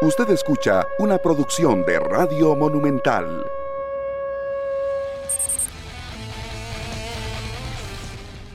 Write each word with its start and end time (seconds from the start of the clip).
Usted 0.00 0.30
escucha 0.30 0.86
una 1.00 1.18
producción 1.18 1.84
de 1.84 1.98
Radio 1.98 2.54
Monumental. 2.54 3.44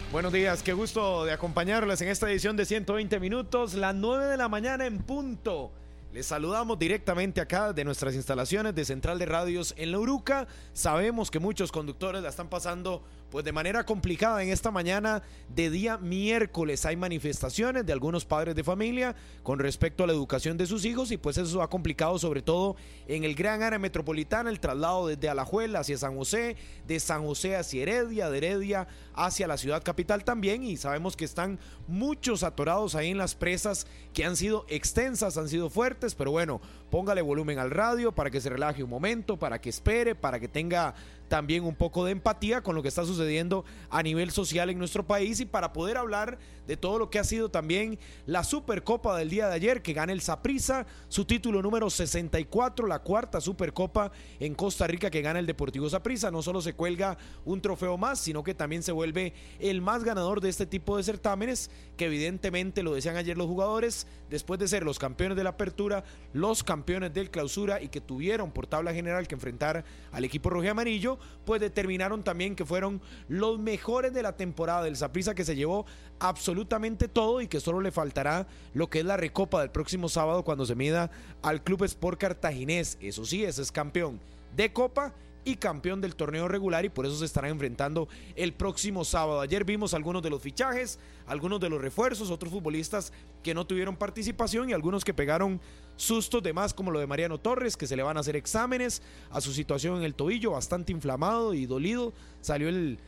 Buenos 0.10 0.32
días, 0.32 0.64
qué 0.64 0.71
gusto 0.71 1.26
de 1.26 1.34
acompañarles 1.34 2.00
en 2.02 2.08
esta 2.08 2.32
edición 2.32 2.56
de 2.56 2.64
120 2.64 3.20
minutos, 3.20 3.74
las 3.74 3.94
9 3.94 4.28
de 4.28 4.38
la 4.38 4.48
mañana 4.48 4.85
en 4.85 4.99
punto. 4.99 5.74
Les 6.13 6.28
saludamos 6.28 6.79
directamente 6.79 7.42
acá 7.42 7.73
de 7.73 7.83
nuestras 7.83 8.15
instalaciones 8.15 8.73
de 8.73 8.85
Central 8.85 9.19
de 9.19 9.25
Radios 9.25 9.73
en 9.78 9.91
La 9.91 9.99
Uruca. 9.99 10.47
Sabemos 10.71 11.29
que 11.29 11.39
muchos 11.39 11.73
conductores 11.73 12.23
la 12.23 12.29
están 12.29 12.47
pasando 12.47 13.03
pues 13.34 13.44
de 13.44 13.52
manera 13.52 13.84
complicada 13.84 14.44
en 14.44 14.49
esta 14.49 14.70
mañana 14.70 15.24
de 15.49 15.72
día 15.72 15.97
miércoles 15.97 16.86
hay 16.86 16.95
manifestaciones 16.95 17.84
de 17.84 17.91
algunos 17.91 18.26
padres 18.26 18.54
de 18.54 18.63
familia 18.63 19.16
con 19.41 19.58
respecto 19.58 20.04
a 20.04 20.08
la 20.08 20.13
educación 20.13 20.55
de 20.55 20.67
sus 20.67 20.85
hijos 20.85 21.09
y 21.09 21.17
pues 21.17 21.40
eso 21.40 21.63
ha 21.63 21.70
complicado 21.71 22.20
sobre 22.20 22.43
todo 22.43 22.76
en 23.07 23.23
el 23.23 23.34
gran 23.34 23.63
área 23.63 23.80
metropolitana 23.80 24.52
el 24.52 24.59
traslado 24.59 25.07
desde 25.07 25.30
Alajuela 25.30 25.80
hacia 25.80 25.98
San 25.98 26.16
José, 26.16 26.57
de 26.85 26.99
San 26.99 27.26
José 27.26 27.55
hacia 27.55 27.81
Heredia, 27.81 28.30
de 28.30 28.38
Heredia 28.38 28.88
hacia 29.16 29.48
la 29.48 29.57
ciudad 29.57 29.81
capital 29.81 30.23
también 30.23 30.63
y 30.63 30.77
sabemos 30.77 31.15
que 31.15 31.26
están 31.26 31.57
muchos 31.88 32.43
atorados 32.43 32.93
ahí 32.93 33.09
en 33.09 33.18
las 33.18 33.34
presas 33.34 33.88
que 34.13 34.26
han 34.26 34.35
sido 34.35 34.68
extensas, 34.70 35.38
han 35.38 35.49
sido 35.49 35.71
fuertes, 35.71 36.13
pero 36.13 36.29
bueno, 36.29 36.62
póngale 36.91 37.23
volumen 37.23 37.57
al 37.57 37.71
radio 37.71 38.12
para 38.12 38.29
que 38.29 38.40
se 38.40 38.49
relaje 38.49 38.84
un 38.84 38.91
momento, 38.91 39.38
para 39.38 39.59
que 39.59 39.71
espere, 39.71 40.13
para 40.13 40.40
que 40.40 40.48
tenga 40.48 40.93
también 41.33 41.63
un 41.63 41.73
poco 41.73 42.05
de 42.05 42.11
empatía 42.11 42.61
con 42.61 42.75
lo 42.75 42.83
que 42.83 42.89
está 42.89 43.05
sucediendo 43.05 43.65
a 43.89 44.03
nivel 44.03 44.29
social 44.29 44.69
en 44.69 44.77
nuestro 44.77 45.07
país 45.07 45.39
y 45.39 45.45
para 45.45 45.73
poder 45.73 45.97
hablar 45.97 46.37
de 46.67 46.77
todo 46.77 46.99
lo 46.99 47.09
que 47.09 47.17
ha 47.17 47.23
sido 47.23 47.49
también 47.49 47.97
la 48.27 48.43
Supercopa 48.43 49.17
del 49.17 49.31
día 49.31 49.47
de 49.47 49.55
ayer 49.55 49.81
que 49.81 49.93
gana 49.93 50.13
el 50.13 50.21
Saprissa, 50.21 50.85
su 51.09 51.25
título 51.25 51.63
número 51.63 51.89
64, 51.89 52.85
la 52.85 52.99
cuarta 52.99 53.41
Supercopa 53.41 54.12
en 54.40 54.53
Costa 54.53 54.85
Rica 54.85 55.09
que 55.09 55.23
gana 55.23 55.40
el 55.40 55.48
Deportivo 55.48 55.90
Saprissa. 55.90 56.29
No 56.29 56.43
solo 56.43 56.62
se 56.62 56.73
cuelga 56.73 57.17
un 57.45 57.62
trofeo 57.62 57.97
más, 57.97 58.20
sino 58.20 58.43
que 58.43 58.53
también 58.53 58.84
se 58.84 58.91
vuelve 58.91 59.34
el 59.59 59.81
más 59.81 60.03
ganador 60.03 60.40
de 60.40 60.49
este 60.49 60.68
tipo 60.68 60.97
de 60.97 61.03
certámenes, 61.03 61.71
que 61.97 62.05
evidentemente 62.05 62.84
lo 62.84 62.93
decían 62.93 63.18
ayer 63.18 63.40
los 63.40 63.47
jugadores, 63.47 64.06
después 64.30 64.59
de 64.59 64.68
ser 64.68 64.84
los 64.84 65.00
campeones 65.00 65.36
de 65.36 65.44
la 65.44 65.52
apertura, 65.52 66.03
los 66.31 66.64
campeones 66.64 67.12
del 67.12 67.31
clausura 67.31 67.81
y 67.81 67.90
que 67.90 68.02
tuvieron 68.02 68.52
por 68.52 68.68
tabla 68.68 68.94
general 68.94 69.28
que 69.28 69.36
enfrentar 69.36 69.84
al 70.12 70.23
equipo 70.23 70.52
rojo 70.52 70.70
amarillo, 70.70 71.20
pues 71.46 71.62
determinaron 71.62 72.24
también 72.24 72.56
que 72.56 72.66
fueron 72.66 73.02
los 73.28 73.60
mejores 73.60 74.14
de 74.14 74.24
la 74.24 74.38
temporada 74.38 74.84
del 74.84 74.96
Saprissa 74.96 75.36
que 75.36 75.46
se 75.46 75.56
llevó 75.56 75.86
absolutamente 76.20 77.08
todo 77.08 77.42
y 77.42 77.48
que 77.48 77.60
solo 77.60 77.82
le 77.82 77.92
faltará 77.92 78.48
lo 78.74 78.90
que 78.90 79.00
es 79.00 79.06
la 79.06 79.18
recopa 79.18 79.62
del 79.62 79.72
próximo 79.72 80.10
sábado 80.10 80.44
cuando 80.44 80.66
se 80.66 80.76
mida 80.76 81.12
al 81.42 81.64
Club 81.64 81.84
Sport 81.84 82.20
Cartaginés. 82.20 82.98
Eso 83.02 83.26
sí, 83.26 83.44
ese 83.44 83.62
es 83.62 83.72
campeón 83.72 84.20
de 84.56 84.72
Copa 84.72 85.14
y 85.46 85.56
campeón 85.56 86.02
del 86.02 86.16
torneo 86.16 86.48
regular 86.48 86.86
y 86.86 86.90
por 86.90 87.06
eso 87.06 87.16
se 87.18 87.26
estarán 87.26 87.52
enfrentando 87.52 88.08
el 88.36 88.54
próximo 88.54 89.04
sábado. 89.04 89.42
Ayer 89.42 89.64
vimos 89.64 89.94
algunos 89.94 90.22
de 90.22 90.30
los 90.30 90.42
fichajes, 90.42 91.00
algunos 91.28 91.60
de 91.60 91.70
los 91.70 91.82
refuerzos, 91.82 92.32
otros 92.32 92.52
futbolistas 92.52 93.12
que 93.42 93.54
no 93.54 93.66
tuvieron 93.66 93.96
participación 93.96 94.70
y 94.70 94.74
algunos 94.74 95.04
que 95.04 95.14
pegaron 95.14 95.60
sustos 95.96 96.42
de 96.44 96.54
más 96.54 96.74
como 96.74 96.92
lo 96.92 97.00
de 97.00 97.08
Mariano 97.08 97.40
Torres, 97.40 97.78
que 97.78 97.88
se 97.88 97.96
le 97.96 98.04
van 98.04 98.18
a 98.18 98.22
hacer 98.22 98.36
exámenes 98.36 99.02
a 99.32 99.42
su 99.42 99.54
situación 99.54 99.98
en 99.98 100.04
el 100.04 100.16
tobillo, 100.16 100.52
bastante 100.52 100.92
inflamado 100.92 101.54
y 101.54 101.66
dolido. 101.66 102.14
Salió 102.42 102.70
el 102.70 103.00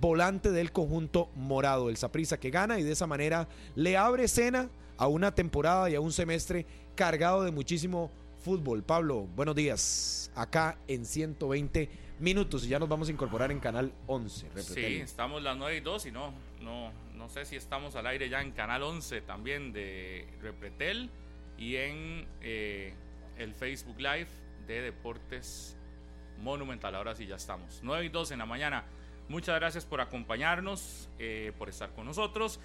volante 0.00 0.50
del 0.50 0.72
conjunto 0.72 1.28
morado, 1.36 1.88
el 1.88 1.96
Saprisa 1.96 2.38
que 2.38 2.50
gana 2.50 2.78
y 2.78 2.82
de 2.82 2.92
esa 2.92 3.06
manera 3.06 3.48
le 3.74 3.96
abre 3.96 4.24
escena 4.24 4.68
a 4.96 5.06
una 5.06 5.34
temporada 5.34 5.90
y 5.90 5.94
a 5.94 6.00
un 6.00 6.12
semestre 6.12 6.66
cargado 6.94 7.42
de 7.42 7.50
muchísimo 7.50 8.10
fútbol. 8.44 8.82
Pablo, 8.82 9.26
buenos 9.34 9.54
días. 9.54 10.30
Acá 10.36 10.76
en 10.86 11.06
120 11.06 11.88
minutos 12.18 12.66
y 12.66 12.68
ya 12.68 12.78
nos 12.78 12.90
vamos 12.90 13.08
a 13.08 13.12
incorporar 13.12 13.50
en 13.50 13.58
Canal 13.58 13.90
11. 14.06 14.50
Sí, 14.62 14.96
estamos 14.96 15.42
las 15.42 15.56
9 15.56 15.78
y 15.78 15.80
2 15.80 16.06
y 16.06 16.12
no, 16.12 16.34
no, 16.60 16.92
no 17.14 17.28
sé 17.30 17.46
si 17.46 17.56
estamos 17.56 17.96
al 17.96 18.06
aire 18.06 18.28
ya 18.28 18.42
en 18.42 18.52
Canal 18.52 18.82
11 18.82 19.22
también 19.22 19.72
de 19.72 20.28
Repretel 20.42 21.08
y 21.56 21.76
en 21.76 22.26
eh, 22.42 22.92
el 23.38 23.54
Facebook 23.54 23.96
Live 23.96 24.28
de 24.66 24.82
Deportes 24.82 25.74
Monumental. 26.42 26.94
Ahora 26.96 27.14
sí 27.14 27.26
ya 27.26 27.36
estamos. 27.36 27.80
9 27.82 28.04
y 28.04 28.08
2 28.10 28.32
en 28.32 28.40
la 28.40 28.46
mañana. 28.46 28.84
Muchas 29.30 29.58
gracias 29.58 29.86
por 29.86 30.02
acompañarnos, 30.02 31.08
eh, 31.18 31.52
por 31.56 31.70
estar 31.70 31.94
con 31.94 32.04
nosotros. 32.04 32.60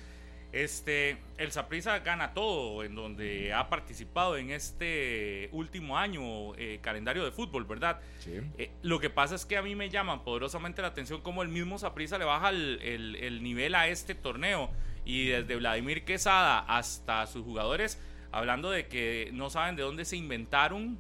Este, 0.52 1.18
el 1.38 1.52
Saprissa 1.52 2.00
gana 2.00 2.34
todo 2.34 2.84
en 2.84 2.96
donde 2.96 3.54
ha 3.54 3.70
participado 3.70 4.36
en 4.36 4.50
este 4.50 5.50
último 5.52 5.98
año 5.98 6.56
eh, 6.56 6.80
calendario 6.82 7.24
de 7.24 7.32
fútbol, 7.32 7.66
¿verdad? 7.66 8.00
Sí. 8.20 8.40
lo 8.82 9.00
que 9.00 9.12
pasa 9.12 9.36
es 9.36 9.46
que 9.46 9.58
a 9.58 9.62
mí 9.62 9.76
me 9.76 9.90
llama 9.90 10.24
poderosamente 10.24 10.82
la 10.82 10.88
atención 10.88 11.22
cómo 11.22 11.44
el 11.44 11.50
mismo 11.50 11.78
Saprissa 11.78 12.18
le 12.18 12.26
baja 12.26 12.50
el, 12.50 12.80
el, 12.82 13.44
nivel 13.44 13.76
a 13.76 13.88
este 13.88 14.16
torneo 14.16 14.72
y 15.06 15.28
desde 15.28 15.56
Vladimir 15.56 16.04
Quesada 16.04 16.60
hasta 16.60 17.28
sus 17.28 17.44
jugadores 17.44 18.00
hablando 18.32 18.72
de 18.72 18.88
que 18.88 19.30
no 19.34 19.50
saben 19.50 19.76
de 19.76 19.84
dónde 19.84 20.06
se 20.06 20.18
inventaron 20.18 21.00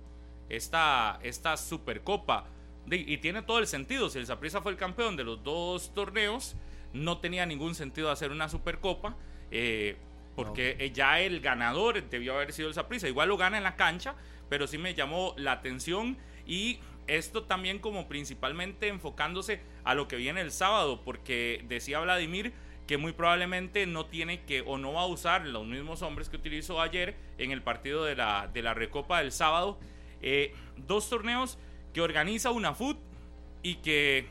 esta, 0.49 1.19
esta 1.23 1.57
Supercopa. 1.57 2.45
Y 2.91 3.17
tiene 3.17 3.43
todo 3.43 3.59
el 3.59 3.67
sentido. 3.67 4.09
Si 4.09 4.17
el 4.17 4.25
Saprissa 4.25 4.61
fue 4.61 4.71
el 4.71 4.77
campeón 4.77 5.15
de 5.15 5.23
los 5.23 5.43
dos 5.43 5.93
torneos, 5.93 6.55
no 6.91 7.19
tenía 7.19 7.45
ningún 7.45 7.75
sentido 7.75 8.09
hacer 8.09 8.31
una 8.31 8.49
Supercopa. 8.49 9.15
Eh, 9.51 9.97
porque 10.35 10.91
ya 10.93 11.19
el 11.19 11.41
ganador 11.41 12.01
debió 12.09 12.35
haber 12.35 12.53
sido 12.53 12.69
el 12.69 12.73
Saprissa. 12.73 13.09
Igual 13.09 13.27
lo 13.27 13.35
gana 13.35 13.57
en 13.57 13.63
la 13.63 13.75
cancha, 13.75 14.15
pero 14.47 14.67
sí 14.67 14.77
me 14.77 14.93
llamó 14.93 15.33
la 15.37 15.51
atención. 15.51 16.17
Y 16.47 16.79
esto 17.07 17.43
también 17.43 17.79
como 17.79 18.07
principalmente 18.07 18.87
enfocándose 18.87 19.59
a 19.83 19.95
lo 19.95 20.07
que 20.07 20.15
viene 20.15 20.41
el 20.41 20.51
sábado, 20.51 21.01
porque 21.03 21.65
decía 21.67 21.99
Vladimir 21.99 22.53
que 22.87 22.97
muy 22.97 23.11
probablemente 23.11 23.85
no 23.85 24.05
tiene 24.05 24.41
que 24.45 24.61
o 24.61 24.77
no 24.77 24.93
va 24.93 25.01
a 25.01 25.05
usar 25.05 25.45
los 25.45 25.65
mismos 25.65 26.01
hombres 26.01 26.29
que 26.29 26.37
utilizó 26.37 26.81
ayer 26.81 27.15
en 27.37 27.51
el 27.51 27.61
partido 27.61 28.03
de 28.03 28.15
la, 28.15 28.49
de 28.51 28.63
la 28.63 28.73
Recopa 28.73 29.19
del 29.19 29.31
sábado. 29.31 29.77
Eh, 30.21 30.55
dos 30.75 31.09
torneos 31.09 31.59
que 31.93 32.01
organiza 32.01 32.49
una 32.51 32.73
FUT 32.73 32.97
y 33.61 33.75
que... 33.75 34.27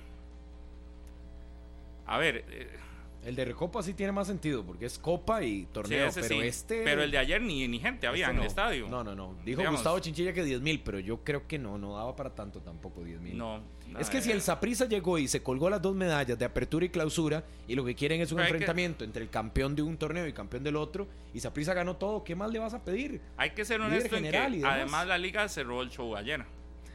A 2.06 2.18
ver... 2.18 2.44
Eh, 2.48 2.78
el 3.24 3.34
de 3.34 3.44
Recopa 3.44 3.82
sí 3.82 3.94
tiene 3.94 4.12
más 4.12 4.26
sentido 4.26 4.64
porque 4.64 4.86
es 4.86 4.98
Copa 4.98 5.42
y 5.42 5.66
torneo, 5.66 6.08
pero 6.14 6.42
este... 6.42 6.82
Pero 6.84 7.02
el 7.02 7.10
de 7.10 7.18
ayer 7.18 7.42
ni, 7.42 7.66
ni 7.68 7.78
gente 7.78 8.06
había 8.06 8.30
en 8.30 8.38
el 8.38 8.44
estadio. 8.44 8.88
No, 8.88 9.02
no, 9.02 9.14
no. 9.14 9.36
Dijo 9.44 9.62
Gustavo 9.70 9.98
Chinchilla 9.98 10.32
que 10.32 10.44
10 10.44 10.60
mil, 10.60 10.80
pero 10.80 10.98
yo 10.98 11.22
creo 11.24 11.46
que 11.46 11.58
no, 11.58 11.78
no 11.78 11.96
daba 11.96 12.14
para 12.16 12.34
tanto 12.34 12.60
tampoco 12.60 13.04
10 13.04 13.20
mil. 13.20 13.36
No. 13.36 13.62
Es 13.98 14.10
que 14.10 14.20
si 14.20 14.30
el 14.30 14.40
Saprisa 14.40 14.86
llegó 14.86 15.18
y 15.18 15.28
se 15.28 15.42
colgó 15.42 15.70
las 15.70 15.82
dos 15.82 15.94
medallas 15.94 16.38
de 16.38 16.44
apertura 16.44 16.84
y 16.84 16.90
clausura 16.90 17.44
y 17.66 17.74
lo 17.74 17.84
que 17.84 17.94
quieren 17.94 18.20
es 18.20 18.32
un 18.32 18.40
enfrentamiento 18.40 19.04
entre 19.04 19.22
el 19.22 19.30
campeón 19.30 19.74
de 19.74 19.82
un 19.82 19.96
torneo 19.96 20.26
y 20.26 20.32
campeón 20.32 20.62
del 20.62 20.76
otro 20.76 21.08
y 21.34 21.40
Saprisa 21.40 21.74
ganó 21.74 21.96
todo, 21.96 22.24
¿qué 22.24 22.34
más 22.34 22.50
le 22.50 22.58
vas 22.58 22.74
a 22.74 22.84
pedir? 22.84 23.20
Hay 23.36 23.50
que 23.50 23.64
ser 23.64 23.80
honesto 23.80 24.16
en 24.16 24.30
que 24.30 24.64
además 24.64 25.06
la 25.06 25.18
liga 25.18 25.48
cerró 25.48 25.82
el 25.82 25.90
show 25.90 26.16
ayer. 26.16 26.44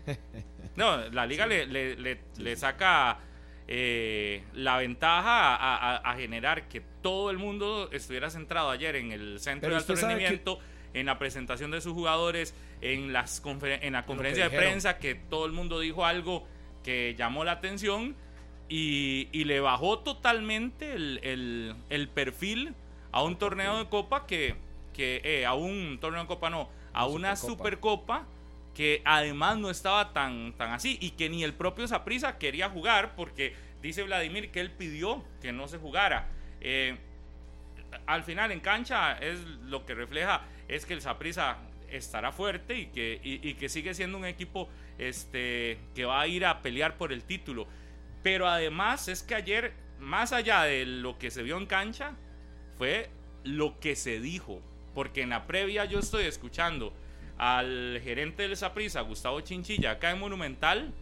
no, 0.75 1.09
la 1.09 1.25
liga 1.25 1.47
le, 1.47 1.65
le, 1.65 2.19
le 2.37 2.55
saca 2.55 3.19
eh, 3.67 4.43
la 4.53 4.77
ventaja 4.77 5.55
a, 5.97 6.15
generar 6.15 6.67
que 6.67 6.81
todo 7.01 7.31
el 7.31 7.37
mundo 7.37 7.89
estuviera 7.91 8.29
centrado 8.29 8.69
ayer 8.69 8.95
en 8.95 9.11
el 9.11 9.39
centro 9.39 9.69
de 9.69 9.77
alto 9.77 9.95
rendimiento, 9.95 10.59
en 10.93 11.05
la 11.05 11.17
presentación 11.17 11.71
de 11.71 11.81
sus 11.81 11.93
jugadores, 11.93 12.53
en, 12.81 13.13
las 13.13 13.41
en 13.61 13.93
la 13.93 14.05
conferencia 14.05 14.49
de 14.49 14.57
prensa, 14.57 14.99
que 14.99 15.15
todo 15.15 15.45
el 15.45 15.53
mundo 15.53 15.79
dijo 15.79 16.05
algo 16.05 16.45
que 16.83 17.15
llamó 17.17 17.43
la 17.43 17.53
atención 17.53 18.15
y, 18.67 19.43
le 19.43 19.59
bajó 19.59 19.99
totalmente 19.99 20.93
el, 20.93 22.09
perfil 22.13 22.75
a 23.11 23.23
un 23.23 23.37
torneo 23.37 23.77
de 23.77 23.89
copa 23.89 24.25
que, 24.25 24.55
que 24.93 25.21
eh, 25.23 25.45
a 25.45 25.53
un 25.53 25.99
torneo 26.01 26.21
de 26.21 26.27
copa 26.27 26.49
no, 26.49 26.69
a 26.91 27.07
una 27.07 27.35
supercopa 27.35 28.25
que 28.73 29.01
además 29.05 29.57
no 29.57 29.69
estaba 29.69 30.13
tan, 30.13 30.53
tan 30.53 30.71
así 30.71 30.97
y 30.99 31.11
que 31.11 31.29
ni 31.29 31.43
el 31.43 31.53
propio 31.53 31.87
Saprisa 31.87 32.37
quería 32.37 32.69
jugar 32.69 33.15
porque 33.15 33.55
dice 33.81 34.03
Vladimir 34.03 34.51
que 34.51 34.61
él 34.61 34.71
pidió 34.71 35.23
que 35.41 35.51
no 35.51 35.67
se 35.67 35.77
jugara. 35.77 36.27
Eh, 36.61 36.97
al 38.07 38.23
final 38.23 38.51
en 38.51 38.59
cancha 38.59 39.13
es 39.19 39.39
lo 39.65 39.85
que 39.85 39.93
refleja 39.93 40.41
es 40.67 40.85
que 40.85 40.93
el 40.93 41.01
Saprisa 41.01 41.57
estará 41.89 42.31
fuerte 42.31 42.75
y 42.75 42.85
que, 42.87 43.19
y, 43.23 43.53
que 43.53 43.69
sigue 43.69 43.93
siendo 43.93 44.17
un 44.17 44.25
equipo 44.25 44.67
este, 44.97 45.77
que 45.93 46.05
va 46.05 46.21
a 46.21 46.27
ir 46.27 46.45
a 46.45 46.61
pelear 46.61 46.97
por 46.97 47.13
el 47.13 47.23
título. 47.23 47.67
Pero 48.23 48.47
además 48.47 49.07
es 49.07 49.21
que 49.21 49.35
ayer, 49.35 49.73
más 49.99 50.31
allá 50.33 50.63
de 50.63 50.85
lo 50.85 51.19
que 51.19 51.29
se 51.29 51.43
vio 51.43 51.57
en 51.57 51.67
cancha, 51.67 52.15
fue 52.77 53.09
lo 53.43 53.79
que 53.79 53.95
se 53.95 54.19
dijo. 54.19 54.61
Porque 54.95 55.21
en 55.21 55.29
la 55.29 55.45
previa 55.45 55.85
yo 55.85 55.99
estoy 55.99 56.25
escuchando 56.25 56.93
al 57.37 57.99
gerente 58.03 58.43
del 58.43 58.57
Saprisa, 58.57 59.01
Gustavo 59.01 59.41
Chinchilla, 59.41 59.91
acá 59.91 60.11
en 60.11 60.19
Monumental. 60.19 60.93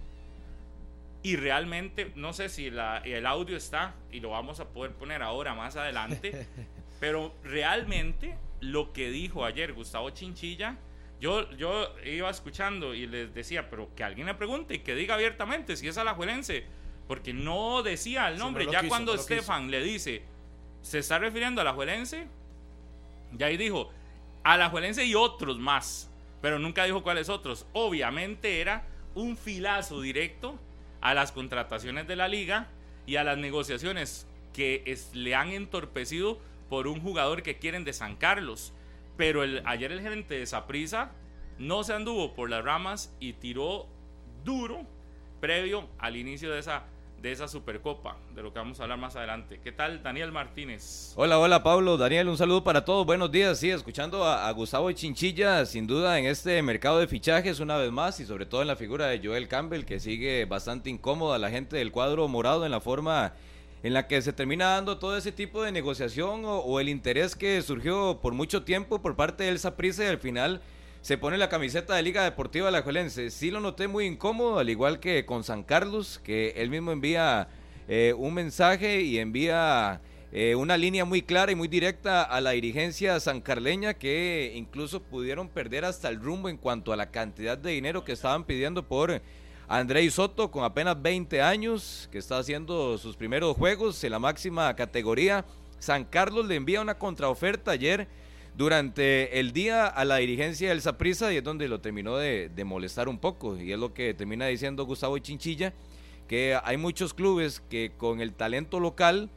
Y 1.24 1.36
realmente, 1.36 2.12
no 2.16 2.34
sé 2.34 2.50
si 2.50 2.68
el 2.68 3.26
audio 3.26 3.56
está 3.56 3.94
y 4.12 4.20
lo 4.20 4.32
vamos 4.32 4.60
a 4.60 4.70
poder 4.70 4.94
poner 4.94 5.22
ahora 5.22 5.54
más 5.54 5.76
adelante, 5.76 6.48
pero 7.00 7.34
realmente 7.44 8.38
lo 8.60 8.92
que 8.94 9.10
dijo 9.10 9.46
ayer 9.46 9.74
Gustavo 9.74 10.12
Chinchilla 10.12 10.78
Yo, 11.20 11.50
yo 11.52 11.94
iba 12.06 12.30
escuchando 12.30 12.96
y 12.96 13.06
les 13.06 13.34
decía, 13.34 13.70
pero 13.70 13.94
que 13.96 14.04
alguien 14.04 14.26
le 14.28 14.34
pregunte 14.34 14.76
y 14.76 14.80
que 14.80 14.96
diga 14.96 15.14
abiertamente 15.14 15.76
si 15.76 15.88
es 15.88 15.98
alajuelense, 16.00 16.64
porque 17.08 17.34
no 17.34 17.84
decía 17.84 18.28
el 18.30 18.40
nombre. 18.40 18.66
ya 18.72 18.88
cuando 18.88 19.14
Estefan 19.14 19.70
le 19.70 19.84
dice, 19.84 20.24
se 20.82 21.00
está 21.00 21.20
refiriendo 21.20 21.62
a 21.62 21.64
alajuelense, 21.64 22.28
ya 23.34 23.48
ahí 23.48 23.58
dijo, 23.58 23.92
alajuelense 24.44 25.06
y 25.06 25.16
otros 25.16 25.60
más, 25.60 26.11
pero 26.42 26.60
nunca 26.60 26.86
dijo 26.86 27.04
cuáles 27.04 27.30
otros. 27.30 27.68
Obviamente 27.74 28.62
era 28.62 28.86
un 29.16 29.38
filazo 29.38 30.02
directo 30.02 30.60
a 31.02 31.14
las 31.14 31.32
contrataciones 31.32 32.08
de 32.08 32.16
la 32.16 32.28
liga 32.28 32.68
y 33.06 33.16
a 33.16 33.24
las 33.24 33.38
negociaciones 33.38 34.28
que 34.54 34.98
le 35.14 35.36
han 35.36 35.50
entorpecido 35.50 36.40
por 36.70 36.88
un 36.88 37.02
jugador 37.02 37.44
que 37.44 37.58
quieren 37.58 37.84
de 37.84 37.94
San 37.94 38.16
Carlos. 38.16 38.74
Pero 39.18 39.44
ayer 39.66 39.92
el 39.92 40.02
gerente 40.02 40.36
de 40.36 40.46
Saprisa 40.46 41.12
no 41.58 41.84
se 41.84 41.94
anduvo 41.94 42.34
por 42.34 42.50
las 42.50 42.64
ramas 42.64 43.16
y 43.20 43.34
tiró 43.34 43.88
duro 44.44 44.86
previo 45.40 45.88
al 46.00 46.16
inicio 46.16 46.52
de 46.52 46.60
esa 46.60 46.86
de 47.22 47.32
esa 47.32 47.48
Supercopa, 47.48 48.18
de 48.34 48.42
lo 48.42 48.52
que 48.52 48.60
vamos 48.60 48.80
a 48.80 48.84
hablar 48.84 48.98
más 48.98 49.16
adelante. 49.16 49.60
¿Qué 49.64 49.72
tal, 49.72 50.02
Daniel 50.02 50.32
Martínez? 50.32 51.14
Hola, 51.16 51.38
hola, 51.38 51.62
Pablo. 51.62 51.96
Daniel, 51.98 52.28
un 52.30 52.38
saludo 52.38 52.64
para 52.64 52.84
todos. 52.84 53.06
Buenos 53.06 53.32
días. 53.32 53.60
Sí, 53.60 53.70
escuchando 53.70 54.24
a, 54.24 54.48
a, 54.48 54.52
Gustavo 54.52 54.92
Chinchilla, 54.92 55.66
sin 55.66 55.86
duda, 55.86 56.18
en 56.18 56.26
este 56.26 56.62
mercado 56.64 57.00
de 57.00 57.08
fichajes, 57.08 57.60
una 57.60 57.78
vez 57.78 57.92
más, 57.92 58.20
y 58.20 58.26
sobre 58.26 58.48
todo 58.48 58.64
en 58.64 58.68
la 58.68 58.76
figura 58.76 59.06
de 59.06 59.22
Joel 59.24 59.48
Campbell, 59.48 59.86
que 59.86 60.00
sigue 60.00 60.46
bastante 60.46 60.90
incómoda 60.90 61.38
la 61.38 61.52
gente 61.52 61.78
del 61.78 61.92
cuadro 61.92 62.28
morado 62.28 62.66
en 62.66 62.72
la 62.72 62.82
forma 62.82 63.34
en 63.84 63.94
la 63.94 64.08
que 64.08 64.22
se 64.22 64.34
termina 64.34 64.70
dando 64.70 64.98
todo 64.98 65.18
ese 65.18 65.32
tipo 65.32 65.64
de 65.64 65.72
negociación 65.72 66.42
o, 66.46 66.80
el 66.80 66.90
interés 66.90 67.36
que 67.36 67.62
surgió 67.62 68.20
por 68.22 68.34
mucho 68.34 68.64
tiempo 68.64 69.02
por 69.02 69.16
parte 69.16 69.44
del 69.46 69.60
Saprissa 69.60 70.04
y 70.04 70.08
al 70.08 70.20
final 70.20 70.62
se 71.02 71.18
pone 71.18 71.38
la 71.38 71.50
camiseta 71.50 71.96
de 71.96 72.04
Liga 72.04 72.24
Deportiva 72.24 72.70
La 72.70 72.78
Alajuelense. 72.78 73.32
Sí 73.32 73.50
lo 73.50 73.60
noté 73.60 73.88
muy 73.88 74.06
incómodo, 74.06 74.60
al 74.60 74.70
igual 74.70 75.00
que 75.00 75.26
con 75.26 75.44
San 75.44 75.64
Carlos, 75.64 76.22
que 76.24 76.54
él 76.58 76.70
mismo 76.70 76.92
envía 76.92 77.48
eh, 77.88 78.14
un 78.16 78.36
mensaje 78.36 79.02
y 79.02 79.18
envía 79.18 80.00
eh, 80.32 80.54
una 80.54 80.78
línea 80.78 81.04
muy 81.04 81.24
clara 81.24 81.52
y 81.52 81.56
muy 81.56 81.68
directa 81.68 82.22
a 82.22 82.40
la 82.40 82.52
dirigencia 82.52 83.20
sancarleña 83.20 83.96
que 83.96 84.54
incluso 84.56 85.02
pudieron 85.02 85.50
perder 85.50 85.86
hasta 85.86 86.08
el 86.08 86.20
rumbo 86.20 86.50
en 86.50 86.58
cuanto 86.58 86.94
a 86.94 86.96
la 86.96 87.10
cantidad 87.10 87.58
de 87.58 87.72
dinero 87.72 88.06
que 88.06 88.12
estaban 88.12 88.44
pidiendo 88.44 88.88
por 88.88 89.24
Andrei 89.68 90.12
Soto 90.12 90.52
con 90.52 90.64
apenas 90.64 91.02
20 91.02 91.42
años, 91.42 92.10
que 92.12 92.20
está 92.20 92.38
haciendo 92.38 93.00
sus 93.00 93.18
primeros 93.18 93.58
juegos 93.58 94.04
en 94.04 94.12
la 94.12 94.20
máxima 94.20 94.76
categoría. 94.76 95.46
San 95.80 96.06
Carlos 96.06 96.46
le 96.46 96.58
envía 96.58 96.80
una 96.80 97.00
contraoferta 97.00 97.72
ayer 97.72 98.08
durante 98.56 99.40
el 99.40 99.54
día 99.54 99.88
a 99.88 100.06
la 100.06 100.18
dirigencia 100.18 100.70
del 100.70 100.82
Saprissa 100.82 101.32
y 101.34 101.38
es 101.38 101.44
donde 101.44 101.68
lo 101.68 101.80
terminó 101.80 102.18
de, 102.18 102.52
molestar 102.66 103.08
un 103.08 103.18
poco. 103.18 103.58
Y 103.58 103.72
es 103.72 103.80
lo 103.80 103.94
que 103.94 104.14
termina 104.14 104.48
diciendo 104.48 104.86
Gustavo 104.86 105.18
Chinchilla, 105.18 105.74
que 106.28 106.58
hay 106.64 106.78
muchos 106.78 107.14
clubes 107.14 107.62
que 107.70 107.92
con 107.98 108.22
el 108.22 108.34
talento 108.34 108.80
local 108.80 109.30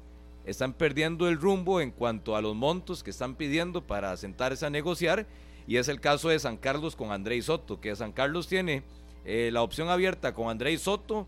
están 0.46 0.75
perdiendo 0.75 1.28
el 1.28 1.40
rumbo 1.40 1.81
en 1.81 1.90
cuanto 1.90 2.37
a 2.37 2.43
los 2.43 2.55
montos 2.55 3.02
que 3.02 3.11
están 3.11 3.34
pidiendo 3.34 3.87
para 3.87 4.16
sentarse 4.16 4.66
a 4.66 4.70
negociar. 4.70 5.26
Y 5.66 5.76
es 5.76 5.88
el 5.88 6.00
caso 6.00 6.28
de 6.28 6.38
San 6.38 6.58
Carlos 6.58 6.94
con 6.94 7.11
Andrei 7.11 7.40
Soto, 7.40 7.81
que 7.81 7.96
San 7.96 8.12
Carlos 8.12 8.49
tiene 8.49 8.82
eh, 9.25 9.49
la 9.52 9.62
opción 9.62 9.88
abierta 9.88 10.34
con 10.34 10.50
Andrés 10.50 10.82
Soto, 10.82 11.26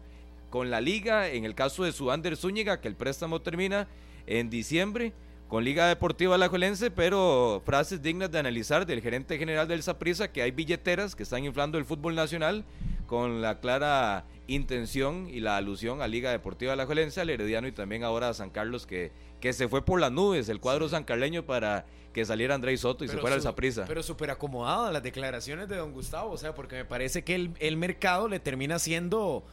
con 0.50 0.70
la 0.70 0.80
liga, 0.80 1.28
en 1.28 1.44
el 1.44 1.54
caso 1.54 1.84
de 1.84 1.92
su 1.92 2.10
Ander 2.10 2.36
Zúñiga, 2.36 2.80
que 2.80 2.88
el 2.88 2.96
préstamo 2.96 3.40
termina 3.40 3.88
en 4.26 4.50
diciembre, 4.50 5.12
con 5.48 5.64
Liga 5.64 5.86
Deportiva 5.86 6.34
Alajuelense, 6.34 6.90
pero 6.90 7.62
frases 7.64 8.02
dignas 8.02 8.30
de 8.30 8.38
analizar 8.38 8.84
del 8.84 9.00
gerente 9.00 9.38
general 9.38 9.68
del 9.68 9.82
Saprissa, 9.82 10.32
que 10.32 10.42
hay 10.42 10.50
billeteras 10.50 11.14
que 11.14 11.22
están 11.22 11.44
inflando 11.44 11.78
el 11.78 11.84
fútbol 11.84 12.14
nacional 12.14 12.64
con 13.06 13.40
la 13.40 13.60
clara 13.60 14.24
intención 14.48 15.28
y 15.28 15.40
la 15.40 15.56
alusión 15.56 16.02
a 16.02 16.08
Liga 16.08 16.30
Deportiva 16.30 16.72
Alajuelense, 16.72 17.20
al 17.20 17.30
Herediano 17.30 17.68
y 17.68 17.72
también 17.72 18.02
ahora 18.02 18.28
a 18.28 18.34
San 18.34 18.50
Carlos, 18.50 18.86
que, 18.86 19.12
que 19.40 19.52
se 19.52 19.68
fue 19.68 19.84
por 19.84 20.00
las 20.00 20.10
nubes 20.10 20.48
el 20.48 20.60
cuadro 20.60 20.88
sancarleño 20.88 21.44
para 21.44 21.86
que 22.12 22.24
saliera 22.24 22.54
Andrés 22.54 22.80
Soto 22.80 23.04
y 23.04 23.08
se 23.08 23.18
fuera 23.18 23.36
el 23.36 23.42
Saprissa. 23.42 23.84
Pero 23.86 24.02
súper 24.02 24.30
acomodado 24.30 24.90
las 24.90 25.02
declaraciones 25.02 25.68
de 25.68 25.76
don 25.76 25.92
Gustavo, 25.92 26.32
o 26.32 26.38
sea, 26.38 26.54
porque 26.54 26.76
me 26.76 26.84
parece 26.84 27.22
que 27.22 27.34
el, 27.34 27.52
el 27.60 27.76
mercado 27.76 28.28
le 28.28 28.40
termina 28.40 28.78
siendo 28.78 29.44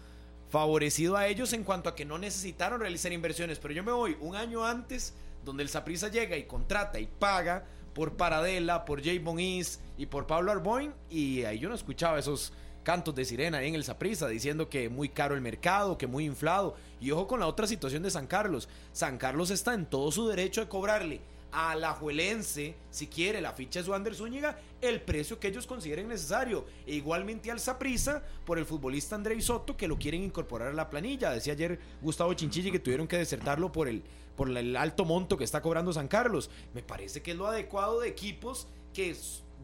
favorecido 0.49 1.17
a 1.17 1.27
ellos 1.27 1.51
en 1.53 1.63
cuanto 1.63 1.89
a 1.89 1.95
que 1.95 2.05
no 2.05 2.17
necesitaron 2.17 2.79
realizar 2.79 3.11
inversiones. 3.11 3.59
Pero 3.59 3.73
yo 3.73 3.83
me 3.83 3.91
voy 3.91 4.15
un 4.21 4.35
año 4.35 4.63
antes, 4.65 5.13
donde 5.43 5.63
el 5.63 5.69
Saprissa 5.69 6.09
llega 6.09 6.37
y 6.37 6.43
contrata 6.43 6.99
y 6.99 7.07
paga 7.07 7.65
por 7.93 8.17
Paradela, 8.17 8.85
por 8.85 9.03
Jay 9.03 9.23
East 9.37 9.81
y 9.97 10.05
por 10.07 10.27
Pablo 10.27 10.51
Arboin, 10.51 10.93
y 11.09 11.43
ahí 11.43 11.59
yo 11.59 11.69
no 11.69 11.75
escuchaba 11.75 12.19
esos 12.19 12.53
cantos 12.83 13.15
de 13.15 13.25
sirena 13.25 13.63
en 13.63 13.75
el 13.75 13.83
Saprissa 13.83 14.27
diciendo 14.27 14.69
que 14.69 14.89
muy 14.89 15.09
caro 15.09 15.35
el 15.35 15.41
mercado, 15.41 15.97
que 15.97 16.07
muy 16.07 16.25
inflado. 16.25 16.75
Y 16.99 17.11
ojo 17.11 17.27
con 17.27 17.39
la 17.39 17.47
otra 17.47 17.65
situación 17.65 18.03
de 18.03 18.11
San 18.11 18.27
Carlos. 18.27 18.67
San 18.91 19.17
Carlos 19.17 19.49
está 19.49 19.73
en 19.73 19.85
todo 19.85 20.11
su 20.11 20.27
derecho 20.27 20.61
de 20.61 20.67
cobrarle 20.67 21.21
a 21.53 21.75
la 21.75 21.93
Juelense, 21.93 22.75
si 22.89 23.07
quiere, 23.07 23.39
la 23.39 23.53
ficha 23.53 23.79
de 23.79 23.85
su 23.85 23.93
Ander 23.93 24.15
Zúñiga, 24.15 24.57
el 24.81 25.01
precio 25.01 25.39
que 25.39 25.47
ellos 25.47 25.67
consideren 25.67 26.07
necesario. 26.07 26.65
E 26.85 26.95
igualmente 26.95 27.51
al 27.51 27.59
Saprisa 27.59 28.23
por 28.43 28.57
el 28.57 28.65
futbolista 28.65 29.15
André 29.15 29.39
Soto, 29.39 29.77
que 29.77 29.87
lo 29.87 29.97
quieren 29.97 30.23
incorporar 30.23 30.69
a 30.69 30.73
la 30.73 30.89
planilla. 30.89 31.29
Decía 31.29 31.53
ayer 31.53 31.79
Gustavo 32.01 32.33
Chinchilla 32.33 32.71
que 32.71 32.79
tuvieron 32.79 33.07
que 33.07 33.17
desertarlo 33.17 33.71
por 33.71 33.87
el, 33.87 34.03
por 34.35 34.49
el 34.49 34.75
alto 34.75 35.05
monto 35.05 35.37
que 35.37 35.43
está 35.43 35.61
cobrando 35.61 35.93
San 35.93 36.07
Carlos. 36.07 36.49
Me 36.73 36.83
parece 36.83 37.21
que 37.21 37.31
es 37.31 37.37
lo 37.37 37.47
adecuado 37.47 37.99
de 37.99 38.09
equipos 38.09 38.67
que 38.93 39.15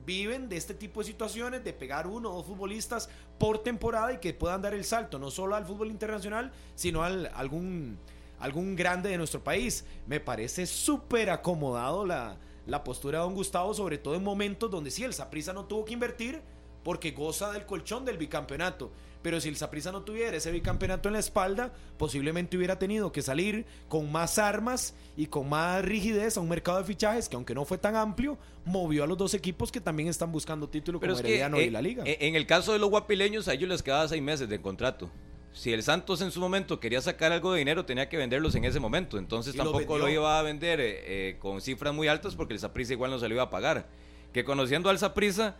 viven 0.06 0.50
de 0.50 0.58
este 0.58 0.74
tipo 0.74 1.02
de 1.02 1.08
situaciones, 1.08 1.64
de 1.64 1.74
pegar 1.74 2.08
uno 2.08 2.32
o 2.32 2.38
dos 2.38 2.46
futbolistas 2.46 3.10
por 3.38 3.60
temporada 3.60 4.14
y 4.14 4.18
que 4.20 4.34
puedan 4.34 4.62
dar 4.62 4.74
el 4.74 4.86
salto, 4.86 5.20
no 5.20 5.32
solo 5.32 5.56
al 5.56 5.66
fútbol 5.66 5.90
internacional, 5.90 6.52
sino 6.76 7.04
al 7.04 7.32
algún, 7.36 7.98
algún 8.40 8.76
grande 8.76 9.10
de 9.10 9.18
nuestro 9.18 9.44
país. 9.44 9.86
Me 10.08 10.20
parece 10.20 10.66
súper 10.66 11.30
acomodado 11.30 12.06
la, 12.06 12.38
la 12.66 12.84
postura 12.84 13.20
de 13.20 13.26
don 13.26 13.36
Gustavo, 13.36 13.74
sobre 13.74 13.98
todo 13.98 14.16
en 14.16 14.24
momentos 14.24 14.72
donde 14.72 14.92
sí, 14.92 15.04
el 15.04 15.14
Saprisa 15.14 15.54
no 15.54 15.66
tuvo 15.66 15.86
que 15.86 15.94
invertir 15.94 16.42
porque 16.84 17.12
goza 17.12 17.52
del 17.52 17.66
colchón 17.66 18.06
del 18.06 18.18
bicampeonato. 18.18 18.92
Pero 19.22 19.42
si 19.42 19.50
el 19.50 19.58
Saprissa 19.58 19.92
no 19.92 20.04
tuviera 20.04 20.38
ese 20.38 20.52
bicampeonato 20.52 21.10
en 21.10 21.14
la 21.14 21.20
espalda, 21.20 21.74
posiblemente 21.98 22.56
hubiera 22.56 22.80
tenido 22.80 23.12
que 23.12 23.22
salir 23.22 23.66
con 23.90 24.12
más 24.12 24.40
armas 24.40 24.96
y 25.18 25.26
con 25.26 25.50
más 25.50 25.84
rigidez 25.84 26.38
a 26.38 26.40
un 26.40 26.48
mercado 26.48 26.78
de 26.78 26.86
fichajes 26.86 27.28
que 27.28 27.36
aunque 27.36 27.54
no 27.54 27.66
fue 27.66 27.78
tan 27.78 27.96
amplio, 27.96 28.38
movió 28.64 29.04
a 29.04 29.08
los 29.08 29.18
dos 29.18 29.34
equipos 29.34 29.72
que 29.72 29.82
también 29.82 30.08
están 30.08 30.32
buscando 30.32 30.70
título 30.70 31.00
como 31.00 31.18
Herediano 31.18 31.60
y 31.60 31.66
eh, 31.66 31.72
la 31.72 31.82
Liga. 31.82 32.04
Eh, 32.06 32.18
en 32.22 32.36
el 32.36 32.46
caso 32.46 32.72
de 32.72 32.80
los 32.80 32.90
guapileños, 32.90 33.48
a 33.50 33.54
ellos 33.54 33.70
les 33.70 33.84
quedaba 33.84 34.08
seis 34.08 34.22
meses 34.22 34.48
de 34.48 34.62
contrato. 34.62 35.12
Si 35.52 35.74
el 35.74 35.84
Santos 35.84 36.22
en 36.22 36.32
su 36.32 36.40
momento 36.40 36.80
quería 36.80 37.02
sacar 37.02 37.34
algo 37.34 37.52
de 37.52 37.60
dinero, 37.60 37.84
tenía 37.84 38.08
que 38.08 38.16
venderlos 38.16 38.56
en 38.56 38.64
ese 38.64 38.80
momento. 38.80 39.18
Entonces 39.18 39.56
tampoco 39.56 39.98
lo, 39.98 40.08
iba 40.08 40.40
a 40.40 40.44
vender 40.44 40.80
eh, 40.82 41.38
con 41.40 41.60
cifras 41.60 41.94
muy 41.94 42.08
altas 42.08 42.36
porque 42.36 42.54
el 42.54 42.60
Saprissa 42.60 42.94
igual 42.94 43.12
no 43.12 43.20
se 43.20 43.28
lo 43.28 43.34
iba 43.34 43.44
a 43.44 43.50
pagar. 43.50 43.90
Que 44.32 44.46
conociendo 44.46 44.90
al 44.92 45.00
Saprissa 45.00 45.58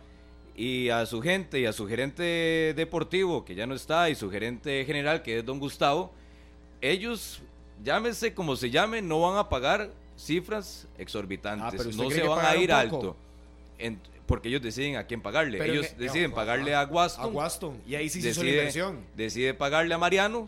y 0.60 0.90
a 0.90 1.06
su 1.06 1.22
gente 1.22 1.58
y 1.58 1.64
a 1.64 1.72
su 1.72 1.88
gerente 1.88 2.74
deportivo, 2.76 3.46
que 3.46 3.54
ya 3.54 3.66
no 3.66 3.74
está, 3.74 4.10
y 4.10 4.14
su 4.14 4.30
gerente 4.30 4.84
general, 4.84 5.22
que 5.22 5.38
es 5.38 5.46
don 5.46 5.58
Gustavo, 5.58 6.12
ellos, 6.82 7.40
llámese 7.82 8.34
como 8.34 8.54
se 8.56 8.68
llame, 8.68 9.00
no 9.00 9.22
van 9.22 9.38
a 9.38 9.48
pagar 9.48 9.90
cifras 10.18 10.86
exorbitantes, 10.98 11.80
ah, 11.80 11.90
no 11.96 12.10
se 12.10 12.22
van 12.24 12.44
a 12.44 12.56
ir 12.56 12.72
alto. 12.74 13.16
porque 14.26 14.50
ellos 14.50 14.60
deciden 14.60 14.96
a 14.96 15.04
quién 15.04 15.22
pagarle. 15.22 15.64
ellos 15.64 15.96
deciden 15.96 16.30
pagarle 16.30 16.74
a 16.74 16.84
Waston. 16.84 17.24
A 17.24 17.28
Waston. 17.28 17.80
Y 17.86 17.94
ahí 17.94 18.10
sí 18.10 18.20
se 18.20 18.28
hizo 18.28 18.42
la 18.42 18.50
inversión. 18.50 19.00
Decide 19.16 19.54
pagarle 19.54 19.94
a 19.94 19.98
Mariano 19.98 20.46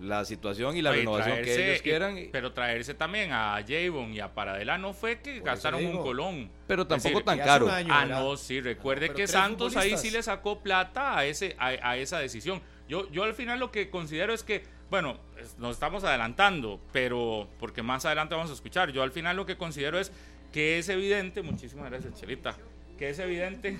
la 0.00 0.24
situación 0.24 0.76
y 0.76 0.82
la 0.82 0.92
renovación 0.92 1.42
que 1.42 1.70
ellos 1.70 1.82
quieran. 1.82 2.28
pero 2.32 2.52
traerse 2.52 2.94
también 2.94 3.32
a 3.32 3.62
Javon 3.66 4.12
y 4.14 4.20
a 4.20 4.34
Paradela 4.34 4.78
no 4.78 4.94
fue 4.94 5.20
que 5.20 5.40
gastaron 5.40 5.84
un 5.84 5.98
colón. 5.98 6.50
Pero 6.66 6.86
tampoco 6.86 7.22
tan 7.22 7.38
caro. 7.38 7.68
ah, 7.70 8.06
no, 8.06 8.36
sí, 8.36 8.60
recuerde 8.60 9.10
que 9.12 9.26
Santos 9.26 9.76
ahí 9.76 9.96
sí 9.96 10.10
le 10.10 10.22
sacó 10.22 10.60
plata 10.60 11.18
a, 11.18 11.26
ese, 11.26 11.54
a, 11.58 11.96
esa 11.96 12.18
decisión. 12.18 12.60
Yo, 12.88 13.08
yo 13.10 13.22
al 13.22 13.34
final 13.34 13.60
lo 13.60 13.70
que 13.70 13.88
considero 13.88 14.32
es 14.32 14.42
que, 14.42 14.64
bueno, 14.90 15.18
nos 15.58 15.72
estamos 15.72 16.02
adelantando, 16.02 16.80
pero 16.92 17.48
porque 17.60 17.82
más 17.82 18.04
adelante 18.04 18.34
vamos 18.34 18.50
a 18.50 18.54
escuchar. 18.54 18.90
Yo 18.90 19.02
al 19.02 19.12
final 19.12 19.36
lo 19.36 19.46
que 19.46 19.56
considero 19.56 19.98
es 20.00 20.10
que 20.50 20.78
es 20.78 20.88
evidente, 20.88 21.42
muchísimas 21.42 21.90
gracias, 21.90 22.14
Chelita, 22.14 22.56
que 22.98 23.10
es 23.10 23.18
evidente, 23.20 23.78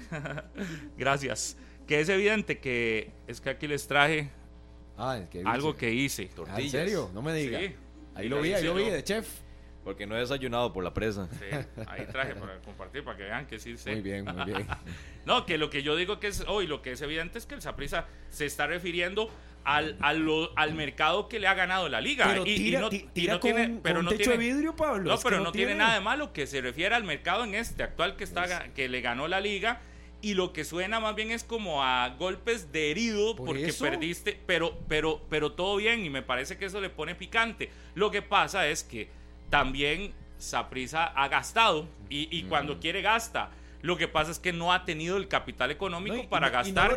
gracias, 0.97 1.57
que 1.89 1.99
es 1.99 2.09
evidente 2.09 2.59
que 2.59 3.11
es 3.27 3.41
que 3.41 3.51
aquí 3.51 3.67
les 3.67 3.89
traje 3.89 4.31
Ah, 5.01 5.19
Algo 5.47 5.77
que 5.77 5.93
hice. 5.93 6.27
Tortillas. 6.27 6.59
Ah, 6.59 6.63
¿En 6.63 6.71
serio? 6.71 7.11
No 7.15 7.23
me 7.23 7.33
digas. 7.33 7.73
Ahí 8.15 8.29
lo 8.29 8.41
vi, 8.43 8.53
ahí 8.53 8.65
lo 8.65 8.75
vi, 8.75 8.85
de 8.85 9.03
chef. 9.03 9.29
Porque 9.83 10.07
no 10.07 10.15
he 10.15 10.21
desayunado 10.21 10.75
por 10.75 10.85
la 10.85 10.93
presa. 10.93 11.27
Sí, 11.33 11.47
ahí 11.89 12.05
traje 12.13 12.35
para 12.35 12.61
compartir, 12.61 13.03
para 13.03 13.17
que 13.17 13.23
vean 13.23 13.47
que 13.47 13.59
sí 13.59 13.79
sé. 13.79 13.93
Muy 13.93 14.03
bien, 14.03 14.27
muy 14.27 14.45
bien. 14.45 14.67
no, 15.25 15.47
que 15.47 15.57
lo 15.57 15.71
que 15.71 15.83
yo 15.83 15.97
digo 15.97 16.21
que 16.21 16.27
es 16.27 16.45
hoy, 16.47 16.67
lo 16.67 16.83
que 16.83 16.93
es 16.93 17.01
evidente 17.01 17.39
es 17.39 17.47
que 17.47 17.55
el 17.55 17.63
Saprisa 17.63 18.07
se 18.29 18.45
está 18.45 18.67
refiriendo 18.67 19.31
al, 19.65 19.97
al, 20.01 20.29
al, 20.57 20.75
mercado 20.75 21.31
que 21.31 21.41
le 21.41 21.47
ha 21.47 21.55
ganado 21.55 21.89
la 21.89 22.03
liga. 22.03 22.27
Pero 22.29 22.47
y, 22.47 22.73
no, 22.73 22.91
tiene, 22.91 23.81
pero 23.83 24.03
no 24.03 24.11
tiene, 24.13 24.37
vidrio, 24.37 24.77
Pablo. 24.77 25.13
No, 25.13 25.19
pero 25.19 25.41
no, 25.41 25.51
tiene, 25.51 25.75
nada 25.75 25.95
de 25.95 26.01
malo 26.01 26.35
que 26.35 26.47
se 26.47 26.61
refiera 26.61 26.97
al 26.97 27.05
mercado 27.05 27.45
en 27.45 27.55
este 27.55 27.83
actual 27.83 28.17
que 28.17 28.25
está 28.25 28.45
pues 28.45 28.71
que 28.75 28.87
le 28.91 29.01
ganó 29.01 29.29
la 29.29 29.41
liga 29.41 29.81
y 30.23 30.35
lo 30.35 30.53
que 30.53 30.65
suena 30.65 31.01
más 31.01 31.15
bien 31.15 31.31
es 31.31 31.45
como 31.45 31.83
a 31.83 32.09
golpes 32.19 32.73
de 32.73 32.91
herido 32.91 33.37
¿Por 33.37 33.47
porque 33.47 33.67
eso? 33.67 33.85
perdiste, 33.85 34.39
pero, 34.47 34.77
pero, 34.89 35.21
pero 35.29 35.53
todo 35.53 35.77
bien 35.77 36.05
y 36.05 36.11
me 36.11 36.23
parece 36.23 36.59
que 36.59 36.67
eso 36.67 36.81
le 36.81 36.91
pone 36.91 37.15
picante. 37.15 37.71
Lo 37.95 38.11
que 38.11 38.23
pasa 38.23 38.69
es 38.69 38.85
que 38.85 39.09
también 39.49 40.13
Saprisa 40.39 41.05
ha 41.05 41.29
gastado 41.29 41.87
y, 42.09 42.29
y 42.37 42.45
cuando 42.45 42.79
quiere 42.81 43.03
gasta. 43.03 43.51
Lo 43.83 43.97
que 43.97 44.09
pasa 44.09 44.31
es 44.31 44.39
que 44.39 44.53
no 44.53 44.73
ha 44.75 44.85
tenido 44.85 45.17
el 45.17 45.27
capital 45.27 45.71
económico 45.71 46.17
No, 46.17 46.23
y- 46.23 46.27
para 46.27 46.49
y 46.49 46.51
no- 46.51 46.59
y 46.69 46.73
no 46.73 46.85
gastar 46.87 46.91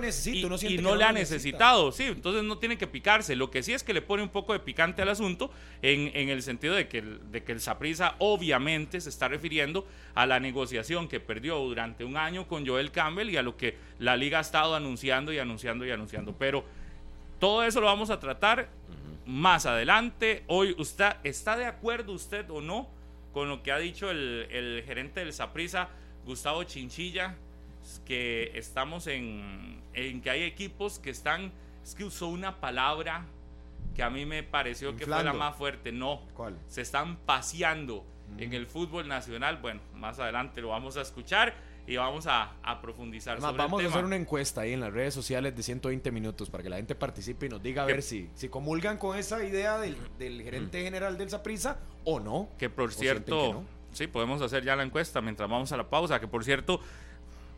y- 0.70 0.78
no 0.80 0.96
le 0.96 1.04
ha 1.06 1.12
necesita. 1.13 1.13
necesitado, 1.13 1.92
sí, 1.94 2.04
entonces 2.04 2.44
no 2.44 2.58
tiene 2.58 2.78
que 2.78 2.88
picarse. 2.88 3.36
Lo 3.38 3.50
que 3.52 3.63
sí 3.63 3.72
es 3.74 3.84
que 3.84 3.94
le 3.94 4.02
pone 4.02 4.22
un 4.24 4.30
poco 4.30 4.52
de 4.54 4.60
picante 4.60 5.02
al 5.02 5.08
asunto 5.10 5.50
en, 5.82 6.12
en 6.13 6.28
el 6.30 6.42
sentido 6.44 6.74
de 6.75 6.88
que 6.90 6.98
el, 6.98 7.32
de 7.32 7.44
que 7.44 7.54
el 7.54 7.62
Saprissa 7.62 8.16
obviamente 8.20 9.00
se 9.00 9.10
está 9.10 9.30
refiriendo 9.30 9.88
a 10.13 10.25
la 10.25 10.40
negociación 10.42 11.08
que 11.08 11.20
perdió 11.22 11.58
durante 11.60 12.04
un 12.04 12.18
año 12.18 12.48
con 12.48 12.68
Joel 12.68 12.92
Campbell 12.92 13.30
y 13.30 13.38
a 13.38 13.42
lo 13.44 13.56
que 13.56 13.78
la 14.00 14.18
liga 14.18 14.40
ha 14.40 14.42
estado 14.42 14.75
anunciando 14.75 15.32
y 15.32 15.40
anunciando 15.40 15.86
y 15.86 15.92
anunciando. 15.92 16.36
Pero 16.38 16.66
todo 17.40 17.63
eso 17.63 17.80
lo 17.80 17.88
vamos 17.88 18.10
a 18.10 18.20
tratar 18.20 18.68
más 19.25 19.66
adelante. 19.66 20.44
Hoy, 20.48 20.75
¿usted 20.78 21.13
está 21.24 21.56
de 21.56 21.66
acuerdo 21.66 22.12
usted 22.12 22.50
o 22.50 22.60
no 22.60 22.90
con 23.34 23.48
lo 23.50 23.63
que 23.63 23.72
ha 23.72 23.80
dicho 23.80 24.12
el, 24.12 24.48
el 24.52 24.84
gerente 24.86 25.22
del 25.22 25.34
Saprissa, 25.34 25.90
Gustavo 26.25 26.63
Chinchilla? 26.63 27.36
Que 28.06 28.51
estamos 28.58 29.08
en, 29.08 29.82
en 29.94 30.22
que 30.22 30.30
hay 30.30 30.44
equipos 30.44 31.00
que 31.00 31.10
están, 31.10 31.51
es 31.84 31.96
que 31.96 32.06
usó 32.06 32.27
una 32.27 32.62
palabra 32.62 33.25
que 33.94 34.03
a 34.03 34.10
mí 34.10 34.25
me 34.25 34.42
pareció 34.44 34.96
que 34.96 35.06
fue 35.06 35.24
la 35.24 35.34
más 35.34 35.56
fuerte. 35.56 35.92
No, 35.92 36.22
¿Cuál? 36.34 36.58
se 36.68 36.82
están 36.82 37.18
paseando 37.18 38.06
en 38.38 38.53
el 38.53 38.68
fútbol 38.68 39.08
nacional. 39.08 39.58
Bueno, 39.58 39.82
más 39.94 40.20
adelante 40.20 40.62
lo 40.62 40.70
vamos 40.70 40.98
a 40.98 41.01
escuchar 41.01 41.53
y 41.86 41.98
vamos 41.98 42.25
a, 42.27 42.53
a 42.63 42.82
profundizar 42.82 43.34
Además, 43.34 43.51
sobre 43.51 43.63
vamos 43.63 43.82
el 43.82 43.88
a 43.88 43.89
hacer 43.89 44.06
una 44.06 44.15
encuesta 44.15 44.62
ahí 44.62 44.74
en 44.74 44.80
las 44.80 44.94
redes 44.94 45.13
sociales 45.13 45.56
de 45.56 45.63
120 45.63 46.12
minutos 46.12 46.50
para 46.50 46.63
que 46.63 46.70
la 46.70 46.77
gente 46.77 46.96
participe 46.96 47.48
y 47.48 47.50
nos 47.50 47.62
diga 47.62 47.84
a 47.84 47.86
ver 47.86 48.01
si, 48.01 48.30
si 48.34 48.48
comulgan 48.50 48.98
con 48.98 49.18
esa 49.18 49.44
idea 49.44 49.77
del, 49.77 49.98
del 50.18 50.42
gerente 50.42 50.82
general 50.82 51.18
del 51.18 51.30
Saprisa 51.30 51.80
o 52.06 52.20
no. 52.20 52.50
Que 52.58 52.70
por 52.70 52.89
¿O 52.89 52.92
sienten 52.92 53.25
cierto, 53.25 53.48
que 53.48 53.53
no? 53.53 53.83
Sí, 53.94 54.08
podemos 54.08 54.42
hacer 54.42 54.64
ya 54.64 54.76
la 54.76 54.84
encuesta 54.84 55.22
mientras 55.22 55.50
vamos 55.50 55.72
a 55.72 55.78
la 55.78 55.90
pausa. 55.90 56.20
Que 56.20 56.28
por 56.28 56.44
cierto, 56.44 56.80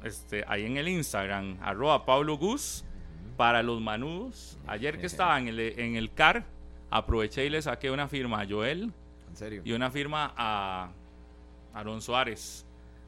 este, 0.04 0.44
ahí 0.48 0.66
en 0.66 0.78
el 0.78 0.88
Instagram, 0.88 1.58
arroba 1.62 2.06
Pablo 2.06 2.38
Gus, 2.38 2.84
para 3.38 3.64
los 3.64 3.82
manudos. 3.82 4.58
Ayer 4.68 5.00
que 5.00 5.08
estaba 5.08 5.38
en 5.40 5.48
el, 5.48 5.60
en 5.60 5.96
el 5.96 6.14
CAR, 6.14 6.46
aproveché 6.90 7.46
y 7.46 7.50
le 7.50 7.62
saqué 7.62 7.92
una 7.92 8.08
firma 8.08 8.42
a 8.42 8.48
Joel 8.48 8.94
En 9.30 9.36
serio. 9.36 9.62
y 9.66 9.72
una 9.74 9.92
firma 9.92 10.34
a 10.38 10.92
Aaron 11.74 12.02
Suárez, 12.02 12.66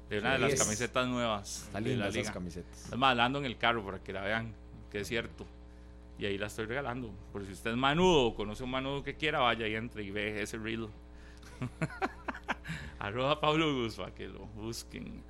de 0.09 0.19
una 0.19 0.33
de 0.33 0.39
las 0.39 0.55
camisetas 0.55 1.07
nuevas 1.07 1.63
Está 1.67 1.81
de 1.81 1.95
la 1.95 2.07
esas 2.07 2.31
camisetas. 2.31 2.91
Es 2.91 2.97
más, 2.97 3.15
la 3.15 3.25
ando 3.25 3.39
en 3.39 3.45
el 3.45 3.57
carro 3.57 3.85
para 3.85 3.99
que 3.99 4.11
la 4.11 4.21
vean, 4.21 4.53
que 4.91 5.01
es 5.01 5.07
cierto. 5.07 5.45
Y 6.19 6.25
ahí 6.25 6.37
la 6.37 6.47
estoy 6.47 6.65
regalando. 6.65 7.11
Por 7.31 7.45
si 7.45 7.51
usted 7.51 7.71
es 7.71 7.77
manudo 7.77 8.25
o 8.25 8.35
conoce 8.35 8.63
un 8.63 8.71
manudo 8.71 9.03
que 9.03 9.15
quiera, 9.15 9.39
vaya 9.39 9.67
y 9.67 9.75
entre 9.75 10.03
y 10.03 10.11
ve 10.11 10.41
ese 10.41 10.57
reel. 10.57 10.87
Arroba 12.99 13.39
Pablo 13.39 13.73
Gus 13.73 13.95
para 13.95 14.13
que 14.13 14.27
lo 14.27 14.45
busquen. 14.47 15.23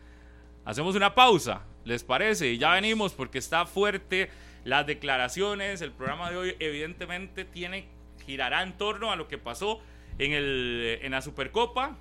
Hacemos 0.65 0.95
una 0.95 1.15
pausa, 1.15 1.62
¿les 1.86 2.03
parece? 2.03 2.51
Y 2.51 2.57
ya 2.57 2.71
venimos 2.71 3.13
porque 3.13 3.38
está 3.38 3.65
fuerte 3.65 4.29
las 4.63 4.86
declaraciones. 4.86 5.81
El 5.81 5.91
programa 5.91 6.29
de 6.29 6.38
hoy, 6.38 6.55
evidentemente, 6.59 7.45
tiene 7.45 7.88
girará 8.25 8.63
en 8.63 8.77
torno 8.77 9.12
a 9.12 9.15
lo 9.15 9.27
que 9.27 9.38
pasó 9.38 9.79
en, 10.19 10.33
el, 10.33 11.00
en 11.01 11.12
la 11.12 11.21
Supercopa. 11.21 11.95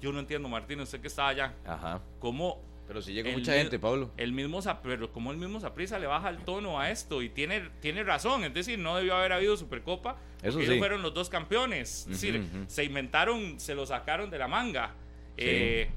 Yo 0.00 0.12
no 0.12 0.20
entiendo, 0.20 0.48
Martín, 0.48 0.80
usted 0.80 1.00
que 1.00 1.08
estaba 1.08 1.30
allá. 1.30 1.54
Ajá. 1.66 2.00
¿Cómo 2.20 2.62
Pero 2.88 3.00
si 3.02 3.12
llega 3.12 3.28
El 3.30 3.36
mucha 3.36 3.52
gente, 3.52 3.78
Pablo. 3.78 4.10
el 4.16 4.32
mismo 4.32 4.60
pero 4.82 5.12
como 5.12 5.30
el 5.30 5.36
mismo 5.36 5.60
Saprisa 5.60 5.98
le 5.98 6.06
baja 6.06 6.30
el 6.30 6.38
tono 6.38 6.80
a 6.80 6.90
esto 6.90 7.22
y 7.22 7.28
tiene, 7.28 7.68
tiene 7.80 8.02
razón, 8.02 8.42
es 8.44 8.54
decir, 8.54 8.78
no 8.78 8.96
debió 8.96 9.14
haber 9.14 9.34
habido 9.34 9.56
Supercopa. 9.56 10.16
Eso 10.42 10.58
sí. 10.58 10.64
Ellos 10.64 10.78
fueron 10.78 11.02
los 11.02 11.12
dos 11.14 11.28
campeones, 11.28 12.00
es 12.06 12.08
decir, 12.20 12.42
se 12.66 12.84
inventaron, 12.84 13.60
se 13.60 13.74
lo 13.74 13.84
sacaron 13.86 14.30
de 14.30 14.38
la 14.38 14.48
manga. 14.48 14.94
Sí. 15.36 15.44
Eh, 15.46 15.90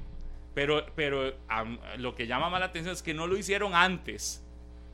pero 0.54 0.84
pero 0.94 1.34
lo 1.96 2.14
que 2.14 2.26
llama 2.26 2.50
más 2.50 2.60
la 2.60 2.66
atención 2.66 2.92
es 2.92 3.02
que 3.02 3.14
no 3.14 3.26
lo 3.26 3.36
hicieron 3.38 3.74
antes. 3.74 4.44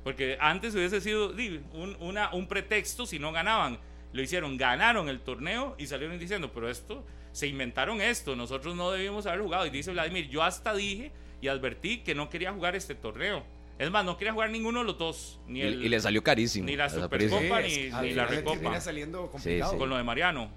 Porque 0.04 0.38
antes 0.40 0.74
hubiese 0.76 1.00
sido 1.00 1.32
un, 1.72 1.96
una- 2.00 2.32
un 2.32 2.46
pretexto 2.46 3.04
si 3.06 3.18
no 3.18 3.32
ganaban. 3.32 3.78
Lo 4.12 4.22
hicieron, 4.22 4.56
ganaron 4.56 5.08
el 5.08 5.20
torneo 5.20 5.74
y 5.78 5.86
salieron 5.88 6.18
diciendo, 6.18 6.50
pero 6.54 6.70
esto, 6.70 7.04
se 7.32 7.46
inventaron 7.48 8.00
esto, 8.00 8.34
nosotros 8.36 8.74
no 8.76 8.90
debimos 8.92 9.26
haber 9.26 9.40
jugado. 9.40 9.66
Y 9.66 9.70
dice 9.70 9.90
Vladimir, 9.90 10.28
yo 10.30 10.42
hasta 10.44 10.72
dije 10.74 11.10
y 11.40 11.48
advertí 11.48 11.98
que 11.98 12.14
no 12.14 12.28
quería 12.30 12.52
jugar 12.52 12.74
este 12.76 12.94
torneo. 12.94 13.42
Es 13.78 13.90
más, 13.92 14.04
no 14.04 14.16
quería 14.16 14.32
jugar 14.32 14.50
ninguno 14.50 14.80
de 14.80 14.86
los 14.86 14.98
dos. 14.98 15.38
Ni 15.46 15.60
Y, 15.60 15.62
el, 15.62 15.84
y 15.84 15.88
le 15.88 16.00
salió 16.00 16.22
carísimo. 16.22 16.66
ni 16.66 16.74
la 16.76 16.88
Supercopa, 16.90 17.60
ni- 17.62 17.72
es- 17.72 17.94
al 17.94 18.04
ni 18.06 18.12
la 18.12 18.26
Recopa. 18.26 18.80
saliendo 18.80 19.30
complicado. 19.30 19.72
sí. 19.72 19.78
con 19.78 19.88
lo 19.88 19.96
de 19.96 20.02
Mariano. 20.02 20.50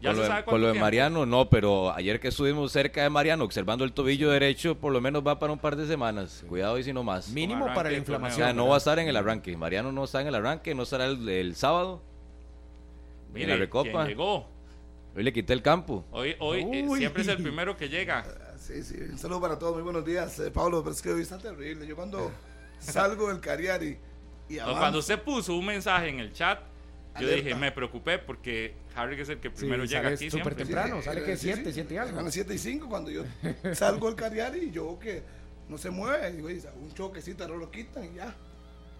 Ya 0.00 0.08
Con 0.08 0.16
se 0.16 0.22
lo, 0.22 0.26
sabe 0.28 0.44
con 0.44 0.60
lo 0.60 0.66
de 0.68 0.72
tiempo. 0.72 0.84
Mariano, 0.86 1.26
no, 1.26 1.48
pero 1.48 1.92
ayer 1.92 2.18
que 2.18 2.28
estuvimos 2.28 2.72
cerca 2.72 3.02
de 3.04 3.10
Mariano 3.10 3.44
observando 3.44 3.84
el 3.84 3.92
tobillo 3.92 4.30
derecho, 4.30 4.74
por 4.76 4.92
lo 4.92 5.00
menos 5.00 5.22
va 5.24 5.38
para 5.38 5.52
un 5.52 5.60
par 5.60 5.76
de 5.76 5.86
semanas. 5.86 6.44
Cuidado 6.48 6.76
y 6.78 6.82
si 6.82 6.92
no 6.92 7.04
más. 7.04 7.28
Mínimo 7.28 7.66
para 7.66 7.74
la 7.74 7.82
torneo. 7.82 7.94
O 7.98 7.98
inflamación. 7.98 8.46
sea, 8.46 8.52
no 8.54 8.66
va 8.66 8.74
a 8.74 8.78
estar 8.78 8.98
en 8.98 9.06
el 9.06 9.16
arranque. 9.16 9.56
Mariano 9.56 9.92
no 9.92 10.02
está 10.04 10.20
en 10.22 10.26
el 10.26 10.34
arranque, 10.34 10.74
no 10.74 10.82
estará 10.82 11.04
el, 11.06 11.28
el 11.28 11.54
sábado. 11.54 12.02
Mire, 13.32 13.44
en 13.44 13.50
la 13.50 13.56
Recopa. 13.56 13.90
¿quién 13.90 14.06
llegó? 14.08 14.48
Hoy 15.14 15.22
le 15.22 15.32
quité 15.32 15.52
el 15.52 15.62
campo. 15.62 16.04
Hoy, 16.10 16.34
hoy 16.40 16.60
eh, 16.72 16.86
siempre 16.96 17.22
es 17.22 17.28
el 17.28 17.42
primero 17.42 17.76
que 17.76 17.88
llega. 17.88 18.24
Sí, 18.66 18.82
sí, 18.84 18.94
un 19.10 19.18
saludo 19.18 19.40
para 19.40 19.58
todos, 19.58 19.74
muy 19.74 19.82
buenos 19.82 20.04
días. 20.04 20.38
Eh, 20.38 20.50
Pablo, 20.50 20.82
pero 20.82 20.94
es 20.94 21.02
que 21.02 21.10
hoy 21.12 21.22
está 21.22 21.36
terrible. 21.38 21.84
Yo 21.86 21.96
cuando 21.96 22.30
salgo 22.78 23.28
del 23.28 23.40
Cariari 23.40 23.98
y 24.48 24.54
No, 24.56 24.78
cuando 24.78 24.98
usted 25.00 25.20
puso 25.20 25.56
un 25.56 25.66
mensaje 25.66 26.08
en 26.08 26.20
el 26.20 26.32
chat, 26.32 26.60
yo 27.14 27.26
Alerta. 27.26 27.36
dije, 27.36 27.54
me 27.56 27.72
preocupé 27.72 28.18
porque 28.18 28.74
Harry 28.94 29.20
es 29.20 29.28
el 29.28 29.38
que 29.40 29.48
Sí, 29.50 29.54
primero 29.56 29.84
llega 29.84 30.02
sale 30.04 30.14
aquí 30.14 30.30
súper 30.30 30.54
siempre. 30.54 30.64
temprano, 30.64 31.02
sale 31.02 31.24
que 31.24 31.32
eh, 31.32 31.36
sí, 31.36 31.46
7, 31.52 31.64
sí, 31.64 31.72
7 31.74 31.94
y 31.94 31.96
algo. 31.96 32.18
A 32.20 32.22
las 32.22 32.32
7 32.32 32.54
y 32.54 32.58
5 32.58 32.88
cuando 32.88 33.10
yo 33.10 33.24
salgo 33.74 34.06
del 34.06 34.14
Cariari 34.16 34.60
y 34.66 34.70
yo 34.70 34.96
que 35.00 35.22
no 35.68 35.76
se 35.76 35.90
mueve. 35.90 36.30
Y 36.30 36.36
digo, 36.36 36.46
"Oye, 36.46 36.62
un 36.80 36.94
choquecito, 36.94 37.42
ahora 37.44 37.56
lo 37.56 37.70
quitan 37.70 38.04
y 38.04 38.14
ya. 38.14 38.32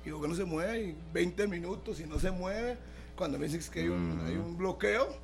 Y 0.03 0.07
digo 0.07 0.21
que 0.21 0.27
no 0.29 0.35
se 0.35 0.45
mueve 0.45 0.81
y 0.83 0.97
20 1.13 1.47
minutos 1.47 2.01
y 2.01 2.07
no 2.07 2.19
se 2.19 2.33
mueve. 2.33 2.77
Cuando 3.15 3.39
me 3.39 3.47
dicen 3.47 3.73
que 3.73 3.81
hay 3.83 3.89
un, 3.89 4.17
Mm. 4.23 4.27
hay 4.27 4.35
un 4.37 4.59
bloqueo 4.59 5.17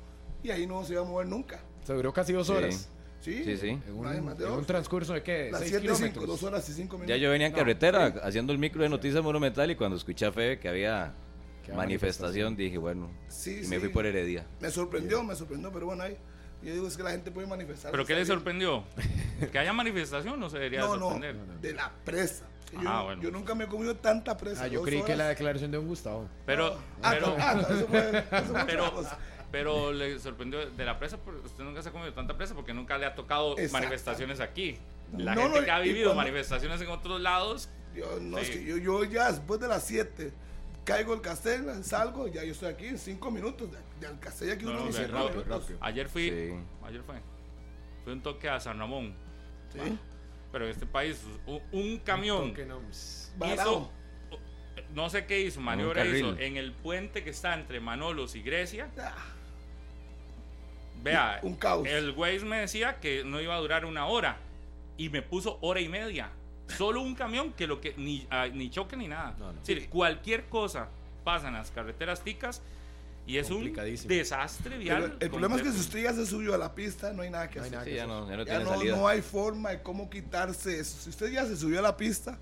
y 0.43 0.51
ahí 0.51 0.65
no 0.65 0.83
se 0.85 0.95
va 0.95 1.01
a 1.01 1.03
mover 1.05 1.27
nunca. 1.27 1.59
Se 1.83 1.93
duró 1.93 2.13
casi 2.13 2.31
dos 2.33 2.47
Sí. 2.47 2.53
horas. 2.53 2.87
Sí, 3.21 3.43
Sí, 3.43 3.57
sí. 3.57 3.67
En 3.69 3.93
un, 3.93 4.07
en 4.07 4.65
transcurso 4.65 5.13
de 5.13 5.21
qué? 5.23 5.49
Las 5.51 5.59
6 5.61 5.71
7 5.71 5.85
y 5.85 5.87
5, 5.89 5.97
kilómetros. 5.97 6.27
2 6.27 6.43
horas 6.43 6.69
y 6.69 6.73
5 6.73 6.95
minutos. 6.97 7.09
Ya 7.09 7.17
yo 7.17 7.29
venía 7.31 7.47
en 7.47 7.53
carretera 7.53 8.05
haciendo 8.23 8.53
el 8.53 8.59
micro 8.59 8.81
de 8.83 8.89
Noticias 8.89 9.21
Monumental 9.23 9.69
y 9.71 9.75
cuando 9.75 9.97
escuché 9.97 10.25
a 10.25 10.31
Febe 10.31 10.57
que 10.59 10.69
había 10.69 11.13
manifestación, 11.75 12.55
dije, 12.55 12.77
bueno, 12.77 13.09
Sí, 13.27 13.61
y 13.63 13.67
me 13.67 13.79
fui 13.79 13.89
por 13.89 14.05
Heredia. 14.05 14.45
Me 14.59 14.71
sorprendió, 14.71 15.23
me 15.23 15.35
sorprendió, 15.35 15.71
pero 15.71 15.85
bueno, 15.87 16.03
ahí. 16.03 16.17
Yo 16.61 16.73
digo 16.73 16.87
es 16.87 16.97
que 16.97 17.03
la 17.03 17.11
gente 17.11 17.31
puede 17.31 17.47
manifestar. 17.47 17.91
¿Pero 17.91 18.05
qué 18.05 18.15
le 18.15 18.25
sorprendió? 18.25 18.83
Que 19.51 19.59
haya 19.59 19.71
manifestación 19.71 20.37
no 20.39 20.49
se 20.49 20.57
debería 20.57 20.81
No, 20.81 20.97
no, 20.97 21.11
sorprender. 21.11 21.35
de 21.61 21.73
la 21.73 21.91
presa. 22.03 22.45
Yo, 22.73 22.79
Ah, 22.85 23.03
bueno. 23.03 23.21
yo 23.21 23.31
nunca 23.31 23.55
me 23.55 23.63
he 23.63 23.67
comido 23.67 23.95
tanta 23.95 24.35
presa. 24.37 24.63
Ah, 24.63 24.67
yo 24.67 24.81
creí 24.83 25.01
que 25.03 25.15
la 25.15 25.29
declaración 25.29 25.71
de 25.71 25.77
un 25.77 25.87
Gustavo. 25.87 26.27
Pero, 26.45 26.77
Ah, 27.01 27.11
pero, 27.13 27.35
ah, 27.39 27.61
eso 27.61 27.87
fue, 27.87 28.09
eso 28.31 28.45
fue 28.53 28.63
pero. 28.67 29.03
Pero 29.51 29.91
le 29.91 30.19
sorprendió 30.19 30.69
de 30.69 30.85
la 30.85 30.99
presa, 30.99 31.17
porque 31.17 31.45
usted 31.45 31.63
nunca 31.63 31.81
se 31.81 31.89
ha 31.89 31.91
comido 31.91 32.13
tanta 32.13 32.37
presa 32.37 32.53
porque 32.55 32.73
nunca 32.73 32.97
le 32.97 33.05
ha 33.05 33.15
tocado 33.15 33.53
Exacto. 33.53 33.73
manifestaciones 33.73 34.39
aquí. 34.39 34.77
La 35.17 35.33
No, 35.35 35.41
gente 35.43 35.59
no, 35.59 35.65
que 35.65 35.71
ha 35.71 35.79
vivido 35.79 36.09
cuando- 36.13 36.23
manifestaciones 36.23 36.79
en 36.81 36.87
otros 36.89 37.19
lados, 37.21 37.69
Yo, 37.95 38.19
no, 38.21 38.37
Sí. 38.37 38.43
es 38.43 38.49
que 38.51 38.63
yo, 38.65 38.77
yo 38.77 39.03
ya 39.03 39.31
después 39.31 39.59
de 39.59 39.67
las 39.67 39.83
7 39.83 40.31
caigo 40.85 41.13
el 41.15 41.21
castel, 41.21 41.83
salgo, 41.83 42.27
ya 42.27 42.43
yo 42.43 42.51
estoy 42.51 42.69
aquí 42.69 42.85
en 42.85 42.99
5 42.99 43.31
minutos. 43.31 43.67
De, 43.71 43.79
del 44.07 44.19
castel 44.19 44.51
aquí 44.51 44.63
No, 44.65 44.71
uno 44.71 44.91
cinco 44.91 45.11
rápido, 45.11 45.77
ayer 45.81 46.07
fui, 46.07 46.29
Sí. 46.29 46.53
ayer 46.85 47.01
fue, 47.01 47.15
fue 48.03 48.13
un 48.13 48.21
toque 48.21 48.47
a 48.47 48.59
San 48.59 48.77
Ramón. 48.77 49.15
Sí. 49.73 49.79
Pero 50.51 50.65
en 50.65 50.71
este 50.71 50.85
país, 50.85 51.23
un, 51.47 51.61
un 51.71 51.97
camión 51.97 52.53
ps, 52.53 53.33
Varado. 53.37 53.71
hizo, 53.71 54.83
no 54.93 55.09
sé 55.09 55.25
qué 55.25 55.41
hizo, 55.41 55.59
maniobra 55.61 56.05
hizo 56.05 56.37
en 56.37 56.57
el 56.57 56.71
puente 56.73 57.23
que 57.23 57.31
está 57.31 57.55
entre 57.55 57.79
Manolos 57.79 58.35
y 58.35 58.41
Grecia. 58.43 58.89
Ah, 58.99 59.15
Vea, 61.03 61.39
Un 61.43 61.55
caos. 61.55 61.87
el 61.87 62.11
Waze 62.11 62.45
me 62.45 62.57
decía 62.61 62.99
que 62.99 63.23
no 63.23 63.39
iba 63.41 63.55
a 63.55 63.59
durar 63.59 63.85
una 63.85 64.05
hora 64.05 64.37
y 64.97 65.09
me 65.09 65.21
puso 65.21 65.57
hora 65.61 65.79
y 65.81 65.87
media. 65.89 66.29
Solo 66.77 67.01
un 67.01 67.15
camión 67.15 67.53
que 67.53 67.65
lo 67.67 67.81
que 67.81 67.93
ni, 67.97 68.27
ah, 68.29 68.47
ni 68.47 68.69
choque 68.69 68.95
ni 68.95 69.07
nada. 69.07 69.35
No, 69.39 69.53
no. 69.53 69.61
Es 69.61 69.67
decir, 69.67 69.89
cualquier 69.89 70.45
cosa 70.45 70.87
pasa 71.23 71.47
en 71.47 71.53
las 71.55 71.71
carreteras 71.71 72.21
ticas 72.21 72.61
y 73.25 73.37
es 73.37 73.49
un 73.49 73.73
desastre 74.07 74.77
vial. 74.77 75.03
Pero 75.03 75.17
el 75.19 75.29
problema 75.29 75.55
es 75.55 75.61
que 75.61 75.71
si 75.71 75.79
usted 75.79 76.03
ya 76.03 76.13
se 76.13 76.25
subió 76.25 76.53
a 76.53 76.57
la 76.57 76.73
pista, 76.75 77.13
no 77.13 77.21
hay 77.21 77.29
nada 77.29 77.49
que 77.49 77.59
No 77.59 77.65
hacer. 77.65 77.73
nada 77.73 77.85
Sí, 77.85 77.91
que 77.91 77.95
ya 77.97 78.07
no, 78.07 78.27
ya 78.29 78.37
no 78.37 78.83
Ya 78.83 78.95
no 78.95 79.07
hay 79.07 79.21
forma 79.21 79.69
de 79.69 79.81
cómo 79.81 80.09
quitarse 80.09 80.79
eso. 80.79 80.97
Si 81.01 81.09
usted 81.09 81.31
ya 81.31 81.45
se 81.45 81.55
subió 81.55 81.79
a 81.79 81.81
la 81.83 81.95
pista, 81.97 82.37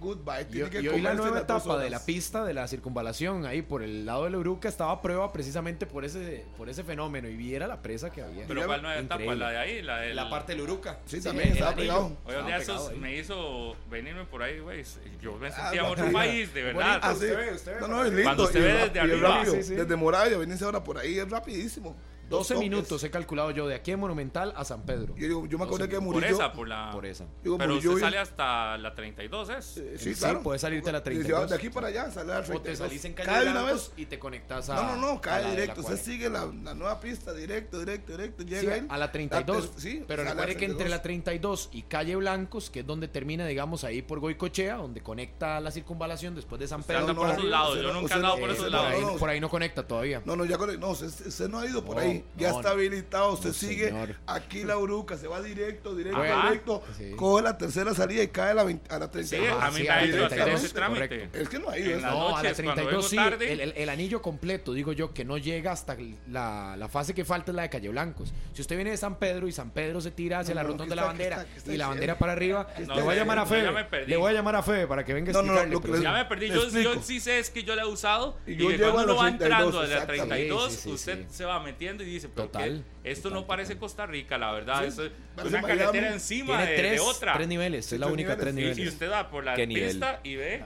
goodbye. 0.00 0.42
Y, 0.48 0.52
Tiene 0.52 0.70
que 0.70 0.80
y 0.82 0.88
hoy 0.88 1.00
la 1.00 1.14
nueva 1.14 1.40
etapa 1.40 1.78
de 1.78 1.90
la 1.90 2.04
pista 2.04 2.44
de 2.44 2.54
la 2.54 2.66
circunvalación 2.66 3.46
ahí 3.46 3.62
por 3.62 3.82
el 3.82 4.04
lado 4.06 4.24
de 4.24 4.30
la 4.30 4.38
Uruca 4.38 4.68
estaba 4.68 4.92
a 4.92 5.02
prueba 5.02 5.32
precisamente 5.32 5.86
por 5.86 6.04
ese 6.04 6.44
por 6.56 6.68
ese 6.68 6.82
fenómeno 6.82 7.28
y 7.28 7.36
viera 7.36 7.66
la 7.68 7.80
presa 7.82 8.10
que 8.10 8.22
había. 8.22 8.46
Pero 8.48 8.66
¿cuál 8.66 8.82
nueva 8.82 8.98
etapa? 8.98 9.14
Increíble. 9.22 9.36
La 9.44 9.50
de 9.50 9.58
ahí, 9.58 9.82
la 9.82 9.98
de 10.00 10.14
la 10.14 10.28
parte 10.30 10.52
de 10.52 10.58
la 10.58 10.64
Uruca. 10.64 10.98
Sí, 11.06 11.20
también 11.20 11.48
el 11.48 11.54
estaba 11.54 11.70
anillo. 11.72 11.86
pegado. 11.92 12.04
Hoy 12.06 12.12
un 12.24 12.28
Estaba 12.30 12.46
día 12.46 12.58
pegado 12.58 12.88
esos 12.88 12.98
me 12.98 13.16
hizo 13.16 13.76
venirme 13.90 14.24
por 14.24 14.42
ahí, 14.42 14.58
güey. 14.58 14.82
Yo 15.20 15.36
me 15.36 15.48
Ah, 15.48 15.52
sentía 15.52 15.80
en 15.80 15.86
no, 15.86 15.92
otro 15.92 16.06
sí. 16.06 16.12
país, 16.12 16.54
de 16.54 16.62
verdad. 16.62 17.00
Ah, 17.02 17.08
sí. 17.10 17.24
Usted 17.26 17.36
ve, 17.36 17.52
usted 17.54 17.74
ve 17.74 17.80
No, 17.80 17.88
no, 17.88 18.04
es 18.04 18.08
lindo. 18.12 18.22
Cuando 18.24 18.44
usted 18.44 18.60
y 18.60 18.62
ve 18.62 18.70
es 18.70 18.92
desde 18.92 18.96
y 19.08 19.10
arriba. 19.12 19.28
rápido. 19.28 19.54
Sí, 19.54 19.62
sí. 19.62 19.74
Desde 19.74 19.96
Moravia, 19.96 20.38
venirse 20.38 20.64
ahora 20.64 20.82
por 20.82 20.98
ahí, 20.98 21.18
es 21.18 21.28
rapidísimo. 21.28 21.96
Dos 22.30 22.48
12 22.48 22.54
toques. 22.54 22.70
minutos 22.70 23.04
he 23.04 23.10
calculado 23.10 23.50
yo 23.50 23.66
de 23.66 23.74
aquí 23.74 23.90
en 23.90 24.00
Monumental 24.00 24.52
a 24.56 24.64
San 24.64 24.82
Pedro. 24.86 25.14
Yo, 25.16 25.42
me 25.58 25.64
acordé 25.64 25.88
que 25.88 25.96
Por 25.96 26.04
Murillo. 26.04 26.26
esa, 26.34 26.52
por 26.52 26.68
la. 26.68 26.90
Por 26.92 27.04
esa. 27.04 27.26
digo, 27.42 27.58
Pero 27.58 27.72
Murillo 27.74 27.90
usted 27.90 28.04
sale 28.04 28.18
hasta 28.18 28.78
la 28.78 28.94
32, 28.94 29.50
¿es? 29.50 29.76
Eh, 29.76 29.94
Sí, 29.98 30.14
Sí, 30.14 30.20
claro. 30.20 30.42
puedes 30.42 30.62
salirte 30.62 30.88
a 30.90 30.92
la 30.92 31.00
De- 31.00 31.04
32. 31.04 31.50
De 31.50 31.56
aquí 31.56 31.68
para 31.70 31.88
allá, 31.88 32.10
sale 32.10 32.32
a 32.32 32.34
la 32.36 32.40
O 32.40 32.42
te 32.42 32.48
32. 32.48 32.78
salís 32.78 33.04
en 33.04 33.12
Cae 33.14 33.26
calle 33.26 33.44
de 33.46 33.50
una 33.50 33.62
Blancos 33.62 33.88
vez. 33.90 33.92
y 33.98 34.06
te 34.06 34.18
conectas 34.18 34.70
a. 34.70 34.74
No, 34.76 34.96
no, 34.96 35.14
no, 35.14 35.20
cae 35.20 35.42
la 35.42 35.48
de 35.50 35.54
la 35.56 35.60
directo. 35.60 35.80
Usted 35.80 35.94
40. 35.96 36.04
sigue 36.10 36.30
la, 36.30 36.46
la 36.62 36.74
nueva 36.74 37.00
pista, 37.00 37.32
directo, 37.34 37.78
directo, 37.80 38.12
directo. 38.12 38.42
Llega 38.44 38.60
Sí, 38.60 38.66
ahí. 38.68 38.86
a 38.88 38.96
la 38.96 39.10
32. 39.12 39.70
ter- 39.72 39.80
sí, 39.80 40.04
pero 40.06 40.22
recuerde 40.24 40.56
que 40.56 40.64
entre 40.66 40.84
32. 40.86 40.90
la 40.90 41.02
32 41.02 41.68
y 41.72 41.82
calle 41.82 42.14
Blancos, 42.16 42.70
que 42.70 42.80
es 42.80 42.86
donde 42.86 43.08
termina, 43.08 43.44
digamos, 43.46 43.82
ahí 43.84 44.02
por 44.02 44.20
Goicochea, 44.20 44.76
donde 44.76 45.02
conecta 45.02 45.58
la 45.60 45.70
circunvalación 45.72 46.34
después 46.36 46.60
de 46.60 46.68
San 46.68 46.80
Usted 46.80 46.94
Pedro. 46.94 47.08
anda 47.10 47.14
por 47.20 47.30
esos 47.30 47.44
lados. 47.44 47.82
Yo 47.82 47.92
nunca 47.92 48.14
he 48.14 48.16
andado 48.16 48.38
por 48.38 48.50
esos 48.50 48.62
por, 48.64 48.70
lados. 48.72 48.86
ahí, 49.12 49.18
por 49.18 49.28
ahí 49.28 49.40
no 49.40 49.48
conecta 49.48 49.86
todavía. 49.86 50.22
No, 50.24 50.36
no, 50.36 50.44
ya 50.44 50.56
con- 50.58 50.78
no, 50.78 50.90
usted, 50.90 51.48
no 51.48 51.58
ha 51.58 51.66
ido 51.66 51.84
por 51.84 51.96
No, 51.96 52.19
Ya 52.36 52.50
no, 52.50 52.56
está 52.58 52.70
habilitado. 52.70 53.32
Usted 53.32 53.48
No, 53.48 53.54
sigue 53.54 53.86
señor. 53.88 54.16
aquí 54.26 54.64
la 54.64 54.78
Uruca, 54.78 55.16
se 55.16 55.26
va 55.28 55.40
directo, 55.42 55.94
directo, 55.94 56.20
Ajá. 56.22 56.48
directo. 56.48 56.82
Sí. 56.96 57.12
Coge 57.16 57.42
la 57.42 57.58
tercera 57.58 57.94
salida 57.94 58.22
y 58.22 58.28
cae 58.28 58.50
a 58.50 58.54
la, 58.54 58.64
20 58.64 58.94
a 58.94 58.98
la 58.98 59.06
Sí, 59.06 59.10
32. 59.12 59.48
Ajá, 59.56 59.66
a 59.66 59.70
mí 59.70 59.76
sí, 59.78 59.82
me 59.84 59.88
a 59.88 59.92
ha 59.92 59.96
la 59.96 60.04
hecho 60.06 60.16
hacer 60.26 60.28
32, 60.38 60.64
ese 60.64 60.74
trámite. 60.74 61.08
correcto. 61.08 61.38
Es 61.38 61.48
que 61.48 61.58
no 61.58 61.70
ha 61.70 61.78
ido. 61.78 61.90
En 61.96 62.02
No, 62.02 62.08
a 62.08 62.42
la 62.42 62.48
noches, 62.50 62.64
cuando 62.64 62.74
32 62.74 63.08
sí, 63.08 63.16
tarde. 63.16 63.52
el, 63.52 63.60
el- 63.60 63.72
el 63.76 63.88
anillo 63.88 64.22
completo, 64.22 64.72
digo 64.72 64.92
yo, 64.92 65.12
que 65.14 65.24
no 65.24 65.38
llega 65.38 65.72
hasta 65.72 65.96
la, 66.28 66.76
la 66.76 66.88
fase 66.88 67.14
que 67.14 67.24
falta 67.24 67.50
es 67.52 67.56
la 67.56 67.62
de 67.62 67.70
Calle 67.70 67.88
Blancos. 67.88 68.32
Si 68.52 68.60
usted 68.62 68.76
viene 68.76 68.90
de 68.90 68.96
San 68.96 69.18
Pedro 69.18 69.48
y 69.48 69.52
San 69.52 69.70
Pedro 69.70 70.00
se 70.00 70.10
tira 70.10 70.40
hacia 70.40 70.54
No, 70.54 70.60
la 70.60 70.62
no, 70.64 70.68
rotonda 70.70 70.90
de 70.90 70.96
la 70.96 71.04
bandera 71.06 71.36
está- 71.42 71.56
está 71.56 71.72
y 71.72 71.76
la 71.76 71.88
bandera 71.88 72.18
para 72.18 72.32
arriba, 72.32 72.66
No, 72.86 72.94
le 72.96 73.02
voy 73.02 73.10
a 73.10 73.14
sí, 73.14 73.18
llamar 73.20 73.38
a 73.38 73.46
Febe. 73.46 73.70
me 73.72 73.84
perdí. 73.84 74.10
Le 74.10 74.16
voy 74.16 74.30
a 74.30 74.34
llamar 74.34 74.56
a 74.56 74.62
Febe 74.62 74.86
para 74.86 75.04
que 75.04 75.14
venga 75.14 75.30
a 75.30 75.32
No, 75.34 75.42
no, 75.42 75.52
no, 75.52 75.60
explicarle. 75.60 75.74
lo 75.74 75.80
pero 75.80 75.92
que 75.94 75.98
sí. 75.98 76.04
Ya 76.04 76.12
me 76.12 76.24
perdí. 76.24 76.48
Yo, 76.48 77.02
sí 77.02 77.20
sé 77.20 77.38
es 77.38 77.50
que 77.50 77.62
yo 77.62 77.74
la 77.74 77.82
he 77.82 77.86
usado. 77.86 78.36
Y 78.46 78.56
que 78.56 78.64
cuando 78.78 79.00
a 79.00 79.04
uno 79.04 79.16
va 79.16 79.28
entrando 79.28 79.70
32, 79.70 79.82
de 79.82 79.88
la 79.88 79.94
exactamente. 80.02 80.34
32, 80.34 80.72
Sí, 80.72 80.76
sí, 80.76 80.82
sí, 80.82 80.90
usted 80.92 81.18
sí. 81.28 81.36
se 81.36 81.44
va 81.44 81.60
metiendo 81.62 82.02
y 82.02 82.06
dice, 82.12 82.28
pero 82.28 82.46
Total, 82.48 82.84
que 83.02 83.10
esto 83.10 83.28
total, 83.28 83.40
no 83.42 83.46
parece 83.46 83.68
total. 83.74 83.80
Costa 83.80 84.06
Rica, 84.06 84.38
la 84.38 84.52
verdad. 84.52 84.82
Sí, 84.82 84.88
es 84.88 84.98
una 85.44 85.60
Miami. 85.62 85.78
carretera 85.78 86.12
encima 86.12 86.56
Tiene 86.58 86.64
de, 86.70 86.82
de 86.82 86.88
tres, 86.88 87.00
otra. 87.00 87.32
tres 87.34 87.48
niveles, 87.48 87.92
es 87.92 87.98
la 88.00 88.06
tres 88.06 88.12
única 88.14 88.36
tres 88.36 88.54
niveles. 88.54 88.78
Y, 88.78 88.80
y 88.80 88.84
niveles. 88.84 88.94
usted 88.94 89.10
va 89.10 89.30
por 89.30 89.44
la 89.44 89.54
¿Qué 89.54 89.66
nivel? 89.66 89.90
pista 89.90 90.20
y 90.24 90.36
ve 90.36 90.62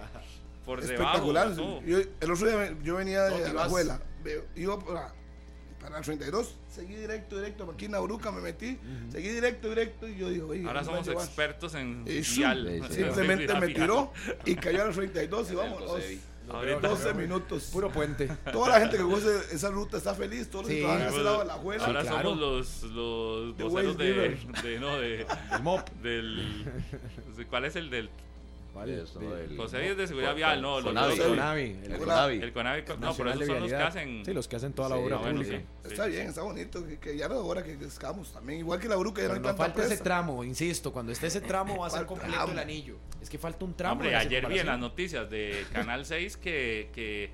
por 0.65 0.81
espectacular. 0.81 1.55
debajo. 1.55 1.83
Yo, 1.87 1.99
el 1.99 2.31
otro 2.31 2.47
día 2.49 2.75
yo 2.83 2.97
venía 2.97 3.23
de 3.25 3.31
¿Dónde 3.31 3.53
la 3.53 3.65
abuela, 3.65 4.01
iba 4.57 4.79
para, 4.79 5.15
para 5.81 5.99
el 5.99 6.05
32, 6.05 6.57
seguí 6.71 6.95
directo, 6.97 7.37
directo, 7.37 7.71
aquí 7.71 7.85
en 7.85 7.93
la 7.93 8.01
Uruca 8.01 8.33
me 8.33 8.41
metí, 8.41 8.79
seguí 9.11 9.29
directo, 9.29 9.69
directo 9.69 10.09
y 10.09 10.17
yo 10.17 10.31
digo, 10.31 10.49
oye, 10.49 10.67
Ahora 10.67 10.83
¿dónde 10.83 10.93
me 10.93 10.97
va 10.97 11.01
a 11.03 11.05
somos 11.05 11.25
expertos 11.27 11.75
en 11.75 12.05
Y 12.07 12.23
shum, 12.23 12.37
vial. 12.39 12.83
sí, 12.89 12.95
Simplemente 12.97 13.55
me 13.61 13.69
tiró 13.69 14.13
y 14.47 14.55
cayó 14.55 14.83
a 14.83 14.87
los 14.87 14.97
32 14.97 15.51
y 15.51 15.55
vamos. 15.55 15.83
Ahorita- 16.49 16.89
12 16.89 17.15
minutos. 17.15 17.71
Puro 17.73 17.91
puente. 17.91 18.29
Toda 18.53 18.69
la 18.71 18.81
gente 18.81 18.97
que 18.97 19.03
conoce 19.03 19.29
esa 19.55 19.71
ruta 19.71 19.97
está 19.97 20.15
feliz, 20.15 20.51
todos 20.51 20.65
los 20.67 20.71
Sí. 20.73 20.77
que 20.79 20.83
trabajan 20.83 21.03
a 21.03 21.07
ese 21.07 21.15
Pues, 21.15 21.25
lado 21.25 21.39
de 21.41 21.45
la 21.47 21.55
abuela. 21.55 21.85
Ahora 21.87 22.01
claro. 22.03 22.23
somos 22.31 22.39
los, 22.41 22.83
los 22.93 23.57
voceros 23.57 23.97
de, 23.99 24.13
de, 24.63 24.79
no, 24.81 24.97
de, 24.99 25.27
El 25.53 25.63
MOP. 25.63 25.89
del, 26.03 26.65
de- 27.37 27.47
¿cuál 27.49 27.65
es 27.65 27.77
el 27.77 27.91
del 27.91 28.11
¿Vale? 28.75 29.03
Eso, 29.05 29.21
De- 29.21 29.45
el- 29.45 29.57
José 29.57 29.89
es 29.93 29.97
de 29.97 30.07
seguridad 30.09 30.35
vial? 30.35 30.61
No, 30.61 30.83
Conavi. 30.83 31.17
los- 31.17 31.27
Conavi, 31.29 31.63
El 31.85 31.93
el 31.93 31.99
Conavi. 31.99 32.39
el 32.43 32.53
Conavi, 32.53 32.83
no, 32.99 33.15
pero 33.15 33.31
esos 33.31 33.47
son 33.47 33.61
los 33.61 33.71
que 33.71 33.77
hacen. 33.77 34.25
Sí, 34.25 34.35
los 34.35 34.49
que 34.49 34.57
hacen 34.57 34.73
toda 34.73 34.89
la 34.89 34.97
Sí, 34.97 35.03
obra 35.03 35.17
bueno, 35.19 35.37
pública. 35.43 35.59
sí, 35.59 35.65
sí. 35.85 35.89
Está 35.93 36.07
bien, 36.07 36.27
está 36.27 36.43
bonito, 36.43 36.85
que, 36.85 36.99
que 36.99 37.17
ya 37.17 37.27
era 37.27 37.37
hora 37.39 37.63
que 37.63 37.77
crezcamos 37.79 38.33
también. 38.33 38.59
Igual 38.59 38.81
que 38.81 38.89
la 38.89 38.99
Uruca, 38.99 39.23
ya 39.23 39.29
no 39.29 39.35
Pero 39.35 39.35
hay 39.35 39.43
no 39.43 39.49
tanta 39.57 39.63
falta 39.65 39.79
ese 39.81 39.89
presa. 39.91 40.03
tramo, 40.05 40.43
insisto, 40.43 40.93
cuando 40.93 41.13
esté 41.13 41.29
ese 41.29 41.41
tramo 41.41 41.79
va 41.79 41.87
a 41.87 41.91
ser 41.91 41.99
¿Cuál 42.01 42.07
completo 42.19 42.35
tramo? 42.35 42.53
el 42.53 42.59
anillo. 42.59 42.97
Es 43.23 43.31
que 43.31 43.39
falta 43.39 43.65
un 43.65 43.75
tramo. 43.75 43.93
Hombre, 43.95 44.17
ayer 44.17 44.45
vi 44.49 44.59
en 44.59 44.67
las 44.67 44.79
noticias 44.81 45.31
de 45.31 45.65
Canal 45.73 46.05
6 46.05 46.37
que, 46.37 46.91
que, 46.93 47.31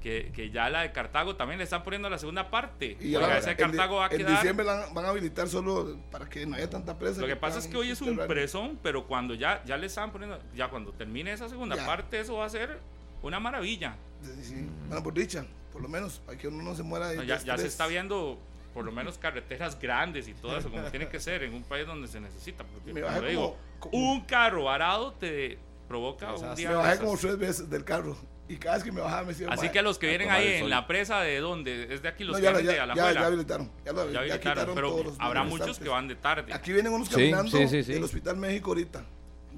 que, 0.00 0.30
que 0.34 0.50
ya 0.50 0.70
la 0.70 0.82
de 0.82 0.92
Cartago 0.92 1.36
también 1.36 1.58
le 1.58 1.64
están 1.64 1.82
poniendo 1.82 2.08
la 2.08 2.18
segunda 2.18 2.50
parte. 2.50 2.96
Y 3.00 3.14
Oiga, 3.16 3.28
la- 3.28 3.38
ese 3.38 3.50
en 3.52 3.56
Cartago 3.56 3.96
va 3.96 4.06
a 4.06 4.08
En 4.10 4.18
quedar. 4.18 4.32
diciembre 4.32 4.64
la 4.64 4.86
van 4.92 5.04
a 5.04 5.08
habilitar 5.08 5.48
solo 5.48 5.96
para 6.10 6.28
que 6.28 6.46
no 6.46 6.56
haya 6.56 6.70
tanta 6.70 6.98
presa. 6.98 7.20
Lo 7.20 7.26
que 7.26 7.36
pasa 7.36 7.58
es 7.58 7.66
que 7.66 7.76
hoy 7.76 7.90
es 7.90 8.00
un 8.00 8.16
presón, 8.16 8.78
pero 8.82 9.06
cuando 9.06 9.34
ya, 9.34 9.62
ya 9.64 9.76
le 9.76 9.86
están 9.86 10.12
poniendo, 10.12 10.38
ya 10.54 10.68
cuando 10.68 10.92
termine 10.92 11.32
esa 11.32 11.48
segunda 11.48 11.76
Ya. 11.76 11.86
parte, 11.86 12.20
eso 12.20 12.36
va 12.36 12.46
a 12.46 12.48
ser 12.50 12.78
una 13.22 13.40
maravilla. 13.40 13.96
Sí, 14.22 14.30
sí. 14.44 14.68
Bueno, 14.88 15.02
por 15.02 15.14
dicha, 15.14 15.44
por 15.72 15.82
lo 15.82 15.88
menos, 15.88 16.20
para 16.24 16.38
que 16.38 16.48
uno 16.48 16.62
no 16.62 16.74
se 16.74 16.82
muera 16.82 17.08
de 17.08 17.16
No, 17.16 17.22
ya, 17.24 17.38
ya 17.38 17.56
se 17.58 17.66
está 17.66 17.86
viendo 17.86 18.38
por 18.74 18.84
lo 18.84 18.92
menos 18.92 19.18
carreteras 19.18 19.76
grandes 19.80 20.28
y 20.28 20.34
todo 20.34 20.56
eso, 20.56 20.70
como 20.70 20.84
tiene 20.90 21.08
que 21.08 21.18
ser 21.18 21.42
en 21.42 21.54
un 21.54 21.64
país 21.64 21.86
donde 21.86 22.06
se 22.06 22.20
necesita. 22.20 22.62
Porque, 22.64 22.92
Me 22.92 23.00
bajé 23.02 23.26
digo, 23.28 23.56
como- 23.80 23.96
un 23.98 24.20
carro 24.20 24.64
varado 24.64 25.12
te 25.14 25.58
provoca 25.88 26.34
un 26.34 26.54
día 26.54 26.68
Me 26.68 26.74
bajé 26.76 26.98
como 26.98 27.16
tres 27.16 27.38
veces 27.38 27.68
del 27.70 27.82
carro. 27.84 28.16
Y 28.48 28.56
cada 28.56 28.76
vez 28.76 28.84
que 28.84 28.92
me 28.92 29.00
bajaba 29.00 29.22
me 29.22 29.28
decía. 29.28 29.46
Así 29.50 29.68
que 29.68 29.82
los 29.82 29.98
que 29.98 30.06
a 30.06 30.10
vienen 30.10 30.30
ahí 30.30 30.54
en 30.54 30.70
la 30.70 30.86
presa 30.86 31.20
de 31.20 31.38
dónde, 31.38 31.92
es 31.92 32.02
de 32.02 32.08
aquí 32.08 32.24
los 32.24 32.32
No, 32.34 32.38
que 32.38 32.44
ya, 32.44 32.50
vienen 32.52 32.66
ya, 32.66 32.70
de 32.72 32.76
ya, 32.78 32.82
Alajuela. 32.84 33.20
ya 33.20 33.26
habilitaron. 33.26 33.70
Ya, 33.84 33.92
lo, 33.92 34.06
Ya 34.06 34.12
ya 34.26 34.34
habilitaron, 34.34 34.74
pero 34.74 34.90
todos 34.90 35.04
los 35.06 35.20
habrá 35.20 35.44
muchos 35.44 35.78
que 35.78 35.88
van 35.88 36.08
de 36.08 36.14
tarde. 36.16 36.52
Aquí 36.52 36.72
vienen 36.72 36.92
unos 36.92 37.08
caminando 37.08 37.50
sí, 37.56 37.68
sí, 37.68 37.82
sí. 37.84 37.92
del 37.92 38.04
Hospital 38.04 38.36
México 38.36 38.70
ahorita. 38.70 39.04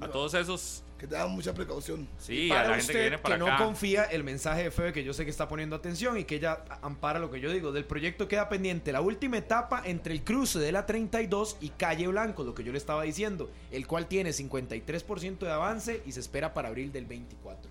A 0.01 0.07
todos 0.07 0.33
esos, 0.33 0.83
Que 0.97 1.05
te 1.07 1.15
dan 1.15 1.29
mucha 1.31 1.53
precaución. 1.53 2.07
sí, 2.17 2.47
para 2.49 2.61
a 2.61 2.63
la 2.63 2.69
gente 2.69 2.81
usted 2.81 2.93
que 2.93 3.01
viene 3.01 3.17
para 3.19 3.37
no 3.37 3.47
acá. 3.47 3.57
confía 3.63 4.03
el 4.05 4.23
mensaje 4.23 4.63
de 4.63 4.71
Febe 4.71 4.91
que 4.93 5.03
yo 5.03 5.13
sé 5.13 5.23
que 5.25 5.31
está 5.31 5.47
poniendo 5.47 5.75
atención 5.75 6.17
y 6.17 6.23
que 6.25 6.35
ella 6.35 6.63
ampara 6.81 7.19
lo 7.19 7.29
que 7.31 7.39
yo 7.39 7.51
digo. 7.51 7.71
Del 7.71 7.85
proyecto 7.85 8.27
queda 8.27 8.49
pendiente 8.49 8.91
la 8.91 9.01
última 9.01 9.37
etapa 9.37 9.81
entre 9.85 10.13
el 10.13 10.23
cruce 10.23 10.59
de 10.59 10.71
la 10.71 10.85
32 10.85 11.57
y 11.61 11.69
Calle 11.69 12.07
Blanco, 12.07 12.43
lo 12.43 12.53
que 12.55 12.63
yo 12.63 12.71
le 12.71 12.77
estaba 12.79 13.03
diciendo, 13.03 13.49
el 13.71 13.85
cual 13.87 14.07
tiene 14.07 14.31
53% 14.31 15.39
de 15.39 15.51
avance 15.51 16.01
y 16.05 16.11
se 16.11 16.19
espera 16.19 16.53
para 16.53 16.67
abril 16.69 16.91
del 16.91 17.05
24. 17.05 17.70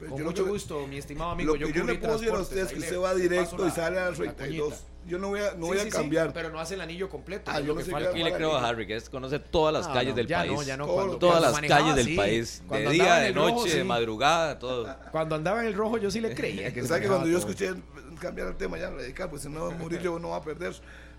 Pero 0.00 0.10
Con 0.12 0.18
yo 0.20 0.24
mucho 0.24 0.44
que- 0.44 0.50
gusto, 0.50 0.86
mi 0.88 0.96
estimado 0.96 1.30
amigo. 1.32 1.52
Lo 1.52 1.58
que 1.58 1.72
yo 1.74 1.82
cubrí 1.82 1.94
le 1.94 2.00
puedo 2.00 2.14
decir 2.18 2.30
a 2.34 2.38
ustedes 2.40 2.66
es 2.68 2.72
que 2.72 2.78
usted 2.80 2.98
va 3.00 3.14
directo 3.14 3.66
y 3.66 3.70
sale 3.70 3.98
a 3.98 4.04
la 4.04 4.08
las 4.10 4.18
32. 4.18 4.68
cuñita. 4.72 4.86
Yo 5.06 5.18
no 5.18 5.28
voy 5.28 5.40
a, 5.40 5.44
no 5.44 5.50
Sí, 5.52 5.60
voy 5.60 5.76
sí, 5.76 5.80
a 5.80 5.84
sí, 5.84 5.90
cambiar. 5.90 6.32
pero 6.32 6.50
no 6.50 6.58
hace 6.60 6.74
el 6.74 6.80
anillo 6.80 7.08
completo. 7.08 7.50
Ah, 7.52 7.60
yo 7.60 7.68
no 7.74 7.76
que 7.76 7.84
sé 7.84 7.94
Aquí 7.94 8.22
le 8.22 8.32
creo 8.34 8.54
a 8.56 8.66
Harry 8.68 8.86
que 8.86 8.96
es- 8.96 9.08
conoce 9.10 9.38
todas 9.38 9.72
las 9.74 9.88
No, 9.88 9.94
calles 9.94 10.10
no, 10.10 10.16
del 10.16 10.26
ya 10.26 10.38
país. 10.38 10.52
no, 10.52 10.62
ya 10.62 10.76
no. 10.76 10.86
Todo 10.86 10.94
Cuando- 10.94 11.18
Todas 11.18 11.32
cuando 11.34 11.46
las 11.46 11.52
manejaba, 11.54 11.80
calles 11.80 11.96
del 11.96 12.06
sí. 12.06 12.16
país. 12.16 12.62
De 12.70 12.90
día, 12.90 13.14
de 13.16 13.32
rojo, 13.32 13.50
noche, 13.60 13.70
sí. 13.70 13.76
de 13.78 13.84
madrugada, 13.84 14.58
todo. 14.58 14.96
Cuando 15.12 15.34
andaba 15.36 15.60
en 15.60 15.66
el 15.68 15.74
rojo 15.74 15.98
yo 15.98 16.10
sí 16.10 16.20
le 16.20 16.34
creía 16.34 16.72
que 16.74 16.82
se 16.82 16.88
¿Sabes 16.88 17.02
que 17.02 17.08
cuando 17.08 17.28
yo 17.28 17.38
escuché, 17.38 17.72
cambiar 18.20 18.48
el 18.48 18.56
tema 18.56 18.78
ya, 18.78 18.90
radical, 18.90 19.28
pues 19.30 19.42
si 19.42 19.48
no, 19.48 19.70
Murillo 19.72 20.18
no 20.18 20.30
va 20.30 20.36
a 20.36 20.42
perder. 20.42 20.74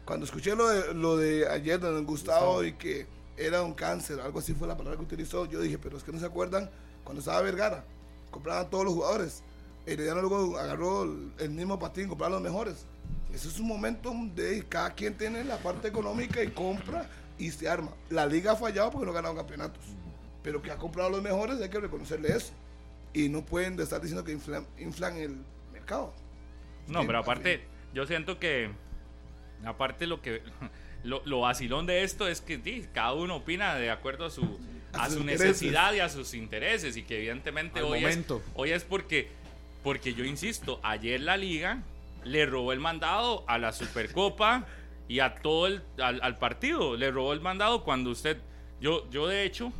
Cuando 0.05 0.25
escuché 0.25 0.55
lo 0.55 0.67
de, 0.69 0.93
lo 0.95 1.17
de 1.17 1.47
ayer 1.49 1.79
de 1.79 1.89
don 1.91 2.05
Gustavo 2.05 2.63
y 2.63 2.73
que 2.73 3.05
era 3.37 3.61
un 3.63 3.73
cáncer, 3.73 4.19
algo 4.21 4.39
así 4.39 4.53
fue 4.53 4.67
la 4.67 4.75
palabra 4.77 4.97
que 4.97 5.03
utilizó, 5.05 5.45
yo 5.45 5.59
dije, 5.61 5.77
pero 5.79 5.97
es 5.97 6.03
que 6.03 6.11
no 6.11 6.19
se 6.19 6.25
acuerdan 6.25 6.69
cuando 7.03 7.19
estaba 7.19 7.41
Vergara, 7.41 7.83
compraban 8.31 8.69
todos 8.69 8.85
los 8.85 8.93
jugadores. 8.93 9.43
Herediano 9.85 10.21
luego 10.21 10.57
agarró 10.57 11.03
el, 11.03 11.49
mismo 11.49 11.77
patín, 11.77 12.07
compraba 12.07 12.35
los 12.35 12.41
mejores. 12.41 12.85
Eso 13.33 13.49
es 13.49 13.59
un 13.59 13.67
momento 13.67 14.13
de 14.35 14.65
cada 14.67 14.93
quien 14.93 15.15
tiene 15.15 15.43
la 15.43 15.57
parte 15.57 15.87
económica 15.87 16.43
y 16.43 16.49
compra 16.49 17.07
y 17.37 17.51
se 17.51 17.69
arma. 17.69 17.91
La 18.09 18.25
liga 18.25 18.53
ha 18.53 18.55
fallado 18.55 18.91
porque 18.91 19.05
no 19.05 19.11
ha 19.11 19.15
ganado 19.15 19.35
campeonatos. 19.35 19.83
Pero 20.43 20.61
que 20.61 20.71
ha 20.71 20.77
comprado 20.77 21.09
los 21.09 21.21
mejores 21.21 21.61
hay 21.61 21.69
que 21.69 21.79
reconocerle 21.79 22.35
eso. 22.35 22.53
Y 23.13 23.29
no 23.29 23.45
pueden 23.45 23.79
estar 23.79 24.01
diciendo 24.01 24.23
que 24.23 24.31
inflan, 24.31 24.65
inflan 24.77 25.17
el 25.17 25.37
mercado. 25.71 26.13
No, 26.87 27.05
pero 27.05 27.19
aparte, 27.19 27.63
yo 27.93 28.05
siento 28.05 28.39
que, 28.39 28.69
aparte 29.65 30.07
lo 30.07 30.21
que, 30.21 30.41
lo, 31.03 31.21
lo 31.25 31.41
vacilón 31.41 31.85
de 31.85 32.03
esto 32.03 32.27
es 32.27 32.41
que 32.41 32.59
sí, 32.61 32.87
cada 32.93 33.13
uno 33.13 33.37
opina 33.37 33.75
de 33.75 33.91
acuerdo 33.91 34.25
a 34.25 34.29
su, 34.29 34.59
A 34.99 35.09
su 35.09 35.19
intereses. 35.19 35.47
necesidad 35.47 35.93
y 35.93 35.99
a 35.99 36.09
sus 36.09 36.33
intereses 36.33 36.97
y 36.97 37.03
que 37.03 37.17
evidentemente 37.17 37.79
Al 37.79 37.85
hoy 37.85 38.05
es, 38.05 38.19
hoy 38.55 38.71
es 38.71 38.83
porque, 38.83 39.29
porque 39.83 40.13
yo 40.13 40.25
insisto, 40.25 40.79
ayer 40.83 41.21
la 41.21 41.37
liga 41.37 41.81
le 42.23 42.45
robó 42.45 42.73
el 42.73 42.79
mandado 42.79 43.43
a 43.47 43.57
la 43.57 43.71
Supercopa 43.71 44.65
y 45.07 45.19
a 45.19 45.35
todo 45.35 45.67
el, 45.67 45.81
al, 45.99 46.21
al 46.21 46.37
partido, 46.37 46.95
le 46.95 47.11
robó 47.11 47.33
el 47.33 47.41
mandado 47.41 47.83
cuando 47.83 48.11
usted, 48.11 48.37
yo, 48.79 49.09
yo 49.09 49.27
de 49.27 49.43
hecho, 49.43 49.71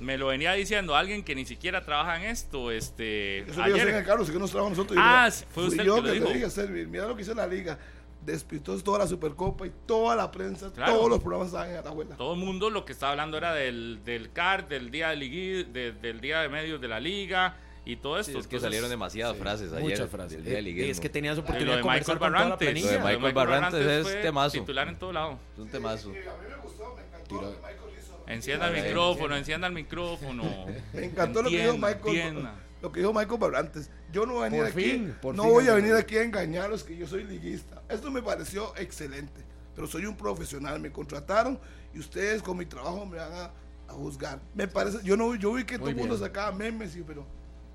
me 0.00 0.16
lo 0.16 0.28
venía 0.28 0.52
diciendo 0.52 0.96
alguien 0.96 1.22
que 1.22 1.34
ni 1.34 1.44
siquiera 1.44 1.84
trabaja 1.84 2.16
en 2.16 2.22
esto, 2.30 2.70
este, 2.70 3.40
Eso 3.40 3.62
ayer, 3.62 4.04
carro, 4.04 4.24
si 4.24 4.32
que 4.32 4.38
nos 4.38 4.50
trabaja 4.50 4.70
nosotros. 4.70 4.98
Ah, 5.00 5.28
fue 5.52 5.66
usted 5.66 5.84
yo 5.84 5.96
que 5.96 6.02
lo 6.02 6.12
dijo. 6.12 6.48
dije 6.48 6.86
mira 6.86 7.06
lo 7.06 7.14
que 7.14 7.22
hizo 7.22 7.34
la 7.34 7.46
liga. 7.46 7.78
Despitó 8.24 8.76
toda 8.82 8.98
la 8.98 9.06
Supercopa 9.06 9.66
y 9.66 9.72
toda 9.86 10.14
la 10.14 10.30
prensa, 10.30 10.70
Claro. 10.72 10.92
todos 10.94 11.08
los 11.08 11.20
programas 11.20 11.48
estaban 11.48 11.70
en 11.70 11.76
Atahuela. 11.78 12.16
Todo 12.16 12.34
el 12.34 12.40
mundo 12.40 12.68
lo 12.68 12.84
que 12.84 12.92
estaba 12.92 13.12
hablando 13.12 13.38
era 13.38 13.54
del, 13.54 14.00
del 14.04 14.30
CAR, 14.32 14.68
del 14.68 14.90
día 14.90 15.08
de, 15.08 15.16
ligui- 15.16 15.66
de- 15.72 15.92
del 15.92 16.20
día 16.20 16.40
de 16.40 16.48
medios 16.50 16.80
de 16.82 16.88
la 16.88 17.00
liga 17.00 17.56
y 17.86 17.96
todo 17.96 18.18
esto. 18.20 18.32
Sí, 18.32 18.38
es 18.38 18.46
que 18.46 18.56
Entonces, 18.56 18.66
salieron 18.66 18.90
demasiadas 18.90 19.36
frases 19.38 19.72
ayer. 19.72 19.82
Muchas 19.82 20.10
frases. 20.10 20.32
del 20.32 20.44
día 20.44 20.54
del 20.56 20.66
Eh, 20.68 20.90
es 20.90 21.00
que 21.00 21.08
tenías 21.08 21.38
oportunidad 21.38 21.64
lo 21.66 21.70
de 21.72 21.76
de 21.78 21.82
conversar 21.82 22.16
Michael 22.16 22.18
con 22.18 22.28
toda 22.28 22.30
la 22.30 22.38
Barrantes. 22.56 22.68
planilla. 22.68 22.86
Lo 23.02 23.06
de 23.08 23.16
Michael 23.16 23.34
Barrantes 23.34 23.86
es 23.86 24.02
fue 24.02 24.14
temazo. 24.16 24.52
Titular 24.60 24.88
en 24.88 24.98
todo 24.98 25.12
lado. 25.12 25.38
Es 25.54 25.58
un 25.58 25.68
temazo. 25.70 26.08
A 26.10 26.12
mí 26.12 26.18
me 26.48 26.56
gustó, 26.62 26.94
me 26.94 27.02
encantó 27.02 27.34
lo 27.36 27.40
que 27.40 27.56
Michael 27.56 27.76
hizo. 27.98 28.24
Encienda 28.26 28.68
el 28.68 28.84
micrófono, 28.84 29.36
encienda 29.36 29.66
el 29.66 29.72
micrófono. 29.72 30.42
Me 30.92 31.04
encantó 31.06 31.42
lo 31.42 31.48
que 31.48 31.56
dijo 31.56 31.70
Entienda, 31.72 31.88
Michael. 31.88 32.16
entienda. 32.16 32.54
Lo 32.82 32.90
que 32.90 33.00
dijo 33.00 33.12
Michael 33.12 33.38
Barrantes. 33.38 33.90
Yo 34.12 34.26
no 34.26 34.34
voy 34.34 34.42
a 34.42 34.44
venir 34.50 34.60
Por 34.60 34.70
aquí. 34.70 34.82
fin, 34.82 35.16
por 35.20 35.34
no 35.34 35.42
fin, 35.44 35.52
voy 35.52 35.68
a 35.68 35.74
venir 35.74 35.94
aquí 35.94 36.16
a 36.16 36.22
engañarlos 36.22 36.82
que 36.84 36.96
yo 36.96 37.06
soy 37.06 37.24
liguista. 37.24 37.82
Esto 37.88 38.10
me 38.10 38.22
pareció 38.22 38.74
excelente. 38.76 39.44
Pero 39.74 39.86
soy 39.86 40.06
un 40.06 40.16
profesional. 40.16 40.80
Me 40.80 40.90
contrataron 40.90 41.58
y 41.94 41.98
ustedes 41.98 42.42
con 42.42 42.56
mi 42.56 42.66
trabajo 42.66 43.04
me 43.06 43.18
van 43.18 43.32
a, 43.32 43.44
a 43.88 43.92
juzgar. 43.92 44.40
Me 44.54 44.66
parece. 44.66 44.98
Yo 45.02 45.16
no 45.16 45.34
yo 45.34 45.52
vi 45.52 45.64
que 45.64 45.78
todo 45.78 45.88
el 45.90 45.96
mundo 45.96 46.16
sacaba 46.16 46.52
memes 46.52 46.96
y 46.96 47.02
pero 47.02 47.26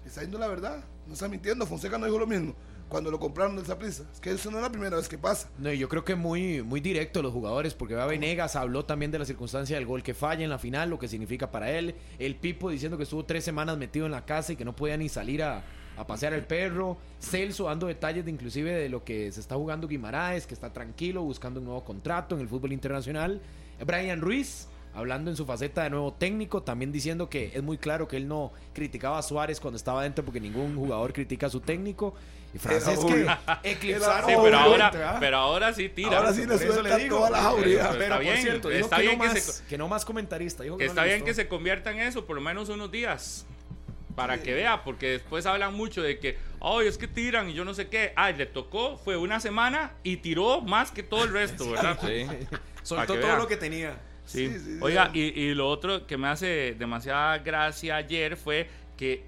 está 0.06 0.22
diciendo 0.22 0.39
la 0.39 0.48
verdad. 0.48 0.84
No 1.08 1.13
está 1.13 1.28
mintiendo. 1.28 1.65
Fonseca 1.65 1.98
no 1.98 2.06
dijo 2.06 2.20
lo 2.20 2.28
mismo 2.28 2.56
cuando 2.89 3.12
lo 3.12 3.19
compraron 3.19 3.56
del 3.56 3.65
Saprissa. 3.65 4.04
Es 4.13 4.19
que 4.19 4.32
eso 4.32 4.52
no 4.52 4.58
es 4.58 4.63
la 4.63 4.71
primera 4.71 4.95
vez 4.95 5.10
que 5.10 5.17
pasa. 5.17 5.50
No, 5.58 5.71
yo 5.71 5.89
creo 5.89 6.06
que 6.06 6.15
muy, 6.15 6.62
muy 6.62 6.80
directo 6.80 7.21
los 7.21 7.34
jugadores, 7.34 7.74
porque 7.74 7.95
va 7.95 8.06
Venegas 8.06 8.56
habló 8.56 8.86
también 8.86 9.12
de 9.12 9.19
la 9.19 9.26
circunstancia 9.26 9.76
del 9.76 9.86
gol 9.86 10.04
que 10.04 10.13
falla 10.13 10.43
en 10.43 10.50
la 10.50 10.60
final, 10.60 10.89
lo 10.89 11.00
que 11.00 11.08
significa 11.08 11.52
para 11.52 11.71
él. 11.71 11.95
El 12.19 12.36
Pipo 12.36 12.69
diciendo 12.69 12.98
que 12.98 13.04
estuvo 13.04 13.26
tres 13.26 13.43
semanas 13.43 13.78
metido 13.78 14.06
en 14.06 14.12
la 14.12 14.26
casa 14.26 14.54
y 14.54 14.56
que 14.56 14.65
no 14.65 14.76
podía 14.76 14.98
ni 14.98 15.10
salir 15.10 15.43
a, 15.43 15.63
a 15.98 16.08
pasear 16.08 16.34
el 16.34 16.43
perro. 16.43 16.98
Celso 17.19 17.65
dando 17.65 17.88
detalles 17.88 18.26
de 18.26 18.32
inclusive 18.32 18.71
de 18.71 18.89
lo 18.89 19.04
que 19.04 19.32
se 19.32 19.39
está 19.39 19.56
jugando 19.56 19.88
Guimaraes, 19.88 20.45
que 20.45 20.54
está 20.54 20.71
tranquilo, 20.71 21.24
buscando 21.24 21.60
un 21.60 21.65
nuevo 21.65 21.84
contrato 21.84 22.36
en 22.36 22.41
el 22.41 22.48
fútbol 22.48 22.74
internacional. 22.74 23.41
Brian 23.86 24.21
Ruiz 24.21 24.67
hablando 24.95 25.30
en 25.30 25.36
su 25.36 25.45
faceta 25.45 25.84
de 25.84 25.89
nuevo 25.89 26.13
técnico, 26.13 26.63
también 26.63 26.91
diciendo 26.91 27.30
que 27.30 27.52
es 27.54 27.62
muy 27.62 27.78
claro 27.78 28.08
que 28.08 28.15
él 28.17 28.28
no 28.28 28.54
criticaba 28.74 29.19
a 29.19 29.21
Suárez 29.21 29.60
cuando 29.60 29.76
estaba 29.76 30.02
dentro 30.04 30.24
porque 30.24 30.39
ningún 30.39 30.76
jugador 30.76 31.13
critica 31.13 31.48
a 31.48 31.50
su 31.50 31.60
técnico. 31.60 32.15
Y 32.56 32.58
frases 32.58 32.98
que 33.00 33.06
obvio. 33.06 33.38
eclipsaron 33.63 34.30
Sí, 34.30 34.36
Oh, 34.38 34.44
pero 34.44 34.58
ahora, 34.58 34.91
¿ah? 34.96 35.18
pero 35.20 35.38
ahora 35.38 35.74
sí 35.74 35.89
tira. 35.89 36.18
Ahora 36.18 36.34
sí 36.34 36.46
le 36.46 36.58
suelta 36.58 36.98
le 36.98 37.04
digo. 37.04 37.18
toda 37.18 37.30
la 37.32 37.41
jauría. 37.41 37.89
Pero 37.89 37.91
Pero 37.91 38.04
está 38.04 38.15
por 38.15 38.24
bien, 38.24 38.38
cierto, 38.41 38.70
dijo 38.70 38.84
está 38.86 38.96
que, 38.96 39.02
bien 39.02 39.18
no 39.18 39.24
que 39.24 39.30
más, 39.30 39.44
se- 39.44 39.65
que 39.65 39.78
no 39.78 39.88
más 39.89 40.06
comentarista. 40.06 40.63
Dijo 40.63 40.78
que 40.78 40.84
Que 40.84 40.86
no 40.88 40.91
está 40.91 41.04
bien 41.04 41.26
que 41.26 41.34
se 41.34 41.48
convierta 41.50 41.91
en 41.91 42.00
eso 42.00 42.26
por 42.26 42.36
lo 42.38 42.41
menos 42.41 42.70
unos 42.70 42.89
días. 42.91 43.46
Para 44.15 44.41
que 44.41 44.54
vea, 44.54 44.82
porque 44.86 45.10
después 45.10 45.46
hablan 45.46 45.74
mucho 45.74 46.02
de 46.02 46.18
que, 46.20 46.38
ay, 46.62 46.88
es 46.88 46.98
que 46.98 47.10
tiran 47.10 47.50
y 47.50 47.54
yo 47.54 47.65
no 47.65 47.74
sé 47.74 47.89
qué. 47.89 48.13
Ay, 48.15 48.36
le 48.38 48.46
tocó, 48.46 48.96
fue 48.96 49.18
una 49.18 49.41
semana 49.41 49.91
y 50.04 50.15
tiró 50.18 50.62
más 50.62 50.91
que 50.91 51.04
todo 51.04 51.26
el 51.26 51.34
resto, 51.34 51.70
¿verdad? 51.70 52.00
Sí. 52.02 52.26
Soltó 52.84 53.13
que 53.15 53.20
todo 53.20 53.32
vea. 53.32 53.38
lo 53.38 53.48
que 53.50 53.58
tenía. 53.58 53.98
Sí. 54.26 54.48
Sí, 54.48 54.60
sí, 54.60 54.78
Oiga, 54.82 55.10
sí. 55.12 55.20
y, 55.36 55.41
y 55.41 55.54
lo 55.54 55.68
otro 55.68 56.08
que 56.08 56.15
me 56.18 56.30
hace 56.30 56.74
demasiada 56.80 57.38
gracia 57.39 57.98
ayer 57.98 58.38
fue 58.38 58.70
que 58.96 59.26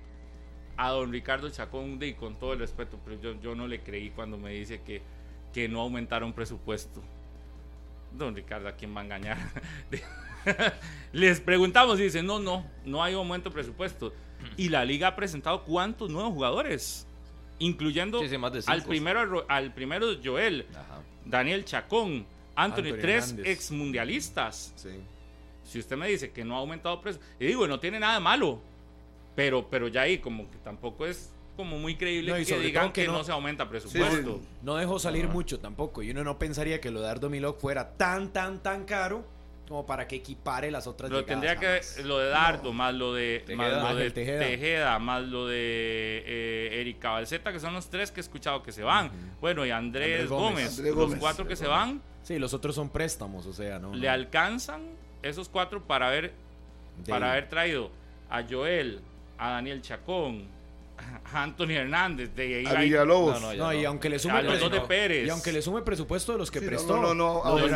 a 0.77 0.89
don 0.91 1.11
Ricardo 1.11 1.49
Chacón, 1.49 1.99
y 2.01 2.13
con 2.13 2.35
todo 2.35 2.53
el 2.53 2.59
respeto, 2.59 2.99
pero 3.03 3.19
yo, 3.19 3.41
yo 3.41 3.55
no 3.55 3.67
le 3.67 3.81
creí 3.81 4.11
cuando 4.11 4.37
me 4.37 4.51
dice 4.51 4.81
que, 4.81 5.01
que 5.53 5.67
no 5.67 5.81
aumentaron 5.81 6.33
presupuesto. 6.33 7.01
Don 8.13 8.35
Ricardo, 8.35 8.67
¿a 8.67 8.73
quién 8.73 8.95
va 8.95 9.01
a 9.01 9.03
engañar? 9.03 9.37
Les 11.13 11.41
preguntamos 11.41 11.99
y 11.99 12.03
dicen, 12.03 12.25
no, 12.25 12.39
no, 12.39 12.65
no 12.85 13.03
hay 13.03 13.13
aumento 13.13 13.49
de 13.49 13.53
presupuesto. 13.53 14.13
Y 14.55 14.69
la 14.69 14.85
liga 14.85 15.09
ha 15.09 15.15
presentado 15.15 15.63
cuántos 15.63 16.09
nuevos 16.09 16.31
jugadores, 16.31 17.07
incluyendo 17.59 18.21
Sí, 18.21 18.29
sí, 18.29 18.37
más 18.37 18.53
de 18.53 18.63
al, 18.67 18.83
primero, 18.83 19.45
al 19.49 19.73
primero 19.73 20.07
Joel, 20.23 20.65
Ajá. 20.71 21.01
Daniel 21.25 21.65
Chacón, 21.65 22.25
Anthony, 22.55 22.85
Anthony 22.85 22.97
tres 23.01 23.29
Hernández. 23.31 23.47
ex 23.53 23.71
mundialistas. 23.71 24.73
Sí. 24.75 24.89
Si 25.63 25.79
usted 25.79 25.97
me 25.97 26.07
dice 26.07 26.31
que 26.31 26.45
no 26.45 26.55
ha 26.55 26.59
aumentado 26.59 27.01
precio, 27.01 27.21
y 27.39 27.47
digo, 27.47 27.67
no 27.67 27.79
tiene 27.79 27.99
nada 27.99 28.13
de 28.15 28.19
malo, 28.21 28.61
pero, 29.37 29.69
pero 29.69 29.87
ya 29.87 30.01
ahí 30.01 30.17
como 30.17 30.49
que 30.49 30.57
tampoco 30.57 31.05
es 31.05 31.31
como 31.55 31.77
muy 31.77 31.95
creíble 31.95 32.31
No, 32.31 32.39
y 32.39 32.45
que 32.45 32.57
digan 32.59 32.91
que 32.91 33.01
que, 33.03 33.07
no, 33.07 33.13
no- 33.19 33.23
se 33.23 33.31
aumenta 33.31 33.69
presupuesto. 33.69 34.41
No 34.63 34.75
dejó 34.75 34.97
salir 34.99 35.27
mucho 35.27 35.59
tampoco. 35.59 36.01
Y 36.03 36.09
uno 36.11 36.23
no 36.23 36.37
pensaría 36.39 36.81
que 36.81 36.89
lo 36.91 37.01
de 37.01 37.09
Ardo 37.09 37.29
Milok 37.29 37.59
fuera 37.59 37.95
tan, 37.97 38.33
tan, 38.33 38.61
tan 38.63 38.83
caro 38.85 39.23
como 39.67 39.85
para 39.85 40.07
que 40.07 40.15
equipare 40.15 40.71
las 40.71 40.87
otras 40.87 41.11
Lo 41.11 41.23
tendría 41.25 41.55
que 41.57 41.65
jamás. 41.67 41.99
lo 42.05 42.17
de 42.19 42.29
Dardo, 42.29 42.73
más 42.73 42.93
lo 42.95 43.13
de 43.13 43.43
Tejeda. 43.45 43.83
más 43.83 43.93
lo 43.93 43.99
de 43.99 44.11
Tejeda. 44.11 44.39
Tejeda. 44.39 44.99
más 44.99 45.23
lo 45.23 45.45
de 45.47 46.23
eh, 46.25 46.79
Erika 46.81 47.11
Balseta, 47.11 47.51
que 47.51 47.59
son 47.59 47.73
los 47.73 47.89
tres 47.89 48.11
que 48.11 48.19
he 48.19 48.23
escuchado 48.23 48.63
que 48.63 48.71
se 48.71 48.81
van. 48.83 49.11
Bueno, 49.41 49.65
y 49.65 49.71
Andrés, 49.71 50.13
Andrés 50.21 50.29
Gómez, 50.29 50.49
Gómez. 50.53 50.69
Andrés 50.77 50.95
los 50.95 51.03
Gómez. 51.05 51.19
cuatro 51.19 51.47
que 51.47 51.55
se 51.55 51.67
van, 51.67 52.01
Sí, 52.23 52.39
los 52.39 52.53
otros 52.53 52.75
son 52.75 52.89
préstamos, 52.89 53.45
o 53.45 53.53
sea, 53.53 53.77
¿no? 53.79 53.93
le 53.93 54.07
no. 54.07 54.13
alcanzan 54.13 54.81
esos 55.21 55.47
cuatro 55.49 55.83
para 55.85 56.07
haber 56.07 56.33
De- 57.03 57.09
para 57.11 57.31
haber 57.31 57.47
traído 57.49 57.89
a 58.29 58.43
Joel, 58.49 58.99
a 59.37 59.49
Daniel 59.51 59.81
Chacón, 59.81 60.47
a 61.33 61.43
Anthony 61.43 61.71
Hernández, 61.71 62.33
de 62.35 62.55
ahí 62.59 62.65
A 62.65 62.79
Villalobos. 62.81 63.39
No, 63.41 63.53
no, 63.53 63.65
No, 63.65 63.73
y 63.73 63.85
aunque 63.85 64.09
le 64.09 64.17
sume 64.19 64.35
a 64.35 64.41
los 64.41 64.59
dos 64.59 64.71
de 64.71 64.79
presupuesto- 64.79 64.87
Pérez. 64.87 65.27
Y 65.27 65.29
aunque 65.29 65.51
le 65.51 65.61
sume 65.61 65.81
presupuesto 65.81 66.31
de 66.33 66.37
los 66.39 66.49
que 66.51 66.59
Sí, 66.59 66.65
no, 66.65 66.69
prestó. 66.71 66.97
no, 67.01 67.13
no, 67.13 67.43
aumentó, 67.43 67.75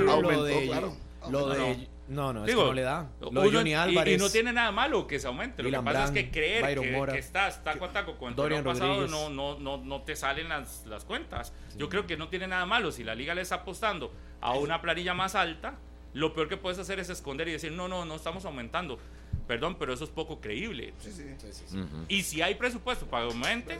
lo 0.00 0.12
aumentó, 0.12 0.44
de- 0.44 0.66
claro, 0.66 0.96
Lo 1.30 1.38
aumentó. 1.40 1.64
de. 1.64 1.88
No, 2.08 2.32
no, 2.32 2.40
es 2.40 2.46
Digo, 2.48 2.62
que 2.62 2.66
no 2.68 2.72
le 2.74 2.82
da. 2.82 3.08
Lo 3.20 3.28
uno- 3.30 3.42
Johnny 3.50 3.70
y- 3.70 3.74
Álvarez. 3.74 4.18
Y, 4.20 4.22
no 4.22 4.28
tiene 4.28 4.52
nada 4.52 4.70
malo 4.72 5.06
que 5.06 5.18
se 5.18 5.28
aumente. 5.28 5.62
Lo 5.62 5.70
que 5.70 5.76
pasa 5.76 5.90
es 6.04 6.10
Brand, 6.12 6.14
que 6.14 6.30
creer 6.30 6.78
que, 6.80 6.90
Mora. 6.90 7.12
que 7.12 7.18
estás 7.20 7.62
taco 7.64 7.84
a 7.86 7.92
taco 7.92 8.18
con 8.18 8.30
el 8.38 8.64
pasado 8.64 9.06
no, 9.06 9.30
no, 9.30 9.58
no, 9.58 9.78
no 9.78 10.02
te 10.02 10.14
salen 10.16 10.48
las, 10.48 10.84
las 10.86 11.04
cuentas. 11.04 11.52
Yo 11.76 11.88
creo 11.88 12.06
que 12.06 12.16
no 12.16 12.28
tiene 12.28 12.48
nada 12.48 12.66
malo. 12.66 12.90
Si 12.92 13.02
la 13.04 13.14
liga 13.14 13.34
le 13.34 13.42
está 13.42 13.56
apostando 13.56 14.12
a 14.40 14.52
una 14.54 14.82
planilla 14.82 15.14
más 15.14 15.34
alta, 15.36 15.74
lo 16.12 16.34
peor 16.34 16.48
que 16.48 16.56
puedes 16.58 16.78
hacer 16.78 16.98
es 16.98 17.08
esconder 17.08 17.48
y 17.48 17.52
decir, 17.52 17.72
no, 17.72 17.88
no, 17.88 18.04
no 18.04 18.16
estamos 18.16 18.44
aumentando. 18.44 18.98
Perdón, 19.46 19.76
pero 19.78 19.92
eso 19.92 20.04
es 20.04 20.10
poco 20.10 20.40
creíble. 20.40 20.94
Sí, 21.00 21.10
sí. 21.12 21.76
Ujú. 21.76 22.04
Y 22.08 22.22
si 22.22 22.42
hay 22.42 22.54
presupuesto 22.54 23.06
para 23.06 23.26
que 23.26 23.32
aumenten, 23.32 23.78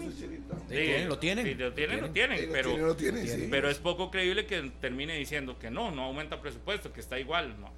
lo 1.08 1.18
tienen. 1.18 1.46
Si 1.46 1.54
lo 1.54 1.72
tienen, 1.72 2.00
Lo 2.00 2.08
lo 2.08 2.12
tienen. 2.12 2.48
Pero, 2.50 2.70
tiene, 2.70 2.82
lo 2.82 2.96
tiene, 2.96 3.26
sí. 3.26 3.48
pero 3.50 3.70
es 3.70 3.78
poco 3.78 4.10
creíble 4.10 4.46
que 4.46 4.72
termine 4.80 5.16
diciendo 5.16 5.58
que 5.58 5.70
no, 5.70 5.90
no 5.90 6.02
aumenta 6.04 6.40
presupuesto, 6.40 6.92
que 6.92 7.00
está 7.00 7.18
igual. 7.18 7.60
No. 7.60 7.70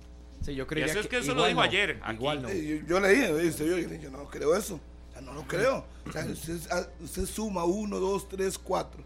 Sí, 0.43 0.55
yo 0.55 0.65
Y 0.65 0.67
creía 0.67 0.87
eso 0.87 1.01
es 1.01 1.07
que 1.07 1.19
eso 1.19 1.35
lo 1.35 1.47
dijo 1.47 1.61
no, 1.61 1.63
ayer, 1.63 1.99
aquí. 2.03 2.15
Igual 2.17 2.43
no. 2.43 2.53
Yo, 2.53 2.87
yo 2.87 3.01
leí, 3.01 3.21
yo 3.21 3.77
dije, 3.77 4.01
yo 4.03 4.11
no 4.11 4.27
creo 4.29 4.55
eso. 4.57 4.81
O 5.09 5.13
sea, 5.13 5.21
no 5.21 5.33
lo 5.33 5.47
creo. 5.47 5.87
O 6.07 6.13
sea, 6.13 6.25
usted, 6.27 6.59
ah, 6.71 6.87
usted 7.01 7.27
suma 7.27 7.65
uno, 7.65 8.01
dos, 8.01 8.29
tres, 8.29 8.59
cuatro. 8.59 9.03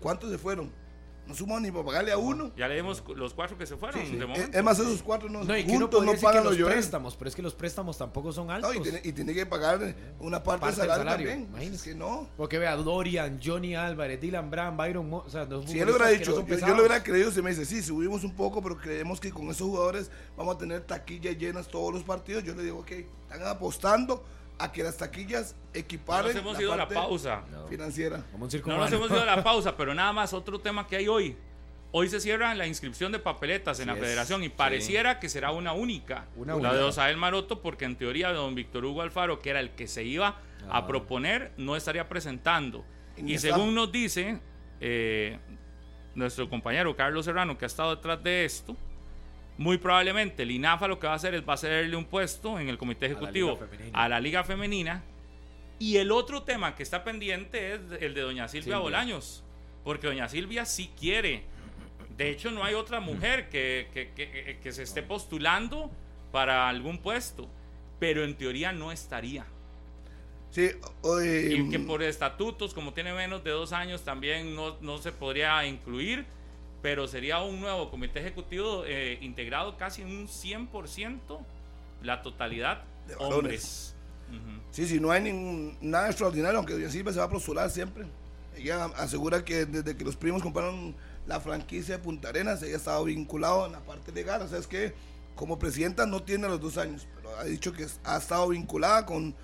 ¿Cuántos 0.00 0.30
se 0.30 0.38
fueron? 0.38 0.70
No 1.28 1.34
sumó 1.34 1.60
ni 1.60 1.70
para 1.70 1.84
pagarle 1.84 2.10
a 2.10 2.16
uno. 2.16 2.50
Ya 2.56 2.66
leímos 2.66 3.04
los 3.14 3.34
cuatro 3.34 3.58
que 3.58 3.66
se 3.66 3.76
fueron 3.76 4.00
de 4.02 4.16
Eh, 4.16 4.26
momento. 4.26 4.56
Es 4.58 4.64
más, 4.64 4.78
esos 4.78 5.02
cuatro 5.02 5.28
no, 5.28 5.44
No, 5.44 5.56
y 5.56 5.62
juntos 5.62 6.02
no 6.04 6.12
pagan 6.14 6.42
los 6.42 6.56
préstamos, 6.56 7.14
pero 7.16 7.28
es 7.28 7.36
que 7.36 7.42
los 7.42 7.54
préstamos 7.54 7.98
tampoco 7.98 8.32
son 8.32 8.50
altos. 8.50 8.74
No, 8.74 8.80
y, 8.80 8.82
tiene, 8.82 9.00
y 9.04 9.12
tiene 9.12 9.34
que 9.34 9.44
pagar 9.44 9.94
una 10.20 10.42
parte, 10.42 10.60
Parte 10.62 10.80
del 10.80 10.88
salario, 10.88 11.04
salario, 11.10 11.28
también. 11.28 11.48
imagínese. 11.50 11.76
Es 11.76 11.82
que 11.82 11.94
no. 11.94 12.26
Porque 12.36 12.58
vea, 12.58 12.74
Dorian, 12.76 13.38
Johnny 13.44 13.74
Álvarez, 13.76 14.18
Dylan 14.20 14.50
Brand, 14.50 14.78
Byron 14.78 15.08
Mo- 15.10 15.22
o 15.26 15.28
sea, 15.28 15.44
los 15.44 15.66
Si 15.66 15.78
él 15.78 15.84
hubiera 15.90 16.06
futbolistas 16.06 16.10
que 16.10 16.18
dicho, 16.18 16.30
no 16.42 16.48
yo, 16.48 16.66
yo 16.66 16.74
lo 16.74 16.80
hubiera 16.80 17.02
creído, 17.02 17.30
se 17.30 17.42
me 17.42 17.50
dice, 17.50 17.66
sí, 17.66 17.82
subimos 17.82 18.24
un 18.24 18.34
poco, 18.34 18.62
pero 18.62 18.78
creemos 18.78 19.20
que 19.20 19.30
con 19.30 19.50
esos 19.50 19.66
jugadores 19.68 20.10
vamos 20.36 20.56
a 20.56 20.58
tener 20.58 20.80
taquillas 20.80 21.36
llenas 21.36 21.68
todos 21.68 21.92
los 21.92 22.02
partidos. 22.04 22.42
Yo 22.42 22.54
le 22.54 22.62
digo, 22.62 22.78
ok, 22.78 22.90
están 22.90 23.42
apostando 23.46 24.24
a 24.58 24.72
que 24.72 24.82
las 24.82 24.96
taquillas 24.96 25.54
No 25.74 25.80
equiparen 25.80 26.26
nos 26.34 26.36
hemos 26.36 26.60
ido 26.60 26.72
a 26.72 26.76
la 26.76 26.88
pausa. 26.88 27.42
financiera. 27.68 28.24
Como 28.32 28.44
un 28.44 28.50
circo 28.50 28.70
No 28.70 28.78
nos 28.78 28.92
hemos 28.92 29.10
ido 29.10 29.22
a 29.22 29.26
la 29.26 29.42
pausa, 29.44 29.76
pero 29.76 29.94
nada 29.94 30.12
más 30.12 30.32
otro 30.32 30.58
tema 30.58 30.86
que 30.86 30.96
hay 30.96 31.08
hoy. 31.08 31.36
Hoy 31.90 32.08
se 32.10 32.20
cierra 32.20 32.54
la 32.54 32.66
inscripción 32.66 33.12
de 33.12 33.18
papeletas 33.18 33.80
en 33.80 33.86
la 33.86 33.94
es. 33.94 34.00
federación 34.00 34.44
y 34.44 34.50
pareciera 34.50 35.18
que 35.20 35.28
será 35.30 35.52
una 35.52 35.72
única. 35.72 36.26
Una 36.36 36.52
la 36.52 36.56
única. 36.58 36.74
de 36.74 36.82
Osael 36.82 37.16
Maroto, 37.16 37.62
porque 37.62 37.86
en 37.86 37.96
teoría 37.96 38.30
don 38.32 38.54
Víctor 38.54 38.84
Hugo 38.84 39.00
Alfaro, 39.02 39.38
que 39.38 39.50
era 39.50 39.60
el 39.60 39.70
que 39.70 39.86
se 39.88 40.04
iba 40.04 40.36
Ah. 40.68 40.78
a 40.78 40.86
proponer, 40.86 41.52
no 41.56 41.76
estaría 41.76 42.08
presentando. 42.08 42.84
Y 43.16 43.38
según 43.38 43.74
nos 43.74 43.90
dice 43.92 44.38
eh, 44.80 45.38
nuestro 46.14 46.48
compañero 46.50 46.94
Carlos 46.96 47.24
Serrano, 47.24 47.56
que 47.56 47.64
ha 47.64 47.66
estado 47.66 47.94
detrás 47.96 48.22
de 48.22 48.44
esto, 48.44 48.76
muy 49.58 49.76
probablemente 49.78 50.44
el 50.44 50.50
INAFA 50.52 50.88
lo 50.88 50.98
que 50.98 51.06
va 51.06 51.12
a 51.12 51.16
hacer 51.16 51.34
es 51.34 51.46
va 51.46 51.54
a 51.54 51.56
cederle 51.58 51.96
un 51.96 52.04
puesto 52.06 52.58
en 52.58 52.68
el 52.68 52.78
comité 52.78 53.06
ejecutivo 53.06 53.58
a 53.92 54.08
la 54.08 54.20
Liga 54.20 54.44
Femenina. 54.44 55.02
Y 55.80 55.96
el 55.98 56.10
otro 56.10 56.42
tema 56.42 56.74
que 56.74 56.82
está 56.82 57.04
pendiente 57.04 57.74
es 57.74 57.80
el 58.00 58.14
de 58.14 58.20
doña 58.22 58.48
Silvia. 58.48 58.78
Bolaños, 58.82 59.44
porque 59.84 60.06
doña 60.08 60.28
Silvia 60.28 60.64
sí 60.64 60.90
quiere. 60.98 61.42
De 62.16 62.30
hecho, 62.30 62.50
no 62.50 62.64
hay 62.64 62.74
otra 62.74 62.98
mujer 63.00 63.48
que, 63.48 63.88
que- 63.94 64.10
que- 64.14 64.58
que 64.62 64.72
se 64.72 64.82
esté 64.82 65.02
postulando 65.04 65.90
para 66.32 66.68
algún 66.68 66.98
puesto, 66.98 67.48
pero 68.00 68.24
en 68.24 68.34
teoría 68.36 68.72
no 68.72 68.90
estaría. 68.90 69.44
Sí, 70.50 70.70
eh, 71.22 71.54
Y 71.58 71.70
que 71.70 71.78
por 71.78 72.02
estatutos, 72.02 72.74
como 72.74 72.92
tiene 72.92 73.12
menos 73.12 73.44
de 73.44 73.50
dos 73.50 73.72
años, 73.72 74.02
también 74.02 74.54
no, 74.56 74.76
no 74.80 74.98
se 74.98 75.12
podría 75.12 75.64
incluir, 75.66 76.24
pero 76.82 77.08
sería 77.08 77.40
un 77.40 77.60
nuevo 77.60 77.90
comité 77.90 78.20
ejecutivo 78.20 78.84
eh, 78.86 79.18
integrado 79.20 79.76
casi 79.76 80.02
en 80.02 80.08
un 80.08 80.28
100% 80.28 81.18
la 82.02 82.22
totalidad 82.22 82.82
De 83.06 83.16
hombres. 83.16 83.94
Ujú. 84.28 84.60
Sí, 84.70 84.86
sí, 84.86 85.00
no 85.00 85.10
hay 85.10 85.22
ningún, 85.22 85.76
nada 85.80 86.08
extraordinario, 86.08 86.58
aunque 86.58 86.74
Doña 86.74 86.90
Silvia 86.90 87.12
se 87.12 87.18
va 87.18 87.24
a 87.24 87.30
postular 87.30 87.70
siempre. 87.70 88.06
Ella 88.56 88.86
asegura 88.96 89.44
que 89.44 89.66
desde 89.66 89.96
que 89.96 90.04
los 90.04 90.16
primos 90.16 90.42
compraron 90.42 90.94
la 91.26 91.40
franquicia 91.40 91.96
de 91.96 92.02
Punta 92.02 92.28
Arenas, 92.28 92.62
ella 92.62 92.74
ha 92.74 92.78
estado 92.78 93.04
vinculado 93.04 93.66
en 93.66 93.72
la 93.72 93.80
parte 93.80 94.12
legal. 94.12 94.42
O 94.42 94.48
sea, 94.48 94.58
es 94.58 94.66
que 94.66 94.94
como 95.34 95.58
presidenta 95.58 96.04
no 96.06 96.22
tiene 96.22 96.48
los 96.48 96.60
dos 96.60 96.76
años, 96.76 97.06
pero 97.14 97.36
ha 97.36 97.44
dicho 97.44 97.72
que 97.72 97.86
ha 98.04 98.16
estado 98.18 98.48
vinculada 98.48 99.06
con. 99.06 99.34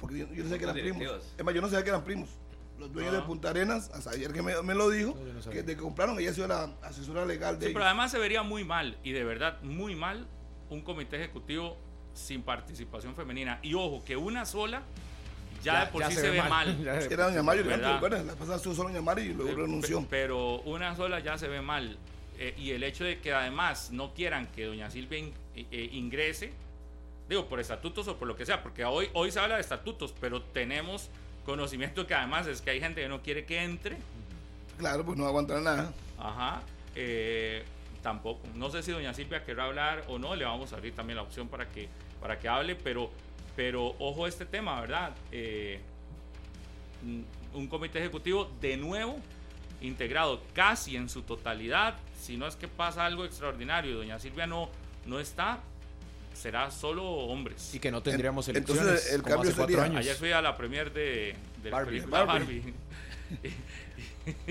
Porque 0.00 0.18
yo, 0.18 0.26
yo 0.32 0.44
no 0.44 0.50
sé 0.50 0.58
que 0.58 0.64
eran 0.64 0.76
primos. 0.76 1.02
Es 1.38 1.44
más, 1.44 1.54
yo 1.54 1.60
no 1.60 1.68
sabía 1.68 1.84
que 1.84 1.90
eran 1.90 2.04
primos. 2.04 2.28
Los 2.78 2.92
dueños 2.92 3.14
Ah. 3.14 3.18
de 3.18 3.22
Punta 3.22 3.50
Arenas, 3.50 3.90
hasta 3.94 4.10
ayer 4.10 4.32
que 4.32 4.42
me, 4.42 4.60
me 4.62 4.74
lo 4.74 4.90
dijo, 4.90 5.14
No, 5.14 5.32
no 5.44 5.50
que 5.50 5.64
que 5.64 5.76
compraron, 5.76 6.18
ella 6.18 6.30
ha 6.30 6.34
sido 6.34 6.48
la 6.48 6.70
asesora 6.82 7.24
legal 7.24 7.54
de 7.58 7.66
Sí, 7.66 7.70
ellos. 7.70 7.74
pero 7.74 7.84
además 7.86 8.10
se 8.10 8.18
vería 8.18 8.42
muy 8.42 8.64
mal, 8.64 8.98
y 9.04 9.12
de 9.12 9.24
verdad 9.24 9.60
muy 9.62 9.94
mal, 9.94 10.26
un 10.70 10.80
comité 10.82 11.16
ejecutivo 11.16 11.76
sin 12.14 12.42
participación 12.42 13.14
femenina. 13.14 13.58
Y 13.62 13.74
ojo, 13.74 14.02
que 14.04 14.16
una 14.16 14.44
sola 14.44 14.82
ya, 15.62 15.72
Ya- 15.72 15.84
de 15.86 15.92
por 15.92 16.02
ya 16.02 16.08
sí 16.10 16.14
se 16.16 16.20
se, 16.22 16.30
ve 16.30 16.42
mal. 16.42 16.76
mal. 16.78 16.88
Era 17.10 17.26
Doña 17.26 17.42
Mario, 17.42 17.64
¿Verdad? 17.64 17.90
¿te 17.92 17.96
acuerdas? 17.96 18.24
La 18.26 18.34
pasada 18.34 18.56
estuvo 18.56 18.74
solo 18.74 18.88
Doña 18.88 19.02
Mario 19.02 19.24
y 19.24 19.34
luego 19.34 19.54
renunció. 19.62 20.00
pe- 20.02 20.06
Pero 20.10 20.60
una 20.62 20.94
sola 20.96 21.20
ya 21.20 21.38
se 21.38 21.48
ve 21.48 21.60
mal. 21.62 21.96
Eh, 22.38 22.54
y 22.58 22.72
el 22.72 22.82
hecho 22.82 23.04
de 23.04 23.20
que 23.20 23.32
además 23.32 23.92
no 23.92 24.12
quieran 24.12 24.48
que 24.48 24.64
doña 24.64 24.90
Silvia 24.90 25.18
in- 25.18 25.32
eh, 25.54 25.88
ingrese, 25.92 26.52
digo, 27.28 27.46
por 27.48 27.60
estatutos 27.60 28.08
o 28.08 28.16
por 28.18 28.26
lo 28.26 28.34
que 28.36 28.44
sea, 28.44 28.62
porque 28.62 28.84
hoy, 28.84 29.08
hoy 29.14 29.30
se 29.30 29.38
habla 29.38 29.54
de 29.54 29.60
estatutos, 29.60 30.12
pero 30.20 30.42
tenemos 30.42 31.08
conocimiento 31.44 32.06
que 32.06 32.14
además 32.14 32.46
es 32.46 32.60
que 32.60 32.70
hay 32.70 32.80
gente 32.80 33.00
que 33.02 33.08
no 33.08 33.22
quiere 33.22 33.44
que 33.44 33.62
entre. 33.62 33.96
Claro, 34.78 35.04
pues 35.04 35.16
no 35.16 35.26
aguantar 35.26 35.60
nada. 35.62 35.92
Ajá. 36.18 36.62
eh, 36.94 37.64
tampoco. 38.02 38.46
No 38.54 38.70
sé 38.70 38.82
si 38.82 38.92
doña 38.92 39.14
Silvia 39.14 39.44
querrá 39.44 39.64
hablar 39.64 40.04
o 40.08 40.18
no, 40.18 40.34
le 40.36 40.44
vamos 40.44 40.72
a 40.72 40.76
abrir 40.76 40.94
también 40.94 41.16
la 41.16 41.22
opción 41.22 41.48
para 41.48 41.68
que, 41.68 41.88
para 42.20 42.38
que 42.38 42.48
hable, 42.48 42.74
pero, 42.74 43.10
pero 43.56 43.94
ojo 43.98 44.26
a 44.26 44.28
este 44.28 44.44
tema, 44.44 44.80
¿verdad? 44.80 45.14
Eh, 45.32 45.80
un 47.54 47.66
comité 47.68 47.98
ejecutivo 47.98 48.50
de 48.60 48.76
nuevo 48.76 49.18
integrado 49.80 50.40
casi 50.54 50.96
en 50.96 51.08
su 51.08 51.22
totalidad, 51.22 51.94
si 52.18 52.36
no 52.36 52.46
es 52.46 52.56
que 52.56 52.68
pasa 52.68 53.04
algo 53.04 53.24
extraordinario 53.24 53.92
y 53.92 53.94
doña 53.94 54.18
Silvia 54.18 54.46
no, 54.46 54.68
no 55.06 55.20
está, 55.20 55.60
será 56.34 56.70
solo 56.70 57.04
hombres. 57.04 57.74
Y 57.74 57.78
que 57.78 57.90
no 57.90 58.02
tendríamos 58.02 58.46
elecciones 58.48 58.82
entonces, 58.82 59.12
el 59.12 59.22
cambio 59.22 59.50
hace 59.50 59.56
cuatro 59.56 59.76
sería- 59.76 59.84
años. 59.84 59.98
Ayer 60.00 60.16
fui 60.16 60.32
a 60.32 60.42
la 60.42 60.56
premier 60.56 60.92
de, 60.92 61.34
de 61.62 61.70
la 61.70 61.76
Barbie. 61.76 61.90
película 62.00 62.24
Barbie. 62.24 62.60
Barbie. 62.60 62.74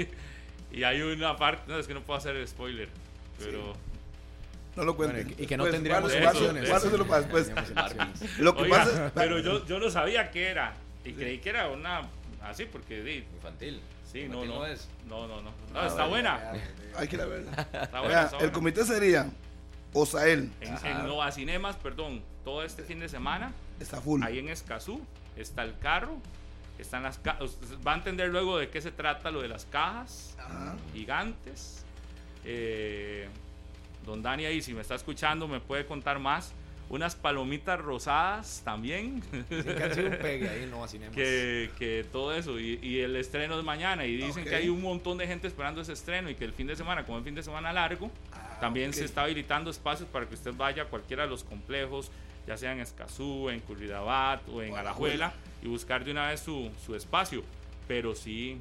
y 0.71 0.83
hay 0.83 1.01
una 1.01 1.35
parte, 1.37 1.63
no, 1.71 1.77
es 1.79 1.87
que 1.87 1.93
no 1.93 2.01
puedo 2.01 2.17
hacer 2.17 2.45
spoiler, 2.47 2.89
pero... 3.39 3.73
No 4.75 4.83
lo 4.85 4.95
cuenten. 4.95 5.27
Bueno, 5.27 5.35
y 5.39 5.45
que 5.45 5.55
no 5.55 5.65
Después, 5.65 5.75
tendríamos 5.83 6.11
elecciones. 6.13 6.67
guárdeselo 6.67 7.05
para 7.05 7.21
después. 7.21 7.51
Lo 8.39 8.55
que 8.55 8.63
Oiga, 8.63 8.77
pasa 8.79 9.11
pero 9.13 9.37
yo, 9.39 9.63
yo 9.67 9.77
no 9.77 9.87
sabía 9.91 10.31
qué 10.31 10.47
era. 10.47 10.73
Y 11.05 11.13
creí 11.13 11.37
que 11.37 11.49
era 11.51 11.67
una. 11.69 12.09
Así, 12.41 12.65
porque. 12.65 13.03
di, 13.03 13.23
Infantil. 13.35 13.79
Sí, 14.11 14.21
no, 14.27 14.43
Infantil 14.43 14.49
no. 14.49 14.65
es. 14.65 14.87
No, 15.07 15.27
no, 15.27 15.43
no. 15.43 15.51
No, 15.71 15.79
Ah, 15.79 15.85
está 15.85 16.07
bueno, 16.07 16.31
buena. 16.31 16.53
hay 16.95 17.07
que 17.07 17.15
ir 17.17 17.21
a 17.21 17.25
verla. 17.27 17.51
Está 17.51 17.99
buena. 17.99 18.07
Vea, 18.07 18.23
está 18.23 18.35
el 18.37 18.39
buena. 18.39 18.51
comité 18.53 18.83
sería 18.83 19.29
Osael, 19.93 20.51
En, 20.61 20.85
en 20.85 21.07
Nova 21.07 21.31
Cinemas, 21.31 21.75
perdón, 21.77 22.21
todo 22.43 22.63
este 22.63 22.83
fin 22.83 22.99
de 22.99 23.09
semana, 23.09 23.51
está 23.79 24.01
full. 24.01 24.21
ahí 24.23 24.39
en 24.39 24.49
Escazú, 24.49 25.01
está 25.37 25.63
el 25.63 25.77
carro. 25.79 26.17
Están 26.79 27.03
las 27.03 27.19
Va 27.87 27.93
a 27.93 27.95
entender 27.95 28.29
luego 28.29 28.57
de 28.57 28.69
qué 28.69 28.81
se 28.81 28.91
trata 28.91 29.29
lo 29.29 29.41
de 29.43 29.47
las 29.47 29.65
cajas 29.65 30.35
Ajá. 30.39 30.75
gigantes. 30.91 31.85
Eh, 32.43 33.27
don 34.05 34.21
Dani 34.23 34.45
ahí, 34.45 34.61
si 34.61 34.73
me 34.73 34.81
está 34.81 34.95
escuchando, 34.95 35.47
me 35.47 35.59
puede 35.59 35.85
contar 35.85 36.17
más. 36.19 36.51
Unas 36.89 37.15
palomitas 37.15 37.79
rosadas 37.79 38.61
también. 38.65 39.23
Sí, 39.49 39.55
un 40.01 40.17
pegue 40.21 40.49
ahí 40.49 40.63
en 40.63 40.71
Nova 40.71 40.87
Cinemas. 40.89 41.15
que, 41.15 41.69
que 41.79 42.05
todo 42.11 42.33
eso 42.33 42.59
y, 42.59 42.77
y 42.83 42.99
el 42.99 43.15
estreno 43.15 43.57
es 43.57 43.63
mañana 43.63 44.05
y 44.05 44.17
dicen 44.17 44.43
Ok. 44.43 44.49
que 44.49 44.55
hay 44.55 44.69
un 44.69 44.81
montón 44.81 45.17
de 45.17 45.25
gente 45.27 45.47
esperando 45.47 45.79
ese 45.81 45.93
estreno 45.93 46.29
y 46.29 46.35
que 46.35 46.43
el 46.43 46.51
fin 46.53 46.67
de 46.67 46.75
semana 46.75 47.05
como 47.05 47.19
es 47.19 47.23
fin 47.23 47.35
de 47.35 47.41
semana 47.43 47.71
largo 47.71 48.11
también 48.63 48.93
se 48.93 49.03
está 49.03 49.23
habilitando 49.23 49.69
espacios 49.69 50.07
para 50.09 50.25
que 50.25 50.35
usted 50.35 50.53
vaya 50.55 50.83
a 50.83 50.85
cualquiera 50.85 51.23
de 51.23 51.29
los 51.29 51.43
complejos 51.43 52.09
ya 52.47 52.57
sea 52.57 52.71
en 52.71 52.79
Escazú, 52.79 53.49
en 53.49 53.59
Curridabat 53.59 54.47
o 54.49 54.61
en 54.61 54.73
O 54.73 54.77
Alajuela 54.77 55.27
Alajuela. 55.27 55.33
y 55.61 55.67
buscar 55.67 56.03
de 56.03 56.11
una 56.11 56.29
vez 56.29 56.39
su, 56.39 56.71
su 56.85 56.95
espacio 56.95 57.43
pero 57.87 58.15
sí 58.15 58.57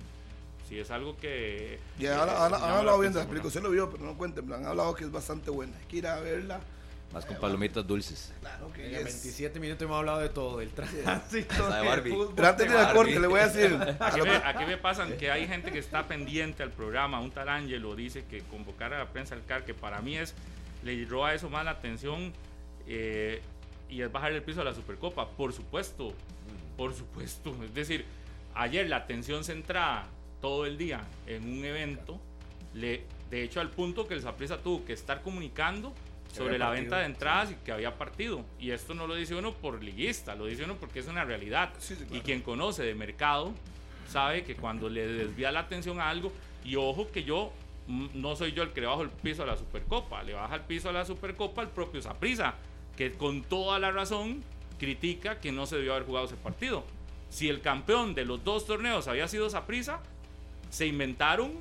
sí 0.69 0.79
es 0.79 0.91
algo 0.91 1.17
que 1.19 1.79
Y 1.99 2.03
que 2.03 2.09
han, 2.09 2.29
hablado 2.29 2.99
bien 2.99 3.12
de 3.12 3.21
la 3.21 3.27
película, 3.27 3.49
usted 3.49 3.62
lo 3.62 3.71
vio, 3.71 3.91
pero 3.91 4.05
no 4.05 4.17
cuenten, 4.17 4.53
han 4.53 4.67
hablado 4.67 4.95
que 4.95 5.05
es 5.05 5.12
bastante 5.12 5.51
buena. 5.51 5.77
Hay 5.77 5.85
que 5.87 5.99
ir 5.99 6.07
a 6.07 6.19
verla. 6.21 6.61
Más 7.12 7.27
con 7.27 7.37
palomitas 7.37 7.87
dulces. 7.87 8.33
Claro 8.40 8.72
que 8.72 8.87
En 8.87 8.94
es. 8.94 9.05
27 9.05 9.61
minutos 9.61 9.83
hemos 9.83 9.98
hablado 9.98 10.20
de 10.20 10.31
todo, 10.31 10.59
del 10.59 10.70
tránsito, 10.70 10.98
Pero 11.05 11.12
antes 12.48 12.68
de 12.68 12.75
Barbie. 12.75 12.94
corte, 12.94 13.20
le 13.20 13.27
voy 13.27 13.40
a 13.40 13.48
decir. 13.48 13.75
a 14.01 14.07
Aquí 14.07 14.18
lo 14.18 14.25
me, 14.25 14.31
que- 14.31 14.46
aquí 14.46 14.64
me 14.64 14.77
pasan 14.79 15.16
que 15.18 15.31
hay 15.31 15.46
gente 15.46 15.70
que 15.72 15.79
está 15.79 16.09
pendiente 16.09 16.62
al 16.62 16.70
programa. 16.70 17.20
Un 17.20 17.31
tal 17.31 17.48
Ángelo 17.51 17.94
dice 17.94 18.25
que 18.25 18.40
convocar 18.40 18.94
a 18.94 18.98
la 18.98 19.07
prensa 19.12 19.35
al 19.35 19.44
CAR, 19.44 19.64
que 19.64 19.75
para 19.75 20.01
mí 20.01 20.16
es, 20.16 20.35
le 20.85 21.05
roba 21.05 21.35
eso 21.35 21.51
más 21.51 21.64
la 21.66 21.72
atención 21.72 22.33
eh, 22.87 23.42
y 23.90 24.01
es 24.01 24.11
bajar 24.11 24.33
el 24.33 24.42
piso 24.42 24.62
a 24.62 24.64
la 24.64 24.75
Supercopa. 24.75 25.29
Por 25.29 25.53
supuesto, 25.53 26.14
por 26.79 26.94
supuesto. 26.94 27.55
Es 27.62 27.75
decir, 27.75 28.07
ayer 28.55 28.88
la 28.88 28.96
atención 28.96 29.44
centrada 29.44 30.07
todo 30.40 30.64
el 30.64 30.79
día 30.79 31.03
en 31.27 31.44
un 31.59 31.62
evento, 31.64 32.18
le, 32.72 33.05
de 33.31 33.42
hecho 33.44 33.61
al 33.61 33.68
punto 33.68 34.09
que 34.09 34.14
el 34.14 34.22
Saprissa 34.22 34.57
tuvo 34.59 34.85
que 34.87 34.94
estar 34.94 35.20
comunicando 35.20 35.92
sobre 36.33 36.59
la 36.59 36.66
partido, 36.66 36.83
venta 36.83 36.99
de 36.99 37.05
entradas 37.07 37.51
y 37.53 37.55
que 37.57 37.73
había 37.73 37.97
partido. 37.99 38.45
Y 38.59 38.71
esto 38.71 38.95
no 38.95 39.07
lo 39.07 39.14
dice 39.14 39.35
uno 39.35 39.53
por 39.53 39.83
liguista, 39.83 40.35
lo 40.35 40.47
dice 40.47 40.64
uno 40.64 40.77
porque 40.77 40.99
es 41.01 41.07
una 41.07 41.25
realidad. 41.25 41.71
Sí, 41.79 41.95
sí, 41.97 42.05
Y 42.11 42.21
quien 42.21 42.42
conoce 42.42 42.83
de 42.83 42.95
mercado 42.95 43.53
sabe 44.09 44.42
que 44.45 44.55
cuando 44.57 44.88
le 44.88 45.07
desvía 45.07 45.51
la 45.53 45.61
atención 45.61 46.01
a 46.01 46.09
algo, 46.09 46.33
y 46.64 46.77
ojo 46.77 47.11
que 47.11 47.25
yo 47.25 47.53
mm, 47.87 48.07
no 48.14 48.37
soy 48.37 48.53
yo 48.53 48.62
el 48.62 48.71
que 48.71 48.81
le 48.81 48.87
bajo 48.87 49.03
el 49.03 49.11
piso 49.11 49.42
a 49.42 49.47
la 49.47 49.57
Supercopa, 49.57 50.23
le 50.23 50.33
baja 50.35 50.55
el 50.57 50.61
piso 50.62 50.88
a 50.88 50.92
la 50.92 51.05
Supercopa 51.05 51.62
el 51.62 51.68
propio 51.68 52.01
Saprisa, 52.03 52.55
que 52.97 53.12
con 53.12 53.42
toda 53.42 53.79
la 53.79 53.90
razón 53.90 54.42
critica 54.79 55.38
que 55.40 55.53
no 55.53 55.66
se 55.66 55.77
debió 55.77 55.92
haber 55.95 56.07
jugado 56.07 56.27
ese 56.27 56.37
partido. 56.37 56.85
Si 57.31 57.49
el 57.49 57.61
campeón 57.62 58.14
de 58.14 58.25
los 58.27 58.45
dos 58.45 58.66
torneos 58.66 59.09
había 59.09 59.27
sido 59.29 59.49
Saprisa, 59.49 60.01
se 60.71 60.87
inventaron 60.87 61.53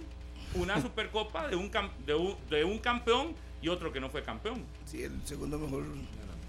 una 0.55 0.81
Supercopa 0.81 1.47
de 1.47 1.55
un, 1.55 1.71
cam- 1.71 1.91
de 2.05 2.15
un, 2.15 2.35
de 2.49 2.63
un 2.65 2.79
campeón 2.79 3.33
y 3.61 3.67
otro 3.69 3.91
que 3.91 3.99
no 3.99 4.09
fue 4.09 4.23
campeón. 4.23 4.63
Sí, 4.85 5.03
el 5.03 5.11
segundo 5.25 5.57
mejor. 5.59 5.83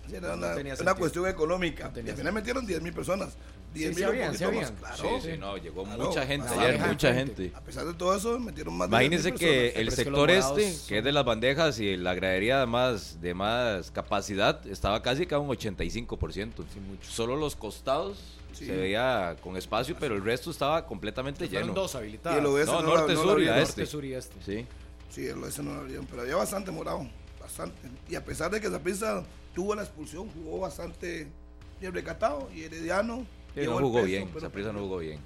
Sí, 0.08 0.16
Era 0.16 0.28
no 0.28 0.34
una, 0.34 0.54
tenía 0.54 0.74
una 0.80 0.94
cuestión 0.94 1.26
económica. 1.28 1.90
No 1.94 2.00
y 2.06 2.10
al 2.10 2.16
final 2.16 2.32
metieron 2.32 2.66
10 2.66 2.82
mil 2.82 2.92
personas. 2.92 3.34
10 3.72 3.90
sí 3.90 3.94
mil 3.94 4.04
habían, 4.04 4.36
sí 4.36 4.44
habían. 4.44 4.74
Claro. 4.74 4.96
Sí, 5.22 5.30
sí, 5.30 5.38
no, 5.38 5.56
llegó 5.56 5.84
Claro. 5.84 6.04
mucha 6.08 6.26
gente 6.26 6.46
Ah, 6.50 6.60
ayer, 6.60 6.80
mucha 6.86 7.14
gente. 7.14 7.42
gente. 7.44 7.56
A 7.56 7.60
pesar 7.62 7.86
de 7.86 7.94
todo 7.94 8.14
eso, 8.14 8.38
metieron 8.38 8.74
más 8.76 8.88
Imagínense 8.88 9.30
10.000 9.32 9.38
que 9.38 9.46
personas. 9.46 9.76
el 9.80 9.88
que 9.88 9.96
sector 9.96 10.12
morados 10.18 10.58
este, 10.58 10.72
son- 10.78 10.88
que 10.88 10.98
es 10.98 11.04
de 11.04 11.12
las 11.12 11.24
bandejas 11.24 11.80
y 11.80 11.96
la 11.96 12.14
gradería 12.14 12.60
de 12.60 12.66
más, 12.66 13.20
de 13.22 13.32
más 13.32 13.90
capacidad, 13.90 14.66
estaba 14.66 15.00
casi 15.00 15.24
que 15.24 15.34
a 15.34 15.38
un 15.38 15.48
85%. 15.48 16.64
Solo 17.02 17.36
los 17.36 17.56
costados 17.56 18.18
Sí. 18.52 18.66
se 18.66 18.76
veía 18.76 19.36
con 19.42 19.56
espacio, 19.56 19.96
pero 19.98 20.14
el 20.16 20.22
resto 20.22 20.50
estaba 20.50 20.84
completamente 20.84 21.48
lleno. 21.48 21.72
dos 21.72 21.94
Y 21.94 21.96
habilitadas. 21.98 22.38
el 22.38 22.46
oeste 22.46 22.72
No, 22.72 22.82
no, 22.82 22.88
norte, 22.88 23.14
la- 23.14 23.18
no 23.18 23.22
sur 23.22 23.40
y 23.40 23.48
este. 23.48 23.58
Norte, 23.60 23.86
sur 23.86 24.04
y 24.04 24.12
este. 24.14 24.34
Sí. 24.44 24.66
Sí, 25.12 25.26
el 25.26 25.42
oeste 25.42 25.62
no 25.62 25.74
lo 25.74 25.80
abrieron, 25.80 26.06
pero 26.06 26.22
había 26.22 26.36
bastante 26.36 26.70
morado. 26.70 27.06
Bastante. 27.38 27.76
Y 28.08 28.14
a 28.14 28.24
pesar 28.24 28.50
de 28.50 28.60
que 28.60 28.70
Zaprisa 28.70 29.22
tuvo 29.54 29.74
la 29.74 29.82
expulsión, 29.82 30.28
jugó 30.30 30.60
bastante 30.60 31.28
bien 31.78 31.92
recatado. 31.92 32.48
Y 32.54 32.62
Herediano. 32.62 33.26
Sí, 33.54 33.60
no 33.66 33.78
el 33.78 33.84
jugó 33.84 33.94
peso, 33.96 34.06
bien, 34.06 34.28
esa 34.34 34.46
no 34.46 34.50
perdió. 34.50 34.72
jugó 34.72 34.98
bien. 34.98 35.20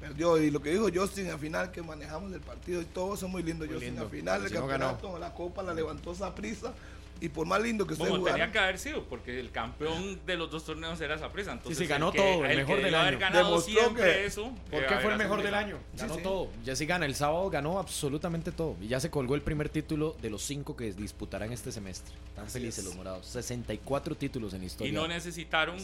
Perdió. 0.00 0.42
Y 0.42 0.50
lo 0.50 0.60
que 0.60 0.70
dijo 0.70 0.88
Justin 0.92 1.30
al 1.30 1.38
final, 1.38 1.70
que 1.70 1.82
manejamos 1.82 2.32
el 2.32 2.40
partido 2.40 2.82
y 2.82 2.84
todo 2.86 3.14
eso 3.14 3.28
muy 3.28 3.44
lindo. 3.44 3.64
Muy 3.64 3.74
Justin 3.74 3.90
lindo. 3.90 4.02
al 4.02 4.10
final 4.10 4.48
Si 4.48 4.54
no 4.54 4.60
campeonato, 4.60 5.18
la 5.20 5.32
copa 5.32 5.62
la 5.62 5.72
levantó 5.72 6.12
Zaprisa. 6.14 6.74
Y 7.22 7.28
por 7.28 7.46
más 7.46 7.62
lindo 7.62 7.86
que 7.86 7.92
usted 7.94 8.08
Como 8.08 8.24
tenía 8.24 8.50
que 8.50 8.58
haber 8.58 8.78
sido, 8.80 9.04
porque 9.04 9.38
el 9.38 9.52
campeón 9.52 10.20
de 10.26 10.36
los 10.36 10.50
dos 10.50 10.64
torneos 10.64 11.00
era 11.00 11.16
Saprissa. 11.18 11.52
Entonces, 11.52 11.78
sí, 11.78 11.86
ganó 11.86 12.08
el 12.08 12.12
que- 12.14 12.18
todo, 12.18 12.44
el 12.44 12.50
el 12.50 12.56
mejor 12.58 12.76
que 12.78 12.82
del 12.84 12.94
año. 12.96 13.18
ganado 13.20 13.44
Demostró 13.44 13.72
siempre 13.80 14.02
que- 14.02 14.26
eso. 14.26 14.52
¿Por 14.70 14.86
qué 14.86 14.94
fue 14.96 15.12
el 15.12 15.18
mejor 15.18 15.40
del 15.42 15.54
año? 15.54 15.76
Sí, 15.94 16.00
Ganó 16.00 16.14
sí. 16.16 16.22
todo. 16.22 16.50
Ya 16.64 16.74
sí 16.74 16.84
gana. 16.84 17.06
El 17.06 17.14
sábado 17.14 17.48
ganó 17.48 17.78
absolutamente 17.78 18.50
todo. 18.50 18.76
Y 18.80 18.88
ya 18.88 18.98
se 18.98 19.08
colgó 19.08 19.36
el 19.36 19.42
primer 19.42 19.68
título 19.68 20.16
de 20.20 20.30
los 20.30 20.42
cinco 20.42 20.76
que 20.76 20.92
disputarán 20.92 21.52
este 21.52 21.70
semestre. 21.70 22.12
Están 22.30 22.46
Así 22.46 22.54
felices 22.54 22.78
es. 22.80 22.84
los 22.86 22.96
morados. 22.96 23.24
64 23.26 24.16
títulos 24.16 24.52
en 24.54 24.58
la 24.58 24.64
Y 24.64 24.66
historia. 24.66 24.92
no 24.92 25.06
necesitaron 25.06 25.76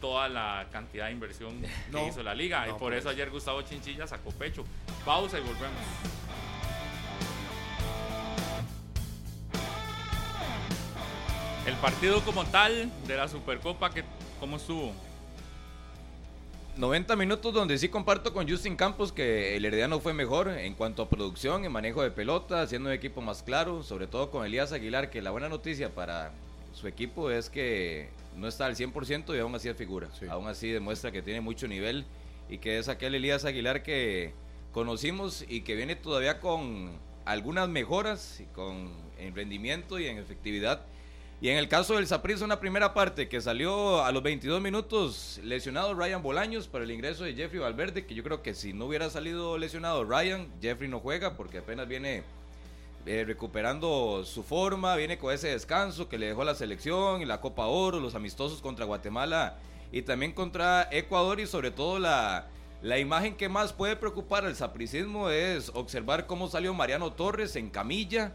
toda 0.00 0.28
la 0.28 0.68
cantidad 0.70 1.06
de 1.06 1.12
inversión 1.12 1.60
que 1.60 1.68
No, 1.90 2.06
hizo 2.06 2.22
la 2.22 2.32
liga. 2.36 2.60
no, 2.60 2.66
y 2.68 2.70
por 2.70 2.78
por 2.78 2.92
eso 2.92 3.00
eso. 3.00 3.08
ayer 3.08 3.28
Gustavo 3.30 3.62
Chinchilla 3.62 4.06
sacó 4.06 4.30
pecho. 4.30 4.62
Pausa 5.04 5.38
y 5.38 5.40
volvemos. 5.40 5.82
El 11.68 11.74
partido 11.74 12.22
como 12.22 12.46
tal 12.46 12.90
de 13.06 13.14
la 13.14 13.28
Supercopa, 13.28 13.90
que, 13.90 14.02
¿cómo 14.40 14.56
estuvo? 14.56 14.90
90 16.78 17.14
minutos 17.14 17.52
donde 17.52 17.76
sí 17.76 17.90
comparto 17.90 18.32
con 18.32 18.48
Justin 18.48 18.74
Campos 18.74 19.12
que 19.12 19.54
el 19.54 19.66
Herediano 19.66 20.00
fue 20.00 20.14
mejor 20.14 20.48
en 20.48 20.72
cuanto 20.72 21.02
a 21.02 21.10
producción, 21.10 21.66
en 21.66 21.72
manejo 21.72 22.02
de 22.02 22.10
pelota, 22.10 22.62
haciendo 22.62 22.88
un 22.88 22.94
equipo 22.94 23.20
más 23.20 23.42
claro, 23.42 23.82
sobre 23.82 24.06
todo 24.06 24.30
con 24.30 24.46
Elías 24.46 24.72
Aguilar, 24.72 25.10
que 25.10 25.20
la 25.20 25.30
buena 25.30 25.50
noticia 25.50 25.94
para 25.94 26.32
su 26.72 26.88
equipo 26.88 27.30
es 27.30 27.50
que 27.50 28.08
no 28.34 28.48
está 28.48 28.64
al 28.64 28.74
100% 28.74 29.36
y 29.36 29.38
aún 29.38 29.54
así 29.54 29.68
es 29.68 29.76
figura. 29.76 30.08
Sí. 30.18 30.24
Aún 30.26 30.48
así 30.48 30.70
demuestra 30.70 31.12
que 31.12 31.20
tiene 31.20 31.42
mucho 31.42 31.68
nivel 31.68 32.06
y 32.48 32.56
que 32.56 32.78
es 32.78 32.88
aquel 32.88 33.14
Elías 33.14 33.44
Aguilar 33.44 33.82
que 33.82 34.32
conocimos 34.72 35.44
y 35.46 35.60
que 35.60 35.74
viene 35.74 35.96
todavía 35.96 36.40
con 36.40 36.92
algunas 37.26 37.68
mejoras 37.68 38.40
y 38.40 38.44
con 38.54 38.90
en 39.18 39.34
rendimiento 39.34 39.98
y 39.98 40.06
en 40.06 40.16
efectividad. 40.16 40.80
Y 41.40 41.50
en 41.50 41.56
el 41.56 41.68
caso 41.68 41.94
del 41.94 42.08
Saprissa, 42.08 42.44
una 42.44 42.58
primera 42.58 42.94
parte 42.94 43.28
que 43.28 43.40
salió 43.40 44.04
a 44.04 44.10
los 44.10 44.24
22 44.24 44.60
minutos 44.60 45.38
lesionado 45.44 45.94
Ryan 45.94 46.20
Bolaños 46.20 46.66
para 46.66 46.82
el 46.82 46.90
ingreso 46.90 47.22
de 47.22 47.34
Jeffrey 47.34 47.60
Valverde, 47.60 48.06
que 48.06 48.16
yo 48.16 48.24
creo 48.24 48.42
que 48.42 48.54
si 48.54 48.72
no 48.72 48.86
hubiera 48.86 49.08
salido 49.08 49.56
lesionado 49.56 50.02
Ryan, 50.04 50.48
Jeffrey 50.60 50.90
no 50.90 50.98
juega 50.98 51.36
porque 51.36 51.58
apenas 51.58 51.86
viene 51.86 52.24
eh, 53.06 53.24
recuperando 53.24 54.24
su 54.24 54.42
forma, 54.42 54.96
viene 54.96 55.16
con 55.16 55.32
ese 55.32 55.48
descanso 55.50 56.08
que 56.08 56.18
le 56.18 56.26
dejó 56.26 56.42
la 56.42 56.56
selección 56.56 57.22
y 57.22 57.24
la 57.24 57.40
Copa 57.40 57.66
Oro, 57.66 58.00
los 58.00 58.16
amistosos 58.16 58.60
contra 58.60 58.84
Guatemala 58.84 59.58
y 59.92 60.02
también 60.02 60.32
contra 60.32 60.88
Ecuador 60.90 61.38
y 61.38 61.46
sobre 61.46 61.70
todo 61.70 62.00
la, 62.00 62.48
la 62.82 62.98
imagen 62.98 63.36
que 63.36 63.48
más 63.48 63.72
puede 63.72 63.94
preocupar 63.94 64.44
al 64.44 64.56
sapricismo 64.56 65.30
es 65.30 65.70
observar 65.72 66.26
cómo 66.26 66.48
salió 66.48 66.74
Mariano 66.74 67.12
Torres 67.12 67.54
en 67.54 67.70
camilla, 67.70 68.32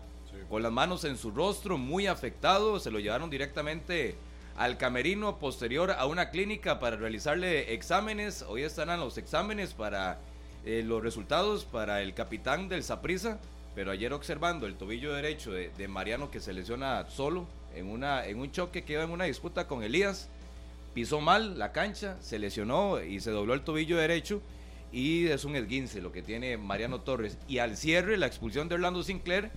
con 0.49 0.63
las 0.63 0.71
manos 0.71 1.03
en 1.03 1.17
su 1.17 1.31
rostro, 1.31 1.77
muy 1.77 2.07
afectado, 2.07 2.79
se 2.79 2.91
lo 2.91 2.99
llevaron 2.99 3.29
directamente 3.29 4.15
al 4.55 4.77
camerino 4.77 5.39
posterior 5.39 5.91
a 5.91 6.05
una 6.05 6.29
clínica 6.29 6.79
para 6.79 6.95
realizarle 6.95 7.73
exámenes, 7.73 8.43
hoy 8.47 8.63
estarán 8.63 8.99
los 8.99 9.17
exámenes 9.17 9.73
para 9.73 10.19
eh, 10.65 10.83
los 10.85 11.01
resultados 11.01 11.65
para 11.65 12.01
el 12.01 12.13
capitán 12.13 12.69
del 12.69 12.83
Saprisa, 12.83 13.39
pero 13.75 13.91
ayer 13.91 14.13
observando 14.13 14.67
el 14.67 14.75
tobillo 14.75 15.13
derecho 15.13 15.51
de, 15.51 15.71
de 15.77 15.87
Mariano 15.87 16.29
que 16.29 16.39
se 16.39 16.53
lesiona 16.53 17.09
solo 17.09 17.47
en, 17.75 17.89
una, 17.89 18.25
en 18.25 18.39
un 18.39 18.51
choque 18.51 18.83
que 18.83 18.93
iba 18.93 19.03
en 19.03 19.09
una 19.09 19.25
disputa 19.25 19.67
con 19.67 19.83
Elías, 19.83 20.29
pisó 20.93 21.19
mal 21.19 21.57
la 21.57 21.71
cancha, 21.71 22.17
se 22.21 22.37
lesionó 22.39 23.01
y 23.01 23.19
se 23.19 23.31
dobló 23.31 23.53
el 23.53 23.61
tobillo 23.61 23.97
derecho 23.97 24.41
y 24.91 25.27
es 25.27 25.43
un 25.43 25.55
esguince 25.55 26.01
lo 26.01 26.11
que 26.11 26.21
tiene 26.21 26.55
Mariano 26.57 27.01
Torres. 27.01 27.37
Y 27.47 27.57
al 27.57 27.75
cierre, 27.75 28.15
la 28.17 28.27
expulsión 28.27 28.69
de 28.69 28.75
Orlando 28.75 29.01
Sinclair, 29.01 29.51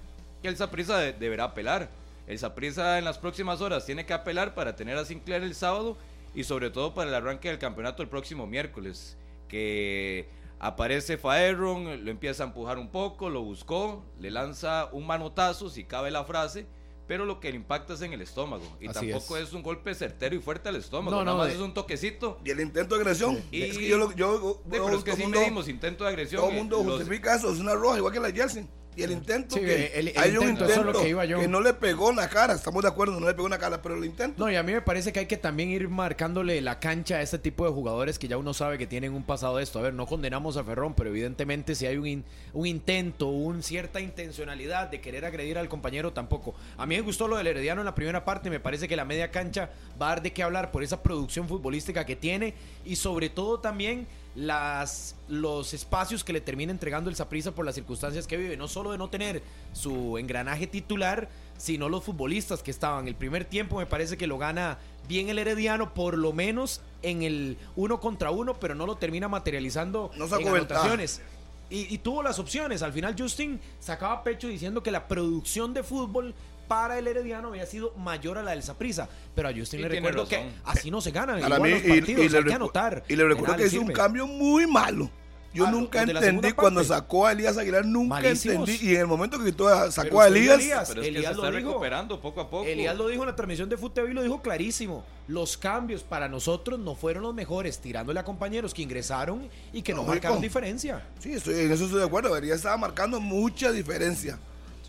que 0.47 0.51
el 0.51 0.57
Saprissa 0.57 0.99
de- 0.99 1.13
deberá 1.13 1.43
apelar. 1.45 1.91
El 2.29 2.39
Saprissa 2.39 2.99
en 2.99 3.05
las 3.05 3.19
próximas 3.19 3.61
horas 3.61 3.85
tiene 3.85 4.07
que 4.07 4.13
apelar 4.15 4.55
para 4.55 4.77
tener 4.77 4.97
a 4.97 5.05
Sinclair 5.05 5.43
el 5.43 5.55
sábado 5.57 5.97
y 6.37 6.45
sobre 6.45 6.71
todo 6.71 6.95
para 6.95 7.09
el 7.11 7.15
arranque 7.17 7.49
del 7.49 7.59
campeonato 7.59 8.01
el 8.03 8.09
próximo 8.09 8.47
miércoles. 8.47 9.17
Que 9.49 10.29
aparece 10.61 11.19
Faerron, 11.19 12.05
lo 12.05 12.11
empieza 12.11 12.45
a 12.45 12.47
empujar 12.47 12.79
un 12.79 12.89
poco, 12.91 13.29
lo 13.29 13.43
buscó, 13.43 14.05
le 14.21 14.31
lanza 14.31 14.89
un 14.93 15.05
manotazo, 15.07 15.69
si 15.69 15.83
cabe 15.85 16.11
la 16.13 16.25
frase. 16.25 16.67
Pero 17.09 17.25
lo 17.25 17.39
que 17.39 17.51
le 17.51 17.57
impacta 17.57 17.95
es 17.95 18.03
en 18.03 18.13
el 18.13 18.21
estómago. 18.21 18.65
Y 18.81 18.89
Así 18.89 19.09
tampoco 19.13 19.37
es. 19.37 19.45
es. 19.49 19.53
un 19.53 19.63
golpe 19.63 19.95
certero 19.95 20.35
y 20.35 20.41
fuerte 20.41 20.69
al 20.69 20.75
estómago. 20.77 21.17
No, 21.17 21.25
Nada 21.25 21.33
no, 21.37 21.39
más 21.39 21.47
de- 21.49 21.55
es 21.55 21.61
un 21.61 21.73
toquecito. 21.73 22.41
Y 22.45 22.51
el 22.51 22.59
intento 22.61 22.97
de 22.97 23.01
agresión. 23.03 23.41
Y- 23.53 23.63
es 23.63 23.79
que 23.79 23.87
yo, 23.89 23.97
lo- 23.97 24.13
yo, 24.13 24.55
Sí, 24.65 24.69
pero 24.71 24.89
es 24.97 25.05
que 25.05 25.13
sí 25.15 25.23
mundo- 25.23 25.39
medimos 25.39 25.69
intento 25.69 26.03
de 26.03 26.11
agresión. 26.11 26.41
Todo 26.41 26.51
el 26.51 26.57
mundo 26.57 26.81
eh, 26.81 26.85
los- 26.85 26.97
justifica 26.99 27.37
eso, 27.37 27.53
es 27.53 27.61
una 27.61 27.75
roja, 27.75 27.99
igual 27.99 28.13
que 28.13 28.19
la 28.21 28.33
Jelsen. 28.33 28.69
Y 28.97 29.03
el 29.03 29.11
intento 29.13 29.57
Sí, 29.57 29.61
que 29.63 29.87
el- 29.99 30.09
el 30.09 30.19
hay 30.19 30.31
un 30.37 30.49
intento, 30.49 30.65
eso 30.65 30.73
es 30.73 30.77
lo 30.79 30.83
intento 30.87 31.03
que 31.03 31.09
iba 31.11 31.25
yo. 31.27 31.39
que 31.41 31.49
no 31.49 31.61
le 31.61 31.75
pegó 31.75 32.13
la 32.13 32.29
cara, 32.29 32.55
estamos 32.55 32.83
de 32.83 32.89
acuerdo, 32.89 33.21
no 33.21 33.27
le 33.27 33.35
pegó 33.35 33.47
en 33.47 33.51
la 33.51 33.59
cara, 33.59 33.83
pero 33.83 33.97
el 33.97 34.05
intento. 34.05 34.43
No, 34.43 34.51
y 34.51 34.57
a 34.57 34.63
mí 34.63 34.73
me 34.73 34.81
parece 34.81 35.13
que 35.13 35.21
hay 35.21 35.27
que 35.27 35.37
también 35.37 35.69
ir 35.71 35.89
marcándole 35.89 36.61
la 36.63 36.81
cancha 36.81 37.17
a 37.17 37.23
este 37.23 37.39
tipo 37.39 37.67
de 37.67 37.73
jugadores 37.73 38.19
que 38.19 38.27
ya 38.27 38.39
uno 38.39 38.55
sabe 38.55 38.79
que 38.79 38.87
tienen 38.87 39.13
un 39.13 39.23
pasado 39.23 39.59
de 39.59 39.63
esto. 39.65 39.79
A 39.79 39.83
ver, 39.83 39.93
no 39.95 40.07
condenamos 40.07 40.57
a 40.57 40.65
Ferrón, 40.65 40.95
pero 40.95 41.11
evidentemente 41.11 41.75
si 41.75 41.87
hay 41.87 41.99
un, 41.99 42.07
in- 42.07 42.25
un 42.55 42.67
intento, 42.67 43.27
una 43.29 43.61
cierta 43.63 44.01
intencionalidad 44.01 44.89
de 44.91 45.01
querer 45.01 45.25
agredir 45.27 45.59
al 45.59 45.69
compañero, 45.69 46.13
tampoco. 46.13 46.55
A 46.79 46.87
mí 46.87 46.97
me 46.97 47.03
gustó 47.03 47.29
lo 47.29 47.37
del 47.37 47.47
Herediano 47.49 47.83
en 47.83 47.85
la 47.87 47.95
primera 47.95 48.25
parte, 48.25 48.49
me 48.51 48.61
parece 48.61 48.89
que 48.89 48.97
la 48.97 49.05
media 49.05 49.31
cancha 49.31 49.71
va 50.01 50.07
a 50.07 50.09
dar 50.11 50.23
de 50.23 50.33
qué 50.33 50.43
hablar 50.43 50.71
por 50.73 50.83
esa 50.83 51.03
producción 51.03 51.49
futbolística 51.49 52.07
que 52.07 52.17
tiene 52.17 52.55
y 52.85 52.97
sobre 52.97 53.29
todo 53.29 53.61
también 53.61 54.07
las 54.37 55.17
los 55.29 55.73
espacios 55.73 56.23
que 56.23 56.33
le 56.33 56.41
termina 56.41 56.71
entregando 56.71 57.11
el 57.11 57.17
Saprissa 57.17 57.53
por 57.53 57.65
las 57.65 57.75
circunstancias 57.75 58.27
que 58.27 58.37
vive, 58.37 58.57
no 58.57 58.69
solo 58.69 58.93
de 58.93 58.99
no 58.99 59.09
tener 59.09 59.43
su 59.73 60.19
engranaje 60.19 60.67
titular, 60.67 61.29
sino 61.57 61.89
los 61.89 62.05
futbolistas 62.05 62.63
que 62.63 62.71
estaban. 62.71 63.09
El 63.09 63.15
primer 63.15 63.47
tiempo 63.47 63.79
me 63.79 63.87
parece 63.87 64.17
que 64.17 64.27
lo 64.27 64.39
gana 64.39 64.79
bien 65.09 65.31
el 65.31 65.39
Herediano, 65.39 65.95
por 65.95 66.19
lo 66.19 66.33
menos 66.33 66.83
en 67.03 67.23
el 67.23 67.57
uno 67.75 67.99
contra 67.99 68.31
uno, 68.31 68.55
pero 68.61 68.75
no 68.75 68.87
lo 68.87 68.97
termina 68.97 69.27
materializando 69.27 70.11
No 70.17 70.27
en 70.27 70.49
anotaciones. 70.49 71.23
Y, 71.69 71.93
y 71.93 71.99
tuvo 71.99 72.23
las 72.23 72.39
opciones. 72.39 72.83
Al 72.83 72.93
final 72.93 73.17
Justin 73.19 73.59
sacaba 73.81 74.23
pecho 74.23 74.47
diciendo 74.47 74.83
que 74.83 74.93
la 74.93 75.09
producción 75.09 75.75
de 75.75 75.83
fútbol 75.83 76.35
para 76.69 76.99
el 76.99 77.07
Herediano 77.07 77.49
había 77.49 77.67
sido 77.67 77.93
mayor 77.97 78.39
a 78.39 78.43
la 78.43 78.53
del 78.53 78.63
Saprissa. 78.63 79.09
Pero 79.35 79.49
a 79.49 79.53
Justin 79.53 79.81
Y 79.81 79.83
le 79.85 79.89
recuerdo 79.89 80.27
que 80.29 80.51
así 80.65 80.91
no 80.91 81.01
se 81.01 81.11
ganan. 81.11 81.41
Para 81.41 81.57
igual 81.57 81.71
mí, 81.71 81.79
los 81.79 81.85
y, 81.85 82.01
partidos, 82.01 82.25
y 82.25 82.29
le 82.29 82.39
hay 82.39 82.45
que 82.45 82.53
anotar. 82.55 83.05
y 83.09 83.17
le 83.17 83.25
recuerdo 83.25 83.57
que 83.57 83.67
hizo 83.67 83.81
un 83.81 83.93
cambio 83.93 84.27
muy 84.27 84.67
malo. 84.67 85.11
Yo 85.55 85.65
Ah, 85.67 85.71
nunca 85.71 86.03
entendí 86.03 86.53
cuando 86.53 86.85
sacó 86.85 87.27
a 87.27 87.33
Elías 87.33 87.57
Aguilar, 87.57 87.87
nunca 87.87 88.17
Malísimos. 88.17 88.69
entendí. 88.69 88.91
Y 88.93 88.95
en 88.95 89.01
el 89.01 89.07
momento 89.07 89.39
que 89.43 89.53
sacó 89.91 90.03
Pero 90.03 90.21
a 90.21 90.29
Elías, 90.29 90.59
Elías. 90.61 90.89
Pero 90.89 91.01
es 91.01 91.05
que 91.05 91.09
Elías 91.17 91.31
se 91.31 91.37
lo 91.39 91.45
está 91.47 91.57
dijo. 91.57 91.69
recuperando 91.71 92.21
poco 92.21 92.41
a 92.43 92.51
poco. 92.51 92.67
Elías 92.67 92.95
lo 92.95 93.09
dijo 93.09 93.23
en 93.23 93.29
la 93.31 93.37
transmisión 93.37 93.67
de 93.71 93.79
Fútbol, 93.79 94.13
lo 94.13 94.23
dijo 94.23 94.43
clarísimo. 94.43 95.03
Los 95.29 95.57
cambios 95.57 96.03
para 96.03 96.29
nosotros 96.29 96.79
no 96.79 96.95
fueron 96.95 97.23
los 97.23 97.33
mejores, 97.35 97.79
tirándole 97.79 98.21
a 98.21 98.25
compañeros 98.25 98.75
que 98.75 98.83
ingresaron 98.83 99.49
y 99.73 99.81
que 99.81 99.95
no 99.95 100.03
marcaron 100.03 100.43
diferencia. 100.43 101.07
Sí, 101.21 101.33
estoy, 101.33 101.55
en 101.61 101.73
eso 101.73 101.85
estoy 101.87 102.01
de 102.01 102.07
acuerdo. 102.07 102.37
Elías 102.37 102.57
estaba 102.59 102.77
marcando 102.77 103.19
mucha 103.19 103.73
diferencia. 103.73 104.39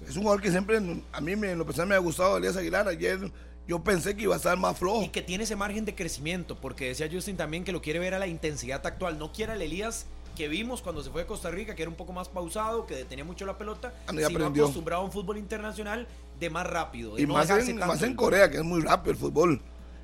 Es 0.07 0.15
un 0.15 0.23
jugador 0.23 0.41
que 0.41 0.51
siempre, 0.51 0.79
a 1.11 1.21
mí 1.21 1.35
me, 1.35 1.51
en 1.51 1.57
lo 1.57 1.65
personal 1.65 1.87
me 1.89 1.95
ha 1.95 1.99
gustado 1.99 2.37
Elías 2.37 2.55
Aguilar. 2.57 2.87
Ayer 2.87 3.31
yo 3.67 3.83
pensé 3.83 4.15
que 4.15 4.23
iba 4.23 4.33
a 4.33 4.37
estar 4.37 4.57
más 4.57 4.77
flojo. 4.77 5.03
Y 5.03 5.09
que 5.09 5.21
tiene 5.21 5.43
ese 5.45 5.55
margen 5.55 5.85
de 5.85 5.95
crecimiento, 5.95 6.57
porque 6.59 6.87
decía 6.89 7.09
Justin 7.11 7.37
también 7.37 7.63
que 7.63 7.71
lo 7.71 7.81
quiere 7.81 7.99
ver 7.99 8.13
a 8.13 8.19
la 8.19 8.27
intensidad 8.27 8.85
actual. 8.85 9.17
No 9.19 9.31
quiere 9.31 9.53
al 9.53 9.61
Elías 9.61 10.05
que 10.35 10.47
vimos 10.47 10.83
cuando 10.83 11.01
se 11.03 11.09
fue 11.09 11.21
de 11.21 11.27
Costa 11.27 11.49
Rica, 11.49 11.73
que 11.73 11.81
era 11.81 11.89
un 11.89 11.97
poco 11.97 12.13
más 12.13 12.29
pausado, 12.29 12.85
que 12.85 12.93
detenía 12.95 13.25
mucho 13.25 13.45
la 13.47 13.57
pelota, 13.57 13.91
Ah, 14.05 14.11
sino 14.11 14.27
aprendió. 14.27 14.63
acostumbrado 14.65 15.01
a 15.01 15.05
un 15.05 15.11
fútbol 15.11 15.37
internacional 15.39 16.07
de 16.39 16.49
más 16.51 16.67
rápido. 16.67 17.15
de 17.15 17.23
Y 17.23 17.25
no 17.25 17.33
más, 17.33 17.49
en, 17.49 17.65
tanto 17.65 17.85
más 17.87 18.03
en 18.03 18.15
Corea, 18.15 18.49
que 18.51 18.57
es 18.57 18.63
muy 18.63 18.81
rápido 18.81 19.13
el 19.13 19.17
fútbol. 19.17 19.59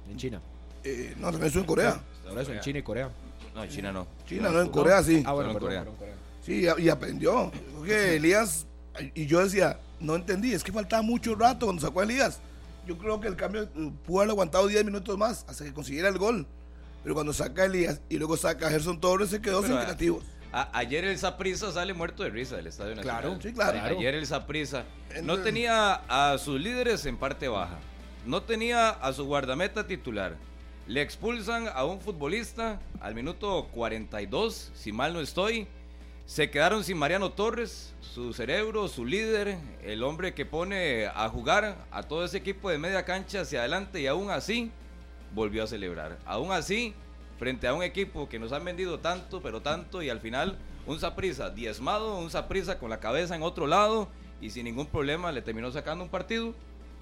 En 0.09 0.17
China. 0.17 0.41
Eh, 0.83 1.13
no, 1.17 1.27
también 1.27 1.45
estoy 1.47 1.61
en 1.61 1.67
Corea. 1.67 2.01
Por 2.27 2.39
eso, 2.39 2.51
en 2.51 2.59
China 2.61 2.79
y 2.79 2.81
Corea. 2.81 3.11
No, 3.53 3.63
en 3.63 3.69
China 3.69 3.91
no. 3.91 4.07
China, 4.27 4.49
no, 4.49 4.61
en 4.61 4.69
Corea 4.69 5.03
sí. 5.03 5.21
Ah, 5.23 5.33
bueno, 5.33 5.51
en 5.51 5.53
perdón, 5.53 5.67
Corea. 5.69 5.79
perdón, 5.83 5.95
Corea. 5.99 6.15
Sí, 6.43 6.65
y 6.79 6.81
y 6.85 6.89
aprendió. 6.89 7.51
Porque 7.77 8.15
Elías, 8.15 8.65
y 9.15 9.25
yo 9.25 9.39
decía, 9.43 9.79
no 9.99 10.15
entendí, 10.15 10.53
es 10.53 10.63
que 10.63 10.71
faltaba 10.71 11.01
mucho 11.01 11.35
rato 11.35 11.65
cuando 11.65 11.81
sacó 11.81 12.01
a 12.01 12.03
Elías. 12.03 12.39
Yo 12.85 12.97
creo 12.97 13.19
que 13.19 13.27
el 13.27 13.35
cambio 13.35 13.63
eh, 13.63 13.91
pudo 14.05 14.19
haber 14.21 14.31
aguantado 14.31 14.67
10 14.67 14.83
minutos 14.85 15.17
más 15.17 15.45
hasta 15.47 15.63
que 15.63 15.73
consiguiera 15.73 16.09
el 16.09 16.17
gol. 16.17 16.45
Pero 17.01 17.15
cuando 17.15 17.33
saca 17.33 17.63
a 17.63 17.65
Elías 17.65 18.01
y 18.09 18.17
luego 18.17 18.37
saca 18.37 18.67
a 18.67 18.69
Gerson 18.69 18.99
Torres, 18.99 19.29
se 19.29 19.41
quedó 19.41 19.61
Pero, 19.61 19.73
sin 19.75 19.83
creativos. 19.83 20.23
A- 20.51 20.69
ayer 20.77 21.03
el 21.05 21.17
Saprissa 21.17 21.71
sale 21.71 21.93
muerto 21.93 22.23
de 22.23 22.29
risa 22.29 22.55
del 22.57 22.67
Estadio 22.67 22.95
Nacional. 22.95 23.21
Claro, 23.21 23.39
Sí, 23.41 23.53
claro. 23.53 23.97
Ayer 23.97 24.15
el 24.15 24.27
Saprissa 24.27 24.83
no 25.23 25.39
tenía 25.39 25.93
a 26.07 26.37
sus 26.37 26.59
líderes 26.61 27.05
en 27.05 27.17
parte 27.17 27.47
baja. 27.47 27.79
No 28.25 28.43
tenía 28.43 28.89
a 28.89 29.11
su 29.13 29.25
guardameta 29.25 29.87
titular. 29.87 30.35
Le 30.87 31.01
expulsan 31.01 31.67
a 31.73 31.85
un 31.85 31.99
futbolista 32.01 32.79
al 32.99 33.15
minuto 33.15 33.69
42, 33.73 34.71
si 34.75 34.91
mal 34.91 35.13
no 35.13 35.21
estoy. 35.21 35.67
Se 36.25 36.49
quedaron 36.49 36.85
sin 36.85 36.97
Mariano 36.97 37.33
Torres, 37.33 37.93
su 37.99 38.31
cerebro, 38.31 38.87
su 38.87 39.05
líder, 39.05 39.57
el 39.83 40.03
hombre 40.03 40.33
que 40.33 40.45
pone 40.45 41.05
a 41.07 41.27
jugar 41.27 41.85
a 41.91 42.03
todo 42.03 42.23
ese 42.23 42.37
equipo 42.37 42.69
de 42.69 42.77
media 42.77 43.03
cancha 43.03 43.41
hacia 43.41 43.59
adelante 43.59 43.99
y 43.99 44.07
aún 44.07 44.31
así 44.31 44.71
volvió 45.35 45.63
a 45.63 45.67
celebrar. 45.67 46.17
Aún 46.25 46.53
así, 46.53 46.93
frente 47.37 47.67
a 47.67 47.73
un 47.73 47.83
equipo 47.83 48.29
que 48.29 48.39
nos 48.39 48.53
han 48.53 48.63
vendido 48.63 48.99
tanto, 48.99 49.41
pero 49.41 49.61
tanto, 49.61 50.01
y 50.01 50.09
al 50.09 50.21
final 50.21 50.57
un 50.87 50.97
Saprisa 50.97 51.49
diezmado, 51.49 52.17
un 52.17 52.29
Saprisa 52.29 52.79
con 52.79 52.89
la 52.89 53.01
cabeza 53.01 53.35
en 53.35 53.43
otro 53.43 53.67
lado 53.67 54.07
y 54.39 54.49
sin 54.49 54.63
ningún 54.63 54.87
problema 54.87 55.31
le 55.33 55.41
terminó 55.41 55.71
sacando 55.71 56.05
un 56.05 56.09
partido 56.09 56.53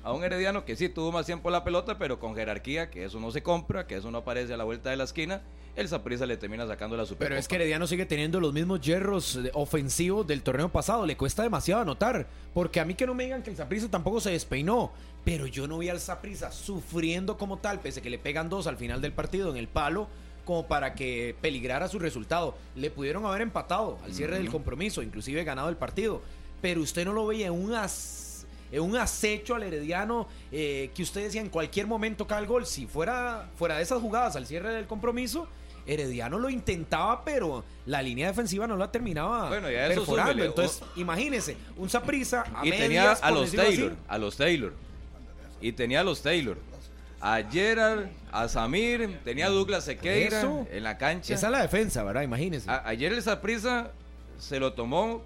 a 0.03 0.11
un 0.13 0.23
Herediano 0.23 0.65
que 0.65 0.75
sí 0.75 0.89
tuvo 0.89 1.11
más 1.11 1.25
tiempo 1.25 1.49
la 1.51 1.63
pelota, 1.63 1.97
pero 1.97 2.19
con 2.19 2.35
jerarquía, 2.35 2.89
que 2.89 3.05
eso 3.05 3.19
no 3.19 3.31
se 3.31 3.43
compra, 3.43 3.85
que 3.87 3.95
eso 3.95 4.09
no 4.11 4.19
aparece 4.19 4.53
a 4.53 4.57
la 4.57 4.63
vuelta 4.63 4.89
de 4.89 4.95
la 4.97 5.03
esquina, 5.03 5.41
el 5.75 5.87
Saprisa 5.87 6.25
le 6.25 6.35
termina 6.37 6.67
sacando 6.67 6.97
la 6.97 7.05
Supercopa. 7.05 7.29
Pero 7.29 7.39
es 7.39 7.47
que 7.47 7.55
Herediano 7.55 7.87
sigue 7.87 8.05
teniendo 8.05 8.39
los 8.39 8.51
mismos 8.51 8.81
hierros 8.81 9.37
eh, 9.37 9.51
ofensivos 9.53 10.27
del 10.27 10.41
torneo 10.43 10.69
pasado. 10.69 11.05
Le 11.05 11.15
cuesta 11.15 11.43
demasiado 11.43 11.81
anotar. 11.81 12.27
Porque 12.53 12.79
a 12.81 12.85
mí 12.85 12.93
que 12.95 13.05
no 13.05 13.13
me 13.13 13.23
digan 13.23 13.41
que 13.41 13.51
el 13.51 13.55
Saprissa 13.55 13.89
tampoco 13.89 14.19
se 14.19 14.31
despeinó. 14.31 14.91
Pero 15.23 15.45
yo 15.47 15.67
no 15.67 15.77
vi 15.77 15.87
al 15.87 15.99
Saprissa 16.01 16.51
sufriendo 16.51 17.37
como 17.37 17.59
tal, 17.59 17.79
pese 17.79 17.99
a 17.99 18.03
que 18.03 18.09
le 18.09 18.17
pegan 18.19 18.49
dos 18.49 18.67
al 18.67 18.75
final 18.77 19.01
del 19.01 19.13
partido 19.13 19.49
en 19.51 19.55
el 19.57 19.67
palo, 19.69 20.07
como 20.43 20.67
para 20.67 20.93
que 20.93 21.35
peligrara 21.41 21.87
su 21.87 21.99
resultado. 21.99 22.55
Le 22.75 22.89
pudieron 22.91 23.25
haber 23.25 23.41
empatado 23.41 23.97
al 24.03 24.13
cierre 24.13 24.37
del 24.37 24.49
compromiso, 24.49 25.01
inclusive 25.01 25.43
ganado 25.45 25.69
el 25.69 25.77
partido. 25.77 26.21
Pero 26.61 26.81
usted 26.81 27.05
no 27.05 27.13
lo 27.13 27.25
veía 27.27 27.47
en 27.47 27.53
un, 27.53 27.73
as- 27.75 28.30
en 28.71 28.81
un 28.81 28.95
acecho 28.97 29.55
al 29.55 29.63
Herediano 29.63 30.27
eh, 30.51 30.91
que 30.95 31.03
usted 31.03 31.23
decía 31.23 31.41
en 31.41 31.49
cualquier 31.49 31.87
momento 31.87 32.25
cae 32.27 32.39
el 32.41 32.47
gol. 32.47 32.65
Si 32.65 32.85
fuera, 32.87 33.49
fuera 33.55 33.77
de 33.77 33.83
esas 33.83 33.99
jugadas 34.01 34.35
al 34.35 34.45
cierre 34.45 34.73
del 34.73 34.85
compromiso, 34.87 35.47
Herediano 35.87 36.37
lo 36.37 36.49
intentaba, 36.49 37.25
pero 37.25 37.63
la 37.87 38.01
línea 38.01 38.27
defensiva 38.27 38.67
no 38.67 38.77
la 38.77 38.91
terminaba 38.91 39.49
Bueno, 39.49 39.69
y 39.71 39.75
a 39.75 39.87
eso 39.87 40.01
perforando. 40.01 40.31
súmele, 40.33 40.47
Entonces, 40.49 40.83
imagínese, 40.95 41.57
un 41.75 41.89
Saprisa 41.89 42.43
a 42.53 42.65
y 42.65 42.69
medias, 42.69 42.79
tenía 42.87 43.11
a 43.13 43.31
los 43.31 43.47
así. 43.47 43.57
Taylor, 43.57 43.95
a 44.07 44.17
los 44.17 44.37
Taylor. 44.37 44.73
Y 45.59 45.71
tenía 45.73 46.01
a 46.01 46.03
los 46.03 46.21
Taylor. 46.21 46.57
A 47.23 47.41
Gerard, 47.51 48.05
a 48.31 48.47
Samir, 48.47 49.19
tenía 49.23 49.45
a 49.45 49.49
Douglas 49.49 49.83
Sequeira 49.85 50.39
Eso. 50.39 50.65
en 50.71 50.83
la 50.83 50.97
cancha. 50.97 51.33
Esa 51.35 51.47
es 51.47 51.51
la 51.51 51.61
defensa, 51.61 52.03
¿verdad? 52.03 52.23
Imagínese. 52.23 52.69
A- 52.69 52.87
ayer 52.87 53.13
el 53.13 53.21
Saprissa 53.21 53.91
se 54.39 54.59
lo 54.59 54.73
tomó 54.73 55.23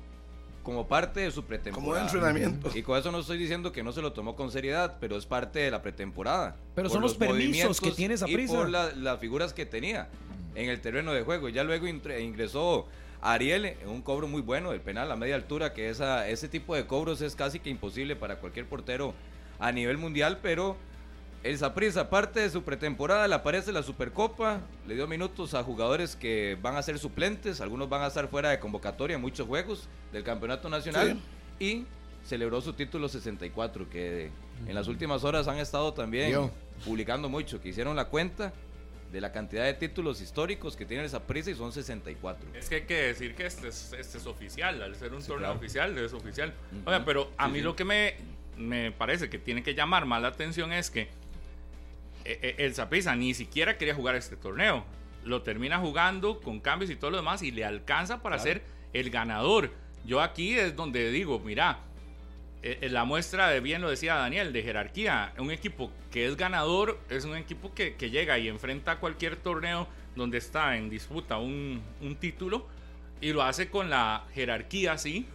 como 0.66 0.88
parte 0.88 1.22
de 1.22 1.32
su 1.32 1.46
pretemporada. 1.46 1.76
Como 1.86 1.96
de 1.96 2.02
entrenamiento. 2.02 2.72
Y 2.78 2.82
con 2.82 2.98
eso 3.00 3.12
no 3.12 3.20
estoy 3.20 3.38
diciendo 3.38 3.72
que 3.72 3.84
no 3.84 3.92
se 3.94 4.02
lo 4.02 4.12
tomó 4.12 4.36
con 4.36 4.52
seriedad, 4.52 4.98
pero 5.00 5.16
es 5.16 5.26
parte 5.26 5.60
de 5.60 5.72
la 5.72 5.82
pretemporada. 5.82 6.58
Pero 6.74 6.90
Por 6.90 6.94
son 6.96 7.02
los 7.04 7.14
permisos 7.16 7.38
movimientos 7.46 7.80
que 7.82 7.92
tiene 7.92 8.16
Y 8.16 8.18
Saprissa. 8.18 8.54
por 8.56 8.70
la- 8.70 8.92
las 8.94 9.20
figuras 9.20 9.54
que 9.54 9.66
tenía 9.66 10.10
en 10.56 10.70
el 10.70 10.82
terreno 10.82 11.14
de 11.14 11.22
juego. 11.22 11.48
Ya 11.50 11.64
luego 11.64 11.86
ingresó 11.88 12.88
Ariel 13.22 13.66
en 13.66 13.90
un 13.90 14.02
cobro 14.02 14.28
muy 14.28 14.42
bueno, 14.42 14.72
el 14.72 14.82
penal 14.82 15.12
a 15.12 15.16
media 15.16 15.36
altura, 15.36 15.74
que 15.74 15.90
esa, 15.90 16.28
ese 16.28 16.48
tipo 16.50 16.76
de 16.76 16.86
cobros 16.88 17.22
es 17.22 17.36
casi 17.36 17.60
que 17.60 17.70
imposible 17.70 18.16
para 18.16 18.38
cualquier 18.40 18.66
portero 18.68 19.14
a 19.60 19.72
nivel 19.72 19.98
mundial, 19.98 20.40
pero 20.42 20.76
el 21.46 21.60
Saprissa, 21.60 22.02
aparte 22.02 22.40
de 22.40 22.50
su 22.50 22.64
pretemporada, 22.64 23.28
le 23.28 23.36
aparece 23.36 23.72
la 23.72 23.84
Supercopa, 23.84 24.62
le 24.88 24.96
dio 24.96 25.08
minutos 25.08 25.54
a 25.54 25.64
jugadores 25.64 26.16
que 26.16 26.58
van 26.60 26.76
a 26.76 26.82
ser 26.82 26.98
suplentes, 26.98 27.62
algunos 27.62 27.88
van 27.88 28.02
a 28.02 28.08
estar 28.08 28.28
fuera 28.30 28.50
de 28.50 28.58
convocatoria 28.58 29.14
en 29.14 29.22
muchos 29.22 29.48
juegos 29.48 29.88
del 30.12 30.24
Campeonato 30.24 30.70
Nacional. 30.70 31.20
Y 31.60 31.86
celebró 32.24 32.62
su 32.62 32.74
título 32.74 33.08
64, 33.08 33.88
que 33.92 34.32
en 34.66 34.74
las 34.74 34.88
últimas 34.88 35.24
horas 35.24 35.48
han 35.48 35.60
estado 35.60 35.94
también 35.94 36.50
publicando 36.84 37.30
mucho, 37.30 37.62
que 37.62 37.70
hicieron 37.70 37.96
la 37.96 38.06
cuenta 38.06 38.52
de 39.12 39.22
la 39.22 39.32
cantidad 39.32 39.66
de 39.66 39.76
títulos 39.76 40.22
históricos 40.22 40.76
que 40.76 40.88
tiene 40.88 41.04
el 41.04 41.12
Saprissa 41.12 41.52
y 41.52 41.54
son 41.54 41.72
64. 41.72 42.56
Es 42.56 42.70
que 42.70 42.76
hay 42.76 42.82
que 42.86 42.96
decir 42.96 43.36
que 43.36 43.46
este 43.46 43.68
es, 43.68 43.94
este 43.94 44.18
es 44.18 44.26
oficial, 44.26 44.82
al 44.82 44.96
ser 44.96 45.14
un 45.14 45.24
torneo 45.24 45.52
oficial, 45.52 45.96
es 45.96 46.12
oficial. 46.12 46.56
Oiga, 46.86 47.06
pero 47.06 47.30
a 47.38 47.48
mí 47.48 47.62
lo 47.62 47.76
que 47.76 47.86
me, 47.86 48.16
me 48.58 48.92
parece 48.92 49.30
que 49.30 49.38
tiene 49.38 49.62
que 49.62 49.76
llamar 49.76 50.08
más 50.08 50.24
la 50.24 50.30
atención 50.30 50.74
es 50.74 50.90
que 50.90 51.24
el 52.26 52.74
Zapisa 52.74 53.16
ni 53.16 53.34
siquiera 53.34 53.78
quería 53.78 53.96
jugar 53.96 54.16
este 54.16 54.36
torneo. 54.36 54.84
Lo 55.24 55.42
termina 55.42 55.80
jugando 55.80 56.42
con 56.42 56.60
cambios 56.60 56.92
y 56.92 56.96
todo 56.96 57.12
lo 57.12 57.18
demás 57.18 57.42
y 57.42 57.52
le 57.52 57.66
alcanza 57.66 58.22
para 58.22 58.40
ser 58.40 58.64
el 58.94 59.10
ganador. 59.10 59.72
Yo 60.06 60.22
aquí 60.22 60.54
es 60.54 60.76
donde 60.76 61.10
digo, 61.12 61.40
mira, 61.40 61.80
e, 62.66 62.90
la 62.90 63.06
muestra 63.06 63.50
de 63.50 63.60
bien 63.60 63.82
lo 63.82 63.90
decía 63.90 64.16
Daniel, 64.16 64.52
de 64.52 64.64
jerarquía. 64.64 65.34
Un 65.38 65.52
equipo 65.52 65.92
que 66.12 66.26
es 66.26 66.36
ganador 66.36 67.00
es 67.10 67.24
un 67.26 67.36
equipo 67.36 67.74
que, 67.74 67.96
llega 68.10 68.40
y 68.40 68.48
enfrenta 68.48 68.98
cualquier 68.98 69.36
torneo 69.36 69.88
donde 70.16 70.40
está 70.40 70.76
en 70.76 70.90
disputa 70.90 71.38
un, 71.38 71.84
título 72.20 72.68
y 73.22 73.34
lo 73.34 73.44
hace 73.44 73.70
con 73.70 73.90
la 73.90 74.26
jerarquía, 74.34 74.98
sí, 74.98 75.28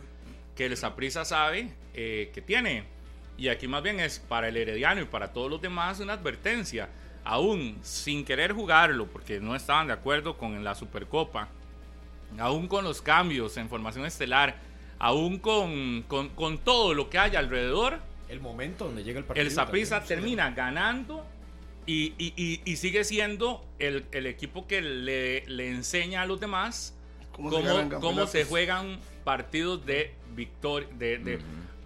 que 0.56 0.66
el 0.66 0.76
Zaprisa 0.76 1.24
sabe 1.24 1.70
eh, 1.94 2.30
que 2.34 2.42
tiene. 2.42 2.84
Y 3.40 3.48
aquí 3.48 3.66
más 3.66 3.82
bien 3.82 3.98
es 4.00 4.18
para 4.18 4.48
el 4.48 4.56
Herediano 4.58 5.00
y 5.00 5.06
para 5.06 5.32
todos 5.32 5.50
los 5.50 5.62
demás 5.62 5.98
una 5.98 6.12
advertencia. 6.12 6.90
Aún 7.24 7.78
sin 7.80 8.22
querer 8.22 8.52
jugarlo, 8.52 9.06
porque 9.06 9.40
no 9.40 9.56
estaban 9.56 9.86
de 9.86 9.94
acuerdo 9.94 10.36
con 10.36 10.62
la 10.62 10.74
Supercopa, 10.74 11.48
aún 12.38 12.68
con 12.68 12.84
los 12.84 13.00
cambios 13.00 13.56
en 13.56 13.70
formación 13.70 14.04
estelar, 14.04 14.56
aún 14.98 15.38
con, 15.38 16.02
con, 16.02 16.58
todo 16.58 16.92
lo 16.92 17.08
que 17.08 17.18
hay 17.18 17.34
alrededor. 17.34 18.00
El 18.28 18.40
momento 18.40 18.84
donde 18.84 19.04
llega 19.04 19.20
el 19.20 19.24
partido. 19.24 19.46
El 19.46 19.50
Saprissa 19.50 20.04
termina 20.04 20.50
ganando 20.50 21.26
y, 21.86 22.12
y, 22.18 22.76
sigue 22.76 23.04
siendo 23.04 23.64
el, 23.78 24.04
el 24.12 24.26
equipo 24.26 24.66
que 24.66 24.82
le, 24.82 25.46
le, 25.46 25.70
enseña 25.70 26.22
a 26.22 26.26
los 26.26 26.40
demás 26.40 26.94
cómo, 27.32 27.50
cómo, 28.00 28.26
se, 28.26 28.44
juegan 28.44 29.00
partidos 29.24 29.86
de 29.86 30.12
victoria, 30.34 30.88
de, 30.98 31.38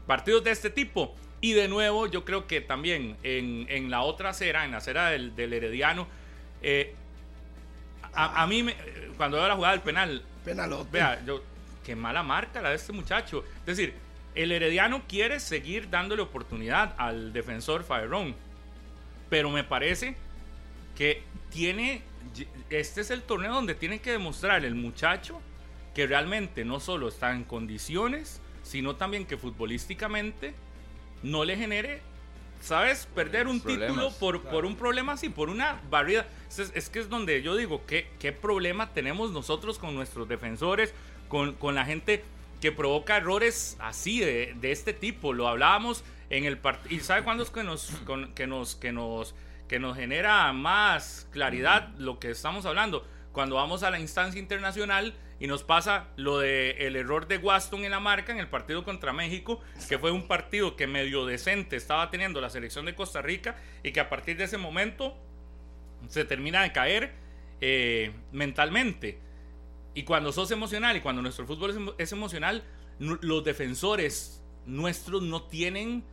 partidos 0.05 0.43
de 0.43 0.51
este 0.51 0.69
tipo. 0.69 1.15
Y 1.45 1.53
de 1.53 1.69
nuevo, 1.69 2.07
yo 2.07 2.25
creo 2.25 2.47
que 2.47 2.63
también 2.63 3.19
en, 3.23 3.91
la 3.91 4.01
otra 4.01 4.31
acera, 4.31 4.65
en 4.65 4.71
la 4.71 4.79
acera 4.79 5.11
del, 5.11 5.53
Herediano, 5.53 6.09
eh, 6.63 6.95
a, 8.15 8.47
mí, 8.47 8.63
me, 8.63 8.75
cuando 9.19 9.37
veo 9.37 9.49
la 9.49 9.55
jugada 9.55 9.73
del 9.73 9.83
penal, 9.83 10.23
Penalote. 10.43 10.89
vea, 10.91 11.23
yo, 11.27 11.43
qué 11.85 11.95
mala 11.95 12.23
marca 12.23 12.63
la 12.63 12.71
de 12.71 12.77
este 12.77 12.95
muchacho. 12.95 13.45
Es 13.59 13.77
decir, 13.77 13.93
el 14.35 14.53
Herediano 14.53 15.03
quiere 15.07 15.39
seguir 15.39 15.91
dándole 15.91 16.23
oportunidad 16.23 16.95
al 16.97 17.35
defensor 17.35 17.85
Faerón, 17.85 18.35
pero 19.29 19.51
me 19.51 19.65
parece 19.65 20.17
que 20.97 21.23
tiene, 21.51 22.01
este 22.71 23.03
es 23.03 23.11
el 23.11 23.21
torneo 23.21 23.53
donde 23.53 23.75
tiene 23.75 24.01
que 24.01 24.13
demostrar 24.13 24.65
el 24.65 24.77
muchacho 24.77 25.43
que 25.95 26.07
realmente 26.07 26.65
no 26.65 26.81
solo 26.81 27.09
está 27.09 27.35
en 27.35 27.45
condiciones, 27.45 28.41
sino 28.63 28.97
también 28.97 29.27
que 29.27 29.37
futbolísticamente 29.37 30.55
no 31.25 31.45
le 31.45 31.57
genere, 31.57 32.03
¿sabes? 32.61 33.09
Perder 33.15 33.49
un 33.49 33.61
título 33.61 34.13
por, 34.21 34.43
por 34.43 34.65
un 34.65 34.77
problema 34.77 35.15
así, 35.15 35.29
por 35.31 35.49
una 35.49 35.81
barrida. 35.91 36.27
Es, 36.57 36.89
que 36.91 37.01
es 37.01 37.09
donde 37.09 37.43
yo 37.43 37.57
digo, 37.57 37.85
¿qué, 37.87 38.09
¿qué 38.21 38.31
problema 38.31 38.93
tenemos 38.93 39.33
nosotros 39.33 39.79
con 39.79 39.95
nuestros 39.95 40.29
defensores, 40.29 40.95
con, 41.29 41.55
con 41.55 41.75
la 41.75 41.85
gente 41.85 42.23
que 42.61 42.71
provoca 42.71 43.17
errores 43.17 43.77
así, 43.81 44.21
de, 44.21 44.55
de 44.61 44.71
este 44.71 44.93
tipo? 44.93 45.33
Lo 45.33 45.49
hablábamos 45.49 46.05
en 46.31 46.45
el 46.45 46.59
partido. 46.59 46.95
¿Y 46.95 47.01
sabe 47.01 47.25
cuándo 47.25 47.43
es 47.43 47.51
que 47.51 47.65
nos, 47.65 47.91
que 48.35 48.47
nos, 48.47 48.77
que 48.77 48.93
nos, 48.93 49.35
que 49.67 49.79
nos 49.79 49.97
genera 49.97 50.53
más 50.53 51.27
claridad 51.33 51.89
lo 51.97 52.19
que 52.19 52.31
estamos 52.31 52.67
hablando? 52.67 53.07
Cuando 53.33 53.57
vamos 53.57 53.83
a 53.83 53.91
la 53.91 53.99
instancia 53.99 54.39
internacional 54.39 55.15
y 55.45 55.47
nos 55.47 55.63
pasa 55.63 56.09
lo 56.17 56.39
de 56.39 56.71
el 56.87 56.97
error 56.97 57.29
de 57.29 57.37
Waston 57.37 57.85
en 57.85 57.91
la 57.91 58.01
marca 58.01 58.33
en 58.33 58.39
el 58.39 58.49
partido 58.49 58.83
contra 58.83 59.13
México, 59.13 59.61
que 59.91 59.99
fue 59.99 60.11
un 60.11 60.27
partido 60.27 60.75
que 60.75 60.87
medio 60.87 61.27
decente 61.27 61.77
estaba 61.77 62.11
teniendo 62.11 62.41
la 62.41 62.49
selección 62.49 62.87
de 62.87 62.95
Costa 62.95 63.21
Rica 63.21 63.55
y 63.83 63.93
que 63.93 64.01
a 64.01 64.09
partir 64.09 64.39
de 64.39 64.45
ese 64.45 64.57
momento 64.57 65.15
se 66.09 66.25
termina 66.25 66.63
de 66.63 66.73
caer 66.73 67.13
eh, 67.61 68.15
mentalmente. 68.33 69.19
Y 69.93 70.05
cuando 70.05 70.33
sos 70.33 70.51
emocional 70.51 70.97
y 70.97 71.03
cuando 71.03 71.21
nuestro 71.21 71.47
fútbol 71.47 71.95
es, 71.99 72.13
emocional, 72.13 72.65
los 72.99 73.45
defensores 73.45 74.43
nuestros 74.65 75.21
no 75.21 75.43
tienen 75.43 76.05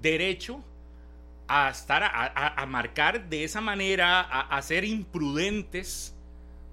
derecho 0.00 0.64
a 1.46 1.68
estar 1.68 2.02
a, 2.02 2.64
marcar 2.64 3.28
de 3.28 3.44
esa 3.44 3.60
manera, 3.60 4.22
a 4.22 4.62
ser 4.62 4.84
imprudentes 4.84 6.16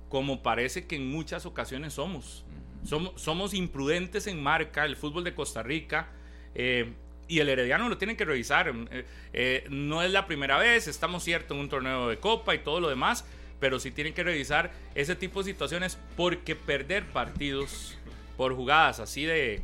como 0.10 0.42
parece 0.42 0.86
que 0.86 0.96
en 0.96 1.10
muchas 1.10 1.46
ocasiones 1.46 1.94
somos. 1.94 2.44
Somos, 2.84 3.22
somos 3.22 3.54
imprudentes 3.54 4.28
en 4.28 4.42
marca, 4.42 4.86
el 4.86 4.96
fútbol 4.96 5.24
de 5.24 5.34
Costa 5.34 5.64
Rica. 5.64 6.10
Eh, 6.56 6.94
y 7.30 7.40
el 7.40 7.48
Herediano 7.48 7.88
lo 7.88 7.98
tienen 7.98 8.18
que 8.18 8.26
revisar. 8.26 8.74
Eh, 8.92 9.06
eh, 9.34 9.68
no 9.70 10.02
es 10.02 10.12
la 10.12 10.26
primera 10.26 10.58
vez, 10.58 10.88
estamos 10.88 11.24
cierto 11.24 11.54
en 11.54 11.62
un 11.62 11.70
torneo 11.70 12.10
de 12.10 12.18
copa 12.18 12.56
y 12.56 12.60
todo 12.60 12.82
lo 12.82 12.90
demás, 12.90 13.24
pero 13.60 13.80
sí 13.80 13.92
tienen 13.92 14.14
que 14.14 14.24
revisar 14.24 14.72
ese 14.96 15.16
tipo 15.16 15.42
de 15.42 15.52
situaciones 15.52 15.98
porque 16.18 16.56
perder 16.56 17.06
partidos 17.06 17.98
por 18.36 18.56
jugadas 18.56 19.00
así 19.00 19.26
de 19.26 19.62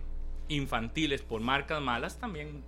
infantiles, 0.47 1.21
por 1.23 1.41
marcas 1.41 1.81
malas, 1.81 2.19
también, 2.19 2.61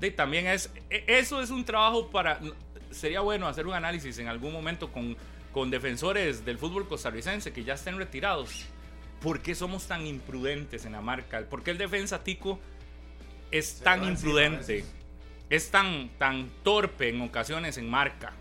de, 0.00 0.10
también 0.10 0.48
es, 0.48 0.70
e, 0.90 1.04
eso 1.06 1.40
es 1.40 1.50
un 1.50 1.64
trabajo 1.64 2.10
para, 2.10 2.40
sería 2.90 3.20
bueno 3.20 3.48
hacer 3.48 3.66
un 3.66 3.72
análisis 3.72 4.18
en 4.18 4.28
algún 4.28 4.52
momento 4.52 4.92
con 4.92 5.16
con 5.52 5.70
defensores 5.70 6.44
del 6.44 6.58
fútbol 6.58 6.88
costarricense 6.88 7.52
que 7.52 7.64
ya 7.64 7.74
estén 7.74 7.98
retirados. 7.98 8.64
¿Por 9.20 9.40
qué 9.40 9.54
somos 9.54 9.86
tan 9.86 10.06
imprudentes 10.06 10.84
en 10.84 10.92
la 10.92 11.00
marca? 11.00 11.40
¿Por 11.48 11.62
qué 11.62 11.70
el 11.70 11.78
defensa 11.78 12.24
Tico 12.24 12.58
es 13.50 13.78
tan 13.80 14.04
imprudente? 14.04 14.84
Es 15.48 15.70
tan, 15.70 16.10
tan 16.18 16.48
torpe 16.62 17.10
en 17.10 17.20
ocasiones 17.20 17.76
en 17.76 17.88
marca. 17.88 18.32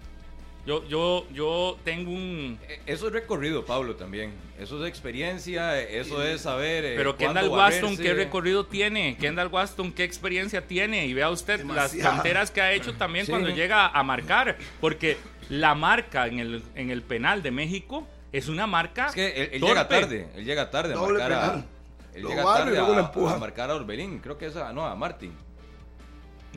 Yo, 0.65 0.87
yo, 0.87 1.27
yo 1.33 1.77
tengo 1.83 2.11
un... 2.11 2.59
E, 2.67 2.79
eso 2.85 3.07
es 3.07 3.13
recorrido, 3.13 3.65
Pablo, 3.65 3.95
también. 3.95 4.31
Eso 4.59 4.81
es 4.81 4.87
experiencia, 4.87 5.81
eso 5.81 6.23
es 6.23 6.41
saber... 6.41 6.85
Eh, 6.85 6.93
Pero 6.95 7.17
Kendall 7.17 7.49
Waston, 7.49 7.97
¿qué 7.97 8.13
recorrido 8.13 8.65
tiene? 8.65 9.17
Kendall 9.17 9.47
Waston, 9.47 9.91
¿qué 9.91 10.03
experiencia 10.03 10.67
tiene? 10.67 11.07
Y 11.07 11.13
vea 11.13 11.31
usted 11.31 11.63
las 11.65 11.95
canteras 11.95 12.51
que 12.51 12.61
ha 12.61 12.73
hecho 12.73 12.93
también 12.93 13.25
cuando 13.25 13.49
llega 13.49 13.87
a 13.87 14.03
marcar. 14.03 14.57
Porque 14.79 15.17
la 15.51 15.75
marca 15.75 16.27
en 16.27 16.39
el, 16.39 16.63
en 16.75 16.91
el 16.91 17.01
penal 17.03 17.43
de 17.43 17.51
México 17.51 18.07
es 18.31 18.47
una 18.47 18.67
marca. 18.67 19.07
Es 19.07 19.15
que 19.15 19.49
él, 19.51 19.61
llega 19.61 19.85
tarde, 19.85 20.29
él 20.33 20.45
llega 20.45 20.71
tarde 20.71 20.93
a 20.93 20.97
marcar 20.97 21.33
a. 21.33 21.65
Él 22.13 22.25
llega 22.25 22.43
tarde 22.43 22.79
a, 22.79 23.37
marcar 23.37 23.69
a 23.69 23.75
Orbelín, 23.75 24.19
creo 24.19 24.37
que 24.37 24.45
es 24.45 24.55
a. 24.55 24.71
No, 24.71 24.85
a 24.85 24.95
Martín. 24.95 25.33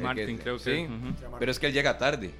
Martín, 0.00 0.38
creo 0.38 0.58
que 0.58 0.62
sí. 0.62 0.88
Pero 1.40 1.50
es 1.50 1.58
que 1.58 1.66
él 1.66 1.72
llega 1.72 1.98
tarde. 1.98 2.30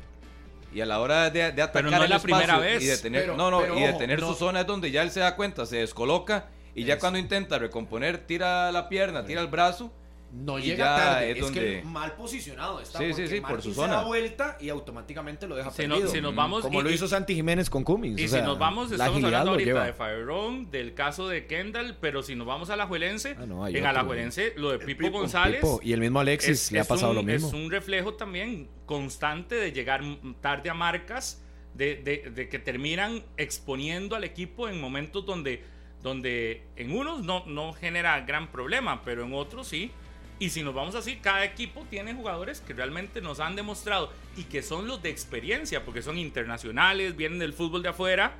Y 0.73 0.81
a 0.81 0.87
la 0.87 1.01
hora 1.01 1.31
de, 1.31 1.53
de 1.53 1.63
atacar 1.63 1.85
pero 1.85 1.91
no 1.91 2.05
es 2.05 2.11
la 2.11 2.19
primera 2.21 2.59
vez. 2.59 2.83
Y 2.83 2.87
de 2.87 2.99
tener, 2.99 3.29
no, 3.37 3.51
no, 3.51 3.77
y 3.77 3.83
de 3.83 3.93
tener 3.95 4.21
su 4.21 4.35
zona 4.35 4.61
es 4.61 4.67
donde 4.67 4.93
ya 4.93 5.03
él 5.03 5.11
se 5.11 5.21
da 5.21 5.35
cuenta, 5.35 5.67
se 5.67 5.79
descoloca 5.79 6.47
y 6.77 6.85
ya 6.85 7.01
cuando 7.01 7.19
intenta 7.19 7.59
recomponer, 7.59 8.19
tira 8.19 8.71
la 8.71 8.89
pierna, 8.89 9.25
tira 9.25 9.41
el 9.41 9.49
brazo 9.49 9.93
no 10.35 10.59
llega 10.59 10.97
tarde, 10.97 11.39
es, 11.39 11.51
que 11.51 11.83
mal 11.85 12.13
posicionado 12.13 12.81
está. 12.81 12.99
Sí, 12.99 13.13
sí, 13.13 13.29
sí, 13.29 13.41
por 13.41 13.63
su 13.63 13.73
zona. 13.73 13.89
Se 13.89 13.95
da 13.95 14.05
vuelta 14.05 14.59
y 14.61 14.69
automáticamente 14.69 15.47
lo 15.47 15.55
deja 15.55 15.71
si 15.71 15.87
perdido. 15.87 16.09
si 16.09 16.21
nos 16.21 16.35
vamos, 16.35 16.63
Como 16.63 16.83
lo 16.83 16.91
hizo 16.91 17.07
Santi 17.07 17.35
Jiménez 17.35 17.71
con 17.71 17.85
Cummings. 17.85 18.21
Y 18.21 18.29
si 18.29 18.41
nos 18.43 18.59
vamos, 18.59 18.91
estamos 18.91 19.23
hablando 19.23 19.53
ahorita 19.53 19.85
de 19.85 19.93
Fairón, 19.93 20.71
del 20.71 20.95
caso 20.95 21.29
de 21.29 21.47
Kendall, 21.47 21.97
pero 22.01 22.23
si 22.23 22.35
nos 22.35 22.47
vamos 22.47 22.71
a 22.71 22.77
la 22.77 22.87
Juelense, 22.87 23.37
ah, 23.39 23.71
en 23.71 23.87
Alajuelense, 23.87 24.55
lo 24.57 24.73
de 24.73 24.79
Pipo, 24.81 25.11
González. 25.11 25.63
y 25.83 25.93
el 25.93 26.01
mismo 26.01 26.21
Alexis 26.21 26.73
le 26.73 26.81
ha 26.81 26.85
pasado 26.85 27.15
lo 27.15 27.23
mismo. 27.23 27.49
Es 27.49 27.55
un 27.55 27.71
reflejo 27.71 28.15
también 28.15 28.69
constante 28.87 29.55
de 29.55 29.73
llegar 29.73 30.03
tarde 30.41 30.71
a 30.71 30.75
marcas, 30.75 31.43
de, 31.75 31.97
de, 31.97 32.31
de 32.31 32.49
que 32.49 32.59
terminan 32.59 33.23
exponiendo 33.37 34.17
al 34.17 34.25
equipo 34.25 34.69
en 34.69 34.81
momentos 34.81 35.27
donde, 35.27 35.63
donde 36.03 36.67
en 36.77 36.97
unos 36.97 37.23
no, 37.25 37.45
no 37.47 37.73
genera 37.73 38.21
gran 38.21 38.51
problema, 38.51 39.03
pero 39.05 39.25
en 39.25 39.35
otros 39.35 39.69
sí 39.69 39.91
y 40.39 40.51
si 40.51 40.63
nos 40.63 40.75
vamos 40.75 40.95
así, 40.95 41.17
cada 41.17 41.45
equipo 41.45 41.87
tiene 41.89 42.15
jugadores 42.15 42.61
que 42.61 42.73
realmente 42.73 43.21
nos 43.21 43.41
han 43.41 43.55
demostrado 43.55 44.13
y 44.37 44.45
que 44.45 44.63
son 44.63 44.89
los 44.89 45.03
de 45.03 45.11
experiencia, 45.11 45.85
porque 45.85 46.03
son 46.03 46.19
internacionales, 46.19 47.17
vienen 47.17 47.39
del 47.39 47.53
fútbol 47.53 47.83
de 47.83 47.91
afuera, 47.91 48.35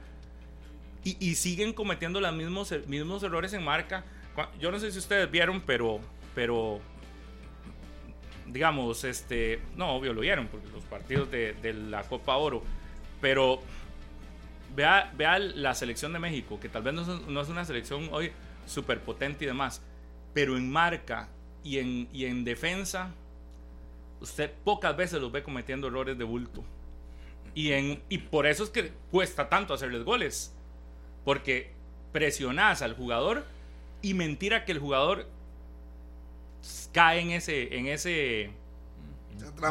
y, 1.05 1.17
y 1.21 1.35
siguen 1.35 1.73
cometiendo 1.73 2.21
los 2.21 2.35
mismos, 2.35 2.75
mismos 2.87 3.23
errores 3.23 3.53
en 3.53 3.63
marca. 3.63 4.05
Yo 4.59 4.73
no 4.73 4.81
sé 4.81 4.91
si 4.91 4.99
ustedes 4.99 5.31
vieron, 5.31 5.61
pero, 5.61 6.01
pero 6.35 6.81
digamos, 8.47 9.05
este, 9.05 9.61
no, 9.77 9.91
obvio 9.95 10.13
lo 10.13 10.23
vieron, 10.23 10.49
porque 10.49 10.69
los 10.69 10.83
partidos 10.85 11.31
de, 11.31 11.53
de 11.53 11.75
la 11.75 12.03
Copa 12.03 12.37
Oro, 12.37 12.63
pero 13.21 13.61
vea, 14.75 15.13
vea 15.17 15.39
la 15.39 15.75
selección 15.75 16.13
de 16.13 16.19
México, 16.19 16.59
que 16.59 16.69
tal 16.69 16.83
vez 16.83 16.95
no 16.95 17.05
no 17.05 17.41
es 17.41 17.49
una 17.49 17.65
selección 17.65 18.09
hoy 18.11 18.33
súper 18.67 19.01
potente 19.01 19.45
y 19.45 19.47
demás, 19.47 19.83
pero 20.33 20.57
en 20.57 20.71
marca 20.71 21.29
y 21.65 21.79
en, 21.79 22.09
y 22.13 22.27
en 22.27 22.45
defensa, 22.45 23.11
usted 24.21 24.53
pocas 24.63 24.97
veces 24.97 25.21
los 25.21 25.33
ve 25.33 25.43
cometiendo 25.43 25.89
errores 25.89 26.17
de 26.17 26.25
bulto. 26.25 26.63
Y, 27.55 27.73
en, 27.73 28.03
y 28.09 28.19
por 28.19 28.47
eso 28.47 28.63
es 28.65 28.71
que 28.71 28.93
cuesta 29.11 29.49
tanto 29.49 29.75
hacerles 29.75 30.05
goles. 30.05 30.53
Porque 31.25 31.71
presionás 32.13 32.83
al 32.83 32.95
jugador 32.95 33.45
y 34.03 34.15
mentira 34.15 34.65
que 34.65 34.73
el 34.73 34.79
jugador 34.79 35.27
cae 36.93 37.21
en 37.21 37.31
ese, 37.31 37.77
en 37.77 37.87
ese. 37.87 38.51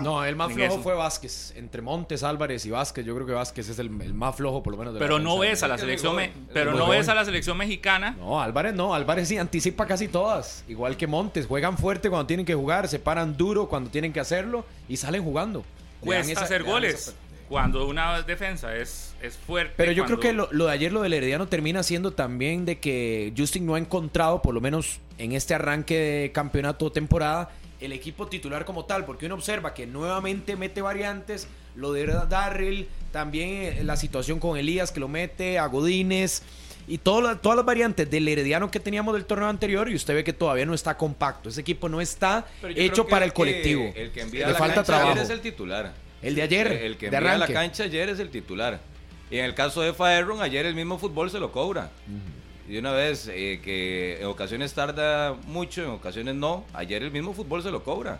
No, 0.01 0.23
el 0.25 0.35
más 0.35 0.49
En 0.49 0.55
flojo 0.55 0.73
eso. 0.75 0.83
fue 0.83 0.93
Vázquez. 0.95 1.53
Entre 1.55 1.81
Montes, 1.81 2.23
Álvarez 2.23 2.65
y 2.65 2.71
Vázquez, 2.71 3.05
yo 3.05 3.13
creo 3.15 3.27
que 3.27 3.33
Vázquez 3.33 3.69
es 3.69 3.79
el, 3.79 3.87
el 4.01 4.13
más 4.13 4.35
flojo, 4.35 4.63
por 4.63 4.71
lo 4.73 4.77
menos. 4.79 4.93
de 4.93 4.99
la 4.99 5.05
pero 5.05 5.19
no 5.19 5.35
defensa. 5.39 5.49
ves 5.51 5.63
a 5.63 5.67
la 5.67 5.77
selección 5.77 6.15
me- 6.15 6.31
pero 6.53 6.73
no 6.73 6.87
ves 6.87 7.07
a 7.09 7.15
la 7.15 7.25
selección 7.25 7.57
mexicana 7.57 8.15
No, 8.17 8.41
Álvarez 8.41 8.73
no. 8.73 8.93
Álvarez 8.95 9.27
sí 9.27 9.37
anticipa 9.37 9.85
casi 9.85 10.07
todas. 10.07 10.63
Igual 10.67 10.97
que 10.97 11.05
Montes. 11.07 11.45
Juegan 11.45 11.77
fuerte 11.77 12.09
cuando 12.09 12.25
tienen 12.25 12.45
que 12.45 12.55
jugar, 12.55 12.87
se 12.87 12.99
paran 12.99 13.37
duro 13.37 13.67
cuando 13.67 13.89
tienen 13.89 14.11
que 14.13 14.19
hacerlo 14.19 14.65
y 14.89 14.97
salen 14.97 15.23
jugando. 15.23 15.63
Cuesta 15.99 16.31
esa- 16.31 16.43
hacer 16.43 16.63
goles 16.63 16.93
esa- 16.95 17.13
cuando 17.49 17.85
una 17.87 18.21
defensa 18.23 18.75
es, 18.75 19.13
es 19.21 19.37
fuerte 19.37 19.73
Pero 19.77 19.91
yo 19.91 20.05
creo 20.05 20.19
que 20.19 20.33
lo, 20.33 20.47
lo 20.51 20.65
de 20.65 20.71
ayer, 20.71 20.91
lo 20.91 21.01
del 21.03 21.13
Herediano, 21.13 21.47
termina 21.47 21.83
siendo 21.83 22.11
también 22.13 22.65
de 22.65 22.79
que 22.79 23.31
Justin 23.37 23.65
no 23.65 23.75
ha 23.75 23.79
encontrado, 23.79 24.41
por 24.41 24.55
lo 24.55 24.61
menos 24.61 24.99
en 25.19 25.33
este 25.33 25.53
arranque 25.53 25.99
de 25.99 26.31
campeonato 26.31 26.85
o 26.85 26.91
temporada, 26.91 27.51
el 27.85 27.91
equipo 27.91 28.27
titular 28.27 28.65
como 28.65 28.85
tal, 28.85 29.05
porque 29.05 29.25
uno 29.25 29.35
observa 29.35 29.73
que 29.73 29.85
nuevamente 29.85 30.55
mete 30.55 30.81
variantes, 30.81 31.47
lo 31.75 31.91
de 31.93 32.05
Darrell, 32.29 32.87
también 33.11 33.49
eh, 33.49 33.83
la 33.83 33.97
situación 33.97 34.39
con 34.39 34.57
Elías 34.57 34.91
que 34.91 34.99
lo 34.99 35.07
mete, 35.07 35.59
a 35.59 35.65
Godínez, 35.67 36.43
y 36.87 36.97
todas 36.97 37.23
las- 37.23 37.41
todas 37.41 37.55
las 37.57 37.65
variantes 37.65 38.09
del 38.11 38.27
Herediano 38.27 38.69
que 38.69 38.79
teníamos 38.79 39.13
del 39.13 39.25
torneo 39.25 39.47
anterior, 39.47 39.89
y 39.89 39.95
usted 39.95 40.13
ve 40.15 40.23
que 40.23 40.33
todavía 40.33 40.65
no 40.65 40.73
está 40.73 40.95
compacto. 40.97 41.49
Ese 41.49 41.61
equipo 41.61 41.87
no 41.89 42.01
está 42.01 42.45
hecho 42.75 43.07
para 43.07 43.25
el 43.25 43.29
el 43.29 43.31
que- 43.33 43.35
colectivo. 43.37 43.91
el 43.95 44.11
que 44.11 44.21
envía 44.21 44.47
Le 44.47 44.53
la 44.53 44.59
falta 44.59 44.75
cancha 44.75 44.85
trabajo. 44.87 45.11
ayer 45.11 45.23
es 45.23 45.29
el 45.29 45.41
titular. 45.41 45.93
El 46.21 46.35
de 46.35 46.41
ayer, 46.41 46.67
El 46.71 46.97
que 46.97 47.07
envía 47.07 47.37
la 47.37 47.47
cancha 47.47 47.83
ayer 47.83 48.09
es 48.09 48.19
el 48.19 48.29
titular. 48.29 48.79
Y 49.31 49.39
en 49.39 49.45
el 49.45 49.55
caso 49.55 49.81
de 49.81 49.93
Faerron, 49.93 50.41
ayer 50.41 50.65
el 50.65 50.75
mismo 50.75 50.97
fútbol 50.99 51.29
se 51.31 51.39
lo 51.39 51.51
cobra. 51.51 51.89
Y 52.67 52.77
una 52.77 52.91
vez 52.91 53.27
eh, 53.27 53.59
que 53.63 54.19
en 54.21 54.27
ocasiones 54.27 54.73
tarda 54.73 55.35
mucho, 55.47 55.83
en 55.83 55.89
ocasiones 55.89 56.35
no, 56.35 56.63
ayer 56.73 57.03
el 57.03 57.11
mismo 57.11 57.33
fútbol 57.33 57.61
se 57.61 57.71
lo 57.71 57.83
cobra 57.83 58.19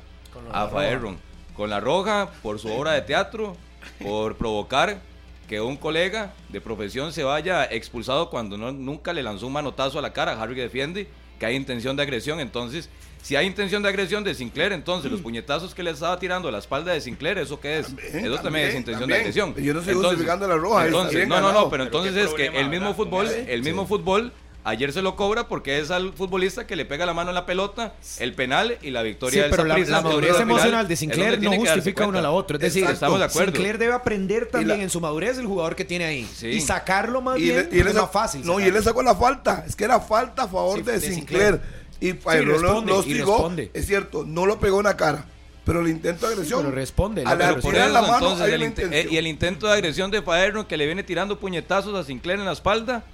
a. 0.52 0.68
Faerron. 0.68 1.18
Con 1.56 1.70
la 1.70 1.80
roja, 1.80 2.32
por 2.42 2.60
su 2.60 2.68
obra 2.74 2.94
de 2.94 3.04
teatro, 3.04 3.56
por 4.02 4.36
provocar 4.36 5.00
que 5.48 5.62
un 5.62 5.78
colega 5.78 6.34
de 6.50 6.62
profesión 6.62 7.14
se 7.14 7.24
vaya 7.24 7.64
expulsado 7.66 8.30
cuando 8.30 8.58
no, 8.58 8.72
nunca 8.72 9.14
le 9.14 9.22
lanzó 9.22 9.48
un 9.48 9.54
manotazo 9.54 10.00
a 10.00 10.02
la 10.02 10.14
cara. 10.14 10.42
Harry 10.42 10.56
defiende 10.56 11.08
que 11.44 11.48
hay 11.48 11.56
intención 11.58 11.98
de 11.98 12.04
agresión. 12.04 12.40
Entonces, 12.40 12.90
si 13.22 13.36
hay 13.36 13.46
intención 13.46 13.84
de 13.84 13.90
agresión 13.90 14.24
de 14.24 14.34
Sinclair, 14.34 14.72
entonces 14.72 15.12
los 15.12 15.20
puñetazos 15.20 15.76
que 15.76 15.84
le 15.84 15.92
estaba 15.92 16.18
tirando 16.18 16.48
a 16.48 16.54
la 16.54 16.60
espalda 16.60 16.94
de 16.94 17.02
Sinclair, 17.02 17.38
¿eso 17.38 17.60
qué 17.60 17.80
es? 17.80 17.88
También, 17.88 18.08
Eso 18.08 18.16
también, 18.16 18.44
también, 18.44 18.68
es 18.70 18.76
intención 18.76 19.10
también. 19.10 19.10
de 19.10 19.16
agresión. 19.16 19.56
Yo 19.56 19.74
no 19.74 19.80
estoy 19.82 19.96
justificando 19.96 20.48
la 20.48 20.56
roja, 20.56 20.86
Entonces, 20.86 21.28
no, 21.28 21.42
no, 21.42 21.52
no, 21.52 21.70
pero 21.70 21.70
Pero 21.70 21.84
entonces 21.84 22.16
es 22.16 22.34
que 22.34 22.46
el 22.46 22.70
mismo 22.70 22.94
fútbol, 22.94 23.28
el 23.28 23.62
mismo 23.62 23.86
fútbol, 23.86 24.32
ayer 24.64 24.94
se 24.94 25.02
lo 25.02 25.16
cobra 25.16 25.48
porque 25.48 25.80
es 25.80 25.92
al 25.92 26.14
futbolista 26.14 26.66
que 26.68 26.76
le 26.76 26.86
pega 26.86 27.06
la 27.06 27.14
mano 27.14 27.32
en 27.32 27.36
la 27.36 27.46
pelota, 27.46 27.94
el 28.20 28.34
penal 28.34 28.78
y 28.82 28.90
la 28.92 29.02
Sí, 29.02 29.08
victoria 29.08 29.42
del 29.44 29.52
pero 29.52 29.64
la, 29.66 29.78
la 29.78 30.02
madurez 30.02 30.36
al 30.36 30.42
emocional 30.44 30.88
de 30.88 30.96
Sinclair 30.96 31.42
no 31.42 31.52
justifica 31.54 32.08
una 32.08 32.20
a 32.20 32.22
la 32.24 32.32
otra. 32.32 32.58
Es 32.58 32.62
decir, 32.62 32.84
Exacto. 32.84 32.94
Estamos 33.06 33.20
de 33.20 33.26
acuerdo. 33.26 33.52
Sinclair 33.52 33.78
debe 33.78 33.94
aprender 33.94 34.48
también 34.48 34.78
la- 34.80 34.84
en 34.84 34.90
su 34.90 35.00
madurez 35.02 35.38
el 35.38 35.46
jugador 35.46 35.76
que 35.76 35.86
tiene 35.86 36.06
ahí. 36.06 36.30
Sí. 36.36 36.48
Y 36.48 36.62
sacarlo 36.62 37.22
más 37.22 37.38
Y, 37.40 37.44
bien 37.44 37.56
le- 37.72 37.78
y 37.78 37.80
él 37.82 37.88
es 37.88 37.94
le 37.94 37.94
más 37.94 38.10
sacó- 38.10 38.12
fácil. 38.14 38.46
No, 38.46 38.60
y 38.60 38.64
él 38.64 38.74
le 38.74 38.82
sacó 38.82 39.04
la 39.04 39.16
falta. 39.16 39.64
Es 39.68 39.76
que 39.76 39.84
era 39.84 40.00
falta 40.00 40.44
a 40.44 40.48
favor 40.48 40.78
Sí, 40.78 40.84
de, 40.84 40.92
de 41.00 41.02
Sinclair. 41.14 41.62
Y 42.00 42.12
lo, 42.14 42.20
responde, 42.20 42.92
lo 42.92 42.98
y 42.98 43.00
hostigó. 43.00 43.32
responde. 43.34 43.72
Es 43.74 43.86
cierto, 43.88 44.26
no 44.26 44.46
lo 44.46 44.60
pegó 44.60 44.80
en 44.80 44.86
la 44.86 44.98
cara. 44.98 45.26
Pero 45.66 45.80
el 45.80 45.88
intento 45.88 46.28
de 46.28 46.34
agresión. 46.34 46.62
pero 46.62 46.76
responde, 46.76 47.22
A 47.22 47.36
la 47.36 47.38
pero 47.38 47.62
por 47.62 47.74
eso, 47.74 47.88
la 47.88 48.02
mano, 48.02 48.32
entonces, 48.34 48.50
el 48.54 48.94
eh, 48.94 49.08
y 49.10 49.16
el 49.16 49.28
intento 49.28 49.68
de 49.68 49.72
agresión 49.74 50.12
de 50.12 50.22
Faerno 50.22 50.68
que 50.68 50.76
le 50.76 50.86
viene 50.86 51.04
tirando 51.04 51.40
puñetazos 51.40 51.96
a 51.96 52.04
Sinclair 52.04 52.40
en 52.40 52.46
la 52.46 52.52
espalda, 52.52 53.06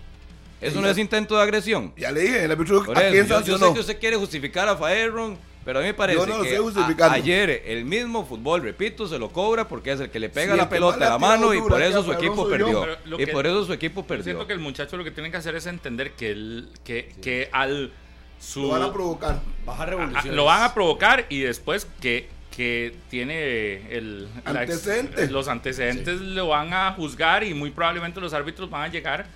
eso 0.61 0.81
no 0.81 0.87
es 0.89 0.97
intento 0.97 1.35
de 1.35 1.41
agresión. 1.43 1.93
Ya 1.97 2.11
le 2.11 2.21
dije, 2.21 2.43
el 2.45 2.51
árbitro 2.51 2.83
Por 2.83 2.97
a 2.97 3.01
eso, 3.07 3.11
quién 3.11 3.27
yo, 3.27 3.41
yo 3.41 3.57
sé 3.67 3.73
que 3.73 3.79
usted 3.79 3.99
quiere 3.99 4.15
justificar 4.17 4.67
a 4.67 4.75
Faerron, 4.75 5.37
pero 5.65 5.79
a 5.79 5.81
mí 5.81 5.87
me 5.89 5.93
parece 5.93 6.19
no 6.25 6.41
que 6.41 7.03
a- 7.03 7.11
ayer 7.13 7.63
el 7.65 7.85
mismo 7.85 8.25
fútbol, 8.25 8.61
repito, 8.63 9.07
se 9.07 9.19
lo 9.19 9.29
cobra 9.29 9.67
porque 9.67 9.91
es 9.91 9.99
el 9.99 10.09
que 10.09 10.19
le 10.19 10.29
pega 10.29 10.53
Sí, 10.53 10.57
la 10.57 10.69
pelota 10.69 11.05
a 11.07 11.09
la 11.11 11.19
mano 11.19 11.53
y 11.53 11.61
por 11.61 11.81
eso 11.81 11.99
a 11.99 12.03
su 12.03 12.11
equipo 12.13 12.47
perdió. 12.49 12.85
Y 13.17 13.25
por 13.27 13.45
eso 13.45 13.65
su 13.65 13.73
equipo 13.73 14.05
perdió. 14.05 14.23
siento 14.23 14.47
que 14.47 14.53
el 14.53 14.59
muchacho 14.59 14.97
lo 14.97 15.03
que 15.03 15.11
tiene 15.11 15.29
que 15.31 15.37
hacer 15.37 15.55
es 15.55 15.65
entender 15.65 16.11
que, 16.13 16.31
el, 16.31 16.69
que, 16.83 17.13
que 17.21 17.49
al 17.51 17.91
su 18.39 18.61
Lo 18.63 18.69
van 18.69 18.81
a 18.83 18.93
provocar. 18.93 19.41
Baja 19.65 19.83
a- 19.83 19.85
revoluciones. 19.85 20.33
lo 20.33 20.45
van 20.45 20.63
a 20.63 20.73
provocar 20.73 21.25
y 21.29 21.39
después 21.41 21.87
que, 21.99 22.29
que 22.55 22.95
tiene 23.09 23.95
el, 23.95 24.23
la 24.45 24.61
Antecedentes. 24.61 25.29
los 25.29 25.47
antecedentes 25.49 26.19
lo 26.21 26.47
van 26.47 26.73
a 26.73 26.93
juzgar 26.93 27.43
y 27.43 27.53
muy 27.53 27.69
probablemente 27.71 28.19
los 28.21 28.33
árbitros 28.33 28.69
van 28.69 28.83
a 28.83 28.87
llegar 28.87 29.27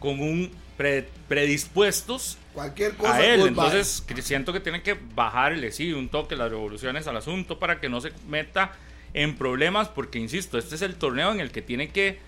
con 0.00 0.20
un 0.20 0.50
pre- 0.76 1.06
predispuestos 1.28 2.36
Cualquier 2.54 2.94
cosa. 2.94 3.14
a 3.14 3.24
él. 3.24 3.46
Entonces 3.46 4.02
siento 4.22 4.52
que 4.52 4.58
tienen 4.60 4.82
que 4.82 4.96
bajarle, 5.14 5.70
sí, 5.70 5.92
un 5.92 6.08
toque 6.08 6.34
las 6.36 6.50
revoluciones 6.50 7.06
al 7.06 7.16
asunto 7.16 7.58
para 7.60 7.78
que 7.80 7.88
no 7.88 8.00
se 8.00 8.10
meta 8.28 8.72
en 9.14 9.36
problemas, 9.36 9.88
porque 9.88 10.18
insisto, 10.18 10.58
este 10.58 10.74
es 10.74 10.82
el 10.82 10.94
torneo 10.96 11.30
en 11.32 11.40
el 11.40 11.50
que 11.52 11.62
tiene 11.62 11.90
que, 11.90 12.18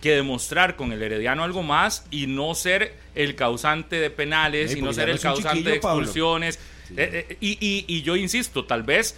que 0.00 0.10
demostrar 0.12 0.76
con 0.76 0.92
el 0.92 1.02
Herediano 1.02 1.42
algo 1.44 1.62
más 1.62 2.04
y 2.10 2.26
no 2.26 2.54
ser 2.54 2.94
el 3.14 3.34
causante 3.34 3.96
de 3.96 4.10
penales 4.10 4.72
Sí, 4.72 4.78
y 4.78 4.82
no 4.82 4.92
ser 4.92 5.08
no 5.08 5.14
el 5.14 5.20
causante 5.20 5.70
de 5.70 5.76
expulsiones. 5.76 6.58
Eh, 6.96 7.26
eh, 7.30 7.36
y, 7.40 7.52
y- 7.60 7.84
y 7.88 8.02
yo 8.02 8.16
insisto, 8.16 8.64
tal 8.66 8.82
vez 8.82 9.16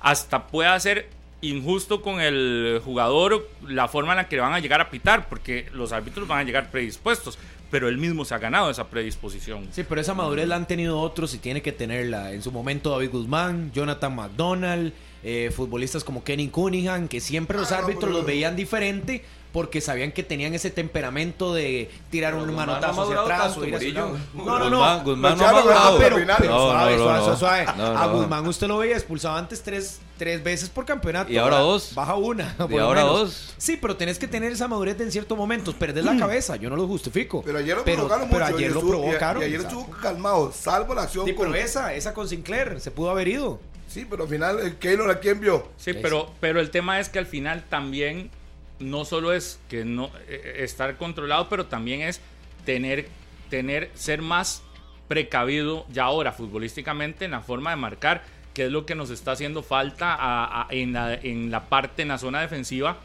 hasta 0.00 0.48
pueda 0.48 0.78
ser 0.80 1.08
injusto 1.48 2.02
con 2.02 2.20
el 2.20 2.80
jugador 2.84 3.48
la 3.68 3.88
forma 3.88 4.12
en 4.12 4.18
la 4.18 4.28
que 4.28 4.36
le 4.36 4.42
van 4.42 4.52
a 4.54 4.60
llegar 4.60 4.80
a 4.80 4.90
pitar, 4.90 5.28
porque 5.28 5.66
los 5.72 5.92
árbitros 5.92 6.26
van 6.28 6.40
a 6.40 6.42
llegar 6.44 6.70
predispuestos, 6.70 7.38
pero 7.70 7.88
él 7.88 7.98
mismo 7.98 8.24
se 8.24 8.34
ha 8.34 8.38
ganado 8.38 8.70
esa 8.70 8.88
predisposición. 8.88 9.68
Sí, 9.72 9.84
pero 9.88 10.00
esa 10.00 10.14
madurez 10.14 10.46
la 10.48 10.56
han 10.56 10.66
tenido 10.66 11.00
otros 11.00 11.34
y 11.34 11.38
tiene 11.38 11.62
que 11.62 11.72
tenerla. 11.72 12.32
En 12.32 12.42
su 12.42 12.52
momento 12.52 12.90
David 12.90 13.10
Guzmán, 13.10 13.72
Jonathan 13.72 14.14
McDonald, 14.14 14.92
eh, 15.22 15.50
futbolistas 15.54 16.04
como 16.04 16.22
Kenny 16.22 16.48
Cunningham, 16.48 17.08
que 17.08 17.20
siempre 17.20 17.58
los 17.58 17.72
Ah, 17.72 17.78
árbitros 17.78 18.12
los 18.12 18.24
veían 18.26 18.56
diferente 18.56 19.24
porque 19.54 19.80
sabían 19.80 20.10
que 20.10 20.24
tenían 20.24 20.52
ese 20.52 20.68
temperamento 20.68 21.54
de 21.54 21.88
tirar 22.10 22.32
Pero 22.32 22.42
un 22.42 22.56
manotazo 22.56 23.02
hacia 23.02 23.20
atrás 23.20 23.56
o 23.56 23.64
ir 23.64 23.76
hacia. 23.76 23.92
No, 23.92 24.18
no, 24.34 24.68
no. 24.68 25.04
Guzmán, 25.04 25.38
no 25.38 25.46
ha 25.46 25.96
pero, 25.96 26.16
pero 26.38 27.36
suave, 27.36 27.64
A. 27.68 28.06
Guzmán 28.08 28.44
usted 28.48 28.66
lo 28.66 28.78
veía 28.78 28.96
expulsado 28.96 29.36
antes 29.36 29.62
tres, 29.62 30.00
tres 30.18 30.42
veces 30.42 30.68
por 30.68 30.84
campeonato. 30.84 31.30
Y 31.32 31.38
ahora 31.38 31.58
dos. 31.58 31.94
Baja 31.94 32.16
una. 32.16 32.56
Y 32.68 32.78
ahora 32.78 33.02
dos. 33.02 33.54
Sí, 33.56 33.78
pero 33.80 33.96
tenés 33.96 34.18
que 34.18 34.26
tener 34.26 34.50
esa 34.50 34.66
madurez 34.66 35.00
en 35.00 35.12
ciertos 35.12 35.38
momentos. 35.38 35.72
Perder 35.76 36.02
la 36.02 36.18
cabeza, 36.18 36.56
yo 36.56 36.68
no 36.68 36.74
lo 36.74 36.88
justifico. 36.88 37.40
Pero 37.46 37.58
ayer 37.58 37.76
lo 37.76 37.84
pero, 37.84 38.08
provocaron 38.08 38.28
pero 38.28 38.44
mucho. 38.46 38.56
ayer 38.56 38.70
y 38.72 38.74
lo 38.74 38.80
provocaron. 38.80 39.42
Y, 39.42 39.46
ayer 39.46 39.60
estuvo 39.60 39.88
calmado, 40.02 40.50
salvo 40.50 40.96
la 40.96 41.02
acción 41.02 41.26
Sí, 41.26 41.32
pero 41.38 41.54
esa, 41.54 41.94
esa 41.94 42.12
con 42.12 42.28
Sinclair, 42.28 42.80
se 42.80 42.90
pudo 42.90 43.08
haber 43.10 43.28
ido. 43.28 43.60
Sí, 43.86 44.04
pero 44.10 44.24
al 44.24 44.28
final, 44.28 44.58
el 44.58 44.74
Keylor, 44.78 45.08
¿a 45.08 45.20
quién 45.20 45.38
vio? 45.38 45.68
Sí, 45.76 45.92
pero, 45.92 46.32
pero 46.40 46.58
el 46.58 46.70
tema 46.72 46.98
es 46.98 47.08
que 47.08 47.20
al 47.20 47.26
final 47.26 47.64
también 47.70 48.32
no 48.78 49.04
solo 49.04 49.32
es 49.32 49.60
que 49.68 49.84
no 49.84 50.10
eh, 50.28 50.56
estar 50.58 50.96
controlado, 50.96 51.48
pero 51.48 51.66
también 51.66 52.02
es 52.02 52.20
tener, 52.64 53.08
tener, 53.50 53.90
ser 53.94 54.22
más 54.22 54.62
precavido 55.08 55.86
ya 55.90 56.04
ahora 56.04 56.32
futbolísticamente 56.32 57.24
en 57.24 57.32
la 57.32 57.40
forma 57.40 57.70
de 57.70 57.76
marcar, 57.76 58.22
que 58.52 58.66
es 58.66 58.72
lo 58.72 58.86
que 58.86 58.94
nos 58.94 59.10
está 59.10 59.32
haciendo 59.32 59.62
falta 59.62 60.66
en, 60.70 60.92
la, 60.92 61.14
en 61.14 61.50
la 61.50 61.68
parte, 61.68 62.02
en 62.02 62.08
la 62.08 62.18
zona 62.18 62.40
defensiva 62.40 62.98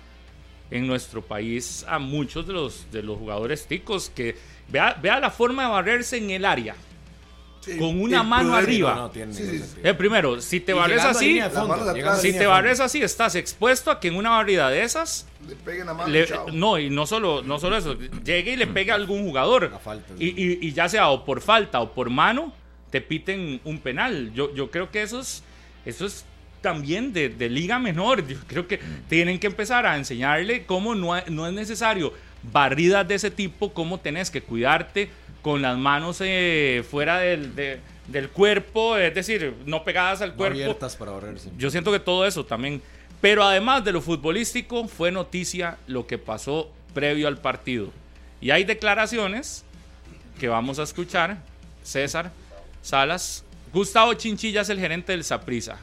en 0.71 0.87
nuestro 0.87 1.21
país 1.21 1.85
a 1.87 1.99
muchos 1.99 2.45
de 2.45 2.53
los, 2.53 2.91
de 2.91 3.03
los 3.03 3.17
jugadores 3.17 3.65
ticos 3.65 4.09
que 4.09 4.35
vea, 4.69 4.95
vea 5.01 5.19
la 5.19 5.31
forma 5.31 5.63
de 5.63 5.69
barrerse 5.69 6.17
en 6.17 6.29
el 6.29 6.45
área. 6.45 6.75
Sí, 7.73 7.77
Con 7.77 8.01
una 8.01 8.23
mano 8.23 8.55
arriba. 8.55 8.95
No, 8.95 9.01
no 9.03 9.09
tiene 9.11 9.33
Sí, 9.33 9.41
ningún 9.43 9.57
sí, 9.59 9.63
sentido. 9.65 9.89
Eh, 9.91 9.93
primero, 9.93 10.41
si 10.41 10.59
te 10.59 10.73
barres 10.73 11.03
así, 11.03 11.39
fondo, 11.53 11.73
atrás. 11.73 12.21
si 12.21 12.33
te 12.33 12.45
barres 12.47 12.79
así, 12.79 13.01
estás 13.01 13.35
expuesto 13.35 13.91
a 13.91 13.99
que 13.99 14.07
en 14.09 14.15
una 14.15 14.31
barrida 14.31 14.69
de 14.69 14.83
esas 14.83 15.27
Le 15.47 15.55
peguen 15.55 15.85
la 15.87 15.93
mano, 15.93 16.09
le- 16.09 16.27
no, 16.53 16.77
y 16.79 16.89
no 16.89 17.05
solo, 17.05 17.41
no 17.41 17.59
solo 17.59 17.77
eso, 17.77 17.97
llegue 18.23 18.53
y 18.53 18.55
le 18.55 18.67
pegue 18.67 18.91
a 18.91 18.95
algún 18.95 19.23
jugador. 19.23 19.71
Falta, 19.83 20.13
y, 20.17 20.27
y- 20.27 20.59
y 20.61 20.73
ya 20.73 20.87
sea 20.89 21.09
o 21.09 21.25
por 21.25 21.41
falta 21.41 21.79
o 21.81 21.91
por 21.93 22.09
mano, 22.09 22.53
te 22.89 23.01
piten 23.01 23.61
un 23.63 23.79
penal. 23.79 24.31
Yo, 24.33 24.53
yo 24.55 24.71
creo 24.71 24.89
que 24.91 25.01
eso 25.01 25.19
es, 25.19 25.43
eso 25.85 26.05
es 26.05 26.25
también 26.61 27.13
de, 27.13 27.29
de 27.29 27.49
liga 27.49 27.79
menor. 27.79 28.27
Yo 28.27 28.35
creo 28.47 28.67
que 28.67 28.79
tienen 29.07 29.39
que 29.39 29.47
empezar 29.47 29.85
a 29.85 29.95
enseñarle 29.95 30.65
cómo 30.65 30.93
no, 30.95 31.13
no 31.27 31.47
es 31.47 31.53
necesario 31.53 32.11
barridas 32.51 33.07
de 33.07 33.15
ese 33.15 33.31
tipo, 33.31 33.73
cómo 33.73 33.99
tenés 33.99 34.29
que 34.31 34.41
cuidarte 34.41 35.09
con 35.41 35.61
las 35.61 35.77
manos 35.77 36.17
eh, 36.21 36.83
fuera 36.89 37.19
del, 37.19 37.55
del, 37.55 38.29
cuerpo, 38.29 38.97
es 38.97 39.13
decir, 39.13 39.53
no 39.65 39.83
pegadas 39.83 40.21
al 40.21 40.35
cuerpo. 40.35 40.55
Abiertas 40.55 40.95
para 40.95 41.11
barrerse. 41.11 41.49
Yo 41.57 41.69
siento 41.69 41.91
que 41.91 41.99
todo 41.99 42.25
eso 42.25 42.45
también. 42.45 42.81
Pero 43.21 43.43
además 43.43 43.83
de 43.83 43.91
lo 43.91 44.01
futbolístico, 44.01 44.87
fue 44.87 45.11
noticia 45.11 45.77
lo 45.87 46.07
que 46.07 46.17
pasó 46.17 46.71
previo 46.93 47.27
al 47.27 47.37
partido. 47.37 47.91
Y 48.41 48.51
hay 48.51 48.63
declaraciones 48.63 49.65
que 50.39 50.47
vamos 50.47 50.79
a 50.79 50.83
escuchar. 50.83 51.37
César 51.83 52.31
Salas. 52.81 53.43
Gustavo 53.73 54.13
Chinchilla 54.13 54.61
es 54.61 54.69
el 54.69 54.79
gerente 54.79 55.11
del 55.11 55.23
Saprisa. 55.23 55.77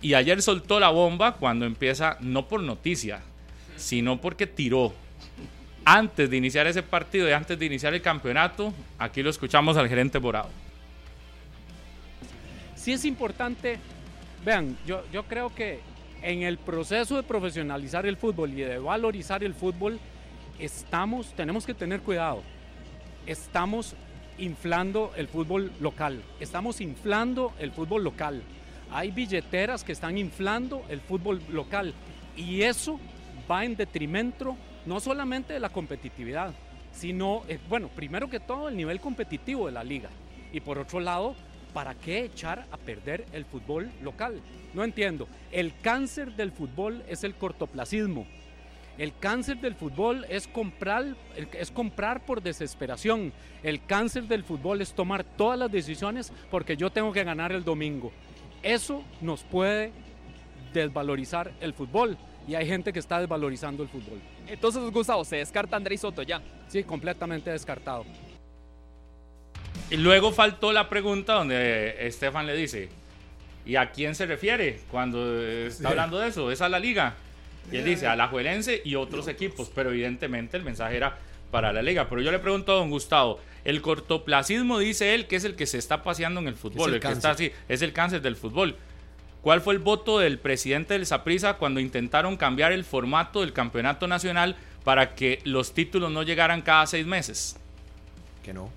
Y 0.00 0.14
ayer 0.14 0.42
soltó 0.42 0.80
la 0.80 0.90
bomba 0.90 1.34
cuando 1.34 1.64
empieza, 1.64 2.16
no 2.20 2.48
por 2.48 2.60
noticia, 2.62 3.20
sino 3.76 4.20
porque 4.20 4.46
tiró. 4.46 4.92
Antes 5.84 6.30
de 6.30 6.36
iniciar 6.36 6.66
ese 6.66 6.82
partido 6.82 7.28
y 7.28 7.32
antes 7.32 7.58
de 7.58 7.66
iniciar 7.66 7.92
el 7.92 8.02
campeonato, 8.02 8.72
aquí 8.98 9.22
lo 9.22 9.30
escuchamos 9.30 9.76
al 9.76 9.88
gerente 9.88 10.18
Borado. 10.18 10.48
Sí 12.76 12.92
es 12.92 13.04
importante, 13.04 13.78
vean, 14.44 14.76
yo, 14.86 15.04
yo 15.12 15.24
creo 15.24 15.52
que 15.54 15.80
en 16.22 16.42
el 16.42 16.58
proceso 16.58 17.16
de 17.16 17.24
profesionalizar 17.24 18.06
el 18.06 18.16
fútbol 18.16 18.50
y 18.52 18.62
de 18.62 18.78
valorizar 18.78 19.42
el 19.42 19.54
fútbol, 19.54 19.98
estamos, 20.58 21.32
tenemos 21.34 21.66
que 21.66 21.74
tener 21.74 22.00
cuidado. 22.00 22.42
Estamos 23.26 23.94
inflando 24.38 25.12
el 25.16 25.28
fútbol 25.28 25.72
local. 25.80 26.22
Estamos 26.40 26.80
inflando 26.80 27.52
el 27.58 27.72
fútbol 27.72 28.04
local. 28.04 28.42
Hay 28.92 29.10
billeteras 29.10 29.84
que 29.84 29.92
están 29.92 30.16
inflando 30.16 30.84
el 30.88 31.00
fútbol 31.00 31.42
local. 31.50 31.92
Y 32.36 32.62
eso 32.62 33.00
va 33.50 33.64
en 33.64 33.76
detrimento 33.76 34.56
no 34.86 35.00
solamente 35.00 35.52
de 35.52 35.60
la 35.60 35.70
competitividad, 35.70 36.52
sino, 36.92 37.42
eh, 37.48 37.58
bueno, 37.68 37.88
primero 37.88 38.28
que 38.28 38.40
todo 38.40 38.68
el 38.68 38.76
nivel 38.76 39.00
competitivo 39.00 39.66
de 39.66 39.72
la 39.72 39.84
liga. 39.84 40.10
Y 40.52 40.60
por 40.60 40.78
otro 40.78 41.00
lado, 41.00 41.34
¿para 41.72 41.94
qué 41.94 42.24
echar 42.24 42.66
a 42.70 42.76
perder 42.76 43.24
el 43.32 43.44
fútbol 43.44 43.90
local? 44.02 44.40
No 44.74 44.84
entiendo. 44.84 45.26
El 45.50 45.72
cáncer 45.80 46.32
del 46.36 46.52
fútbol 46.52 47.02
es 47.08 47.24
el 47.24 47.34
cortoplacismo. 47.34 48.26
El 48.98 49.16
cáncer 49.18 49.58
del 49.58 49.74
fútbol 49.74 50.26
es 50.28 50.46
comprar, 50.46 51.16
es 51.52 51.70
comprar 51.70 52.24
por 52.26 52.42
desesperación. 52.42 53.32
El 53.62 53.82
cáncer 53.84 54.24
del 54.24 54.44
fútbol 54.44 54.82
es 54.82 54.92
tomar 54.92 55.24
todas 55.24 55.58
las 55.58 55.72
decisiones 55.72 56.30
porque 56.50 56.76
yo 56.76 56.90
tengo 56.90 57.10
que 57.10 57.24
ganar 57.24 57.52
el 57.52 57.64
domingo. 57.64 58.12
Eso 58.62 59.02
nos 59.22 59.42
puede 59.44 59.92
desvalorizar 60.74 61.52
el 61.60 61.72
fútbol 61.72 62.18
y 62.46 62.54
hay 62.54 62.66
gente 62.66 62.92
que 62.92 62.98
está 62.98 63.20
desvalorizando 63.20 63.82
el 63.82 63.88
fútbol. 63.88 64.20
Entonces, 64.46 64.82
Gustavo, 64.90 65.24
¿se 65.24 65.36
descarta 65.36 65.76
Andrés 65.76 66.00
Soto 66.00 66.22
ya? 66.22 66.42
Sí, 66.68 66.82
completamente 66.82 67.50
descartado. 67.50 68.04
Y 69.90 69.96
luego 69.96 70.32
faltó 70.32 70.72
la 70.72 70.88
pregunta 70.88 71.34
donde 71.34 72.06
Estefan 72.06 72.46
le 72.46 72.56
dice, 72.56 72.88
¿y 73.64 73.76
a 73.76 73.90
quién 73.90 74.14
se 74.14 74.26
refiere 74.26 74.80
cuando 74.90 75.40
está 75.42 75.90
hablando 75.90 76.18
de 76.18 76.28
eso? 76.28 76.50
¿Es 76.50 76.60
a 76.60 76.68
la 76.68 76.78
liga? 76.78 77.14
Y 77.70 77.76
él 77.76 77.84
dice, 77.84 78.06
a 78.06 78.16
la 78.16 78.28
Juelense 78.28 78.82
y 78.84 78.96
otros 78.96 79.28
equipos, 79.28 79.70
pero 79.74 79.90
evidentemente 79.90 80.56
el 80.56 80.64
mensaje 80.64 80.96
era 80.96 81.18
para 81.50 81.72
la 81.72 81.82
liga. 81.82 82.08
Pero 82.08 82.20
yo 82.22 82.32
le 82.32 82.38
pregunto 82.38 82.72
a 82.72 82.76
don 82.76 82.90
Gustavo, 82.90 83.38
el 83.64 83.80
cortoplacismo 83.80 84.78
dice 84.78 85.14
él 85.14 85.26
que 85.26 85.36
es 85.36 85.44
el 85.44 85.54
que 85.54 85.66
se 85.66 85.78
está 85.78 86.02
paseando 86.02 86.40
en 86.40 86.48
el 86.48 86.54
fútbol, 86.54 86.90
el, 86.90 86.94
el 86.96 87.00
que 87.00 87.12
está 87.12 87.30
así, 87.30 87.52
es 87.68 87.82
el 87.82 87.92
cáncer 87.92 88.20
del 88.20 88.36
fútbol. 88.36 88.76
¿Cuál 89.42 89.60
fue 89.60 89.74
el 89.74 89.80
voto 89.80 90.20
del 90.20 90.38
presidente 90.38 90.94
del 90.94 91.04
Saprissa 91.04 91.54
cuando 91.54 91.80
intentaron 91.80 92.36
cambiar 92.36 92.70
el 92.70 92.84
formato 92.84 93.40
del 93.40 93.52
campeonato 93.52 94.06
nacional 94.06 94.56
para 94.84 95.14
que 95.16 95.40
los 95.44 95.74
títulos 95.74 96.12
no 96.12 96.22
llegaran 96.22 96.62
cada 96.62 96.86
seis 96.86 97.06
meses? 97.06 97.56
Que 98.44 98.54
no. 98.54 98.70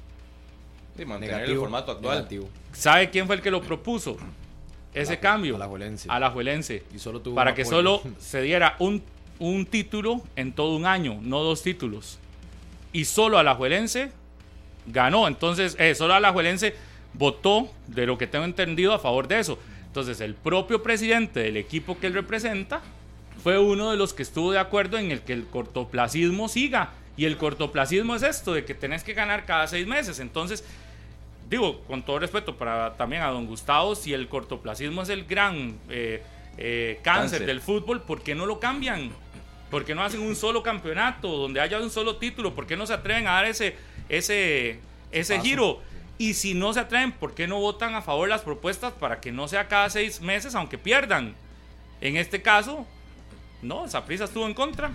Sí, 0.98 1.06
mantener 1.06 1.44
el 1.44 1.58
formato 1.58 1.92
actual. 1.92 2.28
¿Sabe 2.74 3.12
quién 3.12 3.28
fue 3.28 3.36
el 3.36 3.42
que 3.44 3.52
lo 3.52 3.62
propuso? 3.62 4.18
Ese 4.94 5.20
cambio. 5.20 5.56
A 5.56 5.60
la 5.60 5.68
Juelense. 5.68 6.08
A 6.10 6.20
la 6.20 6.32
Juelense. 6.32 6.84
Y 6.96 7.00
solo 7.00 7.22
tuvo 7.22 7.36
para 7.36 7.54
que 7.54 7.62
apoyo. 7.62 7.78
solo 7.78 8.02
se 8.20 8.42
diera 8.42 8.76
un, 8.80 9.04
un 9.38 9.68
título 9.68 10.24
en 10.36 10.54
todo 10.54 10.76
un 10.76 10.88
año, 10.88 11.20
no 11.22 11.44
dos 11.44 11.62
títulos. 11.62 12.18
Y 12.92 13.06
solo 13.06 13.38
a 13.38 13.44
la 13.44 13.54
Juelense 13.54 14.12
ganó. 14.88 15.28
Entonces, 15.28 15.76
eh, 15.78 15.94
solo 15.94 16.16
a 16.16 16.20
la 16.20 16.32
Juelense 16.32 16.76
votó, 17.14 17.70
de 17.88 18.08
lo 18.08 18.18
que 18.18 18.26
tengo 18.26 18.46
entendido, 18.46 18.94
a 18.94 19.00
favor 19.00 19.28
de 19.28 19.40
eso. 19.40 19.60
Entonces, 19.96 20.20
el 20.20 20.34
propio 20.36 20.84
presidente 20.84 21.40
del 21.40 21.56
equipo 21.56 21.98
que 21.98 22.08
él 22.08 22.14
representa 22.14 22.82
fue 23.42 23.58
uno 23.60 23.92
de 23.92 23.96
los 23.96 24.14
que 24.14 24.24
estuvo 24.24 24.52
de 24.52 24.60
acuerdo 24.60 24.98
en 24.98 25.10
el 25.10 25.22
que 25.22 25.32
el 25.32 25.46
cortoplacismo 25.46 26.50
siga. 26.50 26.90
Y 27.16 27.24
el 27.24 27.38
cortoplacismo 27.38 28.14
es 28.14 28.24
esto, 28.24 28.54
de 28.54 28.66
que 28.66 28.76
tenés 28.76 29.06
que 29.06 29.14
ganar 29.14 29.46
cada 29.46 29.68
seis 29.68 29.88
meses. 29.88 30.20
Entonces, 30.20 30.66
digo, 31.50 31.80
con 31.84 32.04
todo 32.04 32.20
respeto 32.20 32.58
para 32.58 32.98
también 32.98 33.22
a 33.22 33.28
don 33.28 33.48
Gustavo, 33.48 33.96
si 33.96 34.12
el 34.12 34.28
cortoplacismo 34.28 35.02
es 35.02 35.08
el 35.08 35.24
gran 35.24 35.78
eh, 35.88 36.22
eh, 36.58 37.00
cáncer, 37.02 37.40
Cáncer. 37.40 37.46
del 37.46 37.62
fútbol, 37.62 38.02
¿por 38.02 38.22
qué 38.22 38.36
no 38.36 38.46
lo 38.46 38.60
cambian? 38.60 39.12
¿Por 39.72 39.86
qué 39.86 39.96
no 39.96 40.04
hacen 40.04 40.20
un 40.20 40.36
solo 40.36 40.62
campeonato 40.62 41.30
donde 41.30 41.62
haya 41.62 41.80
un 41.80 41.90
solo 41.90 42.18
título? 42.18 42.54
¿Por 42.54 42.68
qué 42.68 42.76
no 42.76 42.86
se 42.86 42.92
atreven 42.92 43.28
a 43.28 43.32
dar 43.36 43.46
ese, 43.46 43.78
ese, 44.10 44.78
ese 45.14 45.40
giro? 45.40 45.80
Y 46.18 46.34
si 46.34 46.54
no 46.54 46.74
se 46.74 46.80
atreven, 46.80 47.12
¿por 47.12 47.34
qué 47.34 47.48
no 47.48 47.60
votan 47.60 47.94
a 47.96 48.02
favor 48.02 48.30
las 48.30 48.42
propuestas 48.42 48.94
para 48.94 49.20
que 49.20 49.32
no 49.32 49.48
sea 49.48 49.68
cada 49.68 49.90
seis 49.90 50.22
meses, 50.22 50.56
aunque 50.56 50.78
pierdan? 50.78 51.36
En 52.00 52.18
este 52.18 52.42
caso, 52.42 52.86
no, 53.62 53.88
Saprissa 53.90 54.26
estuvo 54.26 54.46
en 54.46 54.54
contra. 54.54 54.92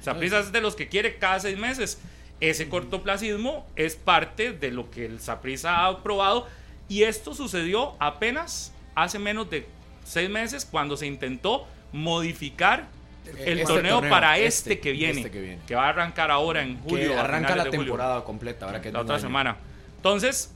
Saprissa 0.00 0.40
es 0.40 0.52
de 0.52 0.60
los 0.60 0.74
que 0.74 0.88
quiere 0.88 1.16
cada 1.16 1.38
seis 1.40 1.58
meses. 1.58 2.00
Ese 2.40 2.68
cortoplacismo 2.68 3.66
es 3.76 3.96
parte 3.96 4.52
de 4.52 4.70
lo 4.70 4.90
que 4.90 5.04
el 5.04 5.20
Saprissa 5.20 5.76
ha 5.76 5.86
aprobado 5.88 6.46
y 6.88 7.02
esto 7.02 7.34
sucedió 7.34 7.94
apenas 8.00 8.72
hace 8.94 9.18
menos 9.18 9.50
de 9.50 9.66
seis 10.04 10.30
meses 10.30 10.64
cuando 10.64 10.96
se 10.96 11.06
intentó 11.06 11.66
modificar 11.92 12.88
el 13.26 13.60
Este 13.60 13.72
torneo, 13.72 13.96
torneo, 13.96 14.10
para 14.10 14.38
este, 14.38 14.72
este, 14.72 14.80
que 14.80 14.92
viene, 14.92 15.20
este 15.20 15.30
que 15.30 15.40
viene. 15.40 15.60
va 15.74 15.86
a 15.86 15.88
arrancar 15.90 16.30
ahora 16.30 16.62
en 16.62 16.80
julio. 16.80 17.12
que 17.12 17.18
arranca 17.18 17.54
la 17.54 17.70
temporada 17.70 18.24
completa. 18.24 18.66
Ahora 18.66 18.80
que 18.80 18.90
la 18.90 19.00
otra 19.00 19.18
semana. 19.18 19.56
Entonces, 20.00 20.50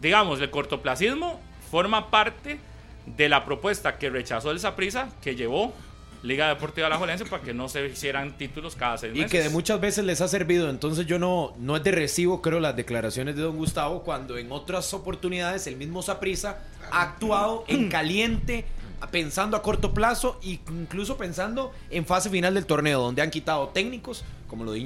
digamos, 0.00 0.40
el 0.40 0.48
cortoplacismo 0.48 1.38
forma 1.70 2.10
parte 2.10 2.58
de 3.04 3.28
la 3.28 3.44
propuesta 3.44 3.98
que 3.98 4.08
rechazó 4.08 4.50
el 4.52 4.58
Saprissa, 4.58 5.10
que 5.20 5.36
llevó 5.36 5.74
Liga 6.22 6.48
Deportiva 6.48 6.86
Alajuelense 6.86 7.26
para 7.26 7.42
que 7.42 7.52
no 7.52 7.68
se 7.68 7.86
hicieran 7.86 8.38
títulos 8.38 8.76
cada 8.76 8.96
seis 8.96 9.12
Y 9.14 9.16
meses. 9.20 9.30
que 9.30 9.42
de 9.42 9.50
muchas 9.50 9.80
veces 9.82 10.04
les 10.06 10.22
ha 10.22 10.28
servido. 10.28 10.70
Entonces 10.70 11.04
yo 11.06 11.18
no, 11.18 11.52
no 11.58 11.76
es 11.76 11.84
de 11.84 11.90
recibo, 11.92 12.40
creo, 12.40 12.58
las 12.58 12.74
declaraciones 12.74 13.36
de 13.36 13.42
don 13.42 13.56
Gustavo, 13.58 14.02
cuando 14.02 14.38
en 14.38 14.50
otras 14.50 14.94
oportunidades 14.94 15.66
el 15.66 15.76
mismo 15.76 16.02
Saprisa 16.02 16.60
ha 16.90 17.02
actuado 17.02 17.64
en 17.68 17.90
caliente, 17.90 18.64
pensando 19.10 19.56
a 19.56 19.62
corto 19.62 19.94
plazo 19.94 20.38
e 20.42 20.60
incluso 20.68 21.16
pensando 21.16 21.72
en 21.90 22.04
fase 22.04 22.30
final 22.30 22.54
del 22.54 22.66
torneo, 22.66 23.00
donde 23.00 23.22
han 23.22 23.30
quitado 23.30 23.68
técnicos, 23.68 24.24
como 24.48 24.64
lo 24.64 24.72
de 24.72 24.80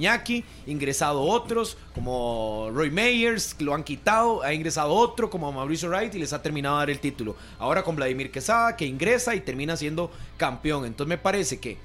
ingresado 0.67 1.23
otros, 1.23 1.79
como 1.95 2.69
Roy 2.73 2.91
Meyers, 2.91 3.57
lo 3.61 3.75
han 3.75 3.83
quitado, 3.83 4.43
ha 4.43 4.53
ingresado 4.53 4.93
otro, 4.93 5.31
como 5.31 5.51
Mauricio 5.51 5.89
Wright, 5.89 6.15
y 6.15 6.19
les 6.19 6.33
ha 6.33 6.43
terminado 6.43 6.77
de 6.77 6.81
dar 6.81 6.91
el 6.91 7.01
título. 7.01 7.35
Ahora 7.59 7.83
con 7.83 7.97
Vladimir 7.97 8.31
Quesada, 8.31 8.77
que 8.77 8.85
ingresa 8.85 9.35
y 9.35 9.41
termina 9.41 9.77
siendo 9.77 10.11
campeón. 10.37 10.85
Entonces 10.85 11.09
me 11.09 11.19
parece 11.19 11.61
que 11.61 11.79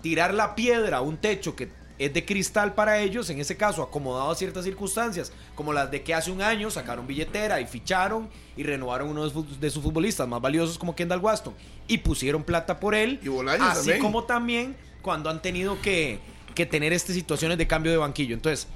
tirar 0.00 0.32
la 0.32 0.54
piedra 0.54 0.98
a 0.98 1.00
un 1.02 1.18
techo 1.18 1.54
que 1.54 1.68
es 1.98 2.12
de 2.12 2.24
cristal 2.24 2.74
para 2.74 2.98
ellos, 2.98 3.30
en 3.30 3.40
ese 3.40 3.56
caso 3.56 3.82
acomodado 3.82 4.30
a 4.30 4.34
ciertas 4.34 4.64
circunstancias, 4.64 5.32
como 5.54 5.72
las 5.72 5.90
de 5.90 6.02
que 6.02 6.14
hace 6.14 6.30
un 6.30 6.42
año 6.42 6.70
sacaron 6.70 7.06
billetera 7.06 7.60
y 7.60 7.66
ficharon 7.66 8.28
y 8.56 8.62
renovaron 8.62 9.08
uno 9.08 9.28
de 9.28 9.70
sus, 9.70 9.82
futbolistas 9.82 10.28
más 10.28 10.40
valiosos 10.40 10.78
como 10.78 10.94
Kendall 10.94 11.20
Waston 11.20 11.54
y 11.88 11.98
pusieron 11.98 12.42
plata 12.42 12.78
por 12.78 12.94
él, 12.94 13.20
Y 13.22 13.28
Bolaños 13.28 13.66
así 13.66 13.78
también. 13.78 14.00
como 14.00 14.24
también 14.24 14.76
cuando 15.02 15.30
han 15.30 15.40
tenido 15.40 15.80
que, 15.80 16.18
que 16.54 16.66
tener 16.66 16.92
estas 16.92 17.14
situaciones 17.14 17.58
de 17.58 17.66
cambio 17.66 17.92
de 17.92 17.98
banquillo. 17.98 18.34
Entonces, 18.34 18.66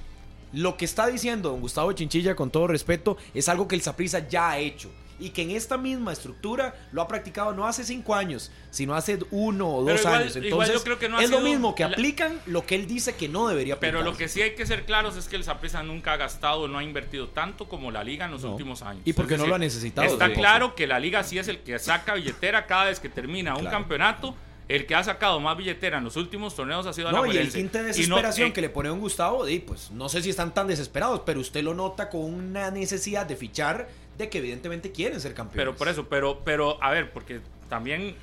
lo 0.53 0.77
que 0.77 0.85
está 0.85 1.07
diciendo 1.07 1.51
don 1.51 1.61
Gustavo 1.61 1.93
Chinchilla, 1.93 2.35
con 2.35 2.51
todo 2.51 2.67
respeto, 2.67 3.17
es 3.35 3.49
algo 3.49 3.69
que 3.69 3.75
el 3.75 3.83
Saprissa 3.83 4.29
ya 4.29 4.51
ha 4.51 4.59
hecho. 4.59 4.91
Y 5.21 5.31
que 5.31 5.43
en 5.43 5.51
esta 5.51 5.77
misma 5.77 6.13
estructura 6.13 6.75
lo 6.93 7.03
ha 7.03 7.09
practicado 7.09 7.53
no 7.53 7.67
hace 7.67 7.85
cinco 7.85 8.15
años, 8.15 8.51
sino 8.71 8.95
hace 8.95 9.19
uno 9.31 9.69
o 9.69 9.85
dos 9.85 10.01
igual- 10.01 10.15
años. 10.23 10.37
igual 10.37 10.45
Entonces, 10.47 10.75
yo 10.75 10.83
creo 10.85 10.99
que 10.99 11.09
no 11.09 11.21
es 11.21 11.31
lo 11.31 11.39
sido 11.39 11.49
mismo 11.51 11.75
que 11.75 11.85
aplican 11.85 12.41
lo 12.47 12.65
que 12.67 12.75
él 12.75 12.87
dice 12.87 13.15
que 13.15 13.29
no 13.29 13.47
debería 13.49 13.75
aplicar. 13.75 13.95
Pero 14.01 14.05
lo 14.11 14.17
que 14.17 14.29
sí 14.29 14.41
hay 14.43 14.55
que 14.55 14.65
ser 14.67 14.85
claros 14.87 15.17
es 15.17 15.29
que 15.29 15.37
el 15.37 15.45
Saprissa 15.45 15.83
nunca 15.83 16.15
ha 16.15 16.17
gastado, 16.17 16.67
no 16.69 16.79
ha 16.79 16.83
invertido 16.83 17.29
tanto 17.29 17.69
como 17.69 17.91
la 17.91 18.03
liga 18.03 18.25
en 18.25 18.31
los 18.33 18.43
No. 18.43 18.53
últimos 18.53 18.83
años. 18.83 19.03
Y 19.05 19.13
porque 19.13 19.35
Es 19.35 19.39
no 19.39 19.43
decir, 19.45 19.49
lo 19.51 19.55
ha 19.57 19.59
necesitado 19.59 20.07
Está 20.07 20.19
tampoco. 20.21 20.41
claro 20.41 20.75
que 20.75 20.87
la 20.87 20.99
liga 20.99 21.23
sí 21.23 21.39
es 21.39 21.49
el 21.49 21.59
que 21.61 21.79
saca 21.79 22.15
billetera 22.15 22.67
cada 22.67 22.87
vez 22.87 22.99
que 23.01 23.09
termina 23.09 23.55
un 23.55 23.61
Claro. 23.61 23.77
campeonato. 23.79 24.35
El 24.69 24.87
que 24.87 24.95
ha 24.95 25.03
sacado 25.03 25.41
más 25.41 25.57
billetera 25.57 25.99
en 25.99 26.05
los 26.05 26.15
últimos 26.15 26.55
torneos 26.55 26.87
ha 26.87 26.93
sido 26.93 27.11
No, 27.11 27.27
y 27.27 27.37
el 27.37 27.51
tinte 27.53 27.83
de 27.83 27.91
Y 27.91 28.07
no- 28.07 28.15
desesperación 28.15 28.51
eh, 28.51 28.53
que 28.53 28.61
le 28.61 28.69
pone 28.71 28.89
a 28.89 28.93
un 28.93 29.01
Gustavo, 29.01 29.45
di, 29.45 29.59
pues 29.59 29.91
no 29.91 30.09
sé 30.09 30.23
si 30.23 30.31
están 30.31 30.55
tan 30.55 30.69
desesperados, 30.69 31.23
pero 31.27 31.41
usted 31.41 31.65
lo 31.65 31.75
nota 31.75 32.09
con 32.09 32.23
una 32.23 32.71
necesidad 32.71 33.27
de 33.27 33.35
fichar 33.35 33.89
de 34.21 34.29
que 34.29 34.39
evidentemente 34.39 34.93
quieren 34.93 35.21
ser 35.21 35.35
campeones. 35.35 35.57
Pero 35.57 35.77
por 35.77 35.89
eso, 35.89 36.09
pero, 36.09 36.41
pero 36.45 36.83
a 36.83 36.91
ver, 36.91 37.11
porque 37.13 37.41
también 37.69 38.15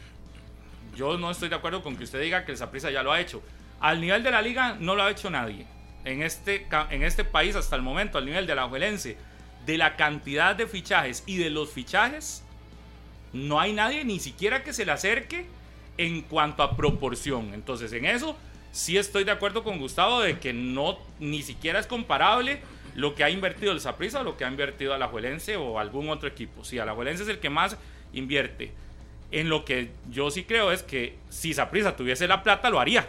yo 0.95 1.18
no 1.18 1.30
estoy 1.30 1.50
de 1.50 1.56
acuerdo 1.56 1.84
con 1.84 1.95
que 1.98 2.04
usted 2.04 2.22
diga 2.22 2.45
que 2.45 2.52
el 2.52 2.58
Saprissa 2.58 2.89
ya 2.89 3.04
lo 3.04 3.12
ha 3.12 3.20
hecho. 3.20 3.41
Al 3.80 4.02
nivel 4.02 4.24
de 4.24 4.32
la 4.32 4.41
liga 4.41 4.78
no 4.80 4.95
lo 4.95 5.04
ha 5.04 5.12
hecho 5.12 5.30
nadie. 5.30 5.66
en 6.06 6.24
este, 6.24 6.68
en 6.89 7.04
este 7.04 7.24
país 7.26 7.56
hasta 7.56 7.76
el 7.76 7.82
momento, 7.82 8.18
al 8.18 8.26
nivel 8.26 8.48
de 8.48 8.56
la 8.56 8.68
Juelense, 8.68 9.18
de 9.66 9.78
la 9.78 9.98
cantidad 9.98 10.56
de 10.56 10.66
fichajes 10.66 11.24
y 11.26 11.38
de 11.38 11.50
los 11.50 11.70
fichajes, 11.70 12.43
no 13.34 13.60
hay 13.60 13.74
nadie 13.74 14.06
ni 14.06 14.20
siquiera 14.20 14.64
que 14.64 14.74
se 14.74 14.86
le 14.86 14.93
acerque 14.93 15.45
en 15.98 16.22
cuanto 16.22 16.64
a 16.64 16.78
proporción. 16.78 17.54
Entonces, 17.54 17.91
en 17.91 18.06
eso 18.06 18.38
sí 18.72 18.98
estoy 18.98 19.24
de 19.24 19.32
acuerdo 19.32 19.64
con 19.64 19.80
Gustavo 19.80 20.22
de 20.22 20.39
que 20.39 20.54
no 20.54 20.98
ni 21.20 21.41
siquiera 21.41 21.80
es 21.80 21.88
comparable 21.88 22.62
lo 22.98 23.14
que 23.14 23.24
ha 23.24 23.30
invertido 23.30 23.72
el 23.72 23.80
Saprissa 23.80 24.22
o 24.22 24.24
lo 24.24 24.38
que 24.38 24.43
ha 24.43 24.48
invertido 24.48 24.91
Alajuelense 24.91 25.56
o 25.56 25.80
algún 25.80 26.10
otro 26.10 26.28
equipo. 26.28 26.66
Sí, 26.66 26.80
Alajuelense 26.80 27.22
es 27.24 27.30
el 27.30 27.38
que 27.38 27.52
más 27.52 27.78
invierte. 28.12 28.72
En 29.32 29.50
lo 29.50 29.66
que 29.66 29.91
yo 30.10 30.32
sí 30.32 30.45
creo 30.45 30.72
es 30.72 30.82
que 30.82 31.16
si 31.30 31.54
Saprissa 31.54 31.95
tuviese 31.95 32.28
la 32.28 32.41
plata, 32.41 32.72
lo 32.72 32.80
haría. 32.80 33.08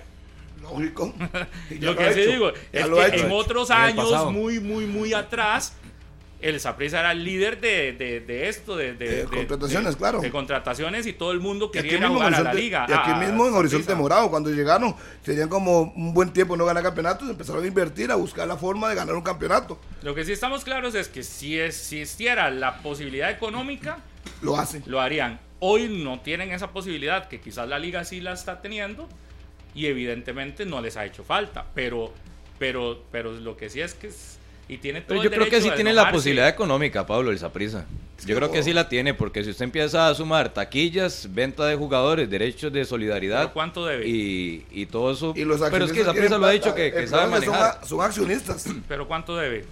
Lógico. 0.61 1.15
Lo 1.81 1.97
que 1.97 2.13
sí 2.13 2.21
hecho. 2.21 2.31
digo 2.31 2.53
Ya 2.53 2.81
es 2.81 2.89
lo 2.89 2.97
que 2.97 3.07
hecho. 3.07 3.27
en 3.27 3.33
otros 3.33 3.71
En 3.71 3.77
años, 3.77 4.33
muy, 4.33 4.61
muy, 4.61 4.85
muy 4.87 5.15
atrás, 5.15 5.75
el 6.41 6.61
Saprissa 6.61 7.01
era 7.01 7.13
el 7.13 7.25
líder 7.25 7.61
de, 7.61 7.93
de, 7.95 8.21
de 8.21 8.49
esto, 8.49 8.77
de, 8.77 8.95
de- 8.95 9.25
contrataciones, 9.25 9.97
claro. 9.97 10.21
De 10.21 10.31
contrataciones 10.31 11.07
y 11.07 11.13
todo 11.13 11.33
el 11.33 11.41
mundo 11.41 11.71
quería 11.73 11.95
ir 11.95 12.05
a 12.05 12.09
jugar 12.09 12.35
a 12.35 12.41
la 12.43 12.55
liga. 12.55 12.87
y 12.89 12.93
aquí 12.93 13.11
a 13.11 13.17
mismo 13.17 13.47
en 13.49 13.55
Horizonte. 13.55 13.95
Morado, 13.95 14.31
cuando 14.31 14.51
llegaron, 14.51 14.95
tenían 15.25 15.49
como 15.49 15.81
un 15.97 16.15
buen 16.15 16.33
tiempo 16.33 16.57
no 16.57 16.65
ganar 16.65 16.83
campeonatos, 16.85 17.29
empezaron 17.29 17.65
a 17.65 17.67
invertir, 17.67 18.13
a 18.13 18.15
buscar 18.15 18.47
la 18.47 18.57
forma 18.57 18.89
de 18.89 18.95
ganar 18.95 19.15
un 19.17 19.23
campeonato. 19.23 19.81
Lo 20.03 20.15
que 20.15 20.25
sí 20.25 20.33
estamos 20.33 20.63
claros 20.65 20.95
es 20.95 21.09
que 21.09 21.23
si 21.25 21.59
existiera 21.59 22.51
la 22.51 22.79
posibilidad 22.83 23.31
económica, 23.31 23.99
Lo 24.41 24.57
hacen. 24.59 24.85
lo 24.87 25.01
harían. 25.01 25.41
Hoy 25.61 25.89
no 25.89 26.21
tienen 26.21 26.53
esa 26.53 26.71
posibilidad, 26.71 27.27
que 27.27 27.41
quizás 27.41 27.69
la 27.69 27.81
liga 27.81 28.05
sí 28.05 28.21
la 28.21 28.33
está 28.33 28.63
teniendo, 28.63 29.09
y 29.75 29.87
evidentemente 29.87 30.65
no 30.67 30.81
les 30.81 30.97
ha 30.97 31.05
hecho 31.05 31.25
falta. 31.25 31.67
Pero, 31.75 32.13
pero, 32.61 33.03
pero 33.11 33.33
lo 33.33 33.57
que 33.57 33.69
sí 33.71 33.81
es 33.81 33.95
que 33.95 34.07
es- 34.09 34.38
y 34.69 34.77
tiene 34.79 35.01
todo 35.01 35.09
Pero 35.09 35.21
el 35.23 35.25
yo 35.25 35.31
creo 35.35 35.49
que 35.51 35.61
sí 35.63 35.71
tiene 35.75 35.93
la 35.93 36.11
posibilidad 36.11 36.49
económica, 36.49 37.07
Pablo, 37.07 37.31
el 37.31 37.39
Saprissa. 37.39 37.87
Yo 38.27 38.35
creo 38.37 38.51
que 38.51 38.63
sí 38.63 38.73
la 38.73 38.89
tiene, 38.89 39.15
porque 39.15 39.45
si 39.45 39.51
usted 39.51 39.65
empieza 39.65 40.09
a 40.09 40.15
sumar 40.15 40.53
taquillas, 40.53 41.29
venta 41.33 41.65
de 41.67 41.77
jugadores, 41.77 42.29
derechos 42.29 42.73
de 42.73 42.81
¿Pero 42.81 42.87
solidaridad 42.87 43.53
cuánto 43.53 43.87
debe? 43.87 44.09
y, 44.09 44.67
y 44.73 44.87
todo 44.87 45.13
eso. 45.13 45.33
Y 45.37 45.45
los 45.45 45.61
pero 45.71 45.85
es 45.85 45.93
que 45.93 46.03
quieren 46.05 46.41
lo 46.41 46.47
ha 46.47 46.51
dicho 46.51 46.75
que, 46.75 46.93
que 46.93 47.07
sabe 47.07 47.23
son 47.23 47.31
manejar. 47.31 47.79
a- 47.81 47.85
Son, 47.87 48.01
accionistas. 48.01 48.67
¿Pero 48.89 49.07
cuánto 49.07 49.37
debe? 49.37 49.65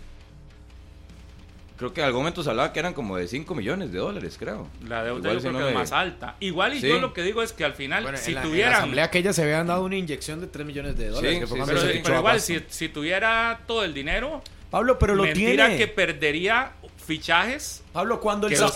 Creo 1.77 1.93
que 1.93 2.01
en 2.01 2.07
algún 2.07 2.21
momento 2.23 2.43
se 2.43 2.49
hablaba 2.49 2.73
que 2.73 2.79
eran 2.79 2.95
como 2.95 3.19
de 3.19 3.29
5 3.29 3.55
millones 3.55 3.93
de 3.93 3.99
dólares, 3.99 4.37
creo. 4.39 4.67
La 4.89 5.05
deuda 5.05 5.19
Igual 5.19 5.35
yo 5.35 5.41
si 5.41 5.47
creo 5.49 5.53
no 5.53 5.59
que 5.59 5.65
me- 5.65 5.71
es 5.71 5.77
más 5.77 5.93
alta. 5.93 6.37
Igual 6.41 6.73
y 6.75 6.81
Sí. 6.81 6.89
yo 6.89 7.01
lo 7.01 7.13
que 7.13 7.23
digo 7.23 7.43
es 7.43 7.53
que 7.53 7.65
al 7.67 7.75
final, 7.75 8.03
Bueno, 8.05 8.17
si 8.17 8.31
en 8.31 8.35
la, 8.37 8.41
en 8.41 8.47
la 8.47 8.51
tuvieran... 8.51 8.73
asamblea 8.75 9.05
aquella 9.05 9.33
se 9.35 9.43
habían 9.43 9.67
dado 9.67 9.85
una 9.85 9.97
inyección 9.97 10.41
de 10.41 10.47
3 10.47 10.65
millones 10.67 10.97
de 10.97 11.09
dólares. 11.09 11.35
Sí, 11.35 11.41
que 11.41 11.47
fue 11.47 11.59
sí, 11.59 11.65
cuando 11.65 11.83
pero, 11.83 12.01
pero 12.03 12.19
igual, 12.19 12.41
si 12.41 12.89
tuviera 12.89 13.61
todo 13.67 13.85
el 13.85 13.93
dinero, 13.93 14.41
Pablo, 14.71 14.99
pero 14.99 15.15
lo 15.15 15.23
mentira 15.25 15.67
tiene. 15.67 15.79
que 15.79 15.89
perdería 15.89 16.73
fichajes. 17.07 17.83
Pablo, 17.93 18.21
cuando 18.21 18.49
el 18.49 18.53
pierde, 18.55 18.67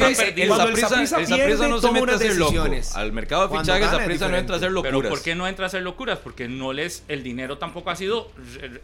no 1.68 1.80
se 1.80 1.88
mete 1.90 1.98
a 1.98 2.02
unas 2.02 2.14
hacer 2.16 2.36
loco. 2.36 2.50
decisiones. 2.52 2.96
Al 2.96 3.12
mercado 3.12 3.42
de 3.42 3.48
Cuando 3.48 3.72
fichajes, 3.72 3.90
Saprissa 3.98 4.28
no 4.28 4.36
entra 4.36 4.54
a 4.54 4.58
hacer 4.58 4.70
locuras. 4.70 4.96
Pero 5.00 5.08
¿por 5.10 5.22
qué 5.22 5.34
no 5.34 5.48
entra 5.48 5.64
a 5.64 5.66
hacer 5.66 5.82
locuras? 5.82 6.18
Porque 6.18 6.48
no 6.48 6.72
les... 6.72 7.02
El 7.08 7.22
dinero 7.22 7.58
tampoco 7.58 7.90
ha 7.90 7.96
sido... 7.96 8.30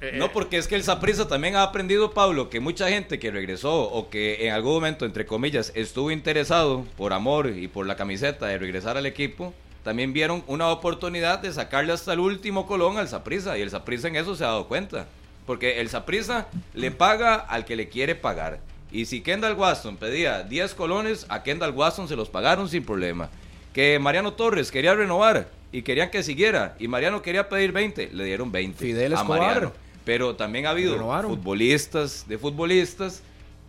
eh, 0.00 0.16
No, 0.18 0.32
porque 0.32 0.56
es 0.58 0.66
que 0.66 0.74
el 0.74 0.82
Saprissa 0.82 1.28
también 1.28 1.54
ha 1.56 1.62
aprendido, 1.62 2.10
Pablo, 2.10 2.50
que 2.50 2.58
mucha 2.60 2.88
gente 2.88 3.18
que 3.18 3.30
regresó 3.30 3.72
o 3.84 4.10
que 4.10 4.46
en 4.48 4.52
algún 4.52 4.74
momento, 4.74 5.04
entre 5.06 5.26
comillas, 5.26 5.72
estuvo 5.76 6.10
interesado 6.10 6.84
por 6.96 7.12
amor 7.12 7.52
y 7.56 7.68
por 7.68 7.86
la 7.86 7.96
camiseta 7.96 8.46
de 8.46 8.58
regresar 8.58 8.96
al 8.96 9.06
equipo, 9.06 9.54
también 9.84 10.12
vieron 10.12 10.42
una 10.48 10.68
oportunidad 10.68 11.38
de 11.38 11.52
sacarle 11.52 11.92
hasta 11.92 12.12
el 12.12 12.18
último 12.18 12.66
colón 12.66 12.98
al 12.98 13.06
Saprissa 13.08 13.56
y 13.56 13.62
el 13.62 13.70
Saprissa 13.70 14.08
en 14.08 14.16
eso 14.16 14.34
se 14.34 14.42
ha 14.42 14.48
dado 14.48 14.66
cuenta. 14.66 15.06
Porque 15.46 15.80
el 15.80 15.88
Saprissa 15.88 16.48
le 16.74 16.90
paga 16.90 17.36
al 17.36 17.64
que 17.64 17.76
le 17.76 17.88
quiere 17.88 18.14
pagar. 18.14 18.60
Y 18.90 19.06
si 19.06 19.20
Kendall 19.20 19.54
Waston 19.54 19.96
pedía 19.96 20.42
10 20.42 20.74
colones, 20.74 21.26
a 21.28 21.42
Kendall 21.42 21.72
Waston 21.72 22.08
se 22.08 22.16
los 22.16 22.28
pagaron 22.28 22.68
sin 22.68 22.84
problema. 22.84 23.30
Que 23.72 23.98
Mariano 23.98 24.32
Torres 24.32 24.70
quería 24.70 24.94
renovar 24.94 25.48
y 25.72 25.82
querían 25.82 26.10
que 26.10 26.22
siguiera. 26.22 26.74
Y 26.78 26.88
Mariano 26.88 27.22
quería 27.22 27.48
pedir 27.48 27.72
20, 27.72 28.10
le 28.12 28.24
dieron 28.24 28.50
20 28.50 28.78
Fidel 28.78 29.12
a 29.12 29.16
Escobar. 29.16 29.40
Mariano. 29.40 29.72
Pero 30.04 30.36
también 30.36 30.66
ha 30.66 30.70
habido 30.70 30.94
Renovaron. 30.94 31.30
futbolistas 31.32 32.26
de 32.28 32.38
futbolistas 32.38 33.22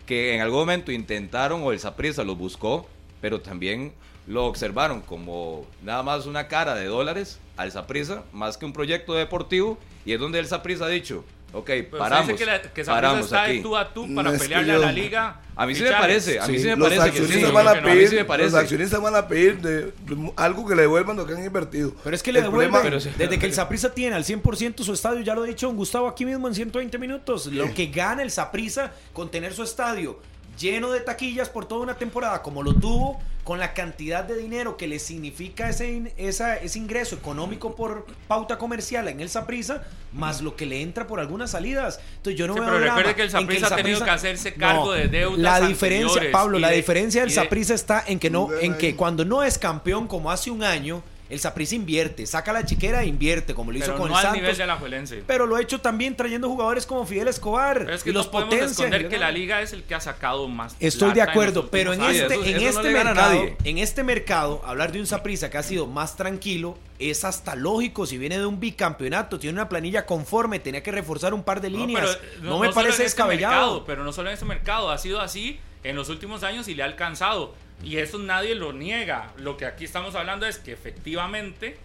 que 0.05 0.35
en 0.35 0.41
algún 0.41 0.59
momento 0.59 0.91
intentaron 0.91 1.61
o 1.63 1.71
el 1.71 1.79
Saprissa 1.79 2.23
los 2.23 2.37
buscó, 2.37 2.87
pero 3.19 3.41
también 3.41 3.91
lo 4.27 4.45
observaron 4.45 5.01
como 5.01 5.65
nada 5.83 6.03
más 6.03 6.25
una 6.25 6.47
cara 6.47 6.75
de 6.75 6.85
dólares 6.85 7.39
al 7.57 7.71
Saprissa, 7.71 8.23
más 8.31 8.57
que 8.57 8.65
un 8.65 8.73
proyecto 8.73 9.13
deportivo, 9.13 9.77
y 10.05 10.13
es 10.13 10.19
donde 10.19 10.39
el 10.39 10.47
Saprissa 10.47 10.85
ha 10.85 10.89
dicho, 10.89 11.25
ok, 11.59 11.65
Pero 11.65 11.97
paramos, 11.97 12.27
dice 12.27 12.39
que, 12.39 12.45
la, 12.45 12.61
que 12.61 12.83
paramos 12.83 13.25
está 13.25 13.43
aquí. 13.43 13.57
de 13.57 13.61
tú 13.63 13.75
a 13.77 13.93
tú 13.93 14.13
para 14.15 14.31
No, 14.31 14.37
pelearle 14.37 14.73
a 14.73 14.77
la 14.77 14.91
liga. 14.91 15.41
A 15.55 15.65
mí 15.65 15.73
sí 15.75 15.83
me 15.83 15.91
parece, 15.91 16.39
a 16.39 16.47
mí 16.47 16.53
Sí, 16.55 16.59
sí 16.63 16.67
me 16.69 16.75
los 16.75 16.87
parece 16.89 17.03
que 17.03 17.09
accionistas 17.19 17.49
sí. 17.49 17.55
van 17.55 17.67
a 17.67 17.71
creo 17.71 17.81
que 17.81 17.81
no. 17.81 17.87
A 17.87 17.93
mí 17.93 17.95
pedir, 17.97 18.09
sí 18.09 18.15
me 18.15 18.25
parece. 18.25 18.49
los 18.51 18.59
accionistas 18.61 19.01
van 19.01 19.15
a 19.15 19.27
pedir 19.27 19.57
de, 19.61 19.93
algo 20.35 20.67
que 20.67 20.75
le 20.75 20.81
devuelvan 20.83 21.17
lo 21.17 21.25
que 21.25 21.33
han 21.33 21.43
invertido. 21.43 21.93
Pero 22.03 22.15
es 22.15 22.21
que 22.23 22.31
le 22.31 22.39
El 22.39 22.45
devuelven. 22.45 22.71
problema- 22.71 22.83
Pero 22.89 22.99
sí. 22.99 23.09
Desde 23.17 23.39
que 23.39 23.45
el 23.47 23.53
Saprissa 23.53 23.91
tiene 23.93 24.15
al 24.15 24.23
100% 24.23 24.83
su 24.83 24.93
estadio, 24.93 25.21
ya 25.21 25.33
lo 25.33 25.43
ha 25.43 25.45
dicho 25.47 25.67
don 25.67 25.75
Gustavo 25.75 26.07
aquí 26.07 26.25
mismo 26.25 26.47
en 26.47 26.53
120 26.53 26.97
minutos. 26.99 27.47
Lo 27.47 27.73
que 27.73 27.87
gana 27.87 28.21
el 28.21 28.29
Saprissa 28.31 28.91
con 29.13 29.31
tener 29.31 29.53
su 29.53 29.63
estadio 29.63 30.19
lleno 30.59 30.91
de 30.91 30.99
taquillas 31.01 31.49
por 31.49 31.65
toda 31.65 31.81
una 31.81 31.95
temporada, 31.95 32.41
como 32.41 32.61
lo 32.63 32.73
tuvo, 32.75 33.19
con 33.47 33.59
la 33.59 33.73
cantidad 33.73 34.25
de 34.25 34.35
dinero 34.35 34.75
que 34.75 34.87
le 34.89 34.99
significa 34.99 35.69
ese, 35.69 35.89
in- 35.89 36.11
esa- 36.17 36.57
ese 36.57 36.79
ingreso 36.79 37.15
económico 37.15 37.77
por 37.77 38.05
pauta 38.27 38.57
comercial 38.57 39.07
en 39.07 39.21
el 39.21 39.29
Saprissa, 39.29 39.83
más 40.11 40.41
lo 40.41 40.57
que 40.57 40.65
le 40.65 40.81
entra 40.81 41.07
por 41.07 41.21
algunas 41.21 41.51
salidas. 41.51 42.01
Entonces 42.17 42.37
yo 42.37 42.45
no 42.45 42.55
Sí, 42.55 42.59
veo 42.59 42.67
pero 42.71 42.79
drama 42.81 42.97
recuerde 42.97 43.15
que 43.15 43.21
el 43.21 43.27
en 43.27 43.31
Saprissa 43.31 43.67
ha 43.67 43.75
tenido 43.77 44.03
que 44.03 44.09
hacerse 44.09 44.53
cargo 44.53 44.91
de 44.91 45.07
deudas 45.07 45.39
La 45.39 45.61
diferencia, 45.65 46.21
Pablo, 46.29 46.59
la 46.59 46.71
de- 46.71 46.75
diferencia 46.75 47.21
del 47.21 47.31
Saprissa 47.31 47.73
está 47.73 48.03
en 48.05 48.19
que 48.19 48.29
no, 48.29 48.49
en 48.59 48.77
que 48.77 48.97
cuando 48.97 49.23
no 49.23 49.41
es 49.43 49.57
campeón 49.57 50.09
como 50.09 50.29
hace 50.29 50.51
un 50.51 50.61
año, 50.61 51.01
el 51.29 51.39
Saprissa 51.39 51.75
invierte, 51.75 52.25
saca 52.25 52.53
la 52.53 52.65
chiquera 52.65 53.03
e 53.03 53.07
invierte, 53.07 53.53
como 53.53 53.71
lo 53.71 53.77
hizo 53.77 53.87
Pero 53.87 53.97
con 53.97 54.11
no 54.11 54.19
el 54.19 54.25
al 54.25 54.33
nivel 54.33 54.55
Santos. 54.55 54.57
de 54.89 55.17
la. 55.17 55.23
Pero 55.27 55.45
lo 55.45 55.55
ha 55.55 55.61
hecho 55.61 55.81
también 55.81 56.15
trayendo 56.15 56.47
jugadores 56.47 56.85
como 56.85 57.05
Fidel 57.05 57.27
Escobar 57.27 57.79
Pero 57.79 57.93
es 57.93 58.03
que 58.03 58.09
y 58.09 58.13
los 58.13 58.27
podemos 58.27 58.53
potencia. 58.55 58.71
esconder 58.85 59.09
que 59.09 59.17
la 59.17 59.31
liga 59.31 59.61
es 59.61 59.73
el 59.73 59.83
que 59.83 59.95
ha 59.95 59.99
sacado 60.01 60.47
más. 60.47 60.75
Estoy 60.79 61.13
de 61.13 61.21
acuerdo, 61.21 61.69
pero 61.69 61.93
en 61.93 62.01
este, 62.03 62.25
eso- 62.35 62.43
en 62.45 62.55
eso 62.57 62.79
este 62.79 62.91
mercado, 62.91 63.15
nadie. 63.33 63.57
en 63.63 63.77
este 63.77 64.03
mercado, 64.03 64.61
hablar 64.65 64.91
de 64.91 64.99
un 64.99 65.07
Saprissa 65.07 65.49
que 65.49 65.57
ha 65.57 65.63
sido 65.63 65.85
más 65.87 66.15
tranquilo 66.15 66.77
es 66.99 67.23
hasta 67.25 67.55
lógico. 67.55 68.05
Si 68.05 68.17
viene 68.17 68.39
de 68.39 68.45
un 68.45 68.59
bicampeonato, 68.59 69.37
tiene 69.39 69.53
una 69.59 69.69
planilla 69.69 70.05
conforme, 70.05 70.59
tenía 70.59 70.81
que 70.81 70.91
reforzar 70.91 71.33
un 71.33 71.43
par 71.43 71.61
de 71.61 71.69
líneas. 71.69 72.17
pero 72.39 72.43
No, 72.49 72.59
me 72.59 72.69
parece 72.71 72.91
este 72.91 73.03
descabellado. 73.03 73.53
mercado, 73.55 73.85
pero 73.85 74.03
no 74.03 74.11
solo 74.13 74.29
en 74.29 74.33
este 74.35 74.45
mercado, 74.45 74.89
ha 74.89 74.97
sido 74.97 75.19
así 75.21 75.59
en 75.83 75.95
los 75.95 76.09
últimos 76.09 76.43
años 76.43 76.67
y 76.67 76.73
le 76.75 76.83
ha 76.83 76.85
alcanzado. 76.85 77.53
Y 77.83 77.97
eso 77.97 78.17
nadie 78.17 78.55
lo 78.55 78.73
niega. 78.73 79.31
Lo 79.37 79.55
que 79.57 79.65
aquí 79.65 79.85
estamos 79.85 80.15
hablando 80.15 80.45
es 80.45 80.57
que 80.57 80.71
efectivamente, 80.71 81.77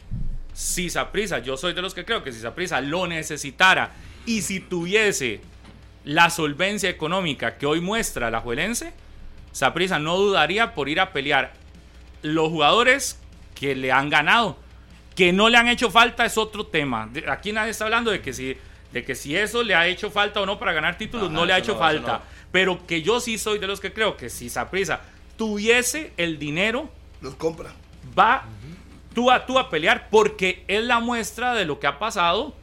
si 0.53 0.91
Saprisa, 0.91 1.39
yo 1.41 1.57
soy 1.57 1.75
de 1.75 1.83
los 1.83 1.95
que 1.95 2.05
creo 2.05 2.23
que 2.23 2.33
si 2.33 2.41
Saprisa 2.41 2.81
lo 2.81 3.07
necesitara 3.07 3.93
y 4.27 4.43
si 4.43 4.61
tuviese 4.61 5.41
la 6.05 6.31
solvencia 6.31 6.89
económica 6.91 7.59
que 7.59 7.67
hoy 7.67 7.81
muestra 7.81 8.31
la 8.31 8.41
Juelense, 8.41 8.93
Saprisa 9.53 9.99
no 9.99 10.17
dudaría 10.17 10.75
por 10.75 10.89
ir 10.89 10.99
a 10.99 11.13
pelear 11.13 11.53
los 12.23 12.49
jugadores 12.49 13.21
que 13.55 13.75
le 13.75 13.93
han 13.93 14.09
ganado. 14.09 14.57
Que 15.15 15.33
no 15.33 15.51
le 15.51 15.59
han 15.59 15.69
hecho 15.69 15.91
falta 15.91 16.25
es 16.25 16.39
otro 16.39 16.67
tema. 16.67 17.11
Aquí 17.29 17.53
nadie 17.53 17.71
está 17.71 17.85
hablando 17.85 18.11
de 18.11 18.23
que 18.23 18.33
si, 18.33 18.57
de 18.93 19.05
que 19.05 19.15
si 19.15 19.37
eso 19.37 19.63
le 19.63 19.75
ha 19.75 19.87
hecho 19.87 20.11
falta 20.11 20.41
o 20.41 20.47
no 20.47 20.59
para 20.59 20.73
ganar 20.73 20.97
títulos, 20.97 21.27
Ajá, 21.27 21.35
no 21.35 21.45
le 21.45 21.53
ha 21.53 21.59
hecho 21.59 21.75
no, 21.75 21.79
falta. 21.79 22.13
no. 22.15 22.23
Pero 22.51 22.87
que 22.87 23.03
yo 23.03 23.21
sí 23.21 23.37
soy 23.37 23.59
de 23.59 23.67
los 23.67 23.79
que 23.79 23.93
creo 23.93 24.17
que 24.17 24.31
si 24.31 24.49
Saprisa 24.49 25.03
tuviese 25.43 26.13
el 26.19 26.39
dinero, 26.39 26.89
Los 27.21 27.35
compra. 27.35 27.73
va 28.17 28.45
tú 29.13 29.29
a 29.29 29.45
tú 29.45 29.59
a 29.59 29.71
pelear 29.71 30.09
porque 30.09 30.63
es 30.69 30.85
la 30.85 31.01
muestra 31.01 31.53
de 31.55 31.65
lo 31.65 31.81
que 31.81 31.89
ha 31.89 31.99
pasado 31.99 32.55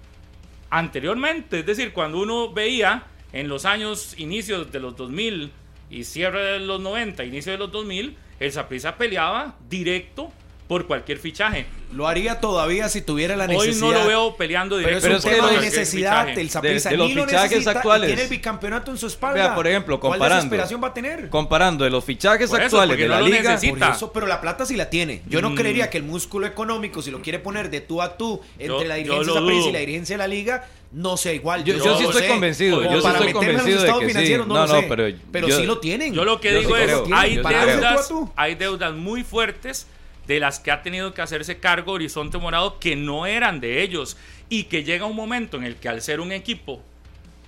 anteriormente. 0.69 1.59
Es 1.59 1.65
decir, 1.65 1.91
cuando 1.91 2.21
uno 2.21 2.53
veía 2.53 3.03
en 3.33 3.49
los 3.49 3.65
años 3.65 4.17
inicios 4.17 4.71
de 4.71 4.79
los 4.79 4.95
2000 4.95 5.51
y 5.89 6.05
cierre 6.05 6.41
de 6.41 6.59
los 6.59 6.79
90, 6.79 7.25
inicio 7.25 7.51
de 7.51 7.57
los 7.57 7.69
2000, 7.69 8.15
el 8.39 8.51
Saprissa 8.53 8.95
peleaba 8.95 9.57
directo 9.69 10.31
por 10.69 10.85
cualquier 10.85 11.17
fichaje. 11.17 11.65
Lo 11.91 12.07
haría 12.07 12.39
todavía 12.39 12.87
si 12.89 13.01
tuviera 13.01 13.35
la 13.35 13.45
Hoy 13.45 13.57
necesidad. 13.57 13.87
no 13.87 13.91
lo 13.91 14.05
veo 14.07 14.35
peleando 14.37 14.77
directo. 14.77 15.01
Pero 15.01 15.13
un 15.15 15.17
es 15.17 15.25
que 15.25 15.31
tema 15.31 15.49
de 15.49 15.59
necesidad. 15.61 16.21
fichaje. 16.25 16.41
El 16.41 16.49
Saprissa 16.51 16.89
de 16.91 16.97
los 16.97 17.11
lo 17.15 17.25
fichajes 17.25 17.65
y 17.65 17.69
actuales. 17.69 18.07
tiene 18.07 18.21
el 18.21 18.29
bicampeonato 18.29 18.91
en 18.91 18.97
su 18.99 19.07
espalda. 19.07 19.33
Vea, 19.33 19.55
por 19.55 19.65
ejemplo, 19.65 19.99
¿Cuál 19.99 20.11
comparando. 20.11 20.35
desesperación 20.43 20.83
va 20.83 20.89
a 20.89 20.93
tener? 20.93 21.29
Comparando 21.29 21.85
de 21.85 21.89
los 21.89 22.05
fichajes 22.05 22.51
Por 22.51 22.59
eso, 22.59 22.79
actuales 22.79 22.99
de 22.99 23.07
no 23.07 23.15
la 23.15 23.19
lo 23.21 23.25
liga, 23.25 23.53
necesita. 23.53 23.87
Por 23.87 23.95
eso, 23.95 24.13
pero 24.13 24.27
la 24.27 24.39
plata 24.41 24.63
sí 24.67 24.75
la 24.75 24.91
tiene. 24.91 25.23
Yo 25.27 25.41
no 25.41 25.49
Mm. 25.49 25.55
creería 25.55 25.89
que 25.89 25.97
el 25.97 26.03
músculo 26.03 26.45
económico, 26.45 27.01
si 27.01 27.09
lo 27.09 27.19
quiere 27.23 27.39
poner 27.39 27.71
de 27.71 27.81
tú 27.81 28.03
a 28.03 28.15
tú 28.15 28.39
entre 28.59 28.67
Yo- 28.67 28.83
la 28.83 28.93
dirigencia 28.93 29.33
lo 29.41 29.47
de 29.47 29.55
y 29.55 29.71
la 29.71 29.79
dirigencia 29.79 30.13
de 30.13 30.17
la 30.19 30.27
liga, 30.27 30.67
no 30.91 31.17
sea 31.17 31.33
igual. 31.33 31.63
Yo- 31.63 31.73
yo 31.77 31.85
no 31.85 31.97
sí 31.97 32.03
lo 32.03 32.09
estoy 32.09 32.21
sé. 32.21 32.27
convencido, 32.29 32.77
Como 32.77 32.91
yo 32.91 32.97
sí 32.97 33.03
para 33.03 33.17
estoy 33.17 33.33
convencido 33.33 33.65
de 33.65 34.05
que 34.05 34.25
sí. 34.27 34.33
no, 34.37 34.45
No, 34.45 34.67
lo 34.67 34.67
no, 34.67 34.87
pero 34.87 35.07
Pero, 35.31 35.47
yo- 35.47 35.57
sí 35.57 35.63
lo 35.65 35.79
tienen. 35.79 36.13
Yo 36.13 36.23
lo 36.23 36.39
que 36.39 36.53
Yo 36.53 36.59
digo 36.59 36.75
sí 36.77 36.83
es, 36.83 36.91
hay 37.11 37.35
deudas, 37.37 38.11
hay 38.35 38.53
deudas 38.53 38.93
muy 38.93 39.23
fuertes 39.23 39.87
de 40.29 40.39
las 40.39 40.59
que 40.59 40.69
ha 40.71 40.83
tenido 40.83 41.11
que 41.15 41.23
hacerse 41.23 41.57
cargo 41.59 41.93
Horizonte 41.93 42.37
Morado 42.37 42.77
que 42.79 42.95
no 42.95 43.25
eran 43.25 43.59
de 43.59 43.81
ellos 43.81 44.15
y 44.47 44.65
que 44.65 44.83
llega 44.83 45.05
un 45.05 45.15
momento 45.15 45.57
en 45.57 45.63
el 45.63 45.75
que 45.77 45.89
al 45.89 46.03
ser 46.03 46.19
un 46.19 46.31
equipo 46.31 46.83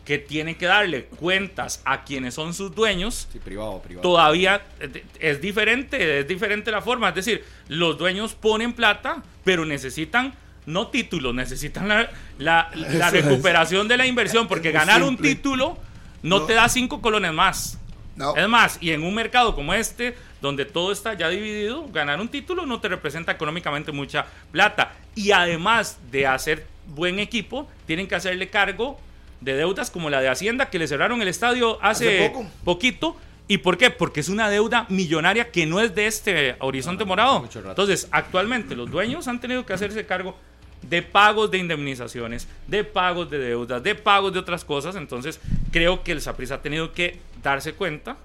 que 0.03 0.17
tiene 0.17 0.57
que 0.57 0.65
darle 0.65 1.05
cuentas 1.05 1.83
a 1.85 2.03
quienes 2.03 2.33
son 2.33 2.55
sus 2.55 2.73
dueños, 2.73 3.27
Sí, 3.31 3.37
privado, 3.37 3.79
privado. 3.83 4.01
todavía 4.01 4.63
eh, 4.79 5.03
es 5.19 5.39
diferente, 5.39 6.21
es 6.21 6.27
diferente 6.27 6.71
la 6.71 6.81
forma. 6.81 7.09
Es 7.09 7.15
decir, 7.15 7.45
los 7.67 7.99
dueños 7.99 8.33
ponen 8.33 8.73
plata, 8.73 9.21
pero 9.43 9.63
necesitan 9.63 10.33
no 10.65 10.87
títulos, 10.87 11.35
necesitan 11.35 11.87
la, 11.87 12.09
la- 12.39 12.71
la 12.75 13.07
Eso 13.09 13.17
es. 13.17 13.25
recuperación 13.25 13.87
de 13.87 13.97
la 13.97 14.07
inversión, 14.07 14.47
porque 14.47 14.71
ganar 14.71 15.03
un 15.03 15.17
título 15.17 15.77
no, 16.23 16.39
No. 16.39 16.45
te 16.47 16.55
da 16.55 16.67
cinco 16.67 16.99
colones 16.99 17.31
más. 17.31 17.77
No. 18.15 18.35
Es 18.35 18.47
más, 18.47 18.79
y 18.81 18.89
en 18.91 19.03
un 19.03 19.13
mercado 19.13 19.53
como 19.53 19.71
este, 19.75 20.15
donde 20.41 20.65
todo 20.65 20.91
está 20.91 21.13
ya 21.13 21.29
dividido, 21.29 21.87
ganar 21.89 22.19
un 22.19 22.27
título 22.27 22.65
no 22.65 22.79
te 22.81 22.87
representa 22.89 23.31
económicamente 23.31 23.91
mucha 23.91 24.25
plata. 24.51 24.93
Y 25.15 25.31
además 25.31 25.99
de 26.11 26.27
hacer 26.27 26.65
buen 26.87 27.19
equipo, 27.19 27.67
tienen 27.85 28.07
que 28.07 28.15
hacerle 28.15 28.49
cargo 28.49 28.99
de 29.39 29.53
deudas 29.55 29.89
como 29.91 30.09
la 30.09 30.19
de 30.21 30.29
Hacienda, 30.29 30.69
que 30.69 30.79
le 30.79 30.87
cerraron 30.87 31.21
el 31.21 31.27
estadio 31.27 31.77
hace, 31.81 32.17
Hace 32.19 32.29
poco. 32.29 32.47
poquito. 32.63 33.17
¿Y 33.47 33.57
por 33.57 33.77
qué? 33.77 33.89
Porque 33.89 34.19
es 34.21 34.29
una 34.29 34.49
deuda 34.49 34.85
millonaria 34.89 35.51
que 35.51 35.65
no 35.65 35.79
es 35.79 35.93
de 35.93 36.07
este 36.07 36.55
horizonte 36.59 37.05
morado. 37.05 37.47
Entonces, 37.53 38.07
actualmente 38.11 38.75
los 38.75 38.89
dueños 38.89 39.27
han 39.27 39.41
tenido 39.41 39.65
que 39.65 39.73
hacerse 39.73 40.05
cargo 40.05 40.35
de 40.83 41.01
pagos 41.01 41.51
de 41.51 41.57
indemnizaciones, 41.57 42.47
de 42.67 42.83
pagos 42.83 43.29
de 43.29 43.39
deudas, 43.39 43.83
de 43.83 43.93
pagos 43.93 44.31
de 44.33 44.39
otras 44.39 44.63
cosas. 44.63 44.95
Entonces, 44.95 45.39
creo 45.71 46.01
que 46.03 46.13
el 46.13 46.21
Saprissa 46.21 46.55
ha 46.55 46.61
tenido 46.61 46.93
que 46.93 47.19
darse 47.43 47.73
cuenta 47.73 48.17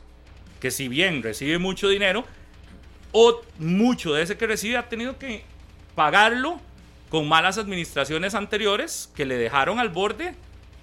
que 0.60 0.70
si 0.70 0.88
bien 0.88 1.22
recibe 1.22 1.58
mucho 1.58 1.88
dinero, 1.88 2.24
o 3.12 3.40
mucho 3.58 4.12
de 4.14 4.22
ese 4.22 4.36
que 4.36 4.46
recibe 4.46 4.76
ha 4.76 4.88
tenido 4.88 5.18
que 5.18 5.42
pagarlo 5.94 6.60
con 7.08 7.28
malas 7.28 7.56
administraciones 7.56 8.34
anteriores 8.34 9.10
que 9.14 9.24
le 9.24 9.36
dejaron 9.36 9.78
al 9.78 9.88
borde 9.90 10.34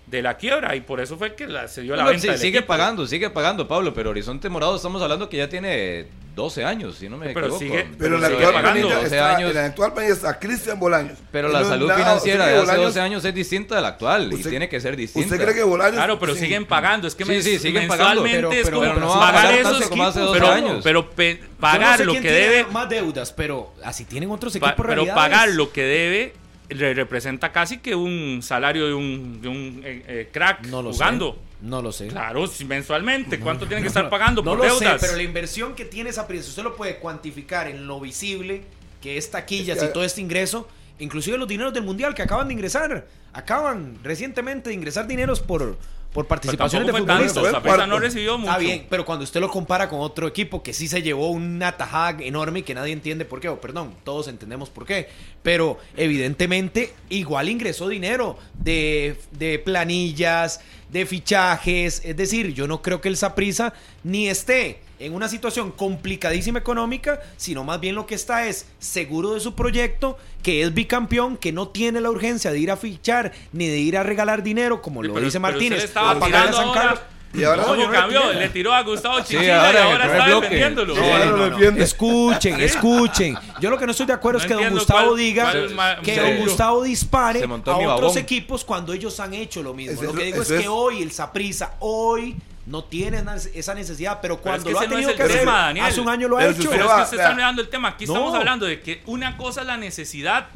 de 0.08 0.22
la 0.22 0.38
quiebra 0.38 0.76
y 0.76 0.82
por 0.82 1.00
eso 1.02 1.18
fue 1.18 1.36
que 1.36 1.48
la- 1.48 1.68
se 1.68 1.82
dio 1.82 1.96
la 1.96 2.06
venta 2.06 2.34
sí, 2.34 2.38
sigue 2.40 2.58
equipo. 2.60 2.68
pagando, 2.68 3.06
sigue 3.08 3.30
pagando, 3.30 3.68
Pablo, 3.68 3.94
pero 3.94 4.10
Horizonte 4.12 4.50
Morado 4.50 4.76
estamos 4.76 5.02
hablando 5.02 5.30
que 5.30 5.38
ya 5.38 5.50
tiene 5.50 6.08
12 6.36 6.66
años, 6.66 6.96
si 6.98 7.08
no 7.10 7.18
me 7.18 7.28
Pero 7.28 7.42
equivoco. 7.48 7.60
sigue- 7.60 7.88
Pero 7.98 8.16
en 8.16 8.22
la 8.22 8.28
sigue 8.28 8.38
actual 8.46 8.54
pagando. 8.56 8.80
planilla 8.82 8.96
12 9.04 9.16
está, 9.16 9.36
años. 9.36 9.50
en 9.50 9.56
la 9.56 9.66
actual 9.66 9.94
planilla 9.94 10.14
está 10.16 10.40
Cristian 10.40 10.80
Bolaños. 10.80 11.18
Pero 11.32 11.48
la 11.50 11.64
salud 11.64 11.88
nada- 11.88 12.00
financiera 12.00 12.46
de 12.48 12.52
hace 12.56 12.62
Bolaños- 12.66 12.82
12 12.86 13.00
años 13.02 13.26
es 13.26 13.34
distinta 13.36 13.76
de 13.76 13.82
la 13.82 13.88
actual 13.90 14.32
y 14.32 14.36
Usted- 14.36 14.50
tiene 14.50 14.68
que 14.70 14.82
ser 14.82 14.96
distinta. 14.96 15.28
¿Usted 15.28 15.44
cree 15.44 15.56
que 15.56 15.64
Bolaños... 15.64 15.94
Claro, 15.96 16.18
pero 16.20 16.34
sí, 16.34 16.40
siguen 16.42 16.66
pagando. 16.66 17.08
Es 17.08 17.14
que 17.16 17.24
Sí, 17.26 17.42
sí, 17.44 17.60
siguen 17.60 17.88
pagando, 17.88 18.24
mensualmente 18.24 18.38
pero- 18.48 18.52
es 18.52 18.66
pero- 18.66 18.78
como 18.80 18.94
pero 18.94 19.00
no 19.00 19.14
pagar 19.20 19.34
pagar 19.34 19.54
esos 19.54 19.90
como 19.90 20.04
hace 20.06 20.20
equipos, 20.20 20.26
12 20.36 20.40
pero, 20.40 20.52
años. 20.52 20.82
pero 20.84 21.10
pe- 21.12 21.38
Yo 21.40 21.44
no 21.44 21.58
pagar 21.60 21.98
sé 21.98 22.06
lo 22.06 22.12
quién 22.14 22.24
que 22.24 22.30
tiene 22.30 22.48
debe, 22.48 22.66
más 22.72 22.90
deudas, 22.90 23.32
pero 23.32 23.74
así 23.84 24.06
tienen 24.06 24.32
otros 24.32 24.54
pa- 24.58 24.70
equipos 24.70 24.76
pero 24.88 24.96
realidades. 25.04 25.16
pagar 25.24 25.50
lo 25.50 25.72
que 25.72 25.84
debe 25.84 26.34
le 26.70 26.94
representa 26.96 27.52
casi 27.52 27.78
que 27.78 27.94
un 27.94 28.40
salario 28.42 28.88
de 28.88 28.94
un, 28.96 29.42
de 29.42 29.48
un 29.50 29.82
eh, 29.86 30.04
eh, 30.08 30.30
crack 30.32 30.66
no 30.68 30.82
lo 30.82 30.92
jugando. 30.94 31.34
sé. 31.34 31.53
No 31.64 31.82
lo 31.82 31.92
sé. 31.94 32.08
Claro, 32.08 32.46
si 32.48 32.66
mensualmente, 32.66 33.40
¿cuánto 33.40 33.66
tienen 33.66 33.84
que 33.84 33.88
estar 33.88 34.10
pagando 34.10 34.42
No 34.44 34.52
por 34.52 34.58
lo 34.60 34.66
deudas? 34.66 35.00
sé, 35.00 35.08
pero 35.08 35.16
la 35.18 35.24
inversión 35.24 35.76
que 35.76 35.86
tiene 35.86 36.10
esa 36.10 36.28
prisa, 36.28 36.50
usted 36.50 36.62
lo 36.64 36.76
puede 36.76 36.98
cuantificar 36.98 37.68
en 37.68 37.88
lo 37.88 38.02
visible, 38.02 38.64
que 39.02 39.18
es 39.18 39.32
taquillas 39.32 39.78
Es 39.78 39.84
que- 39.84 39.90
y 39.90 39.94
todo 39.94 40.04
este 40.04 40.20
ingreso, 40.20 40.68
inclusive 41.00 41.38
los 41.38 41.48
dineros 41.48 41.74
del 41.74 41.84
mundial 41.84 42.14
que 42.14 42.22
acaban 42.22 42.48
de 42.50 42.54
ingresar, 42.54 43.08
acaban 43.32 43.98
recientemente 44.04 44.70
de 44.70 44.76
ingresar 44.76 45.08
dineros 45.08 45.40
por, 45.40 45.78
por 46.14 46.28
participaciones 46.28 46.86
de 46.86 46.94
futbolistas. 47.00 47.88
No 47.88 47.98
recibió 47.98 48.38
mucho. 48.38 48.52
Está 48.52 48.60
bien, 48.62 48.86
pero 48.90 49.06
cuando 49.06 49.24
usted 49.24 49.40
lo 49.40 49.50
compara 49.50 49.88
con 49.88 50.02
otro 50.02 50.28
equipo 50.28 50.62
que 50.62 50.74
sí 50.74 50.90
se 50.90 51.02
llevó 51.02 51.30
una 51.32 51.78
tajada 51.78 52.18
enorme 52.24 52.60
y 52.60 52.64
que 52.64 52.74
nadie 52.76 52.92
entiende 52.92 53.24
por 53.24 53.40
qué, 53.40 53.48
o 53.48 53.60
perdón, 53.62 53.96
todos 54.04 54.28
entendemos 54.28 54.70
por 54.70 54.86
qué, 54.86 55.08
pero 55.42 55.80
evidentemente 55.96 56.94
igual 57.10 57.48
ingresó 57.50 57.88
dinero 57.90 58.38
de, 58.54 59.16
de 59.32 59.60
planillas, 59.60 60.60
de 60.94 61.06
fichajes, 61.08 62.02
es 62.06 62.16
decir, 62.16 62.54
yo 62.54 62.68
no 62.68 62.82
creo 62.84 63.02
que 63.02 63.10
el 63.10 63.18
Saprisa 63.18 63.74
ni 64.04 64.30
esté 64.30 64.80
en 65.00 65.14
una 65.16 65.28
situación 65.28 65.72
complicadísima 65.72 66.60
económica, 66.60 67.20
sino 67.36 67.64
más 67.64 67.80
bien 67.82 67.96
lo 67.96 68.06
que 68.06 68.14
está 68.16 68.46
es 68.48 68.68
seguro 68.80 69.34
de 69.34 69.40
su 69.40 69.56
proyecto, 69.56 70.18
que 70.44 70.62
es 70.62 70.74
bicampeón, 70.74 71.36
que 71.38 71.52
no 71.52 71.68
tiene 71.70 72.00
la 72.00 72.12
urgencia 72.12 72.52
de 72.52 72.60
ir 72.60 72.70
a 72.70 72.78
fichar 72.78 73.34
ni 73.52 73.68
de 73.68 73.80
ir 73.80 73.98
a 73.98 74.04
regalar 74.04 74.44
dinero, 74.44 74.84
como 74.84 75.02
lo 75.02 75.16
pero- 75.16 75.26
dice 75.26 75.40
Martínez, 75.40 75.92
a 75.96 76.20
pagarle 76.20 76.56
a 76.58 76.62
ahora-. 76.62 77.08
Y 77.36 77.44
ahora 77.44 77.64
¿Cómo 77.64 77.76
yo 77.76 77.86
no 77.88 77.92
le 77.92 77.98
cambió? 77.98 78.34
Le 78.34 78.50
tiró 78.50 78.74
a 78.74 78.82
Gustavo 78.84 79.24
Sí, 79.26 79.36
ahora 79.38 79.48
y 79.74 79.78
ahora 79.82 80.06
está 80.06 80.26
bloque. 80.28 80.46
defendiéndolo. 80.50 80.94
Sí, 80.96 81.02
No, 81.02 81.06
ahora 81.14 81.26
no, 81.26 81.32
lo 81.32 81.38
no. 81.38 81.50
defiende. 81.58 81.84
Escuchen, 81.84 82.62
escuchen. 82.62 83.38
Yo 83.60 83.70
lo 83.72 83.78
que 83.80 83.86
no 83.86 83.92
estoy 83.92 84.06
de 84.06 84.14
acuerdo 84.14 84.38
No 84.40 84.46
es 84.46 84.48
que 84.52 84.64
don 84.64 84.74
Gustavo 84.74 85.08
cuál- 85.08 85.18
diga 85.18 85.52
cuál 85.76 86.02
que 86.04 86.20
don 86.20 86.38
Gustavo 86.38 86.84
dispare 86.84 87.40
a 87.44 87.46
otros 87.46 87.68
babón. 87.88 88.18
equipos 88.18 88.64
cuando 88.64 88.94
ellos 88.94 89.20
han 89.20 89.34
hecho 89.34 89.64
lo 89.64 89.74
mismo. 89.74 90.02
Lo 90.02 90.14
que 90.14 90.24
digo 90.26 90.42
es 90.44 90.48
que 90.52 90.68
hoy 90.68 91.02
el 91.02 91.12
Saprisa, 91.12 91.74
hoy 91.80 92.36
no 92.66 92.84
tiene 92.84 93.24
esa 93.56 93.74
necesidad, 93.74 94.20
pero 94.22 94.36
Pero 94.38 94.42
cuando 94.44 94.60
es 94.60 94.64
que 94.66 94.72
lo 94.74 94.80
ha 94.80 94.82
ese 94.84 94.90
no 94.90 94.96
tenido 94.96 95.10
es 95.10 95.14
el 95.14 95.18
que 95.18 95.24
hacer, 95.24 95.40
tema, 95.40 95.58
Daniel. 95.64 95.86
hace 95.86 96.02
un 96.02 96.10
año 96.10 96.28
lo 96.28 96.38
ha 96.38 96.40
Pero 96.42 96.52
hecho. 96.52 96.70
Pero 96.70 96.86
es 96.86 96.92
que 96.94 97.02
usted 97.02 97.18
está 97.18 97.32
olvidando 97.32 97.62
el 97.62 97.70
tema. 97.70 97.88
Aquí 97.90 98.06
No. 98.06 98.14
estamos 98.14 98.36
hablando 98.36 98.66
de 98.68 98.80
que 98.80 99.02
una 99.08 99.38
cosa 99.38 99.62
es 99.62 99.68
la 99.68 99.78
necesidad. 99.78 100.48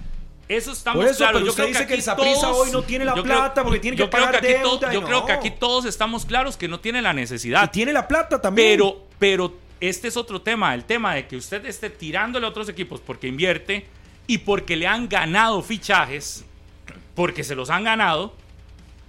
Eso 0.49 0.71
estamos 0.71 1.03
Por 1.03 1.09
eso, 1.11 1.17
claros. 1.17 1.33
pero 1.41 1.45
Yo 1.45 1.49
usted 1.51 1.63
creo 1.63 1.67
dice 1.73 1.79
que 1.79 1.93
aquí 1.93 1.93
el 1.95 2.01
Saprissa 2.03 2.41
todos- 2.41 2.57
hoy 2.67 2.71
no 2.71 2.81
tiene 2.81 3.03
la 3.05 3.15
yo 3.15 3.23
creo- 3.23 3.35
plata 3.37 3.63
porque 3.63 3.79
tiene 3.79 3.97
yo 3.97 4.05
que 4.05 4.11
creo 4.11 4.25
pagar 4.25 4.35
aquí 4.43 4.53
to- 4.53 4.69
deuda 4.77 4.91
y 4.91 4.93
Yo 4.93 5.03
creo 5.03 5.25
que 5.25 5.31
aquí 5.33 5.51
todos 5.51 5.83
estamos 5.85 6.25
claros 6.25 6.55
que 6.55 6.67
no 6.69 6.79
tiene 6.79 7.01
la 7.01 7.11
necesidad. 7.13 7.65
Y 7.65 7.67
tiene 7.69 7.91
la 7.93 8.07
plata 8.07 8.41
también. 8.41 8.69
Pero, 8.77 9.05
pero 9.19 9.53
este 9.81 10.07
es 10.07 10.15
otro 10.15 10.41
tema, 10.41 10.73
el 10.73 10.85
tema 10.85 11.15
de 11.15 11.27
que 11.27 11.35
usted 11.35 11.65
esté 11.65 11.89
tirándole 11.89 12.45
a 12.45 12.49
otros 12.49 12.69
equipos 12.69 13.01
porque 13.01 13.27
invierte 13.27 13.85
y 14.25 14.37
porque 14.39 14.75
le 14.77 14.87
han 14.87 15.09
ganado 15.09 15.61
fichajes, 15.61 16.45
porque 17.13 17.43
se 17.43 17.53
los 17.55 17.69
han 17.69 17.83
ganado. 17.83 18.33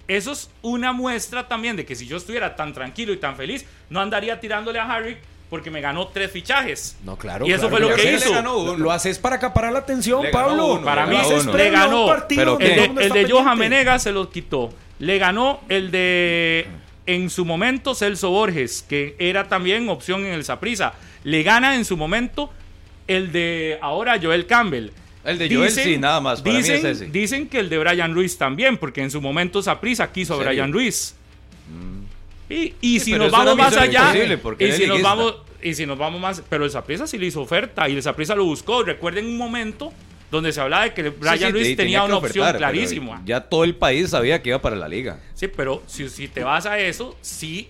Eso 0.09 0.31
es 0.31 0.49
una 0.61 0.91
muestra 0.91 1.47
también 1.47 1.75
de 1.77 1.85
que 1.85 1.95
si 1.95 2.05
yo 2.07 2.17
estuviera 2.17 2.55
tan 2.55 2.73
tranquilo 2.73 3.13
y 3.13 3.17
tan 3.17 3.35
feliz, 3.37 3.65
no 3.89 4.01
andaría 4.01 4.39
tirándole 4.39 4.79
a 4.79 4.91
Harry 4.91 5.17
porque 5.49 5.71
me 5.71 5.81
ganó 5.81 6.07
tres 6.07 6.31
fichajes. 6.31 6.95
No, 7.03 7.17
claro. 7.17 7.47
Y 7.47 7.51
eso 7.51 7.69
claro 7.69 7.87
fue 7.87 7.89
lo 7.89 7.95
que 7.95 8.13
hizo. 8.13 8.29
Le 8.29 8.35
ganó 8.35 8.57
uno. 8.57 8.77
Lo 8.77 8.91
haces 8.91 9.17
para 9.17 9.37
acaparar 9.37 9.73
la 9.73 9.79
atención, 9.79 10.23
Le 10.23 10.29
Pablo. 10.29 10.73
uno, 10.75 10.85
Para 10.85 11.05
mí 11.05 11.17
le 11.55 11.69
ganó. 11.71 12.05
Pero 12.27 12.59
El 12.59 12.67
de, 12.67 12.85
el 12.85 12.97
está 12.99 13.13
de 13.15 13.29
Johan 13.29 13.45
pendiente. 13.45 13.55
Menega 13.55 13.99
se 13.99 14.11
lo 14.11 14.29
quitó. 14.29 14.69
Le 14.99 15.17
ganó 15.17 15.61
el 15.69 15.91
de 15.91 16.67
en 17.05 17.29
su 17.31 17.43
momento 17.43 17.95
Celso 17.95 18.29
Borges, 18.29 18.85
que 18.87 19.15
era 19.17 19.47
también 19.47 19.89
opción 19.89 20.25
en 20.25 20.33
el 20.33 20.43
Saprisa. 20.43 20.93
Le 21.23 21.41
gana 21.41 21.75
en 21.75 21.83
su 21.85 21.97
momento 21.97 22.51
el 23.07 23.31
de 23.31 23.79
ahora 23.81 24.19
Joel 24.21 24.45
Campbell. 24.45 24.91
El 25.23 25.37
de 25.39 25.53
Joel 25.53 25.71
sí, 25.71 25.97
nada 25.97 26.21
más, 26.21 26.41
para 26.41 26.53
mí 26.53 26.61
dicen, 26.61 26.77
es 26.77 26.83
ese. 26.85 27.05
dicen 27.07 27.49
que 27.49 27.59
el 27.59 27.69
de 27.69 27.77
Brian 27.79 28.13
Ruiz 28.13 28.37
también, 28.37 28.77
porque 28.77 29.01
en 29.01 29.09
su 29.09 29.19
momento 29.21 29.61
Saprisa 29.61 30.11
quiso 30.11 30.35
a. 30.35 30.37
Brian 30.37 30.71
Ruiz. 30.71 31.15
Y, 32.49 32.73
y 32.81 32.99
Sí, 32.99 33.11
si 33.11 33.13
nos 33.13 33.31
vamos 33.31 33.55
más 33.55 33.77
allá, 33.77 34.11
y 34.59 34.71
si 34.71 34.87
nos 34.87 35.01
vamos 35.01 35.35
y 35.61 35.73
si 35.75 35.85
nos 35.85 35.97
vamos 35.97 36.19
más, 36.21 36.41
pero 36.49 36.63
el 36.65 36.71
Saprissa 36.71 37.05
sí 37.05 37.17
le 37.17 37.25
hizo 37.27 37.41
oferta 37.41 37.87
y 37.89 37.95
el 37.95 38.01
Saprissa 38.03 38.33
lo 38.35 38.45
buscó. 38.45 38.81
Recuerden 38.83 39.25
un 39.25 39.37
momento 39.37 39.91
donde 40.31 40.51
se 40.53 40.61
hablaba 40.61 40.83
de 40.85 40.93
que 40.93 41.09
Brian 41.09 41.37
Sí, 41.37 41.45
sí, 41.45 41.51
Ruiz 41.51 41.67
te- 41.67 41.75
tenía 41.75 42.03
una 42.03 42.15
opción 42.17 42.43
ofertar, 42.47 42.57
clarísima. 42.71 43.21
Ya 43.25 43.41
todo 43.41 43.63
el 43.65 43.75
país 43.75 44.09
sabía 44.11 44.41
que 44.41 44.49
iba 44.49 44.61
para 44.61 44.75
la 44.77 44.87
liga. 44.87 45.19
Sí, 45.33 45.47
pero 45.49 45.83
si, 45.85 46.07
si 46.09 46.27
te 46.27 46.43
vas 46.43 46.65
a 46.65 46.79
eso, 46.79 47.17
sí, 47.21 47.67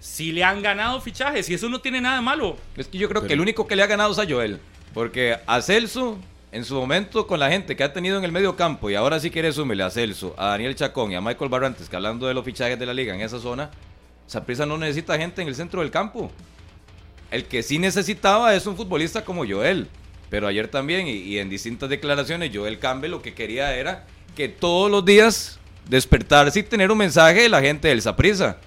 sí 0.00 0.32
le 0.32 0.42
han 0.44 0.60
ganado 0.62 1.00
fichajes 1.00 1.48
y 1.50 1.54
eso 1.54 1.68
no 1.68 1.80
tiene 1.80 2.00
nada 2.00 2.16
de 2.16 2.22
malo. 2.22 2.56
Es 2.76 2.88
que 2.88 2.98
yo 2.98 3.08
creo 3.08 3.26
que 3.26 3.32
el 3.34 3.40
único 3.40 3.66
que 3.66 3.76
le 3.76 3.82
ha 3.82 3.86
ganado 3.86 4.12
es 4.12 4.18
a 4.18 4.26
Joel. 4.28 4.58
Porque 4.92 5.36
a 5.46 5.62
Celso, 5.62 6.18
en 6.50 6.64
su 6.64 6.74
momento, 6.74 7.28
con 7.28 7.38
la 7.38 7.48
gente 7.48 7.76
que 7.76 7.84
ha 7.84 7.92
tenido 7.92 8.18
en 8.18 8.24
el 8.24 8.32
medio 8.32 8.56
campo, 8.56 8.90
y 8.90 8.96
ahora 8.96 9.20
sí 9.20 9.30
quiere 9.30 9.52
sumirle 9.52 9.84
a 9.84 9.90
Celso, 9.90 10.34
a 10.36 10.46
Daniel 10.46 10.74
Chacón 10.74 11.12
y 11.12 11.14
a 11.14 11.20
Michael 11.20 11.48
Barrantes, 11.48 11.88
que 11.88 11.94
hablando 11.94 12.26
de 12.26 12.34
los 12.34 12.44
fichajes 12.44 12.76
de 12.76 12.86
la 12.86 12.94
liga 12.94 13.14
en 13.14 13.20
esa 13.20 13.38
zona, 13.38 13.70
Saprissa 14.30 14.64
no 14.64 14.78
necesita 14.78 15.18
gente 15.18 15.42
en 15.42 15.48
el 15.48 15.56
centro 15.56 15.80
del 15.80 15.90
campo. 15.90 16.30
El 17.32 17.46
que 17.46 17.64
sí 17.64 17.80
necesitaba 17.80 18.54
es 18.54 18.64
un 18.64 18.76
futbolista 18.76 19.24
como 19.24 19.44
Joel. 19.44 19.88
Pero 20.28 20.46
ayer 20.46 20.68
también, 20.68 21.08
y, 21.08 21.38
en 21.38 21.50
distintas 21.50 21.90
declaraciones, 21.90 22.52
Joel 22.54 22.78
Campbell 22.78 23.10
lo 23.10 23.22
que 23.22 23.34
quería 23.34 23.74
era 23.74 24.06
que 24.36 24.48
todos 24.48 24.88
los 24.88 25.04
días 25.04 25.58
despertarse 25.88 26.60
y 26.60 26.62
tener 26.62 26.92
un 26.92 26.98
mensaje 26.98 27.42
de 27.42 27.48
la 27.48 27.60
gente 27.60 27.88
del 27.88 28.02
Saprissa. 28.02 28.58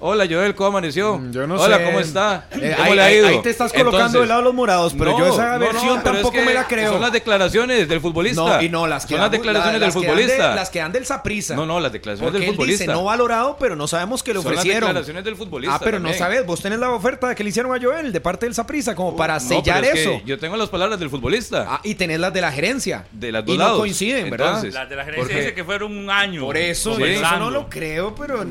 Hola 0.00 0.26
Joel, 0.28 0.54
¿cómo 0.54 0.68
amaneció? 0.70 1.16
Mm, 1.18 1.30
yo 1.32 1.46
no 1.46 1.54
Hola, 1.54 1.78
sé. 1.78 1.84
¿cómo 1.84 2.00
está? 2.00 2.46
Eh, 2.50 2.74
¿Cómo 2.76 2.90
ahí, 2.90 2.94
le 2.96 3.02
ha 3.02 3.12
ido? 3.12 3.26
ahí 3.28 3.40
te 3.42 3.48
estás 3.50 3.72
colocando 3.72 3.96
Entonces, 3.98 4.20
del 4.20 4.28
lado 4.28 4.40
de 4.40 4.44
los 4.44 4.54
morados, 4.54 4.92
pero 4.98 5.12
no, 5.12 5.18
yo 5.18 5.32
esa 5.32 5.52
no, 5.54 5.60
versión 5.60 5.86
no, 5.86 5.96
es 5.96 6.02
tampoco 6.02 6.32
que 6.32 6.42
me 6.44 6.52
la 6.52 6.66
creo. 6.66 6.92
Son 6.92 7.00
las 7.00 7.12
declaraciones 7.12 7.88
del 7.88 8.00
futbolista. 8.00 8.42
No, 8.42 8.60
y 8.62 8.68
no, 8.68 8.86
las 8.86 9.06
que 9.06 9.14
Son 9.14 9.20
las 9.20 9.30
dan- 9.30 9.38
declaraciones 9.40 9.80
la- 9.80 9.86
del 9.86 9.88
las 9.88 9.94
que 9.94 10.00
de- 10.00 10.06
futbolista. 10.06 10.54
las 10.56 10.70
que 10.70 10.78
dan 10.80 10.92
del 10.92 11.06
Saprissa. 11.06 11.54
No, 11.54 11.64
no, 11.64 11.80
las 11.80 11.92
declaraciones 11.92 12.26
Porque 12.32 12.40
del 12.40 12.48
él 12.50 12.54
futbolista. 12.54 12.82
dice 12.84 12.92
no 12.92 13.04
valorado, 13.04 13.56
pero 13.58 13.76
no 13.76 13.86
sabemos 13.88 14.22
que 14.22 14.34
le 14.34 14.42
Son 14.42 14.50
las 14.52 14.58
ofrecieron. 14.60 14.88
declaraciones 14.88 15.24
del 15.24 15.36
futbolista 15.36 15.76
Ah, 15.76 15.80
pero 15.82 15.98
no 16.00 16.12
sabes, 16.12 16.44
vos 16.44 16.60
tenés 16.60 16.80
la 16.80 16.90
oferta 16.90 17.34
que 17.34 17.42
le 17.44 17.48
hicieron 17.50 17.74
a 17.74 17.80
Joel 17.80 18.12
de 18.12 18.20
parte 18.20 18.44
del 18.46 18.54
Saprissa 18.54 18.94
como 18.94 19.16
para 19.16 19.34
No, 19.34 19.40
sellar 19.40 19.80
pero 19.80 19.86
es 19.86 19.92
que 20.04 20.14
eso. 20.16 20.22
Yo 20.26 20.38
tengo 20.38 20.56
las 20.56 20.68
palabras 20.68 20.98
del 20.98 21.08
futbolista. 21.08 21.66
Ah, 21.66 21.80
y 21.82 21.94
tenés 21.94 22.20
las 22.20 22.34
de 22.34 22.40
la 22.42 22.52
gerencia. 22.52 23.06
De 23.12 23.32
las 23.32 23.46
dos 23.46 23.54
y 23.54 23.58
no 23.58 23.64
lados. 23.64 23.78
coinciden, 23.78 24.28
¿verdad? 24.28 24.48
Entonces, 24.48 24.74
Las 24.74 24.90
de 24.90 24.96
la 24.96 25.04
gerencia 25.04 25.36
dice 25.36 25.54
que 25.54 25.64
fueron 25.64 25.96
un 25.96 26.10
año. 26.10 26.42
Por 26.42 26.56
eso, 26.58 26.98
no 27.38 27.50
lo 27.50 27.70
creo, 27.70 28.14
pero. 28.14 28.44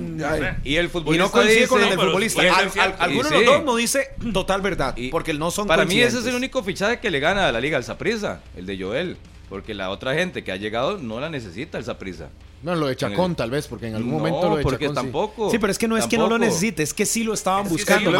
Y 0.63 0.77
el 0.77 0.89
futbolista 0.89 1.25
no 1.25 1.31
coincide 1.34 1.67
con 1.67 1.84
el 1.84 1.89
del 1.89 1.99
futbolista. 1.99 2.41
Al- 2.41 2.71
al- 2.79 2.95
alguno 2.99 3.29
de 3.29 3.36
los 3.36 3.45
dos 3.45 3.63
no 3.63 3.75
dice 3.75 4.09
total 4.34 4.61
verdad, 4.61 4.95
Y 4.97 5.09
porque 5.09 5.34
no 5.34 5.51
son 5.51 5.67
Para 5.67 5.86
mí 5.86 5.99
ese 5.99 6.19
es 6.19 6.25
el 6.25 6.36
único 6.36 6.63
fichaje 6.63 6.99
que 6.99 7.11
le 7.11 7.19
gana 7.19 7.47
a 7.47 7.51
la 7.51 7.59
liga 7.59 7.77
al 7.77 7.84
Saprissa, 7.84 8.41
el 8.55 8.65
de 8.65 8.77
Joel. 8.81 9.17
Porque 9.53 9.75
la 9.75 9.91
otra 9.91 10.15
gente 10.15 10.43
que 10.43 10.51
ha 10.51 10.55
llegado 10.55 10.97
no 10.97 11.19
la 11.19 11.29
necesita 11.29 11.77
esa 11.77 11.99
prisa. 11.99 12.29
No, 12.63 12.73
lo 12.73 12.87
de 12.87 12.95
Chacón 12.95 13.31
el- 13.31 13.37
tal 13.37 13.51
vez, 13.51 13.67
porque 13.67 13.85
en 13.87 13.93
algún 13.93 14.13
No, 14.13 14.17
momento 14.17 14.49
lo 14.49 14.55
de 14.55 14.63
porque 14.63 14.85
Chacón 14.85 14.95
sí. 14.95 15.01
tampoco, 15.03 15.51
Sí, 15.51 15.59
pero 15.59 15.69
es 15.69 15.77
que 15.77 15.87
no 15.87 15.95
es 15.95 16.07
que 16.07 16.17
no 16.17 16.27
lo 16.27 16.39
necesite, 16.39 16.81
es 16.81 16.91
que 16.91 17.05
sí 17.05 17.23
lo 17.23 17.35
estaban 17.35 17.61
Es 17.61 17.67
que 17.67 17.73
buscando. 17.75 18.09
el 18.09 18.15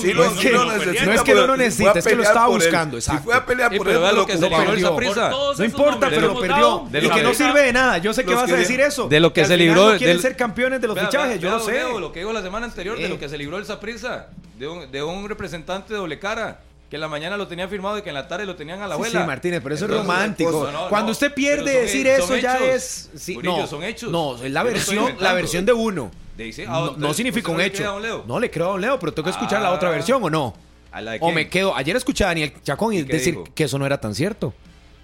sí 0.00 0.12
no, 0.14 0.22
lo- 0.22 0.30
sí 0.36 0.48
lo 0.50 1.12
es 1.14 1.22
que 1.24 1.34
no 1.34 1.46
lo 1.48 1.56
a 1.56 1.98
es 1.98 2.06
que 2.06 2.14
lo 2.14 2.22
estaba 2.22 2.46
buscando, 2.46 3.00
Si 3.00 3.10
fue 3.18 3.34
a 3.34 3.44
pelear 3.44 3.72
Sí, 3.72 3.78
por 3.78 3.88
él, 3.88 3.94
lo 4.14 4.24
que 4.24 4.38
se 4.38 4.48
libró 4.48 4.72
el. 4.72 5.30
Todos 5.30 5.58
No 5.58 5.64
importa, 5.64 6.08
pero 6.10 6.26
hemos 6.26 6.40
perdió. 6.40 6.86
y 6.92 7.00
lo 7.00 7.10
que 7.12 7.22
no 7.24 7.34
sirve 7.34 7.62
de 7.62 7.72
nada. 7.72 7.98
Yo 7.98 8.14
sé 8.14 8.24
que 8.24 8.32
vas 8.32 8.48
a 8.48 8.54
decir 8.54 8.80
eso. 8.80 9.08
de 9.08 9.18
lo 9.18 9.32
que 9.32 9.44
se 9.44 9.56
libró- 9.56 9.94
No 9.94 9.98
quieren 9.98 10.20
ser 10.20 10.36
campeones 10.36 10.80
de 10.80 10.86
los 10.86 10.96
fichajes, 10.96 11.40
yo 11.40 11.50
lo 11.50 11.58
sé. 11.58 11.82
Lo 11.98 12.12
que 12.12 12.20
digo 12.20 12.32
la 12.32 12.42
semana 12.42 12.66
anterior 12.66 12.96
Sí. 12.98 13.02
de 13.02 13.08
lo 13.08 13.18
que 13.18 13.28
se 13.28 13.36
libró 13.36 13.58
el 13.58 13.66
un, 14.68 14.92
de 14.92 15.02
un 15.02 15.28
representante 15.28 15.92
de 15.92 15.98
doble 15.98 16.20
cara, 16.20 16.60
que 16.92 16.96
en 16.96 17.00
la 17.00 17.08
mañana 17.08 17.38
lo 17.38 17.48
tenía 17.48 17.66
firmado 17.68 17.96
y 17.96 18.02
que 18.02 18.10
en 18.10 18.14
la 18.14 18.28
tarde 18.28 18.44
lo 18.44 18.54
tenían 18.54 18.82
a 18.82 18.86
la 18.86 18.96
abuela. 18.96 19.22
sí, 19.22 19.26
Martínez, 19.26 19.60
pero 19.62 19.74
eso 19.74 19.86
Entonces, 19.86 20.02
es 20.06 20.12
romántico. 20.14 20.70
no, 20.70 20.88
Cuando 20.90 21.06
no, 21.06 21.12
usted 21.12 21.32
pierde 21.32 21.72
son- 21.72 21.80
decir 21.84 22.06
son 22.06 22.24
eso 22.24 22.36
ya 22.36 22.56
hechos. 22.58 22.68
es. 22.68 23.10
Sí, 23.16 23.34
Murillo, 23.36 23.56
no, 23.56 23.66
son 23.66 23.82
hechos. 23.82 24.10
No, 24.12 24.36
es 24.44 24.50
la 24.52 24.62
versión, 24.62 25.14
la 25.18 25.32
versión 25.32 25.64
de 25.64 25.72
uno. 25.72 26.10
Ah, 26.68 26.90
No, 26.92 26.96
no 26.98 27.14
significa 27.14 27.50
¿usted 27.50 27.64
un 27.64 27.66
hecho. 27.66 27.82
a 27.84 27.92
don 27.94 28.02
Leo? 28.02 28.24
No 28.28 28.38
le 28.38 28.50
creo 28.50 28.66
a 28.66 28.70
Don 28.72 28.80
Leo, 28.82 28.98
pero 28.98 29.14
tengo 29.14 29.24
que 29.24 29.30
escuchar 29.30 29.62
la 29.62 29.68
Ah. 29.68 29.72
otra 29.72 29.88
versión 29.88 30.22
o 30.22 30.28
no. 30.28 30.54
¿A 30.90 31.00
la 31.00 31.12
de 31.12 31.18
O 31.22 31.32
me 31.32 31.48
quedo. 31.48 31.74
Ayer 31.74 31.96
escuché 31.96 32.24
a 32.24 32.26
Daniel 32.26 32.52
Chacón 32.62 32.92
y 32.92 32.98
¿Y 32.98 33.04
qué 33.06 33.12
decir 33.14 33.32
dijo? 33.36 33.44
que 33.54 33.64
eso 33.64 33.78
no 33.78 33.86
era 33.86 33.98
tan 33.98 34.14
cierto. 34.14 34.52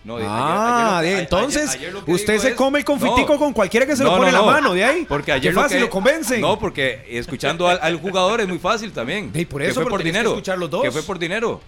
No, 0.05 0.19
de- 0.19 0.25
ah, 0.27 0.99
ayer- 0.99 1.21
entonces 1.21 1.71
ayer- 1.71 1.93
lo 1.93 2.05
que 2.05 2.13
usted 2.13 2.39
se 2.39 2.49
es- 2.51 2.55
come 2.55 2.81
el 2.81 2.85
confitico 2.85 3.33
No. 3.33 3.39
con 3.39 3.53
cualquiera 3.55 3.87
que 3.87 3.97
se 3.97 4.05
No, 4.05 4.11
lo 4.11 4.17
pone 4.19 4.29
en 4.29 4.35
la 4.35 4.43
mano, 4.43 4.75
de 4.75 4.85
ahí. 4.85 5.07
Porque 5.09 5.33
ayer 5.33 5.55
fácil 5.55 5.79
que- 5.79 5.85
lo 5.85 5.91
convencen. 5.91 6.41
No, 6.43 6.59
porque 6.59 7.05
escuchando 7.09 7.67
al, 7.67 7.79
al 7.83 7.97
jugador 7.97 8.41
es 8.43 8.49
muy 8.49 8.59
fácil 8.59 8.93
también. 8.93 9.31
Y 9.35 9.45
por 9.47 9.61
que 9.63 9.69
eso, 9.69 9.77
fue 9.77 9.85
pero 9.85 9.91
por 9.91 10.01
que 10.01 10.05
dinero. 10.05 10.31
escuchar 10.31 10.59
los 10.59 10.71
dos. 10.71 10.83
Que 10.83 10.91
fue 10.93 11.03
por 11.03 11.19
dinero. 11.19 11.61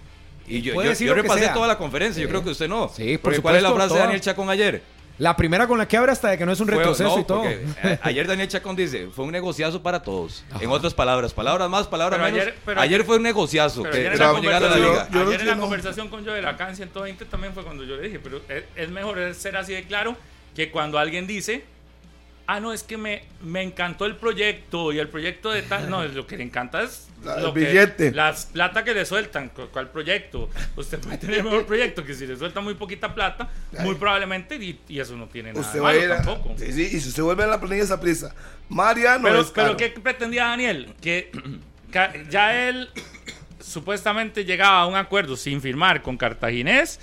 Y 0.50 0.62
yo, 0.62 0.74
Puede 0.74 0.86
yo, 0.86 0.90
decir 0.90 1.06
yo 1.06 1.14
repasé 1.14 1.48
toda 1.48 1.68
la 1.68 1.78
conferencia, 1.78 2.22
yo 2.22 2.28
creo 2.28 2.42
que 2.44 2.50
usted 2.50 2.68
no. 2.68 2.88
Sí, 2.94 3.16
por 3.18 3.22
Porque 3.32 3.40
¿Cuál 3.40 3.56
es 3.56 3.62
la 3.62 3.68
supuesto, 3.68 3.88
frase 3.88 3.94
de. 3.94 4.00
Daniel 4.06 4.20
Chacón 4.20 4.50
ayer? 4.50 4.82
La 5.18 5.36
primera 5.36 5.66
con 5.66 5.76
la 5.76 5.86
que 5.86 5.98
abre 5.98 6.12
hasta 6.12 6.30
de 6.30 6.38
que 6.38 6.46
no 6.46 6.52
es 6.52 6.60
un 6.60 6.66
Fue- 6.68 6.76
retroceso 6.78 7.14
no, 7.14 7.20
y 7.20 7.24
todo. 7.24 7.44
eh, 7.46 7.98
ayer 8.02 8.26
Daniel 8.26 8.48
Chacón 8.48 8.74
dice, 8.74 9.08
fue 9.14 9.26
un 9.26 9.32
negociazo 9.32 9.82
para 9.82 10.02
todos. 10.02 10.44
En 10.60 10.70
otras 10.70 10.94
palabras, 10.94 11.34
palabras 11.34 11.68
más, 11.68 11.86
palabras 11.88 12.18
Pero 12.18 12.24
menos. 12.32 12.40
ayer- 12.40 12.52
Ayer, 12.54 12.62
pero 12.64 12.80
ayer- 12.80 13.04
fue 13.04 13.16
un 13.18 13.22
negociazo. 13.24 13.82
Pero 13.82 13.92
que 13.92 13.98
ayer 13.98 14.12
en 14.14 14.18
la 14.18 14.26
la 14.26 14.32
conversación, 14.32 14.80
liga. 14.80 15.08
Yo 15.12 15.20
ayer 15.28 15.40
en 15.42 15.46
la 15.46 15.56
conversación 15.58 16.08
con 16.08 16.24
Joel 16.24 16.46
acá 16.46 16.70
en 16.70 16.76
120 16.76 17.26
también 17.26 17.52
fue 17.52 17.62
cuando 17.64 17.84
yo 17.84 17.96
le 17.96 18.02
dije, 18.04 18.18
pero 18.18 18.40
es, 18.48 18.64
es 18.76 18.88
mejor 18.88 19.34
ser 19.34 19.56
así 19.58 19.74
de 19.74 19.84
claro 19.84 20.16
que 20.56 20.70
cuando 20.70 20.98
alguien 20.98 21.26
dice, 21.26 21.64
ah, 22.46 22.60
no, 22.60 22.72
es 22.72 22.82
que 22.82 22.96
me, 22.96 23.22
me 23.42 23.62
encantó 23.62 24.06
el 24.06 24.16
proyecto 24.16 24.92
y 24.92 24.98
el 24.98 25.08
proyecto 25.08 25.50
de 25.50 25.62
tal, 25.62 25.88
no, 25.90 26.04
lo 26.04 26.26
que 26.26 26.36
le 26.36 26.42
encanta 26.44 26.82
es 26.82 27.08
La- 27.24 27.36
lo 27.40 27.48
el 27.48 27.54
que- 27.54 27.60
billete. 27.60 28.12
las 28.12 28.46
plata 28.46 28.82
que 28.82 28.94
le 28.94 29.04
sueltan, 29.04 29.50
cu- 29.50 29.68
¿cuál 29.72 29.88
proyecto? 29.90 30.48
Usted 30.76 30.98
puede 31.00 31.18
tener 31.18 31.44
mejor 31.44 31.66
proyecto 31.66 32.04
que 32.04 32.14
si 32.14 32.26
le 32.26 32.36
suelta 32.36 32.60
muy 32.60 32.74
poquita 32.74 33.14
plata, 33.14 33.48
muy 33.80 33.94
probablemente, 33.96 34.56
y, 34.56 34.80
y 34.88 35.00
eso 35.00 35.16
no 35.16 35.26
tiene 35.28 35.50
nada 35.52 35.60
Usted 35.60 35.74
de 35.74 35.80
va 35.80 35.90
a 35.90 35.92
malo 35.92 36.04
ir 36.04 36.12
a- 36.12 36.22
tampoco. 36.22 36.54
Sí, 36.58 36.72
sí, 36.72 36.82
y 36.96 37.00
si 37.00 37.08
usted 37.10 37.22
vuelve 37.22 37.44
a 37.44 37.46
la 37.48 37.60
planilla 37.60 37.82
esa 37.84 38.00
prisa, 38.00 38.34
Mariano 38.68 39.22
Pero, 39.24 39.40
es 39.42 39.50
pero 39.50 39.76
¿qué 39.76 39.88
pretendía 39.90 40.44
Daniel? 40.46 40.94
Que 41.00 41.30
ca- 41.92 42.12
ya 42.30 42.68
él 42.68 42.88
supuestamente 43.60 44.44
llegaba 44.44 44.80
a 44.82 44.86
un 44.86 44.96
acuerdo 44.96 45.36
sin 45.36 45.60
firmar 45.60 46.02
con 46.02 46.16
Cartaginés 46.16 47.00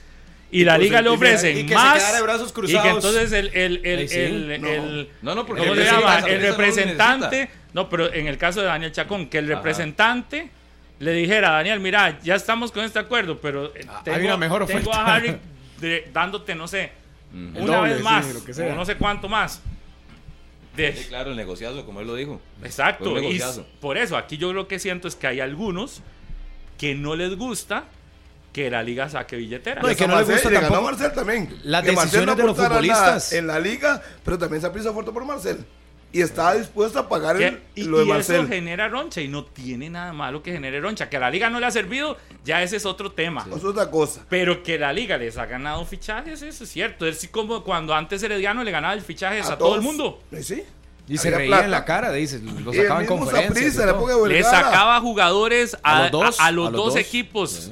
y 0.50 0.64
la 0.64 0.78
liga 0.78 1.02
le 1.02 1.10
fin 1.10 1.20
firmara- 1.20 1.36
ofrece 1.36 1.52
y 1.52 1.64
que 1.64 1.70
se 1.70 1.76
más 1.76 1.98
quedara 1.98 2.18
de 2.18 2.24
brazos 2.24 2.50
y 2.50 2.54
cruzados. 2.54 2.84
que 2.84 2.90
entonces 2.90 3.32
el 3.34 3.48
el 3.54 3.86
el, 3.86 4.10
sí. 4.10 4.20
el, 4.20 4.62
No. 4.62 4.68
el- 4.70 5.10
No, 5.22 5.36
no, 5.36 5.46
porque 5.46 5.62
¿cómo 5.64 5.74
el 5.74 5.80
se 5.80 5.86
llama? 5.86 6.00
representante- 6.22 6.34
el 6.36 6.42
no 6.42 6.48
representante 6.48 7.50
no 7.74 7.90
pero 7.90 8.14
en 8.14 8.28
el 8.28 8.38
caso 8.38 8.62
de 8.62 8.68
Daniel 8.68 8.92
Chacón 8.92 9.28
que 9.28 9.40
el 9.40 9.46
Ajá. 9.46 9.56
representante 9.56 10.50
le 11.00 11.12
dijera 11.12 11.52
Daniel 11.52 11.80
mira 11.80 12.20
ya 12.22 12.36
estamos 12.36 12.72
con 12.72 12.84
este 12.86 12.98
acuerdo 13.00 13.40
pero 13.40 13.68
eh, 13.76 13.86
Ah, 13.90 14.02
tengo, 14.04 14.18
hay 14.18 14.26
una 14.26 14.38
mejor 14.38 14.66
tengo 14.66 14.80
oferta. 14.90 15.06
a 15.06 15.16
Harry 15.16 15.38
de- 15.82 16.10
dándote 16.14 16.56
no 16.56 16.68
sé 16.68 16.92
El 17.34 17.62
una 17.64 17.78
doble, 17.78 17.90
vez 17.90 17.98
sí, 17.98 18.04
más 18.06 18.34
lo 18.34 18.44
que 18.46 18.54
sea. 18.54 18.72
o 18.72 18.76
no 18.76 18.86
sé 18.86 18.96
cuánto 18.96 19.28
más 19.28 19.62
de, 20.78 20.94
Sí, 20.96 21.06
claro, 21.10 21.32
el 21.32 21.38
negociazo, 21.38 21.84
como 21.88 22.02
él 22.02 22.08
lo 22.08 22.14
dijo. 22.14 22.40
Exacto. 22.64 23.20
Y 23.20 23.42
por 23.82 23.98
eso, 23.98 24.16
aquí 24.16 24.38
yo 24.38 24.54
lo 24.54 24.68
que 24.68 24.78
siento 24.78 25.08
es 25.08 25.16
que 25.16 25.26
hay 25.26 25.40
algunos 25.40 26.04
que 26.78 26.94
no 26.94 27.16
les 27.16 27.36
gusta 27.36 27.86
que 28.58 28.72
la 28.72 28.82
liga 28.82 29.08
saque 29.08 29.36
billetera. 29.36 29.82
No, 29.84 29.88
y 29.90 29.94
Y 29.94 29.96
que 29.96 30.08
no 30.08 30.16
le 30.18 30.24
gusta 30.24 30.50
le 30.50 30.56
ganó 30.56 30.68
tampoco 30.70 30.82
Marcel 30.92 31.12
también. 31.14 31.60
las 31.64 31.84
Que 31.84 31.92
Marcel 31.92 32.06
decisiones 32.26 32.38
de 32.38 32.44
los 32.44 32.58
futbolistas. 32.58 33.34
En 33.34 33.46
la 33.46 33.60
liga, 33.60 34.02
pero 34.26 34.38
también 34.40 34.62
se 34.64 34.70
prisa 34.72 34.92
fuerte 34.94 35.12
por 35.12 35.24
Marcel. 35.26 35.64
Y 36.12 36.22
estaba 36.22 36.56
dispuesto 36.56 36.98
a 36.98 37.08
pagar 37.08 37.40
el- 37.40 37.60
y 37.76 37.84
lo 37.84 37.98
de 38.00 38.06
y 38.06 38.08
eso 38.08 38.14
Marcel. 38.16 38.48
genera 38.48 38.88
roncha 38.88 39.22
y 39.22 39.28
no 39.28 39.46
tiene 39.46 39.92
nada 39.92 40.12
malo 40.12 40.42
que 40.42 40.52
genere 40.54 40.80
roncha. 40.82 41.08
Que 41.08 41.18
a 41.18 41.20
la 41.20 41.30
liga 41.30 41.52
no 41.52 41.60
le 41.60 41.68
ha 41.68 41.72
servido, 41.72 42.18
ya 42.44 42.64
ese 42.64 42.78
es 42.78 42.86
otro 42.88 43.12
tema. 43.12 43.44
Eso 43.48 43.58
es 43.58 43.64
otra 43.64 43.92
cosa. 43.92 44.26
Pero 44.28 44.64
que 44.64 44.80
la 44.80 44.92
liga 44.92 45.18
les 45.18 45.38
ha 45.38 45.46
ganado 45.46 45.86
fichajes, 45.86 46.42
eso 46.42 46.64
es 46.64 46.70
cierto. 46.72 47.06
Es 47.06 47.18
así 47.18 47.28
como 47.28 47.64
cuando 47.64 47.94
antes 47.94 48.24
Herediano 48.24 48.64
le 48.64 48.72
ganaba 48.72 48.96
el 48.96 49.02
fichaje 49.02 49.40
a, 49.42 49.56
todo 49.58 49.76
el 49.76 49.82
mundo. 49.82 50.20
Eh, 50.32 50.42
Sí. 50.42 50.64
Y 51.10 51.18
se 51.18 51.30
reía 51.32 51.48
plata. 51.48 51.66
en 51.66 51.72
la 51.72 51.86
cara, 51.86 52.12
dice. 52.12 52.40
Lo 52.40 52.74
Y 52.74 52.78
el 52.80 52.82
sacaba 52.84 53.00
en 53.02 53.08
mismo 53.08 53.18
conferencias. 53.20 53.54
Saprissa, 53.54 53.84
y 53.84 53.86
la 53.86 53.92
todo. 53.94 54.10
época 54.10 54.28
de 54.28 54.34
Le 54.34 54.44
sacaba 54.44 55.00
jugadores 55.00 55.78
a, 55.84 56.00
A 56.00 56.02
los 56.04 56.12
dos, 56.12 56.40
a- 56.40 56.46
a 56.48 56.52
los 56.52 56.68
a 56.68 56.72
los 56.72 56.78
dos 56.78 56.94
dos. 56.96 56.96
equipos. 56.98 57.72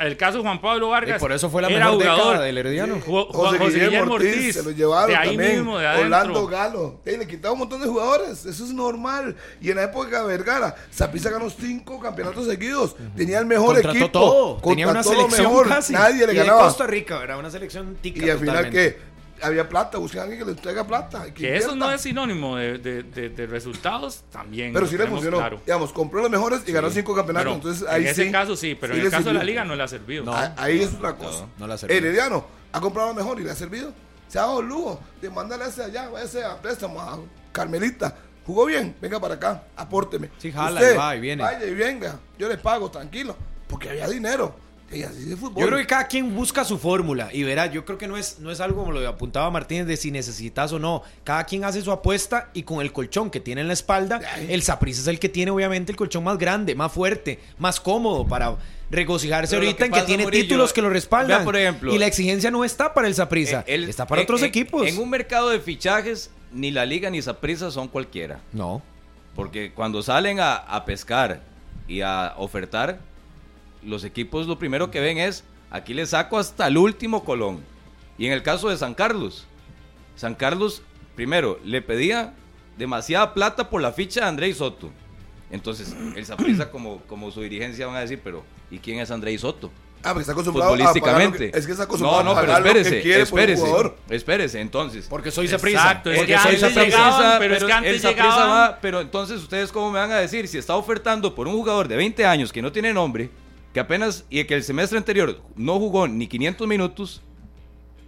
El 0.00 0.16
caso 0.16 0.38
de 0.38 0.42
Juan 0.42 0.60
Pablo 0.60 0.88
Vargas. 0.88 1.18
Y 1.18 1.20
por 1.20 1.30
eso 1.32 1.48
fue 1.48 1.62
la 1.62 1.68
era 1.68 1.78
mejor 1.78 1.94
jugador. 2.00 2.26
década 2.28 2.44
del 2.44 2.58
Herediano. 2.58 3.00
Jo- 3.06 3.28
José, 3.30 3.58
José 3.58 3.78
Guillermo 3.84 4.14
Ortiz, 4.14 4.54
se 4.56 4.62
lo 4.64 4.70
llevaron 4.72 5.10
de 5.10 5.16
ahí 5.16 5.28
también. 5.28 5.54
mismo, 5.56 5.78
de 5.78 5.86
adentro. 5.86 6.04
Orlando 6.06 6.46
Galo. 6.48 7.00
Eh, 7.04 7.16
le 7.18 7.26
quitaba 7.28 7.52
un 7.52 7.60
montón 7.60 7.80
de 7.80 7.86
jugadores. 7.86 8.46
Eso 8.46 8.64
es 8.64 8.70
normal. 8.72 9.36
Y 9.60 9.70
en 9.70 9.76
la 9.76 9.84
época 9.84 10.22
de 10.22 10.26
Vergara, 10.26 10.74
Saprissa 10.90 11.30
ganó 11.30 11.48
cinco 11.50 12.00
campeonatos 12.00 12.46
seguidos. 12.46 12.96
Tenía 13.16 13.38
el 13.38 13.46
mejor 13.46 13.74
Contrató 13.74 13.96
equipo. 13.98 14.10
todo. 14.10 14.56
Tenía 14.62 14.88
una 14.88 15.02
selección 15.04 15.46
mejor. 15.46 15.68
casi. 15.68 15.92
Nadie 15.92 16.26
le 16.26 16.32
Y 16.32 16.36
ganaba. 16.36 16.62
Costa 16.62 16.86
Rica, 16.86 17.22
era 17.22 17.36
una 17.36 17.50
selección 17.50 17.96
tica 18.00 18.26
Y 18.26 18.30
al 18.30 18.38
final. 18.38 18.70
¿qué? 18.70 18.98
Había 19.42 19.68
plata. 19.68 19.98
Buscan 19.98 20.20
a 20.20 20.22
alguien 20.24 20.40
que 20.40 20.46
le 20.46 20.54
traiga 20.54 20.86
plata. 20.86 21.32
Que 21.34 21.56
eso 21.56 21.74
no 21.76 21.90
es 21.92 22.00
sinónimo 22.00 22.56
de, 22.56 22.78
de- 22.78 23.02
de- 23.02 23.28
de 23.30 23.46
resultados, 23.46 24.24
también. 24.30 24.72
Pero 24.72 24.86
sí 24.86 24.96
le 24.96 25.06
funcionó. 25.06 25.38
claro. 25.38 25.60
Digamos, 25.64 25.92
compró 25.92 26.22
los 26.22 26.30
mejores 26.30 26.62
y 26.66 26.72
ganó 26.72 26.90
cinco 26.90 27.14
campeonatos. 27.14 27.44
Pero 27.46 27.56
Entonces 27.56 27.88
ahí 27.88 28.02
en 28.04 28.08
ese 28.08 28.24
sí. 28.26 28.32
caso 28.32 28.56
sí, 28.56 28.74
pero 28.74 28.94
sí 28.94 29.00
en 29.00 29.06
el 29.06 29.10
caso 29.12 29.28
de 29.28 29.34
la 29.34 29.44
liga 29.44 29.64
no 29.64 29.74
le 29.76 29.82
ha 29.82 29.88
servido. 29.88 30.24
No. 30.24 30.32
Ah, 30.34 30.54
Ahí 30.56 30.80
es 30.80 30.94
otra 30.94 31.14
cosa. 31.16 31.40
No, 31.40 31.48
no 31.58 31.66
le 31.68 31.74
ha 31.74 31.78
servido. 31.78 31.98
Herediano 31.98 32.44
ha 32.72 32.80
comprado 32.80 33.08
lo 33.08 33.14
mejor 33.14 33.40
y 33.40 33.44
le 33.44 33.50
ha 33.50 33.54
servido. 33.56 33.92
Se 34.28 34.38
ha 34.38 34.42
dado 34.42 34.60
el 34.60 34.66
lujo 34.66 35.00
de 35.20 35.30
mandarle 35.30 35.66
a 35.66 35.68
ese 35.68 35.84
allá, 35.84 36.08
váyase 36.08 36.42
a 36.44 36.60
préstamo 36.60 37.00
a 37.00 37.18
Carmelita. 37.52 38.16
Jugó 38.44 38.66
bien, 38.66 38.94
venga 39.00 39.18
para 39.20 39.34
acá, 39.34 39.64
apórteme. 39.76 40.30
Sí, 40.38 40.52
jala 40.52 40.80
Usted, 40.80 40.94
y 40.94 40.96
va 40.96 41.16
y 41.16 41.20
viene. 41.20 41.42
Vaya 41.42 41.64
y 41.66 41.74
venga, 41.74 42.18
yo 42.38 42.48
le 42.48 42.56
pago, 42.58 42.90
tranquilo. 42.90 43.36
Porque 43.68 43.90
había 43.90 44.08
dinero. 44.08 44.54
Yo 44.90 45.66
creo 45.66 45.78
que 45.78 45.86
cada 45.86 46.06
quien 46.06 46.34
busca 46.34 46.64
su 46.64 46.78
fórmula 46.78 47.28
y 47.32 47.42
verá, 47.42 47.66
yo 47.66 47.84
creo 47.84 47.98
que 47.98 48.06
no 48.06 48.16
es, 48.16 48.38
no 48.38 48.50
es 48.52 48.60
algo 48.60 48.80
como 48.84 48.92
lo 48.92 49.08
apuntaba 49.08 49.50
Martínez 49.50 49.86
de 49.86 49.96
si 49.96 50.10
necesitas 50.10 50.72
o 50.72 50.78
no. 50.78 51.02
Cada 51.24 51.44
quien 51.44 51.64
hace 51.64 51.82
su 51.82 51.90
apuesta 51.90 52.50
y 52.54 52.62
con 52.62 52.80
el 52.80 52.92
colchón 52.92 53.30
que 53.30 53.40
tiene 53.40 53.62
en 53.62 53.66
la 53.66 53.72
espalda, 53.72 54.20
el 54.48 54.62
Saprissa 54.62 55.00
es 55.00 55.06
el 55.08 55.18
que 55.18 55.28
tiene 55.28 55.50
obviamente 55.50 55.90
el 55.92 55.96
colchón 55.96 56.22
más 56.24 56.38
grande, 56.38 56.74
más 56.74 56.92
fuerte, 56.92 57.40
más 57.58 57.80
cómodo 57.80 58.26
para 58.28 58.54
regocijarse 58.90 59.56
Pero 59.56 59.66
ahorita 59.66 59.78
que 59.78 59.84
en 59.86 59.92
que 59.92 60.02
tiene 60.02 60.22
Murillo, 60.24 60.44
títulos 60.44 60.72
que 60.72 60.82
lo 60.82 60.90
respaldan. 60.90 61.38
vea, 61.38 61.44
por 61.44 61.56
ejemplo, 61.56 61.92
y 61.92 61.98
la 61.98 62.06
exigencia 62.06 62.52
no 62.52 62.64
está 62.64 62.94
para 62.94 63.08
el 63.08 63.14
Saprissa, 63.16 63.64
Eh, 63.66 63.84
está 63.88 64.06
para 64.06 64.20
en- 64.20 64.26
otros 64.26 64.42
en- 64.42 64.46
equipos. 64.48 64.86
En 64.86 64.98
un 64.98 65.10
mercado 65.10 65.48
de 65.50 65.58
fichajes, 65.58 66.30
ni 66.52 66.70
la 66.70 66.86
liga 66.86 67.10
ni 67.10 67.20
Saprissa 67.20 67.72
son 67.72 67.88
cualquiera. 67.88 68.38
No. 68.52 68.80
Porque 69.34 69.72
cuando 69.72 70.02
salen 70.02 70.38
a, 70.38 70.54
a 70.54 70.84
pescar 70.84 71.40
y 71.88 72.00
a 72.02 72.34
ofertar, 72.38 73.00
los 73.86 74.04
equipos 74.04 74.46
lo 74.46 74.58
primero 74.58 74.90
que 74.90 75.00
ven 75.00 75.18
es, 75.18 75.44
aquí 75.70 75.94
le 75.94 76.04
saco 76.06 76.38
hasta 76.38 76.66
el 76.66 76.76
último 76.78 77.24
colón. 77.24 77.60
Y 78.18 78.26
en 78.26 78.32
el 78.32 78.42
caso 78.42 78.68
de 78.68 78.76
San 78.76 78.94
Carlos, 78.94 79.46
San 80.16 80.34
Carlos, 80.34 80.82
primero, 81.14 81.58
le 81.64 81.82
pedía 81.82 82.34
demasiada 82.76 83.32
plata 83.34 83.70
por 83.70 83.80
la 83.82 83.92
ficha 83.92 84.20
de 84.20 84.26
Andrei 84.26 84.52
Soto. 84.54 84.90
Entonces, 85.50 85.94
el 86.16 86.26
Saprissa 86.26 86.70
como, 86.70 87.00
como 87.02 87.30
su 87.30 87.40
dirigencia 87.42 87.86
van 87.86 87.96
a 87.96 88.00
decir, 88.00 88.20
pero 88.22 88.44
¿y 88.70 88.78
quién 88.78 89.00
es 89.00 89.10
Andrei 89.10 89.38
Soto? 89.38 89.70
Ah, 90.02 90.10
porque 90.10 90.20
está 90.20 90.32
acostumbrado 90.32 90.72
a 90.72 90.76
Futbolísticamente. 90.76 91.50
que- 91.50 91.58
es 91.58 91.66
que 91.66 91.72
está 91.72 91.84
acostumbrado 91.84 92.22
no, 92.22 92.32
no, 92.34 92.38
a 92.38 92.40
pero 92.40 92.52
lo 92.52 92.62
que 92.62 92.68
espérese, 92.68 93.02
quiere 93.02 93.26
por 93.26 93.40
espérese, 93.40 93.62
jugador. 93.62 93.96
espérese, 94.08 94.60
entonces. 94.60 95.06
Porque 95.08 95.30
soy 95.30 95.48
Saprissa. 95.48 95.78
Exacto, 95.80 96.10
es 96.12 96.18
Porque 96.18 96.32
que 96.34 96.38
soy 96.38 96.56
llegaban, 96.84 97.38
pero 97.40 97.56
es 97.56 97.64
que 97.64 97.72
antes 97.72 98.04
el 98.04 98.16
va, 98.18 98.78
pero 98.80 99.00
entonces 99.00 99.40
ustedes 99.42 99.72
cómo 99.72 99.90
me 99.90 99.98
van 99.98 100.12
a 100.12 100.16
decir 100.18 100.46
si 100.48 100.58
está 100.58 100.76
ofertando 100.76 101.34
por 101.34 101.48
un 101.48 101.54
jugador 101.54 101.88
de 101.88 101.96
20 101.96 102.24
años 102.24 102.52
que 102.52 102.62
no 102.62 102.70
tiene 102.70 102.92
nombre, 102.92 103.30
que 103.76 103.80
apenas 103.80 104.24
y 104.30 104.42
que 104.44 104.54
el 104.54 104.62
semestre 104.62 104.96
anterior 104.96 105.38
no 105.54 105.78
jugó 105.78 106.08
ni 106.08 106.26
500 106.28 106.66
minutos 106.66 107.20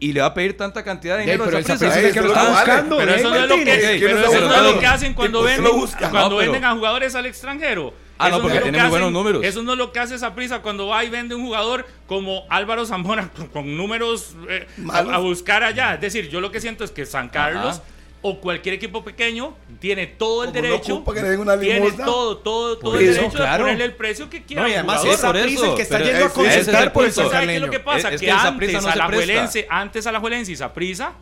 y 0.01 0.15
le 0.15 0.23
va 0.23 0.29
a 0.29 0.33
pedir 0.33 0.57
tanta 0.57 0.83
cantidad 0.83 1.17
de 1.17 1.25
dinero 1.25 1.45
pero 1.45 1.59
a 1.59 1.61
el 1.61 1.67
Saprissa? 1.67 1.93
Saprissa 1.93 2.01
es 2.01 2.07
el 2.07 2.13
que 2.15 2.27
lo 2.27 2.33
Eso 2.33 2.41
está 2.41 2.51
buscando. 2.55 2.97
Pero 2.97 3.15
eso 3.15 3.29
no 3.29 3.37
es 3.37 3.49
lo 4.73 4.81
que, 4.81 4.87
hacen 4.87 5.13
cuando 5.13 5.43
venden, 5.43 5.77
busca. 5.77 6.09
cuando 6.09 6.37
venden 6.37 6.65
a 6.65 6.73
jugadores 6.75 7.15
al 7.15 7.27
extranjero. 7.27 7.93
Ah, 8.17 8.31
no, 8.31 8.37
Eso 8.37 8.43
porque 8.45 8.57
es 8.57 8.61
lo 8.61 8.63
tiene 8.63 8.79
que 8.79 8.83
muy 8.85 8.91
buenos 8.93 9.07
hacen- 9.09 9.13
números. 9.13 9.45
Eso 9.45 9.63
no 9.63 9.73
es 9.73 9.79
lo 9.79 9.93
que 9.93 9.99
hace 9.99 10.15
esa 10.15 10.35
prisa 10.35 10.63
cuando 10.63 10.87
va 10.87 11.05
y 11.05 11.11
vende 11.11 11.35
un 11.35 11.45
jugador 11.45 11.87
como 12.07 12.45
Álvaro 12.49 12.87
Zamora 12.87 13.29
con, 13.37 13.47
con 13.49 13.77
números 13.77 14.37
eh, 14.49 14.67
a, 14.91 15.19
buscar 15.19 15.63
allá. 15.65 15.97
Es 15.97 16.01
decir, 16.01 16.31
yo 16.31 16.41
lo 16.41 16.51
que 16.51 16.63
siento 16.63 16.83
es 16.83 16.91
que 16.93 17.05
San 17.05 17.29
Carlos 17.29 17.77
Ajá. 17.77 17.83
O 18.21 18.41
cualquier 18.41 18.75
equipo 18.75 19.05
pequeño 19.05 19.55
tiene 19.79 20.07
todo 20.09 20.43
el 20.45 20.51
Como 20.51 20.61
derecho, 20.63 20.95
ocupa 20.97 21.15
que 21.15 21.23
le 21.23 21.29
den 21.31 21.41
una 21.41 21.59
tiene 21.59 21.93
todo, 21.93 22.39
todo, 22.39 22.79
todo 22.79 22.91
Por 22.93 23.01
el 23.01 23.09
eso, 23.11 23.21
derecho 23.21 23.37
claro. 23.37 23.53
de 23.65 23.71
ponerle 23.71 23.85
el 23.85 23.95
precio 23.95 24.29
que 24.29 24.43
quiera. 24.43 24.63
No, 24.63 24.69
y 24.69 24.73
además 24.75 25.05
esa 25.05 25.27
por 25.33 25.41
prisa 25.41 25.55
eso, 25.61 25.71
el 25.71 25.77
que 25.77 25.83
está 25.83 25.99
yendo 26.01 26.25
a 26.25 26.27
es 26.27 26.33
por 26.33 26.45
el 26.83 26.91
punto. 26.93 27.31
¿Sabe 27.31 27.47
qué 27.47 27.55
es 27.55 27.61
lo 27.61 27.71
que 27.71 27.81
pasa? 27.81 28.09
Es- 28.09 28.15
es 28.17 28.21
que 28.21 28.31
antes, 28.31 28.73
no 28.73 28.89
a 28.89 28.93
se 28.93 28.99
la 28.99 29.07
presta. 29.07 29.25
Juelense, 29.27 29.67
antes 29.71 30.07
a 30.07 30.13
la 30.13 30.21
Juelense 30.21 30.53
y 30.53 30.57
Saprissa 30.57 31.13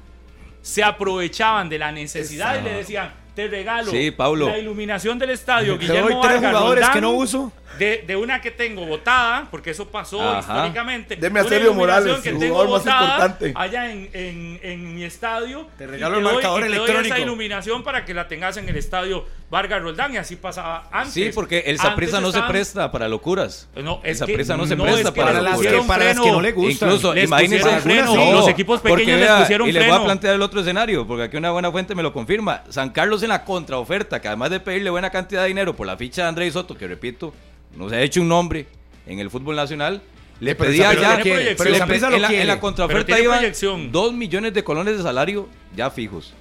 se 0.62 0.82
aprovechaban 0.82 1.68
de 1.68 1.78
la 1.78 1.92
necesidad 1.92 2.58
y 2.60 2.64
le 2.64 2.72
decían, 2.78 3.12
te 3.34 3.46
regalo 3.48 3.90
Sí, 3.90 4.14
la 4.16 4.58
iluminación 4.58 5.18
del 5.18 5.30
estadio, 5.30 5.76
Guillermo 5.78 6.08
doy 6.08 6.18
tres 6.22 6.40
Vargas 6.40 6.50
jugadores 6.52 6.88
que 6.88 7.00
no 7.02 7.10
uso. 7.12 7.52
De, 7.78 8.04
de 8.06 8.16
una 8.16 8.40
que 8.40 8.50
tengo 8.50 8.86
votada, 8.86 9.48
porque 9.50 9.70
eso 9.70 9.88
pasó 9.88 10.22
Ajá. 10.22 10.40
históricamente. 10.40 11.16
Deme 11.16 11.40
a 11.40 11.44
Sergio 11.44 11.74
Morales, 11.74 12.16
que 12.20 12.30
el 12.30 12.38
tengo 12.38 12.64
más 12.64 12.84
importante. 12.86 13.52
allá 13.54 13.90
en, 13.90 14.08
en, 14.12 14.60
en 14.62 14.94
mi 14.94 15.04
estadio. 15.04 15.66
Te 15.78 15.84
y 15.84 15.86
regalo 15.86 16.18
el 16.18 16.24
doy- 16.24 16.32
marcador 16.34 16.60
y 16.60 16.62
te 16.64 16.68
doy 16.68 16.76
electrónico. 16.78 17.14
esa 17.14 17.22
iluminación 17.22 17.82
para 17.82 18.04
que 18.04 18.14
la 18.14 18.28
tengas 18.28 18.56
en 18.56 18.68
el 18.68 18.76
estadio 18.76 19.24
Vargas 19.50 19.80
Roldán 19.82 20.12
y 20.14 20.16
así 20.16 20.36
pasaba 20.36 20.88
antes. 20.90 21.12
Sí, 21.14 21.30
porque 21.34 21.60
el 21.66 21.76
Antes 21.76 21.82
Saprissa 21.82 22.20
no 22.20 22.26
se 22.32 22.38
estaban- 22.38 22.50
presta 22.50 22.90
para 22.90 23.08
locuras. 23.08 23.68
No, 23.76 24.00
El 24.02 24.10
es 24.10 24.18
Saprissa 24.18 24.56
no 24.56 24.66
se 24.66 24.74
no, 24.74 24.82
presta 24.84 25.00
es 25.08 25.10
que 25.14 25.20
para 25.20 25.32
les 25.34 25.42
las 25.42 25.60
que, 25.60 25.68
para 25.86 26.04
las 26.04 26.14
que 26.16 26.20
freno. 26.22 26.32
no 26.36 26.40
le 26.40 26.52
gustan. 26.52 26.88
Incluso, 26.88 27.14
Les 27.14 27.24
imagínense. 27.24 27.80
freno, 27.80 28.14
No, 28.14 28.32
los 28.32 28.48
equipos 28.48 28.80
porque 28.80 28.96
pequeños 28.96 29.20
les 29.20 29.28
vea, 29.28 29.38
pusieron 29.38 29.68
Y 29.68 29.72
les 29.72 29.82
voy 29.82 29.88
freno. 29.90 30.02
a 30.02 30.04
plantear 30.04 30.34
el 30.34 30.42
otro 30.42 30.60
escenario, 30.60 31.06
porque 31.06 31.24
aquí 31.24 31.36
una 31.36 31.50
buena 31.52 31.70
fuente 31.70 31.94
me 31.94 32.02
lo 32.02 32.12
confirma. 32.12 32.62
San 32.70 32.90
Carlos 32.90 33.22
en 33.22 33.28
la 33.28 33.44
contraoferta, 33.44 34.20
que 34.20 34.26
además 34.28 34.50
de 34.50 34.58
pedirle 34.60 34.90
buena 34.90 35.10
cantidad 35.10 35.42
de 35.42 35.48
dinero 35.48 35.76
por 35.76 35.86
la 35.86 35.96
ficha 35.96 36.22
de 36.22 36.28
Andrés 36.28 36.52
Soto, 36.54 36.76
que 36.76 36.88
repito, 36.88 37.32
no 37.76 37.88
se 37.88 37.96
ha 37.96 38.02
hecho 38.02 38.20
un 38.20 38.28
nombre 38.28 38.66
en 39.06 39.18
el 39.18 39.30
fútbol 39.30 39.56
nacional, 39.56 40.02
le 40.40 40.54
pero 40.54 40.70
pedía 40.70 40.92
ya 40.94 41.18
lo 41.18 41.24
en, 41.24 42.34
en 42.34 42.46
la 42.46 42.60
contraoferta 42.60 43.18
iban. 43.18 43.44
2 43.92 44.12
millones 44.12 44.54
de 44.54 44.64
colones 44.64 44.96
de 44.96 45.02
salario 45.02 45.48
ya 45.74 45.90
fijos 45.90 46.34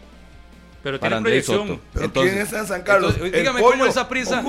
Pero 0.86 1.00
para 1.00 1.16
tiene 1.16 1.18
Andrés 1.18 1.46
proyección. 1.48 1.68
Soto. 1.80 1.82
Pero 1.96 2.14
¿quién 2.14 2.38
está 2.38 2.60
en 2.60 2.68
San 2.68 2.84
Carlos? 2.84 3.14
entonces, 3.16 3.40
dígame 3.40 3.60
cómo 3.60 3.86
esa 3.88 4.08
prisa. 4.08 4.44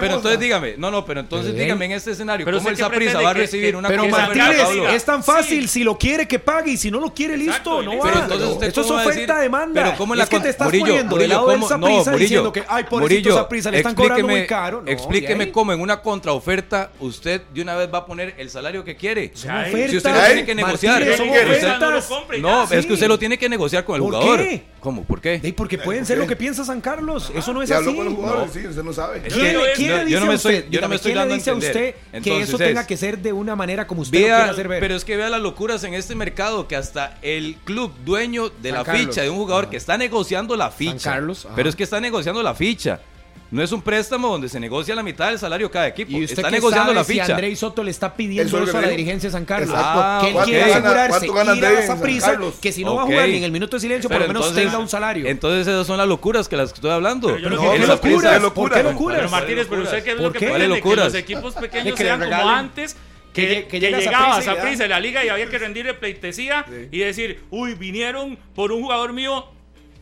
pero 0.00 0.14
entonces 0.16 0.40
dígame, 0.40 0.74
no, 0.78 0.90
no, 0.90 1.04
pero 1.04 1.20
entonces 1.20 1.54
dígame 1.54 1.84
en 1.84 1.92
este 1.92 2.12
escenario, 2.12 2.46
Pero 2.46 2.56
¿cómo 2.56 2.70
esa 2.70 2.88
prisa 2.88 3.20
va 3.20 3.30
a 3.30 3.34
recibir 3.34 3.72
que- 3.72 3.76
una 3.76 3.88
Pero 3.88 4.06
Martínez, 4.08 4.66
es 4.94 5.04
tan 5.04 5.22
sí. 5.22 5.30
fácil. 5.30 5.68
Si 5.68 5.84
lo 5.84 5.98
quiere, 5.98 6.26
que 6.26 6.38
pague. 6.38 6.70
Y 6.70 6.76
si 6.78 6.90
no 6.90 7.00
lo 7.00 7.12
quiere, 7.12 7.36
listo. 7.36 7.82
No 7.82 7.98
va. 7.98 8.12
Entonces 8.22 8.48
usted 8.48 8.68
Esto 8.68 8.80
es 8.80 8.86
cómo 8.86 8.96
va 8.96 9.02
a 9.02 9.06
decir- 9.08 9.24
oferta-demanda. 9.24 9.84
pero 9.84 9.96
¿cómo 9.98 10.14
en 10.14 10.18
la 10.18 10.24
es 10.24 10.30
que 10.30 10.40
te 10.40 10.48
estás 10.48 10.68
Murillo, 10.68 10.84
poniendo 10.86 11.16
del 11.16 11.28
Murillo, 11.28 11.34
lado 11.34 11.48
del 11.50 11.56
¿cómo? 11.58 11.68
Saprissa 11.68 11.88
No, 11.92 11.96
Murillo, 12.12 12.18
diciendo 12.18 12.52
que, 12.52 12.64
ay, 12.66 12.84
pobrecito 12.84 13.20
Murillo, 13.28 13.34
Saprissa, 13.34 13.70
le 13.70 13.76
están 13.76 13.94
cobrando 13.94 14.26
muy 14.26 14.40
explíqueme- 14.40 14.46
caro. 14.46 14.82
No, 14.82 14.90
explíqueme 14.90 15.44
de 15.46 15.52
cómo 15.52 15.72
en 15.74 15.80
una 15.82 16.00
contraoferta 16.00 16.90
usted 17.00 17.42
de 17.52 17.60
una 17.60 17.76
vez 17.76 17.92
va 17.92 17.98
a 17.98 18.06
poner 18.06 18.34
el 18.38 18.48
salario 18.48 18.84
que 18.84 18.96
quiere. 18.96 19.32
Si 19.34 19.46
usted 19.46 20.14
lo 20.14 20.24
tiene 20.24 20.46
que 20.46 20.54
negociar. 20.54 21.02
No 22.38 22.38
No, 22.38 22.64
es 22.70 22.86
que 22.86 22.92
usted 22.94 23.08
lo 23.08 23.18
tiene 23.18 23.36
que 23.36 23.50
negociar 23.50 23.84
con 23.84 23.96
el 23.96 24.02
¿Por 24.02 24.14
jugador. 24.14 24.38
qué? 24.40 24.62
¿Cómo? 24.80 25.04
¿Por 25.04 25.20
qué? 25.20 25.40
Porque 25.58 25.76
pueden 25.76 26.06
ser 26.06 26.16
lo 26.16 26.26
que 26.26 26.36
piensa 26.36 26.64
San 26.64 26.80
Carlos. 26.80 27.30
Eso 27.34 27.52
no 27.52 27.60
es 27.62 27.70
así. 27.70 27.94
con 27.94 28.04
los 28.06 28.14
jugadores, 28.14 28.52
sí, 28.52 28.66
usted 28.66 28.82
no 28.82 28.92
sabe. 28.92 29.20
¿Quién, 29.22 29.42
le- 29.44 29.52
yo- 29.52 30.04
dice 30.04 30.20
no 30.20 30.26
me 30.26 30.32
a 30.32 30.36
estoy- 30.36 30.54
usted, 30.56 30.70
yo 30.70 30.80
no 30.80 30.88
me 30.88 30.96
estoy 30.96 31.10
¿quién 31.12 31.16
le 31.16 31.20
dando 31.20 31.34
dice 31.34 31.50
a 31.50 31.54
usted 31.54 31.94
que 32.22 32.40
eso 32.40 32.52
es- 32.52 32.58
tenga 32.58 32.86
que 32.86 32.96
ser 32.96 33.18
de 33.18 33.32
una 33.32 33.54
manera 33.56 33.86
como 33.86 34.02
usted 34.02 34.18
lo 34.20 34.24
Vea, 34.26 34.36
quiere 34.36 34.50
hacer 34.52 34.68
ver? 34.68 34.80
pero 34.80 34.94
es 34.96 35.04
que 35.04 35.16
vea 35.16 35.28
las 35.28 35.40
locuras 35.42 35.82
en 35.84 35.94
este 35.94 36.14
mercado 36.14 36.66
que 36.68 36.76
hasta 36.76 37.18
el 37.22 37.56
club 37.64 37.92
dueño 38.04 38.48
de 38.48 38.70
San 38.70 38.78
la 38.78 38.84
Carlos. 38.84 39.06
ficha 39.06 39.22
de 39.22 39.30
un 39.30 39.36
jugador 39.36 39.64
Ajá. 39.64 39.70
que 39.72 39.76
está 39.76 39.98
negociando 39.98 40.56
la 40.56 40.70
ficha. 40.70 41.10
Carlos, 41.12 41.44
ajá. 41.44 41.54
pero 41.56 41.68
es 41.68 41.76
que 41.76 41.82
está 41.84 42.00
negociando 42.00 42.42
la 42.42 42.54
ficha. 42.54 43.00
No 43.50 43.62
es 43.62 43.72
un 43.72 43.80
préstamo 43.80 44.28
donde 44.28 44.46
se 44.50 44.60
negocia 44.60 44.94
la 44.94 45.02
mitad 45.02 45.30
del 45.30 45.38
salario 45.38 45.68
de 45.68 45.72
cada 45.72 45.88
equipo. 45.88 46.10
¿Y 46.12 46.24
usted 46.24 46.36
Está 46.38 46.50
negociando 46.50 46.84
sabe 46.92 46.94
la 46.96 47.04
si 47.04 47.12
ficha. 47.14 47.32
Andrei 47.32 47.56
Soto 47.56 47.82
le 47.82 47.90
está 47.90 48.14
pidiendo 48.14 48.46
Eso 48.46 48.56
es 48.58 48.62
eso 48.64 48.72
que 48.72 48.78
a 48.78 48.80
la 48.82 48.88
dirigencia 48.88 49.28
de 49.28 49.32
San 49.32 49.46
Carlos? 49.46 49.70
Exacto. 49.70 50.20
que 50.20 50.26
él 50.28 50.32
¿Cuánto 50.34 50.50
quiere 50.50 50.68
gana- 50.70 50.76
asegurarse 50.88 51.26
cuánto 51.28 51.32
gana 51.34 51.56
ir 51.56 51.64
a 51.64 51.80
esa 51.84 52.00
prisa 52.00 52.38
que 52.60 52.72
si 52.72 52.84
no 52.84 52.94
va 52.94 53.02
a 53.02 53.06
jugar 53.06 53.28
ni 53.28 53.36
en 53.38 53.44
el 53.44 53.52
minuto 53.52 53.76
de 53.76 53.80
silencio, 53.80 54.10
por 54.10 54.18
Pero 54.18 54.26
lo 54.26 54.34
menos 54.34 54.46
entonces- 54.48 54.64
tenga 54.70 54.78
un 54.78 54.88
salario. 54.90 55.26
Entonces 55.26 55.66
esas 55.66 55.86
son 55.86 55.96
las 55.96 56.06
locuras 56.06 56.46
que 56.46 56.56
las 56.58 56.70
que 56.72 56.74
estoy 56.74 56.90
hablando. 56.90 57.28
Pero 57.28 57.38
yo 57.38 57.48
No, 57.48 57.56
que 57.56 57.78
¿qué 57.80 57.86
locuras? 57.86 57.88
locuras? 57.88 58.34
¿Qué 58.34 58.40
¿Por 58.50 58.70
qué 58.70 58.82
locuras? 58.82 58.84
locuras? 58.92 59.18
Pero 59.18 59.30
Martínez, 59.30 59.66
pero 59.70 59.82
usted 59.82 60.04
qué 60.04 60.10
es 60.10 60.16
¿Por 60.16 60.24
lo 60.26 60.32
que 60.32 60.38
qué? 60.40 60.44
pretende 60.46 60.66
que 60.74 60.80
locuras? 60.80 61.04
los 61.06 61.14
equipos 61.14 61.54
pequeños 61.54 61.94
que 61.96 62.02
sean 62.04 62.20
como 62.20 62.48
antes 62.50 62.96
que 63.32 63.46
que, 63.46 63.54
que 63.62 63.68
que 63.68 63.80
llega 63.80 63.98
llegaba 63.98 64.42
Saprissa 64.42 64.80
da- 64.80 64.84
en 64.84 64.90
la 64.90 65.00
liga 65.00 65.24
y 65.24 65.28
había 65.30 65.48
que 65.48 65.58
rendirle 65.58 65.94
pleitesía 65.94 66.66
y 66.90 66.98
decir, 66.98 67.44
uy, 67.50 67.72
vinieron 67.74 68.36
por 68.54 68.72
un 68.72 68.82
jugador 68.82 69.12
mío, 69.14 69.46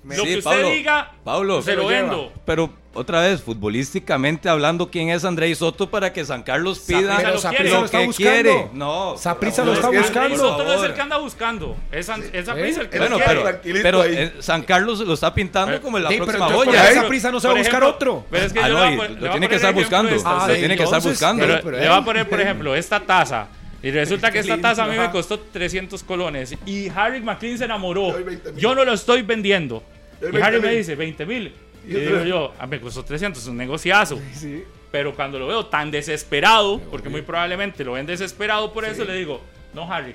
lo 0.04 0.14
Sí, 0.14 0.22
que 0.22 0.38
usted 0.38 0.50
Pablo, 0.50 0.70
diga, 0.70 1.12
Pablo, 1.22 1.62
se 1.62 1.74
lo 1.76 1.86
vendo. 1.86 2.32
Pero 2.44 2.72
otra 2.96 3.20
vez, 3.20 3.42
futbolísticamente 3.42 4.48
hablando, 4.48 4.90
¿quién 4.90 5.10
es 5.10 5.24
Andrei 5.24 5.54
Soto 5.54 5.88
para 5.90 6.12
que 6.12 6.24
San 6.24 6.42
Carlos 6.42 6.80
pida 6.80 7.16
Saprissa 7.16 7.30
lo 7.30 7.38
Saprissa 7.38 7.50
quiere. 7.62 7.70
lo 7.70 7.78
lo 7.80 7.84
está 7.86 7.98
que 8.00 8.06
buscando. 8.06 8.32
quiere? 8.32 8.68
No. 8.72 9.16
Saprissa 9.18 9.56
por 9.62 9.66
lo 9.66 9.72
está 9.74 9.86
Andrés 9.86 10.02
buscando. 10.02 10.36
Soto 10.36 10.64
no 10.64 10.72
es 10.74 10.82
el 10.82 10.94
que 10.94 11.00
anda 11.00 11.18
buscando, 11.18 11.76
es, 11.92 12.08
An- 12.08 12.24
es 12.32 12.46
Saprissa 12.46 12.80
el 12.80 12.88
que 12.88 12.98
Bueno, 12.98 13.18
lo 13.18 13.24
pero, 13.24 13.30
quiere. 13.42 13.50
tranquilito 13.52 13.82
pero 13.82 14.02
ahí. 14.02 14.14
eh, 14.16 14.32
San 14.40 14.62
Carlos 14.62 15.00
lo 15.00 15.14
está 15.14 15.32
pintando 15.34 15.72
Pero- 15.72 15.82
como 15.82 15.98
la 15.98 16.08
Sí, 16.08 16.14
pero 16.14 16.24
próxima 16.26 16.46
entonces, 16.46 16.68
olla. 16.68 16.80
¿por 16.80 16.88
qué 16.88 16.94
Por 16.94 17.02
Saprissa 17.04 17.30
no 17.30 17.40
se 17.40 17.48
va 17.48 17.54
a 17.54 17.58
buscar 17.58 17.84
otro? 17.84 18.24
Pero 18.30 18.46
es 18.46 18.52
que 18.52 18.58
Ah, 18.60 18.68
yo 18.68 18.74
no, 18.74 18.84
le 18.90 18.96
voy 18.96 19.04
a 19.04 19.08
lo 19.08 19.14
le 19.14 19.20
voy 19.20 19.28
a 19.28 19.30
tiene 19.32 19.48
que 19.48 19.54
estar 19.56 19.74
buscando. 19.74 20.10
Lo 20.10 20.54
tiene 20.54 20.76
que 20.76 20.82
estar 20.82 21.02
buscando. 21.02 21.46
Pero 21.46 21.60
pero, 21.62 21.76
le 21.76 21.84
eh. 21.84 21.88
a 21.88 22.04
poner, 22.04 22.28
por 22.28 22.40
ejemplo, 22.40 22.74
esta 22.74 23.00
taza. 23.00 23.48
Y 23.82 23.90
resulta 23.90 24.30
que 24.32 24.40
esta 24.40 24.58
taza 24.58 24.84
a 24.84 24.86
mí 24.88 24.96
me 24.96 25.10
costó 25.10 25.38
300 25.38 26.02
colones. 26.02 26.54
Y 26.66 26.88
Harry 26.88 27.20
McLean 27.20 27.58
se 27.58 27.64
enamoró. 27.66 28.12
Doy 28.12 28.22
20,000. 28.24 28.60
Yo 28.60 28.74
no 28.74 28.84
lo 28.84 28.92
estoy 28.92 29.22
vendiendo. 29.22 29.82
Y 30.20 30.24
Harry 30.40 30.60
me 30.60 30.68
20,000. 30.68 30.76
dice 30.78 30.94
20 30.96 31.26
mil. 31.26 31.54
Y 31.86 31.92
Yo 31.92 32.00
digo 32.00 32.24
yo, 32.24 32.52
ah, 32.58 32.66
me 32.66 32.80
costó 32.80 33.04
300, 33.04 33.40
es 33.40 33.48
un 33.48 33.56
negociazo. 33.56 34.20
Pero 34.90 35.14
cuando 35.14 35.38
lo 35.38 35.46
veo 35.46 35.66
tan 35.66 35.90
desesperado, 35.90 36.80
porque 36.90 37.08
muy 37.08 37.22
probablemente 37.22 37.84
lo 37.84 37.92
ven 37.92 38.06
desesperado 38.06 38.72
por 38.72 38.84
eso, 38.84 39.04
le 39.04 39.14
digo, 39.14 39.40
no, 39.74 39.92
Harry, 39.92 40.14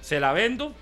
se 0.00 0.20
la 0.20 0.32
vendo, 0.32 0.72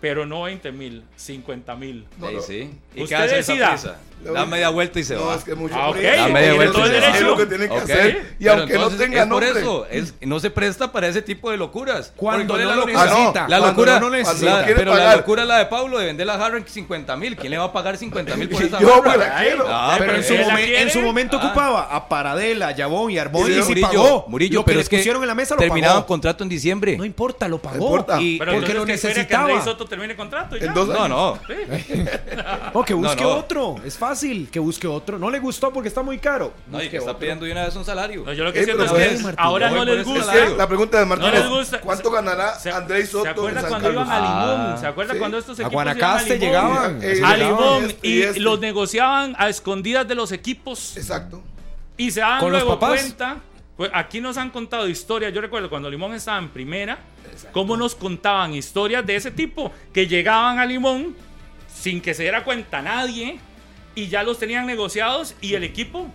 pero 0.00 0.26
no 0.26 0.42
20 0.42 0.70
mil, 0.70 1.02
50 1.16 1.74
mil. 1.76 2.06
No, 2.18 2.28
Sí, 2.28 2.36
sí. 2.46 2.70
¿Y 2.94 3.02
Usted 3.04 3.16
qué 3.16 3.22
hace 3.22 3.36
decida. 3.36 4.00
Da 4.32 4.46
media 4.46 4.68
vuelta 4.70 4.98
y 5.00 5.04
se 5.04 5.14
No, 5.14 5.26
va. 5.26 5.34
es 5.36 5.44
que 5.44 5.50
es 5.52 5.56
mucho 5.56 5.74
Ah. 5.76 5.92
Da 5.94 6.28
media 6.28 6.54
vuelta 6.54 6.72
todo 6.72 6.86
y 6.86 6.94
el 6.94 7.02
se 7.02 7.08
va. 7.10 7.16
Es 7.16 7.22
lo 7.22 7.36
que 7.36 7.46
tiene 7.46 7.68
que 7.68 7.74
hacer. 7.76 8.34
Y 8.38 8.44
Pero 8.44 8.52
aunque 8.58 8.72
no 8.74 8.78
entonces, 8.80 8.98
tenga 9.00 9.22
es 9.22 9.28
por 9.28 9.44
eso, 9.44 9.86
es, 9.90 10.14
no 10.22 10.40
se 10.40 10.50
presta 10.50 10.90
para 10.92 11.08
ese 11.08 11.22
tipo 11.22 11.50
de 11.50 11.56
locuras. 11.56 12.12
Cuando 12.16 12.44
no 12.44 12.48
¿cuál 12.48 12.62
lo 12.64 12.70
es 12.70 12.76
la 12.76 12.76
locura? 12.76 13.04
necesita. 13.04 13.40
Ah, 13.40 13.42
no. 13.44 13.48
La 13.48 13.58
locura, 13.66 14.00
no 14.00 14.10
necesita. 14.10 14.64
pero 14.74 14.94
la 14.94 15.16
locura 15.16 15.42
es 15.42 15.48
la 15.48 15.58
de 15.58 15.66
Pablo 15.66 15.98
de 15.98 16.06
vender 16.06 16.26
la 16.26 16.38
en 16.56 16.66
50 16.66 17.16
mil. 17.16 17.36
¿Quién 17.36 17.50
le 17.50 17.58
va 17.58 17.64
a 17.64 17.72
pagar 17.72 17.96
50 17.96 18.36
mil 18.36 18.48
por 18.48 18.62
esa 18.64 18.80
Yo 18.80 19.02
me 19.02 19.16
la 19.16 19.36
quiero. 19.38 19.64
Ah, 19.68 19.96
pero 19.98 20.14
en 20.16 20.24
su, 20.24 20.34
momen- 20.34 20.74
en 20.74 20.90
momento 21.02 21.38
Ah. 21.40 21.46
ocupaba 21.46 21.82
a 21.94 22.08
Paradela, 22.08 22.72
Yabón 22.72 23.10
y 23.10 23.18
Arbón 23.18 23.50
Y 23.50 23.54
y, 23.54 23.62
si 23.62 23.68
Murillo, 23.68 23.88
pagó. 23.88 24.24
Murillo, 24.28 24.58
lo 24.60 24.64
que 24.64 24.66
pero 24.66 24.78
les 24.78 24.84
es 24.86 24.88
que 24.90 24.96
pusieron 24.98 25.22
en 25.22 25.28
la 25.28 25.34
mesa 25.34 25.54
lo 25.54 25.60
terminaban 25.60 25.96
pagó. 25.98 26.06
contrato 26.06 26.42
en 26.44 26.48
diciembre. 26.48 26.96
No 26.96 27.04
importa, 27.04 27.48
lo 27.48 27.58
pagó. 27.58 27.76
No 27.78 27.84
importa. 27.84 28.20
Y 28.20 28.38
Pero 28.38 28.52
porque 28.52 28.72
lo 28.74 28.80
entonces 28.82 29.00
que 29.02 29.08
necesitaba. 29.08 29.62
Soto 29.64 29.84
termine 29.86 30.14
contrato 30.16 30.56
ya. 30.56 30.72
No, 30.72 31.08
no. 31.08 31.38
O 32.72 32.84
que 32.84 32.94
busque 32.94 33.22
No, 33.22 33.30
no. 33.30 33.36
otro. 33.36 33.76
Es 33.84 33.96
fácil 33.96 34.13
que 34.50 34.58
busque 34.58 34.86
otro. 34.86 35.18
No 35.18 35.30
le 35.30 35.38
gustó 35.40 35.72
porque 35.72 35.88
está 35.88 36.02
muy 36.02 36.18
caro. 36.18 36.52
No, 36.68 36.82
y 36.82 36.88
que 36.88 36.96
está 36.98 37.10
otro. 37.10 37.20
pidiendo 37.20 37.44
de 37.44 37.52
una 37.52 37.64
vez 37.64 37.76
un 37.76 37.84
salario. 37.84 38.22
No, 38.24 38.32
yo 38.32 38.44
lo 38.44 38.52
que 38.52 38.60
Eh, 38.60 38.64
siento 38.64 38.84
es 38.84 38.92
que 38.92 39.22
Martín, 39.22 39.34
ahora 39.38 39.70
no 39.70 39.84
les 39.84 40.04
gusta. 40.04 40.24
salario. 40.24 40.56
La 40.56 40.66
pregunta 40.68 41.04
de 41.04 41.30
les 41.30 41.48
gusta. 41.48 41.80
¿cuánto 41.80 42.10
ganará 42.10 42.54
¿Se, 42.58 42.70
Andrés 42.70 43.08
Soto 43.10 43.24
¿Se 43.24 43.30
acuerda 43.30 43.60
en 43.60 43.62
San 43.62 43.70
cuando 43.70 43.92
iban 43.92 44.10
a 44.10 44.18
Limón? 44.20 44.60
Ah, 44.72 44.76
¿Se 44.80 44.86
acuerda 44.86 45.12
sí. 45.14 45.18
cuando 45.18 45.38
estos 45.38 45.58
A 45.58 45.62
equipos 45.62 45.72
Guanacaste 45.72 46.36
iban 46.36 46.54
a 46.54 46.88
Limón? 46.88 47.00
llegaban. 47.00 47.02
Eh, 47.02 47.20
A 47.24 47.36
y 47.36 47.40
Limón 47.40 47.84
este, 47.84 48.08
y 48.08 48.12
y 48.18 48.22
este. 48.22 48.40
los 48.40 48.60
negociaban 48.60 49.34
a 49.38 49.48
escondidas 49.48 50.06
de 50.08 50.14
los 50.14 50.32
equipos 50.32 50.96
Exacto. 50.96 51.42
y 51.96 52.10
se 52.10 52.20
daban 52.20 52.40
los 52.42 52.50
luego 52.50 52.78
cuenta. 52.78 53.38
Pues 53.76 53.90
aquí 53.92 54.20
nos 54.20 54.36
han 54.36 54.50
contado 54.50 54.88
historias. 54.88 55.32
Yo 55.32 55.40
recuerdo 55.40 55.68
cuando 55.68 55.90
Limón 55.90 56.14
estaba 56.14 56.38
en 56.38 56.48
primera, 56.50 56.98
cómo 57.52 57.76
nos 57.76 57.96
contaban 57.96 58.54
historias 58.54 59.04
de 59.04 59.16
ese 59.16 59.32
tipo 59.32 59.72
que 59.92 60.06
llegaban 60.06 60.60
a 60.60 60.64
Limón 60.66 61.16
sin 61.74 62.00
que 62.00 62.14
se 62.14 62.22
diera 62.22 62.44
cuenta 62.44 62.80
nadie 62.80 63.38
y 63.94 64.08
ya 64.08 64.22
los 64.22 64.38
tenían 64.38 64.66
negociados 64.66 65.34
y 65.40 65.54
el 65.54 65.64
equipo 65.64 66.06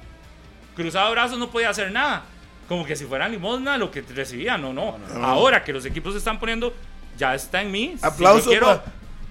cruzado 0.75 1.11
brazos 1.11 1.37
no 1.39 1.49
podía 1.51 1.69
hacer 1.69 1.91
nada. 1.91 2.23
Como 2.67 2.85
que 2.85 2.95
si 2.95 3.05
fueran 3.05 3.31
limosna 3.31 3.77
lo 3.77 3.89
que 3.91 4.01
recibían, 4.01 4.61
no, 4.61 4.73
no. 4.73 4.97
Ahora 5.23 5.63
que 5.63 5.73
los 5.73 5.85
equipos 5.85 6.13
se 6.13 6.19
están 6.19 6.39
poniendo, 6.39 6.73
ya 7.17 7.33
está 7.33 7.61
en 7.61 7.71
mí. 7.71 7.95
si 7.99 8.05
Aplauso 8.05 8.45
yo 8.45 8.49
quiero 8.51 8.65
para- 8.67 8.83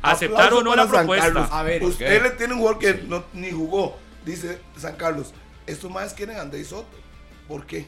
aceptar 0.02 0.46
aplauso 0.46 0.58
o 0.58 0.64
no 0.64 0.74
la 0.76 0.86
propuesta. 0.88 1.26
Carlos. 1.26 1.48
A 1.52 1.62
ver, 1.62 1.84
Usted 1.84 2.22
le 2.22 2.30
tiene 2.30 2.54
un 2.54 2.60
jugador 2.60 2.78
que 2.80 2.94
no, 3.06 3.24
ni 3.32 3.50
jugó. 3.52 3.96
Dice 4.24 4.60
San 4.76 4.96
Carlos, 4.96 5.32
estos 5.66 5.90
más 5.90 6.12
quieren 6.14 6.36
a 6.36 6.42
Andrés 6.42 6.68
Soto. 6.68 6.88
¿Por 7.46 7.64
qué? 7.64 7.86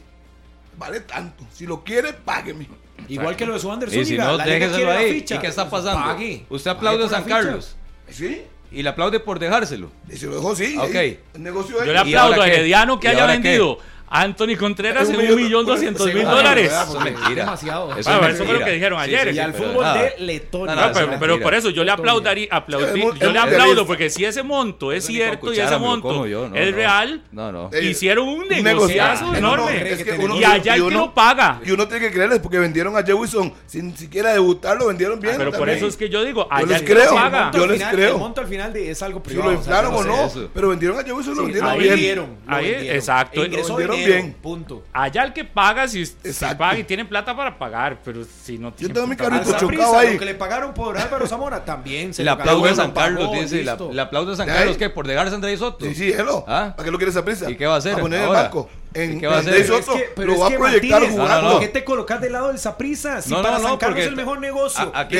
Vale 0.77 1.01
tanto. 1.01 1.45
Si 1.53 1.67
lo 1.67 1.83
quiere, 1.83 2.13
págueme. 2.13 2.67
Igual 3.09 3.35
que 3.35 3.45
lo 3.45 3.53
de 3.53 3.59
su 3.59 3.71
Anderson. 3.71 3.99
Y 3.99 4.05
si 4.05 4.17
no, 4.17 4.37
déjeselo 4.37 4.91
ahí. 4.91 5.11
ficha. 5.19 5.35
¿Y 5.35 5.39
qué 5.39 5.47
está 5.47 5.69
pasando? 5.69 6.01
Pague. 6.05 6.45
Usted 6.49 6.71
aplaude 6.71 7.05
a 7.05 7.09
San 7.09 7.23
ficha. 7.25 7.35
Carlos 7.41 7.75
¿Sí? 8.09 8.43
Y 8.71 8.83
le 8.83 8.89
aplaude 8.89 9.19
por 9.19 9.37
dejárselo. 9.39 9.91
Y 10.09 10.15
se 10.17 10.27
lo 10.27 10.35
dejó, 10.35 10.55
sí. 10.55 10.75
Ok. 10.77 10.95
ahí, 10.95 11.19
el 11.33 11.43
negocio 11.43 11.79
de 11.79 11.87
Yo 11.87 11.93
le 11.93 11.97
¿Y 11.97 12.01
aplaudo 12.01 12.41
a 12.41 12.45
qué? 12.45 12.53
Herediano 12.53 12.99
que 12.99 13.07
¿Y 13.07 13.11
haya 13.11 13.25
vendido 13.25 13.77
Anthony 14.13 14.57
Contreras 14.59 15.07
Un 15.07 15.15
en 15.21 15.31
un 15.31 15.35
millón- 15.41 15.65
doscientos 15.65 16.13
mil 16.13 16.23
dólares. 16.25 16.69
Eso 16.71 16.97
es 16.97 17.03
mentira. 17.05 17.45
demasiado. 17.45 17.95
Eso 17.97 18.09
Ah, 18.11 18.19
es 18.27 18.35
eso 18.35 18.45
fue 18.45 18.59
lo 18.59 18.65
que 18.65 18.71
dijeron 18.71 18.99
Sí, 18.99 19.03
ayer. 19.15 19.29
sí, 19.29 19.35
Y 19.35 19.39
al 19.39 19.53
fútbol 19.53 19.83
nada. 19.85 20.01
de 20.03 20.13
Letonia. 20.19 20.75
No, 20.75 20.81
No, 20.81 20.87
no, 21.13 21.19
pero, 21.19 21.39
por 21.39 21.53
eso 21.53 21.69
yo 21.69 21.83
le 21.85 21.91
aplaudaría, 21.91 22.49
muy- 22.97 23.17
yo 23.19 23.31
le 23.31 23.39
aplaudo 23.39 23.85
porque 23.87 24.09
si 24.09 24.25
ese 24.25 24.43
monto 24.43 24.91
es 24.91 25.05
cierto 25.05 25.53
y 25.53 25.59
ese 25.59 25.77
monto 25.77 26.27
yo, 26.27 26.49
no, 26.49 26.55
es 26.55 26.75
real, 26.75 27.21
No, 27.31 27.51
no. 27.51 27.69
Hicieron 27.81 28.27
un 28.27 28.47
negociazo 28.49 29.31
negocio. 29.31 29.37
enorme. 29.37 29.65
No, 29.65 29.79
no, 29.79 29.85
es 29.85 30.03
que 30.03 30.11
uno- 30.11 30.35
y 30.35 30.43
allá 30.43 30.75
el 30.75 30.81
que 30.81 30.87
uno- 30.87 30.99
lo 30.99 31.13
paga. 31.13 31.61
Y 31.65 31.71
uno 31.71 31.87
tiene 31.87 32.07
que 32.07 32.11
creerles 32.13 32.39
porque 32.39 32.59
vendieron 32.59 32.95
a 32.97 33.03
Jewison 33.03 33.53
sin 33.65 33.95
siquiera 33.95 34.33
debutar, 34.33 34.77
lo 34.77 34.87
vendieron 34.87 35.19
bien. 35.19 35.35
Pero 35.37 35.51
por 35.53 35.69
eso 35.69 35.87
es 35.87 35.95
que 35.95 36.09
yo 36.09 36.23
digo, 36.25 36.47
allá 36.51 36.65
les 36.67 36.81
el 36.81 36.85
que 36.87 36.93
creo. 36.93 37.09
lo 37.11 37.15
paga. 37.15 37.51
Yo 37.53 37.65
les 37.65 37.83
creo. 37.83 38.13
El 38.15 38.19
monto 38.19 38.41
al 38.41 38.47
final 38.47 38.75
es 38.75 39.01
algo 39.01 39.19
Si 39.19 39.29
privado. 39.29 39.51
lo 39.51 39.57
inflaron 39.57 39.93
o 39.93 40.03
no, 40.03 40.31
pero 40.53 40.67
vendieron 40.69 40.99
a 40.99 41.03
Jewison, 41.03 41.35
lo 41.35 41.43
vendieron 41.43 41.69
ahí 41.69 41.79
bien. 41.95 42.25
Ahí, 42.47 42.69
exacto. 42.89 43.45
Ingresó 43.45 43.77
dinero, 43.77 44.00
bien. 44.05 44.33
Punto. 44.41 44.83
Allá 44.93 45.23
el 45.23 45.33
que 45.33 45.43
paga, 45.45 45.87
si, 45.87 46.05
si 46.05 46.15
paga 46.57 46.77
y 46.77 46.83
tiene 46.83 47.05
plata 47.05 47.35
para 47.35 47.57
pagar, 47.57 47.99
pero 48.03 48.23
si 48.23 48.57
no 48.57 48.71
tiene 48.73 48.93
tengo 48.93 49.07
mi 49.07 49.15
carrito 49.15 49.51
chocado 49.57 49.97
ahí. 49.97 50.13
Lo 50.13 50.19
que 50.19 50.25
le 50.25 50.35
pagaron 50.35 50.73
por 50.73 50.97
Álvaro 50.97 51.27
Zamora 51.27 51.63
también 51.65 52.13
se 52.13 52.23
Le 52.23 52.29
lo 52.31 52.37
ganó, 52.37 52.51
aplaude 52.51 52.67
a 52.69 52.71
lo 52.71 52.75
San 52.77 52.91
Carlos, 52.91 53.23
pagó, 53.29 53.41
dice. 53.41 53.63
la- 53.63 53.71
listo. 53.73 53.91
Le 53.93 54.01
aplaude 54.01 54.33
a 54.33 54.35
San 54.35 54.47
Carlos. 54.47 54.77
¿qué? 54.77 54.89
¿Por 54.89 55.07
dejar 55.07 55.27
a 55.27 55.31
Andrés 55.33 55.59
Soto? 55.59 55.85
Sí, 55.85 55.95
sí, 55.95 56.11
hello. 56.11 56.43
¿Ah? 56.47 56.73
¿Para 56.75 56.85
qué 56.85 56.91
lo 56.91 56.97
quieres 56.97 57.15
esa 57.15 57.25
prisa? 57.25 57.49
¿Y 57.49 57.55
qué 57.55 57.65
va 57.67 57.75
a 57.75 57.77
hacer 57.77 57.93
A 57.93 57.97
poner 57.97 58.19
en 58.19 58.23
el 58.23 58.27
ahora? 58.29 58.43
banco. 58.43 58.69
En, 58.93 59.17
¿Y 59.17 59.19
qué 59.21 59.27
va 59.27 59.37
a 59.37 59.39
hacer? 59.39 59.55
Es 59.55 59.67
Soto 59.67 59.95
que- 59.95 60.09
pero 60.15 60.33
lo 60.33 60.39
va 60.39 60.47
a 60.47 60.49
proyectar 60.49 60.89
Martínez, 60.99 61.11
jugando. 61.11 61.35
No, 61.35 61.41
no, 61.41 61.47
no. 61.47 61.51
¿Por 61.53 61.61
qué 61.61 61.67
te 61.69 61.83
colocas 61.85 62.19
del 62.21 62.33
lado 62.33 62.47
del 62.49 62.59
Saprissa? 62.59 63.21
Si 63.21 63.29
No, 63.29 63.41
para 63.41 63.57
no, 63.57 63.63
no, 63.63 63.67
San 63.69 63.77
Carlos 63.77 63.79
porque 63.95 64.01
es 64.01 64.07
el 64.07 64.15
mejor 64.15 64.39
negocio. 64.39 64.91
a- 64.93 64.99
aquí 65.01 65.17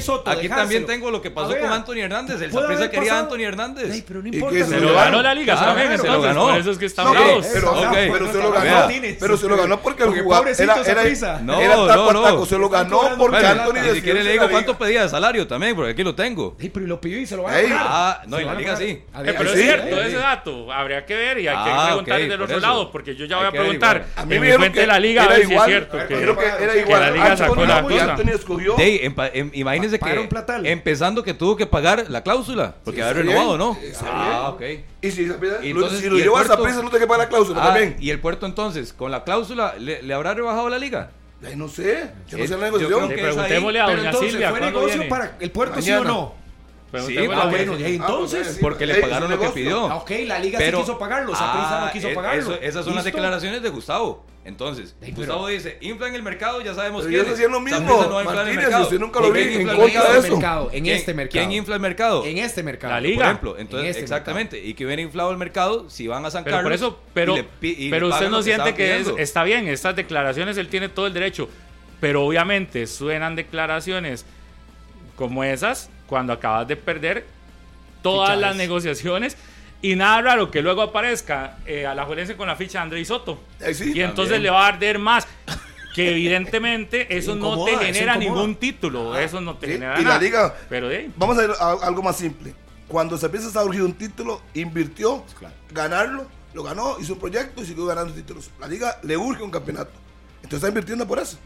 Soto, 0.00 0.30
Aquí 0.30 0.48
también 0.48 0.86
tengo 0.86 1.10
lo 1.10 1.20
que 1.20 1.30
pasó 1.30 1.48
ver, 1.48 1.60
con 1.60 1.72
Anthony 1.72 1.98
Hernández. 1.98 2.40
El 2.40 2.56
haber 2.56 2.90
quería 2.90 3.16
a 3.16 3.18
Anthony 3.20 3.40
Hernández. 3.42 3.92
Ey, 3.92 4.04
pero 4.06 4.22
no 4.22 4.28
¿Y 4.28 4.34
importa. 4.34 4.58
se 4.58 4.64
Se 4.66 4.80
lo 4.80 4.86
ganó 4.88 4.94
ganó? 4.94 5.22
la 5.22 5.34
liga 5.34 5.54
Ah, 5.58 5.64
también, 5.66 5.98
se 5.98 6.06
lo 6.06 6.22
ganó. 6.22 6.42
por 6.46 6.56
eso 6.58 6.70
es 6.70 6.78
que 6.78 6.86
están 6.86 7.04
No, 7.06 7.10
bravos. 7.12 7.46
pero, 7.52 7.72
Ok. 7.72 7.88
pero 8.12 8.32
se 8.32 8.38
lo 8.38 8.52
ganó. 8.52 8.70
Martínez. 8.70 9.16
Pero 9.20 9.36
se 9.36 9.48
lo 9.48 9.56
ganó 9.56 9.80
porque 9.80 10.02
el 10.04 10.10
jugador 10.22 10.48
era, 10.48 10.74
era. 10.86 11.38
No, 11.40 11.86
taco 11.86 12.10
a 12.10 12.12
no. 12.12 12.22
taco. 12.22 12.46
Se 12.46 12.58
lo 12.58 12.68
ganó 12.68 13.00
porque 13.18 13.38
Anthony. 13.44 13.80
Ni 13.82 13.94
siquiera 13.96 14.22
le 14.22 14.32
digo 14.32 14.48
cuánto 14.50 14.78
pedía 14.78 15.02
de 15.02 15.08
salario 15.08 15.46
también, 15.46 15.74
porque 15.74 15.92
aquí 15.92 16.02
lo 16.04 16.14
tengo. 16.14 16.56
Pero 16.58 16.84
y 16.84 16.88
lo 16.88 17.00
pidió 17.00 17.20
y 17.20 17.26
se 17.26 17.36
lo 17.36 17.42
pagar. 17.42 17.64
Ah, 17.72 18.22
no, 18.26 18.38
lo 18.38 18.46
la 18.46 18.54
liga 18.54 18.76
sí. 18.76 18.84
Eh, 18.84 19.04
pero 19.36 19.50
es 19.52 19.60
cierto, 19.60 20.00
ese 20.00 20.16
dato 20.16 20.72
habría 20.72 21.04
que 21.04 21.14
ver 21.16 21.38
y 21.40 21.48
hay 21.48 21.56
que 21.64 21.86
preguntar 21.86 22.20
del 22.20 22.42
otro 22.42 22.60
lado, 22.60 22.90
porque 23.00 23.16
yo 23.16 23.24
ya 23.24 23.38
voy 23.38 23.46
a 23.46 23.50
que 23.50 23.58
preguntar. 23.58 24.06
A 24.14 24.24
mí 24.24 24.28
me 24.28 24.34
mi 24.40 24.46
dijeron 24.46 24.60
fuente 24.60 24.74
que 24.74 24.80
de 24.82 24.86
la 24.86 25.00
liga 25.00 25.22
a 25.22 25.24
era 25.24 25.34
ver 25.34 25.40
si 25.40 25.46
es 25.46 25.50
igual. 25.52 25.68
cierto. 25.70 25.96
A 25.96 26.00
ver, 26.00 26.08
que- 26.08 26.14
Creo 26.20 26.36
que 26.38 26.44
era 26.46 26.72
Que 26.74 26.80
igual. 26.80 27.00
la 27.00 27.10
liga 27.10 27.36
sacó 27.36 27.64
la 27.64 27.82
cosa. 27.82 28.16
Escogió. 28.34 28.74
Dey, 28.76 29.00
empa- 29.02 29.30
em- 29.32 29.50
imagínense 29.54 29.96
que 29.98 30.00
Pagaron 30.00 30.28
platal. 30.28 30.66
empezando 30.66 31.22
que 31.22 31.32
tuvo 31.34 31.56
que 31.56 31.66
pagar 31.66 32.06
la 32.10 32.22
cláusula, 32.22 32.74
porque 32.84 33.00
Sí, 33.00 33.02
había 33.06 33.22
renovado, 33.22 33.56
bien, 33.56 33.58
¿no? 33.58 33.78
Ah, 34.06 34.50
ok. 34.54 34.62
Y 35.02 35.10
si, 35.10 35.22
Y 35.62 35.70
entonces, 35.70 36.00
si 36.00 36.08
lo 36.08 36.16
¿y 36.16 36.18
el 36.18 36.24
llevas 36.24 36.44
a 36.44 36.48
puerto? 36.48 36.64
prisa, 36.64 36.82
no 36.82 36.90
te 36.90 36.98
que 36.98 37.06
pagar 37.06 37.20
la 37.24 37.28
cláusula 37.28 37.60
Ah, 37.62 37.66
también. 37.68 37.96
y 37.98 38.10
el 38.10 38.20
puerto 38.20 38.44
entonces, 38.46 38.92
con 38.92 39.10
la 39.10 39.24
cláusula, 39.24 39.74
¿le, 39.78 40.02
le 40.02 40.14
habrá 40.14 40.34
rebajado 40.34 40.68
la 40.68 40.78
liga? 40.78 41.10
Ay, 41.42 41.56
no 41.56 41.68
sé. 41.68 42.10
Yo 42.28 42.36
no 42.36 42.44
sé 42.46 42.50
la 42.58 42.68
yo 42.68 42.86
creo 42.86 43.00
negociación. 43.00 43.08
Le 43.08 43.14
que 43.14 43.20
es 43.22 43.26
ahí. 43.28 43.32
preguntémosle 43.34 43.80
a 43.80 43.84
doña 43.86 44.04
entonces, 44.04 44.30
Silvia 44.30 44.50
¿fue 44.50 44.60
negocio 44.60 44.88
viene. 44.88 45.04
para 45.06 45.36
el 45.40 45.50
puerto 45.50 45.80
sí 45.80 45.90
o 45.92 46.04
no? 46.04 46.34
Preguntémosle 46.90 47.40
Ah, 47.42 47.46
bueno, 47.46 47.78
y 47.78 47.84
entonces. 47.94 48.42
pues, 48.42 48.54
sí. 48.56 48.60
Porque 48.60 48.84
le 48.86 48.94
Ey, 48.96 49.00
pagaron 49.00 49.30
lo 49.30 49.38
que 49.38 49.48
pidió. 49.50 49.88
Ah, 49.90 49.96
ok, 49.96 50.10
la 50.26 50.38
liga 50.40 50.58
sí 50.58 50.72
quiso 50.72 50.98
pagarlo, 50.98 51.34
Saprissa 51.36 51.84
no 51.86 51.92
quiso 51.92 52.08
eh, 52.08 52.14
pagarlo. 52.14 52.40
eso- 52.40 52.60
esas 52.60 52.84
son 52.84 52.94
las 52.96 53.04
declaraciones 53.04 53.62
de 53.62 53.68
Gustavo. 53.68 54.24
Entonces, 54.44 54.96
Ey, 55.02 55.12
pero- 55.12 55.16
Gustavo 55.16 55.46
dice, 55.48 55.76
infla 55.82 56.08
en 56.08 56.14
el 56.16 56.22
mercado, 56.22 56.62
ya 56.62 56.74
sabemos 56.74 57.02
Pero 57.02 57.10
quién 57.10 57.20
ellos 57.20 57.34
hacían 57.34 57.52
lo 57.52 57.60
mismo, 57.60 57.80
no 58.08 58.18
el 58.20 58.24
Martínez, 58.26 58.56
mercado. 58.56 58.82
usted 58.84 58.98
nunca 58.98 59.20
lo 59.20 59.28
¿Y 59.28 59.30
vi 59.32 59.38
quién 59.40 59.48
en 59.52 59.60
infla 59.60 59.72
el 59.72 59.78
contra 59.78 60.00
mercado? 60.00 60.12
de 60.22 60.26
eso. 60.28 60.36
mercado, 60.36 60.70
en 60.72 60.84
¿Quién- 60.84 60.96
este 60.96 61.14
mercado. 61.14 61.32
¿Quién 61.46 61.52
infla 61.52 61.74
el 61.74 61.80
mercado? 61.80 62.24
En 62.24 62.38
este 62.38 62.62
mercado. 62.62 62.92
La 62.94 63.00
liga. 63.00 63.16
Por 63.16 63.24
ejemplo, 63.26 63.54
En 63.56 63.60
entonces, 63.60 63.90
este 63.90 64.02
exactamente, 64.02 64.58
y 64.64 64.74
que 64.74 64.86
hubiera 64.86 65.02
inflado 65.02 65.30
el 65.30 65.36
mercado 65.36 65.88
si 65.90 66.08
van 66.08 66.24
a 66.24 66.30
San 66.30 66.42
Pero 66.42 66.56
por 66.56 66.62
Carlos. 66.64 66.80
eso, 66.80 67.00
pero, 67.14 67.34
y 67.34 67.36
le 67.36 67.44
pi- 67.44 67.76
y 67.78 67.84
le 67.84 67.90
pero 67.90 68.08
usted 68.08 68.30
no 68.30 68.42
siente 68.42 68.74
que 68.74 69.04
está 69.18 69.44
bien, 69.44 69.68
estas 69.68 69.94
declaraciones 69.94 70.56
él 70.56 70.68
tiene 70.68 70.88
todo 70.88 71.06
el 71.06 71.12
derecho, 71.12 71.48
pero 72.00 72.24
obviamente 72.24 72.86
suenan 72.86 73.36
declaraciones 73.36 74.24
como 75.16 75.44
esas 75.44 75.90
cuando 76.10 76.32
acabas 76.34 76.68
de 76.68 76.76
perder 76.76 77.24
todas 78.02 78.30
Fichajes. 78.30 78.40
las 78.42 78.56
negociaciones 78.56 79.36
y 79.80 79.94
nada 79.96 80.20
raro 80.20 80.50
que 80.50 80.60
luego 80.60 80.82
aparezca 80.82 81.56
eh, 81.64 81.86
a 81.86 81.94
la 81.94 82.04
juelense 82.04 82.36
con 82.36 82.48
la 82.48 82.56
ficha 82.56 82.78
de 82.80 82.82
André 82.82 83.04
Soto 83.06 83.40
sí. 83.72 83.92
y 83.94 84.00
entonces 84.02 84.34
también. 84.34 84.42
le 84.42 84.50
va 84.50 84.64
a 84.66 84.68
arder 84.68 84.98
más. 84.98 85.26
Que 85.94 86.10
evidentemente 86.10 87.06
eso 87.16 87.34
no 87.34 87.64
te 87.64 87.76
genera 87.78 88.16
ningún 88.16 88.54
título, 88.56 89.16
eso 89.18 89.40
no 89.40 89.56
te 89.56 89.66
Sí, 89.66 89.72
genera 89.74 89.94
y 90.00 90.02
la 90.02 90.08
nada. 90.10 90.20
liga- 90.20 90.54
Pero 90.68 90.88
Vamos 91.16 91.38
a 91.38 91.44
ir 91.44 91.50
a 91.58 91.70
algo 91.86 92.02
más 92.02 92.16
simple. 92.16 92.54
Cuando 92.86 93.16
se 93.16 93.26
empieza 93.26 93.48
a 93.48 93.62
surgir 93.62 93.82
un 93.82 93.94
título, 93.94 94.42
invirtió, 94.54 95.24
ganarlo, 95.70 96.26
lo 96.54 96.62
ganó, 96.64 96.96
hizo 97.00 97.12
un 97.14 97.20
proyecto 97.20 97.62
y 97.62 97.66
siguió 97.66 97.86
ganando 97.86 98.12
títulos. 98.12 98.50
La 98.60 98.66
liga 98.66 98.98
le 99.02 99.16
urge 99.16 99.42
un 99.42 99.50
campeonato. 99.50 99.92
Entonces 100.42 100.56
está 100.58 100.68
invirtiendo 100.68 101.06
por 101.06 101.18
eso. 101.20 101.38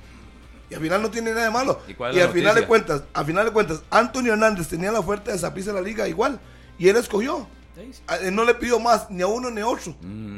Y 0.74 0.76
al 0.76 0.82
final 0.82 1.02
no 1.02 1.10
tiene 1.10 1.30
nada 1.30 1.44
de 1.44 1.50
malo. 1.52 1.80
¿Y 1.86 1.92
Y, 2.16 2.20
al 2.20 2.30
final 2.32 2.54
de 2.56 2.66
cuentas, 2.66 3.02
al 3.12 3.24
final 3.24 3.44
de 3.46 3.52
cuentas, 3.52 3.82
Antonio 3.90 4.32
Hernández 4.32 4.66
tenía 4.68 4.90
la 4.90 4.98
oferta 4.98 5.30
de 5.30 5.38
Zapriza 5.38 5.70
en 5.70 5.76
la 5.76 5.82
liga 5.82 6.08
igual. 6.08 6.40
Y 6.78 6.88
él 6.88 6.96
escogió. 6.96 7.46
Él 8.22 8.34
no 8.34 8.44
le 8.44 8.54
pidió 8.54 8.78
más 8.80 9.08
ni 9.10 9.22
a 9.22 9.26
uno 9.26 9.50
ni 9.50 9.60
a 9.60 9.66
otro. 9.68 9.94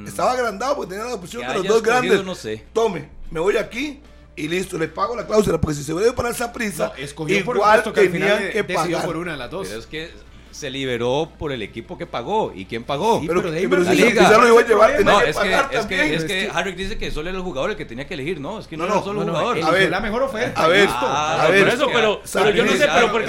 Estaba 0.07 0.33
agrandado 0.33 0.77
porque 0.77 0.91
tenía 0.95 1.07
la 1.09 1.15
opción 1.15 1.43
Que 1.43 1.49
de 1.49 1.55
los 1.55 1.67
dos 1.67 1.77
escogido, 1.79 2.01
grandes. 2.03 2.25
no 2.25 2.35
sé. 2.35 2.65
Tome, 2.73 3.09
me 3.31 3.41
voy 3.41 3.57
aquí 3.57 4.01
y 4.37 4.49
listo, 4.49 4.77
le 4.79 4.89
pago 4.89 5.17
la 5.17 5.27
cláusula. 5.27 5.59
Porque 5.61 5.77
si 5.77 5.85
se 5.85 5.93
vuelve 5.95 6.13
para 6.13 6.29
esa 6.31 6.53
prisa, 6.53 6.89
No, 6.89 6.95
escogió 7.03 7.43
por 7.45 7.57
igual 7.57 7.79
supuesto 7.79 7.93
que 7.95 8.01
al 8.01 8.13
tenían 8.13 8.39
final 8.39 8.53
que 8.53 8.63
decidió 8.63 8.97
pagar. 8.97 9.07
por 9.07 9.17
una 9.17 9.33
de 9.33 9.39
las 9.39 9.51
dos. 9.51 9.67
Pero 9.69 9.81
es 9.81 9.87
que 9.87 10.11
se 10.57 10.71
liberó 10.71 11.31
por 11.39 11.53
el 11.53 11.61
equipo 11.63 11.99
que 11.99 12.07
pagó. 12.07 12.53
¿Y 12.55 12.65
quién 12.65 12.83
pagó? 12.85 13.21
Sí, 13.21 13.27
Pero, 13.29 13.43
pero 13.43 13.55
pero 13.71 13.85
si 13.85 13.89
la 13.91 13.95
se- 13.97 14.11
liga. 14.11 14.31
ya 14.31 14.39
lo 14.39 14.49
iba 14.49 14.61
a 14.61 14.67
llevar, 14.67 15.05
No, 15.05 15.21
es 15.21 15.37
que, 15.37 15.53
es 15.55 15.59
que, 15.69 15.77
también. 15.97 16.15
es 16.15 16.25
que 16.25 16.51
Harrick 16.53 16.77
dice 16.77 16.97
que 16.99 17.11
solo 17.11 17.29
era 17.29 17.37
el 17.39 17.45
jugador 17.45 17.71
el 17.71 17.77
que 17.77 17.85
tenía 17.85 18.07
que 18.07 18.15
elegir. 18.15 18.41
No, 18.41 18.59
es 18.59 18.67
que 18.67 18.77
no, 18.77 18.85
No, 18.85 18.89
era 18.89 18.95
no, 19.01 19.05
solo 19.05 19.21
No, 19.21 19.27
no, 19.27 19.33
jugador. 19.33 19.57
eligió 19.59 19.71
A 19.73 19.79
ver, 19.79 19.91
la 19.91 20.01
mejor 20.01 20.23
oferta. 20.23 20.63
a 20.65 20.67
ver. 20.69 20.89
Ah, 20.91 21.43
a 21.43 21.49
ver, 21.51 21.65
por 21.65 21.75
eso, 21.75 21.87
pero, 21.93 22.23
pero 22.33 22.51
yo 22.51 22.65
no 22.65 22.73
sé, 22.73 22.89
pero 22.95 23.13
¿por 23.13 23.21
qué, 23.25 23.27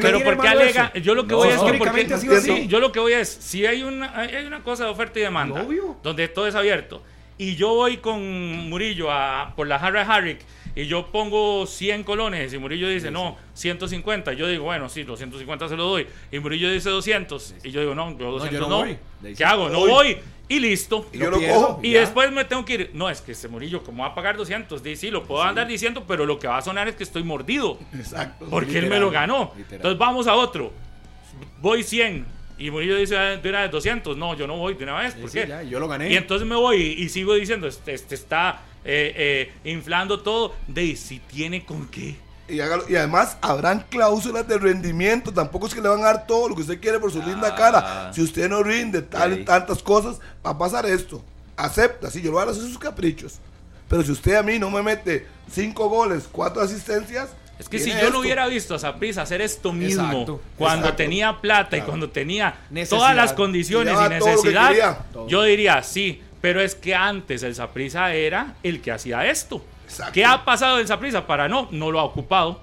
¿Pero 0.00 0.20
¿por 0.24 0.40
qué 0.40 0.48
alega? 0.48 0.92
eso? 0.94 1.04
Yo 1.04 1.14
lo 1.14 1.24
que 1.26 1.32
No, 1.32 1.36
voy 1.38 1.48
es 1.48 1.54
que 1.54 1.58
porque, 1.60 1.74
históricamente 1.76 2.14
ha 2.14 2.18
sido 2.18 2.40
sí, 2.40 2.50
así. 2.50 2.66
yo 2.68 2.80
lo 2.80 2.92
que 2.92 3.00
voy 3.00 3.12
es, 3.12 3.28
si 3.28 3.66
hay 3.66 3.82
una, 3.82 4.18
hay 4.18 4.44
una 4.46 4.62
cosa 4.62 4.84
de 4.84 4.90
oferta 4.90 5.18
y 5.18 5.22
demanda, 5.22 5.62
Obvio. 5.62 5.96
donde 6.02 6.28
todo 6.28 6.46
es 6.46 6.54
abierto, 6.54 7.02
y 7.38 7.56
yo 7.56 7.74
voy 7.74 7.98
con 7.98 8.20
Murillo 8.70 9.10
a, 9.12 9.52
por 9.54 9.66
la 9.66 9.78
jarra 9.78 10.04
de 10.04 10.10
Harrick, 10.12 10.38
y 10.76 10.86
yo 10.86 11.06
pongo 11.06 11.66
100 11.66 12.04
colones, 12.04 12.52
y 12.52 12.58
Murillo 12.58 12.88
dice, 12.88 13.10
no, 13.10 13.36
150, 13.54 14.34
yo 14.34 14.46
digo, 14.46 14.64
bueno, 14.64 14.88
sí, 14.88 15.02
los 15.02 15.18
150 15.18 15.68
se 15.68 15.76
lo 15.76 15.84
doy, 15.86 16.06
y 16.30 16.38
Murillo 16.38 16.70
dice 16.70 16.90
200, 16.90 17.54
y 17.64 17.70
yo 17.72 17.80
digo, 17.80 17.94
no, 17.94 18.16
yo 18.18 18.30
200 18.30 18.52
yo 18.60 18.68
no, 18.68 18.68
no 18.68 18.84
voy. 18.84 19.34
¿qué 19.34 19.44
hago? 19.44 19.68
No 19.70 19.80
Voy. 19.80 19.90
voy, 19.90 20.18
y 20.48 20.60
listo. 20.60 21.08
Y 21.12 21.18
yo 21.18 21.30
Lo 21.30 21.40
cojo. 21.40 21.80
Y 21.82 21.92
Ya. 21.92 22.00
después 22.00 22.30
me 22.30 22.44
tengo 22.44 22.64
que 22.64 22.74
ir. 22.74 22.90
No, 22.94 23.10
es 23.10 23.20
que 23.20 23.32
ese 23.32 23.48
Murillo, 23.48 23.82
como 23.82 24.04
va 24.04 24.10
a 24.10 24.14
pagar 24.14 24.36
200? 24.36 24.80
Di, 24.82 24.94
sí, 24.94 25.10
lo 25.10 25.24
puedo 25.24 25.42
andar 25.42 25.66
diciendo, 25.66 26.04
pero 26.06 26.24
lo 26.24 26.38
que 26.38 26.46
va 26.46 26.58
a 26.58 26.62
sonar 26.62 26.86
es 26.86 26.94
que 26.94 27.02
estoy 27.02 27.24
mordido. 27.24 27.78
Exacto. 27.92 28.46
Porque 28.48 28.78
él 28.78 28.86
me 28.86 29.00
lo 29.00 29.10
ganó. 29.10 29.50
literal. 29.56 29.76
Entonces 29.78 29.98
vamos 29.98 30.26
a 30.28 30.34
otro. 30.34 30.72
Voy 31.60 31.82
100. 31.82 32.24
Y 32.58 32.70
Murillo 32.70 32.96
dice 32.96 33.16
"Ah, 33.18 33.36
de 33.36 33.48
una 33.50 33.62
vez 33.62 33.70
200. 33.72 34.16
No, 34.16 34.34
yo 34.36 34.46
no 34.46 34.56
voy 34.56 34.74
de 34.74 34.84
una 34.84 35.00
vez. 35.00 35.14
¿Por 35.14 35.28
Sí, 35.30 35.40
qué? 35.40 35.48
ya, 35.48 35.62
yo 35.64 35.80
lo 35.80 35.88
gané. 35.88 36.12
Y 36.12 36.16
entonces 36.16 36.46
me 36.46 36.54
voy 36.54 36.76
y, 36.80 37.02
y 37.02 37.08
sigo 37.08 37.34
diciendo, 37.34 37.66
este, 37.66 37.92
este 37.92 38.14
está 38.14 38.62
eh, 38.86 39.50
eh, 39.64 39.70
inflando 39.70 40.20
todo. 40.20 40.54
De 40.68 40.94
si 40.96 41.18
tiene 41.18 41.64
con 41.64 41.86
qué. 41.88 42.16
Y, 42.48 42.58
hágalo- 42.60 42.84
y 42.88 42.94
además 42.94 43.36
habrán 43.40 43.84
cláusulas 43.90 44.46
de 44.46 44.56
rendimiento. 44.58 45.32
Tampoco 45.32 45.66
es 45.66 45.74
que 45.74 45.80
le 45.80 45.88
van 45.88 46.00
a 46.00 46.04
dar 46.04 46.26
todo 46.26 46.48
lo 46.48 46.54
que 46.54 46.62
usted 46.62 46.80
quiere 46.80 47.00
por 47.00 47.10
su 47.12 47.20
linda 47.20 47.54
cara. 47.56 48.12
Si 48.14 48.22
usted 48.22 48.48
no 48.48 48.62
rinde 48.62 49.02
tal 49.02 49.32
y 49.32 49.36
Sí. 49.38 49.44
tantas 49.44 49.82
cosas, 49.82 50.18
va 50.46 50.50
a 50.50 50.58
pasar 50.58 50.86
esto. 50.86 51.22
Acepta, 51.56 52.10
sí, 52.10 52.20
yo 52.22 52.30
lo 52.30 52.38
voy 52.38 52.46
a 52.48 52.50
hacer 52.52 52.62
sus 52.62 52.78
caprichos. 52.78 53.40
Pero 53.88 54.02
si 54.02 54.12
usted 54.12 54.34
a 54.36 54.42
mí 54.42 54.58
no 54.58 54.70
me 54.70 54.82
mete 54.82 55.26
cinco 55.50 55.88
goles, 55.88 56.28
cuatro 56.30 56.62
asistencias. 56.62 57.30
Es 57.58 57.68
que 57.68 57.78
si 57.78 57.90
yo 57.90 57.96
esto. 57.96 58.10
no 58.10 58.18
hubiera 58.20 58.46
visto 58.48 58.74
a 58.74 58.78
Saprissa 58.78 59.22
hacer 59.22 59.40
esto 59.40 59.72
mismo 59.72 60.02
Exacto, 60.10 60.42
cuando 60.58 60.80
exacto. 60.88 60.96
tenía 60.98 61.40
plata 61.40 61.76
y 61.78 61.80
cuando 61.80 62.10
tenía 62.10 62.58
Necesidad. 62.68 62.98
todas 62.98 63.16
las 63.16 63.32
condiciones 63.32 63.94
Y 63.94 63.96
y 63.96 64.00
lo 64.00 64.08
necesidad, 64.10 64.98
yo 65.26 65.42
diría 65.42 65.82
sí, 65.82 66.20
pero 66.40 66.60
es 66.60 66.74
que 66.74 66.94
antes 66.94 67.42
el 67.42 67.54
Saprissa 67.54 68.12
era 68.14 68.54
el 68.62 68.80
que 68.80 68.92
hacía 68.92 69.26
esto. 69.26 69.62
Exacto. 69.84 70.12
¿Qué 70.12 70.24
ha 70.24 70.44
pasado 70.44 70.78
el 70.78 70.86
Saprissa? 70.86 71.26
Para 71.26 71.48
no, 71.48 71.68
no 71.70 71.90
lo 71.90 72.00
ha 72.00 72.04
ocupado. 72.04 72.60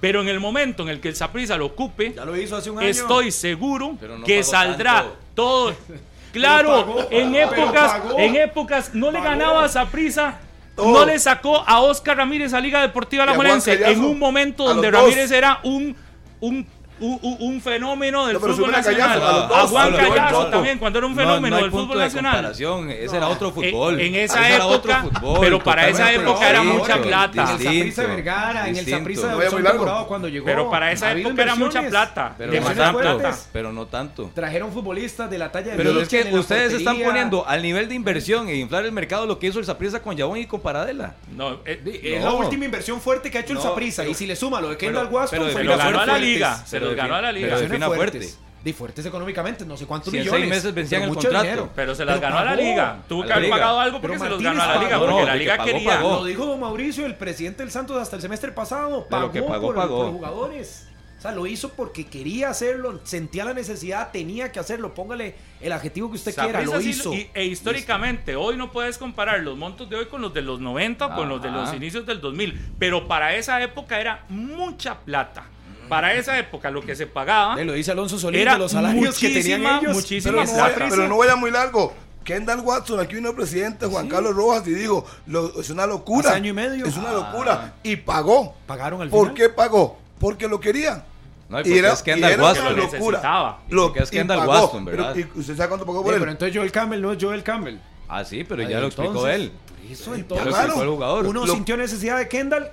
Pero 0.00 0.22
en 0.22 0.28
el 0.28 0.40
momento 0.40 0.82
en 0.82 0.88
el 0.88 1.00
que 1.00 1.08
el 1.08 1.16
Saprissa 1.16 1.56
lo 1.58 1.66
ocupe, 1.66 2.14
Ya 2.14 2.24
lo 2.24 2.34
hizo 2.36 2.56
hace 2.56 2.70
un 2.70 2.78
año. 2.78 2.88
estoy 2.88 3.30
seguro 3.30 3.96
no 4.00 4.24
que 4.24 4.42
saldrá 4.42 5.02
tanto. 5.02 5.16
todo. 5.34 5.74
Claro, 6.32 6.86
pagó, 6.86 7.08
en 7.10 7.34
épocas, 7.34 7.90
pagó. 7.92 8.16
en 8.20 8.36
épocas 8.36 8.94
no 8.94 9.10
le 9.10 9.20
ganaba 9.20 9.64
a 9.64 9.68
Saprissa, 9.68 10.38
Todo. 10.76 10.92
no 11.00 11.04
le 11.04 11.18
sacó 11.18 11.56
a 11.66 11.80
Oscar 11.80 12.16
Ramírez 12.18 12.52
a 12.54 12.60
Liga 12.60 12.80
Deportiva 12.82 13.24
Y 13.24 13.28
a 13.30 13.34
Juan 13.34 13.46
Alajuelense 13.46 13.72
Callazo. 13.80 13.92
en 14.00 14.04
un 14.04 14.16
momento 14.16 14.62
donde 14.64 14.92
dos. 14.92 15.02
Ramírez 15.02 15.32
era 15.32 15.58
un, 15.64 15.96
un 16.38 16.64
un 17.00 17.60
fenómeno 17.60 18.26
del 18.26 18.34
No, 18.34 18.40
fútbol 18.40 18.70
nacional. 18.70 19.18
Callazo, 19.20 19.26
a 19.26 19.32
los 19.32 19.56
A 19.56 19.60
dos, 19.62 19.70
Juan 19.70 19.92
Callazo 19.96 20.46
también, 20.46 20.78
cuando 20.78 20.98
era 20.98 21.06
un 21.06 21.14
No, 21.14 21.20
fenómeno 21.20 21.56
no 21.56 21.62
del 21.62 21.70
fútbol 21.70 21.98
de 21.98 22.04
nacional. 22.04 22.52
ese 22.52 23.16
era 23.16 23.28
otro 23.28 23.48
En- 23.48 23.54
fútbol. 23.54 24.00
En, 24.00 24.14
esa 24.14 24.40
Ese 24.40 24.54
era 24.54 24.64
época, 24.64 24.76
otro 24.76 25.10
fútbol, 25.20 25.38
pero 25.40 25.58
para 25.64 25.88
esa 25.88 26.12
época 26.12 26.50
era 26.50 26.62
mucha 26.62 27.00
plata. 27.02 27.42
En 27.42 27.48
el 27.48 27.58
Saprissa 27.92 28.02
de 28.02 28.08
Vergara, 28.08 28.68
en 28.68 28.76
el. 28.76 28.86
Saprissa 28.86 29.36
de 29.36 30.04
cuando 30.06 30.28
llegó. 30.28 30.44
Pero 30.44 30.70
para 30.70 30.92
esa 30.92 31.12
época 31.12 31.42
era 31.42 31.54
mucha 31.54 31.82
plata. 31.82 32.34
Pero 32.36 32.52
no 32.52 32.70
tanto, 32.74 32.92
fuertes. 33.00 33.48
pero 33.52 33.72
no 33.72 33.86
tanto. 33.86 34.30
Trajeron 34.34 34.72
futbolistas 34.72 35.30
de 35.30 35.38
la 35.38 35.50
talla 35.52 35.72
de 35.72 35.76
Pero 35.76 36.00
es 36.00 36.08
que 36.08 36.22
ustedes 36.34 36.72
están 36.74 36.98
poniendo 37.00 37.46
al 37.46 37.62
nivel 37.62 37.88
de 37.88 37.94
inversión 37.94 38.48
e 38.48 38.56
inflar 38.56 38.84
el 38.84 38.92
mercado 38.92 39.26
lo 39.26 39.38
que 39.38 39.46
hizo 39.48 39.58
el 39.58 39.64
Saprissa 39.64 40.02
con 40.02 40.16
Yabón 40.16 40.38
y 40.38 40.46
con 40.46 40.60
Paradela. 40.60 41.14
No, 41.34 41.60
eh, 41.64 42.00
Es 42.02 42.22
la 42.24 42.32
última 42.32 42.64
inversión 42.64 43.00
fuerte 43.00 43.30
que 43.30 43.38
ha 43.38 43.40
hecho 43.42 43.52
el 43.54 43.60
Saprissa. 43.60 44.04
Y 44.06 44.14
si 44.14 44.26
le 44.26 44.36
suma 44.36 44.60
lo 44.60 44.68
de 44.70 44.76
Kendall 44.76 45.08
pero 45.08 45.26
fue 45.26 45.28
se 45.28 45.36
lo 45.64 45.72
inversiones 45.72 45.78
ganó 45.78 46.00
a 46.00 46.06
la 46.06 46.18
liga. 46.18 46.56
Se 46.66 46.78
Pero 46.78 46.89
los 46.90 46.96
ganó 46.96 47.14
a 47.16 47.22
la 47.22 47.32
liga. 47.32 47.46
pero 47.48 47.58
de 47.58 47.64
Inversiones 47.64 47.88
fina 47.88 47.96
fuertes. 47.96 48.30
fuerte. 48.34 48.50
De 48.60 48.74
fuertes 48.74 49.06
económicamente, 49.06 49.64
no 49.64 49.74
sé 49.78 49.86
cuántos 49.86 50.10
Si 50.10 50.18
en 50.18 50.22
millones. 50.24 50.40
seis 50.42 50.50
meses 50.50 50.74
vencían 50.74 51.02
el 51.04 51.08
mucho 51.08 51.20
contrato. 51.22 51.44
dinero. 51.44 51.70
Pero 51.74 51.94
se 51.94 52.04
las 52.04 52.18
Pero 52.18 52.28
ganó 52.28 52.38
a 52.40 52.44
la 52.44 52.50
pagó. 52.50 52.62
liga. 52.62 52.98
Tuvo 53.08 53.24
que 53.24 53.32
haber 53.32 53.48
pagado 53.50 53.80
algo 53.80 54.00
porque 54.02 54.18
se 54.18 54.28
los 54.28 54.42
ganó 54.42 54.62
a 54.62 54.66
la 54.66 54.72
pagó. 54.74 54.84
liga. 54.84 54.96
No, 54.98 55.06
Porque 55.06 55.26
la 55.26 55.34
liga 55.36 55.52
que 55.54 55.58
pagó, 55.58 55.72
quería. 55.72 55.88
pagó. 55.96 56.10
Lo 56.16 56.24
dijo 56.26 56.44
don 56.46 56.60
Mauricio, 56.60 57.06
el 57.06 57.14
presidente 57.14 57.62
del 57.62 57.72
Santos 57.72 57.96
hasta 57.96 58.16
el 58.16 58.22
semestre 58.22 58.52
pasado. 58.52 59.06
Pagó, 59.08 59.32
que 59.32 59.42
pagó, 59.42 59.68
por, 59.68 59.74
pagó. 59.76 59.96
por 59.96 60.06
los 60.08 60.14
jugadores. 60.14 60.86
O 61.16 61.22
sea, 61.22 61.32
lo 61.32 61.46
hizo 61.46 61.70
porque 61.70 62.06
quería 62.06 62.48
hacerlo, 62.50 63.00
sentía 63.04 63.44
la 63.46 63.52
necesidad, 63.54 64.10
tenía 64.10 64.52
que 64.52 64.58
hacerlo. 64.58 64.94
Póngale 64.94 65.34
el 65.60 65.72
adjetivo 65.72 66.08
que 66.10 66.16
usted 66.16 66.34
quiera, 66.34 66.60
lo 66.62 66.80
hizo. 66.80 67.12
y- 67.14 67.30
e 67.34 67.44
históricamente, 67.44 68.36
hoy 68.36 68.56
no 68.56 68.72
puedes 68.72 68.96
comparar 68.98 69.40
los 69.40 69.56
montos 69.56 69.88
de 69.90 69.96
hoy 69.96 70.06
con 70.06 70.20
los 70.22 70.32
de 70.34 70.40
los 70.42 70.60
90 70.60 71.06
o 71.06 71.14
con 71.14 71.28
los 71.30 71.42
de 71.42 71.50
los 71.50 71.72
inicios 71.74 72.04
del 72.06 72.20
2000, 72.22 72.72
pero 72.78 73.06
para 73.08 73.34
esa 73.36 73.62
época 73.62 74.00
era 74.00 74.24
mucha 74.30 74.98
plata. 75.00 75.44
Para 75.90 76.14
esa 76.14 76.38
época 76.38 76.70
lo 76.70 76.80
que 76.80 76.96
se 76.96 77.06
pagaba 77.06 77.60
Eh, 77.60 77.64
lo 77.66 77.74
dice 77.74 77.90
Alonso 77.90 78.18
Solís 78.18 78.40
era 78.40 78.54
de 78.54 78.58
los 78.60 78.72
salarios 78.72 79.18
que 79.18 79.28
tenían 79.28 79.60
muchísima, 79.60 79.78
ellos. 79.82 79.94
muchísima 79.94 80.44
Pero 80.46 80.86
no, 80.86 80.90
pero 80.90 81.08
no 81.08 81.18
vaya 81.18 81.36
muy 81.36 81.50
largo. 81.50 81.92
Kendall 82.24 82.60
Watson, 82.60 83.00
aquí 83.00 83.16
vino 83.16 83.30
el 83.30 83.34
presidente 83.36 83.86
Juan 83.86 84.08
Carlos 84.08 84.34
Rojas 84.34 84.66
y 84.68 84.72
dijo, 84.72 85.04
lo- 85.26 85.60
es 85.60 85.68
una 85.70 85.86
locura. 85.86 86.28
Hace 86.30 86.36
año 86.38 86.50
y 86.50 86.52
medio. 86.52 86.86
Es 86.86 86.96
una 86.96 87.10
Ah. 87.10 87.12
locura. 87.12 87.74
Y 87.82 87.96
pagó. 87.96 88.54
Pagaron 88.66 89.02
al 89.02 89.08
¿Por 89.10 89.28
final. 89.30 89.34
qué 89.34 89.48
pagó? 89.48 89.98
Porque 90.18 90.46
lo 90.46 90.60
quería. 90.60 91.04
No, 91.48 91.58
y 91.60 91.64
porque 91.64 91.78
es 91.88 92.02
Kendall 92.02 92.30
era 92.32 92.42
Waston. 92.44 92.66
una 92.66 92.76
Lo 92.76 92.82
locura. 92.84 92.98
necesitaba. 93.18 93.58
Lo, 93.70 93.82
Porque 93.88 94.02
es 94.04 94.12
y 94.12 94.16
Kendall 94.16 94.38
pagó. 94.38 94.52
Waston, 94.52 94.84
Pero, 94.84 94.96
¿verdad? 94.98 95.16
¿Y 95.34 95.38
usted 95.40 95.56
sabe 95.56 95.68
cuánto 95.70 95.86
pagó 95.86 96.00
Eh, 96.00 96.04
por 96.04 96.14
él? 96.14 96.20
pero 96.20 96.30
entonces 96.30 96.56
Joel 96.56 96.70
Campbell 96.70 97.00
no 97.02 97.12
es 97.12 97.18
Joel 97.20 97.42
Campbell. 97.42 97.76
Ah, 98.08 98.24
sí, 98.24 98.44
pero 98.44 98.62
ya 98.62 98.78
lo 98.80 98.86
explicó 98.86 99.26
él. 99.26 99.50
por 99.50 99.90
Eso 99.90 100.14
entonces. 100.14 100.46
Claro. 100.46 100.62
explicó 100.66 100.82
el 100.82 100.88
jugador. 100.90 101.26
Uno 101.26 101.46
Lo- 101.46 101.52
sintió 101.54 101.76
necesidad 101.76 102.18
de 102.18 102.28
Kendall, 102.28 102.70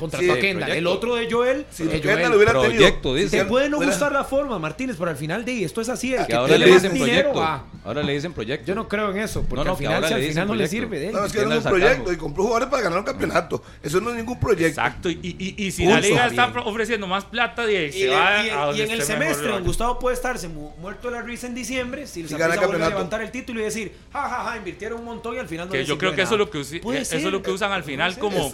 contrató 0.00 0.24
Sí, 0.24 0.30
a 0.30 0.34
el 0.34 0.40
Kendall. 0.40 0.70
El 0.70 0.86
otro 0.86 1.14
de 1.14 1.30
Joel, 1.30 1.66
Si 1.70 1.84
eh, 1.84 2.00
Kendall 2.00 2.18
Joel. 2.22 2.34
hubiera 2.34 2.52
tenido... 2.54 2.70
Proyecto, 2.70 3.14
Te 3.14 3.20
dice. 3.20 3.44
puede 3.44 3.68
no 3.68 3.76
gustar 3.78 4.10
la 4.12 4.24
forma, 4.24 4.58
Martínez, 4.58 4.96
pero 4.98 5.10
al 5.10 5.16
final 5.16 5.44
de 5.44 5.64
esto 5.64 5.80
es 5.80 5.88
así. 5.88 6.14
El 6.14 6.26
Que 6.26 6.34
ahora 6.34 6.56
le 6.58 6.66
dicen 6.66 6.92
dinero 6.94 7.30
proyecto. 7.32 7.38
va. 7.40 7.64
Ahora 7.84 8.02
le 8.02 8.12
dicen 8.14 8.32
proyecto. 8.32 8.66
Yo 8.66 8.74
no 8.74 8.88
creo 8.88 9.10
en 9.10 9.18
eso, 9.18 9.42
porque 9.42 9.56
No, 9.56 9.64
no, 9.64 9.70
al 9.72 9.76
final, 9.76 10.06
si 10.08 10.14
al 10.14 10.22
final 10.22 10.48
no 10.48 10.54
le 10.54 10.66
sirve 10.68 10.98
de 10.98 11.06
él. 11.08 11.12
No, 11.12 11.24
es 11.24 11.32
que 11.32 11.44
no 11.46 11.52
es 11.54 11.64
un 11.64 11.70
proyecto 11.70 12.12
y 12.12 12.16
compró 12.16 12.42
jugadores 12.44 12.68
para 12.68 12.82
ganar 12.82 12.98
un 12.98 13.04
campeonato. 13.04 13.62
Eso 13.82 14.00
no 14.00 14.10
es 14.10 14.16
ningún 14.16 14.38
proyecto. 14.40 14.66
Exacto, 14.66 15.08
y, 15.10 15.18
y- 15.22 15.54
y 15.66 15.70
si 15.70 15.84
la 15.86 15.94
Pulso. 15.96 16.08
liga 16.08 16.26
está 16.26 16.46
Bien. 16.48 16.62
ofreciendo 16.66 17.06
más 17.06 17.24
plata, 17.26 17.66
de, 17.66 17.86
Y, 17.88 17.92
se 17.92 18.08
va 18.08 18.44
y- 18.46 18.50
a 18.50 18.72
y 18.72 18.82
en 18.82 18.90
el 18.90 19.02
semestre, 19.02 19.46
la- 19.48 19.54
don 19.54 19.64
Gustavo 19.64 19.98
puede 19.98 20.14
estarse 20.14 20.48
mu- 20.48 20.70
muerto 20.80 21.08
de 21.10 21.14
la 21.16 21.22
risa 21.22 21.46
en 21.46 21.54
diciembre 21.54 22.06
si 22.06 22.26
Saprissa 22.28 22.66
vuelve 22.66 22.84
a 22.84 22.88
levantar 22.90 23.20
el 23.22 23.30
título 23.30 23.60
y 23.60 23.64
decir, 23.64 23.92
ja, 24.12 24.22
ja, 24.28 24.44
ja, 24.50 24.56
invirtieron 24.56 24.98
un 25.00 25.04
montón 25.04 25.36
y 25.36 25.38
al 25.38 25.48
final 25.48 25.66
no 25.66 25.72
que 25.72 25.78
les 25.78 25.88
yo 25.88 25.96
creo 25.98 26.10
de 26.10 26.16
que 26.16 26.22
eso 26.22 26.34
es 26.34 26.38
nada. 26.38 26.44
lo 26.44 26.50
que, 26.50 26.58
usi- 26.58 26.80
Puede 26.80 27.00
eso 27.00 27.16
es 27.16 27.22
ser. 27.22 27.32
lo 27.32 27.42
que 27.42 27.50
usan 27.50 27.72
al 27.72 27.82
final 27.84 28.18
como. 28.18 28.50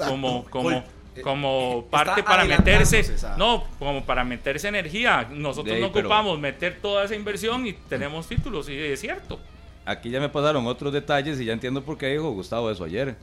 Como, 1.22 1.48
como, 1.50 1.80
Está 1.84 2.04
parte 2.04 2.22
para 2.22 2.44
meterse, 2.44 3.04
no, 3.36 3.64
como 3.78 4.04
para 4.04 4.24
meterse 4.24 4.68
energía. 4.68 5.28
Nosotros 5.30 5.74
ahí, 5.74 5.80
no 5.80 5.88
ocupamos 5.88 6.38
meter 6.38 6.78
toda 6.80 7.04
esa 7.04 7.14
inversión 7.14 7.66
y 7.66 7.72
tenemos 7.72 8.26
títulos, 8.26 8.68
y 8.68 8.78
es 8.78 9.00
cierto. 9.00 9.38
Aquí 9.84 10.10
ya 10.10 10.20
me 10.20 10.28
pasaron 10.28 10.66
otros 10.66 10.92
detalles 10.92 11.40
y 11.40 11.44
ya 11.44 11.52
entiendo 11.52 11.82
por 11.82 11.96
qué 11.96 12.08
dijo 12.08 12.30
Gustavo 12.32 12.70
eso 12.70 12.84
ayer. 12.84 13.16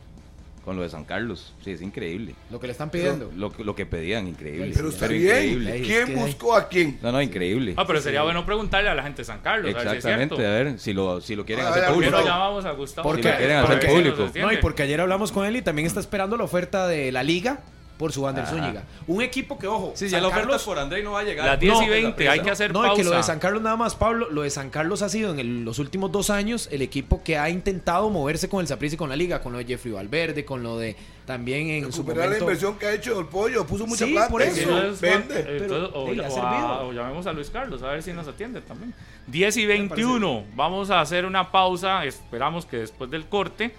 Con 0.63 0.77
lo 0.77 0.83
de 0.83 0.87
San 0.89 1.03
Carlos. 1.03 1.53
Sí, 1.61 1.71
es 1.71 1.81
increíble. 1.81 2.35
Lo 2.49 2.57
que 2.57 2.67
le 2.67 2.71
están 2.71 2.89
pidiendo. 2.89 3.29
Lo, 3.35 3.51
lo 3.57 3.75
que 3.75 3.85
pedían, 3.85 4.29
increíble. 4.29 4.71
Pero 4.73 4.87
está 4.87 5.07
bien. 5.07 5.25
increíble. 5.25 5.81
¿Quién 5.81 6.15
buscó 6.15 6.55
a 6.55 6.69
quién? 6.69 6.99
No, 7.01 7.11
no, 7.11 7.21
increíble. 7.21 7.73
Ah, 7.75 7.85
pero 7.85 7.99
sería 7.99 8.23
bueno 8.23 8.45
preguntarle 8.45 8.89
a 8.89 8.95
la 8.95 9.03
gente 9.03 9.23
de 9.23 9.25
San 9.25 9.41
Carlos, 9.41 9.75
a 9.75 9.77
ver 9.77 9.81
si 9.81 9.87
es 9.89 9.93
Exactamente, 9.95 10.35
cierto. 10.37 10.49
a 10.49 10.63
ver 10.63 10.79
si 10.79 10.93
lo, 10.93 11.19
si 11.19 11.35
lo 11.35 11.45
quieren 11.45 11.65
hacer 11.65 11.81
ya, 11.81 11.87
¿Por 11.89 11.95
qué 11.95 12.05
público. 12.05 12.15
Pero- 12.23 12.33
llamamos 12.33 12.63
a 12.63 12.71
Gustavo? 12.71 13.09
Porque- 13.09 13.23
Si 13.23 13.29
lo 13.29 13.37
quieren 13.37 13.57
hacer 13.57 13.85
público. 13.85 14.29
No, 14.39 14.51
y 14.53 14.57
porque 14.57 14.83
ayer 14.83 15.01
hablamos 15.01 15.33
con 15.33 15.45
él 15.45 15.57
y 15.57 15.61
también 15.61 15.85
está 15.85 15.99
esperando 15.99 16.37
la 16.37 16.45
oferta 16.45 16.87
de 16.87 17.11
la 17.11 17.23
liga 17.23 17.59
por 17.97 18.11
su 18.11 18.21
Wander 18.23 18.43
Ajá. 18.43 18.53
Zúñiga. 18.55 18.83
Un 19.07 19.21
equipo 19.21 19.57
que, 19.57 19.67
ojo, 19.67 19.91
Sí, 19.95 20.05
San 20.09 20.17
ya 20.17 20.21
la 20.21 20.27
oferta 20.29 20.47
Carlos- 20.47 20.63
por 20.63 20.79
André 20.79 21.03
no 21.03 21.11
va 21.11 21.19
a 21.19 21.23
llegar. 21.23 21.45
Las 21.45 21.59
10 21.59 21.73
y 21.75 21.85
No, 21.85 21.89
20, 21.91 22.27
hay 22.29 22.39
que 22.41 22.49
hacer 22.51 22.73
no, 22.73 22.81
pausa. 22.81 22.93
es 22.93 22.97
que 22.97 23.03
lo 23.11 23.15
de 23.17 23.23
San 23.23 23.39
Carlos 23.39 23.61
nada 23.61 23.75
más, 23.75 23.95
Pablo, 23.95 24.29
lo 24.31 24.41
de 24.41 24.49
San 24.49 24.69
Carlos 24.69 25.01
ha 25.01 25.09
sido 25.09 25.31
en 25.31 25.39
el- 25.39 25.63
los 25.63 25.79
últimos 25.79 26.11
dos 26.11 26.29
años 26.29 26.67
el 26.71 26.81
equipo 26.81 27.23
que 27.23 27.37
ha 27.37 27.49
intentado 27.49 28.09
moverse 28.09 28.49
con 28.49 28.61
el 28.61 28.67
Saprissa 28.67 28.95
y 28.95 28.97
con 28.97 29.09
la 29.09 29.15
liga, 29.15 29.41
con 29.41 29.51
lo 29.53 29.59
de 29.59 29.65
Jeffrey 29.65 29.93
Valverde, 29.93 30.43
con 30.43 30.63
lo 30.63 30.77
de 30.77 30.95
también 31.25 31.69
en 31.69 31.83
su 31.91 32.01
Recuperar 32.01 32.17
la 32.17 32.23
momento... 32.25 32.43
inversión 32.45 32.77
que 32.77 32.85
ha 32.87 32.93
hecho 32.93 33.19
el 33.19 33.27
pollo. 33.27 33.65
Puso 33.65 33.85
mucha 33.87 34.05
Sí, 34.05 34.11
plata. 34.11 34.29
por 34.29 34.41
y 34.41 34.45
eso. 34.45 34.59
Entonces, 34.61 34.99
Vende. 35.01 35.45
Hey, 35.47 35.67
o 35.93 36.91
llamemos 36.91 37.25
a 37.27 37.31
Luis 37.33 37.49
Carlos 37.49 37.81
a 37.83 37.87
ver 37.91 38.03
si 38.03 38.11
nos 38.11 38.27
atiende 38.27 38.59
también. 38.61 38.93
10 39.27 39.55
y 39.57 39.65
21, 39.65 40.43
vamos 40.55 40.89
a 40.89 40.99
hacer 40.99 41.25
una 41.25 41.51
pausa. 41.51 42.03
Esperamos 42.05 42.65
que 42.65 42.77
después 42.77 43.09
del 43.09 43.25
corte 43.27 43.73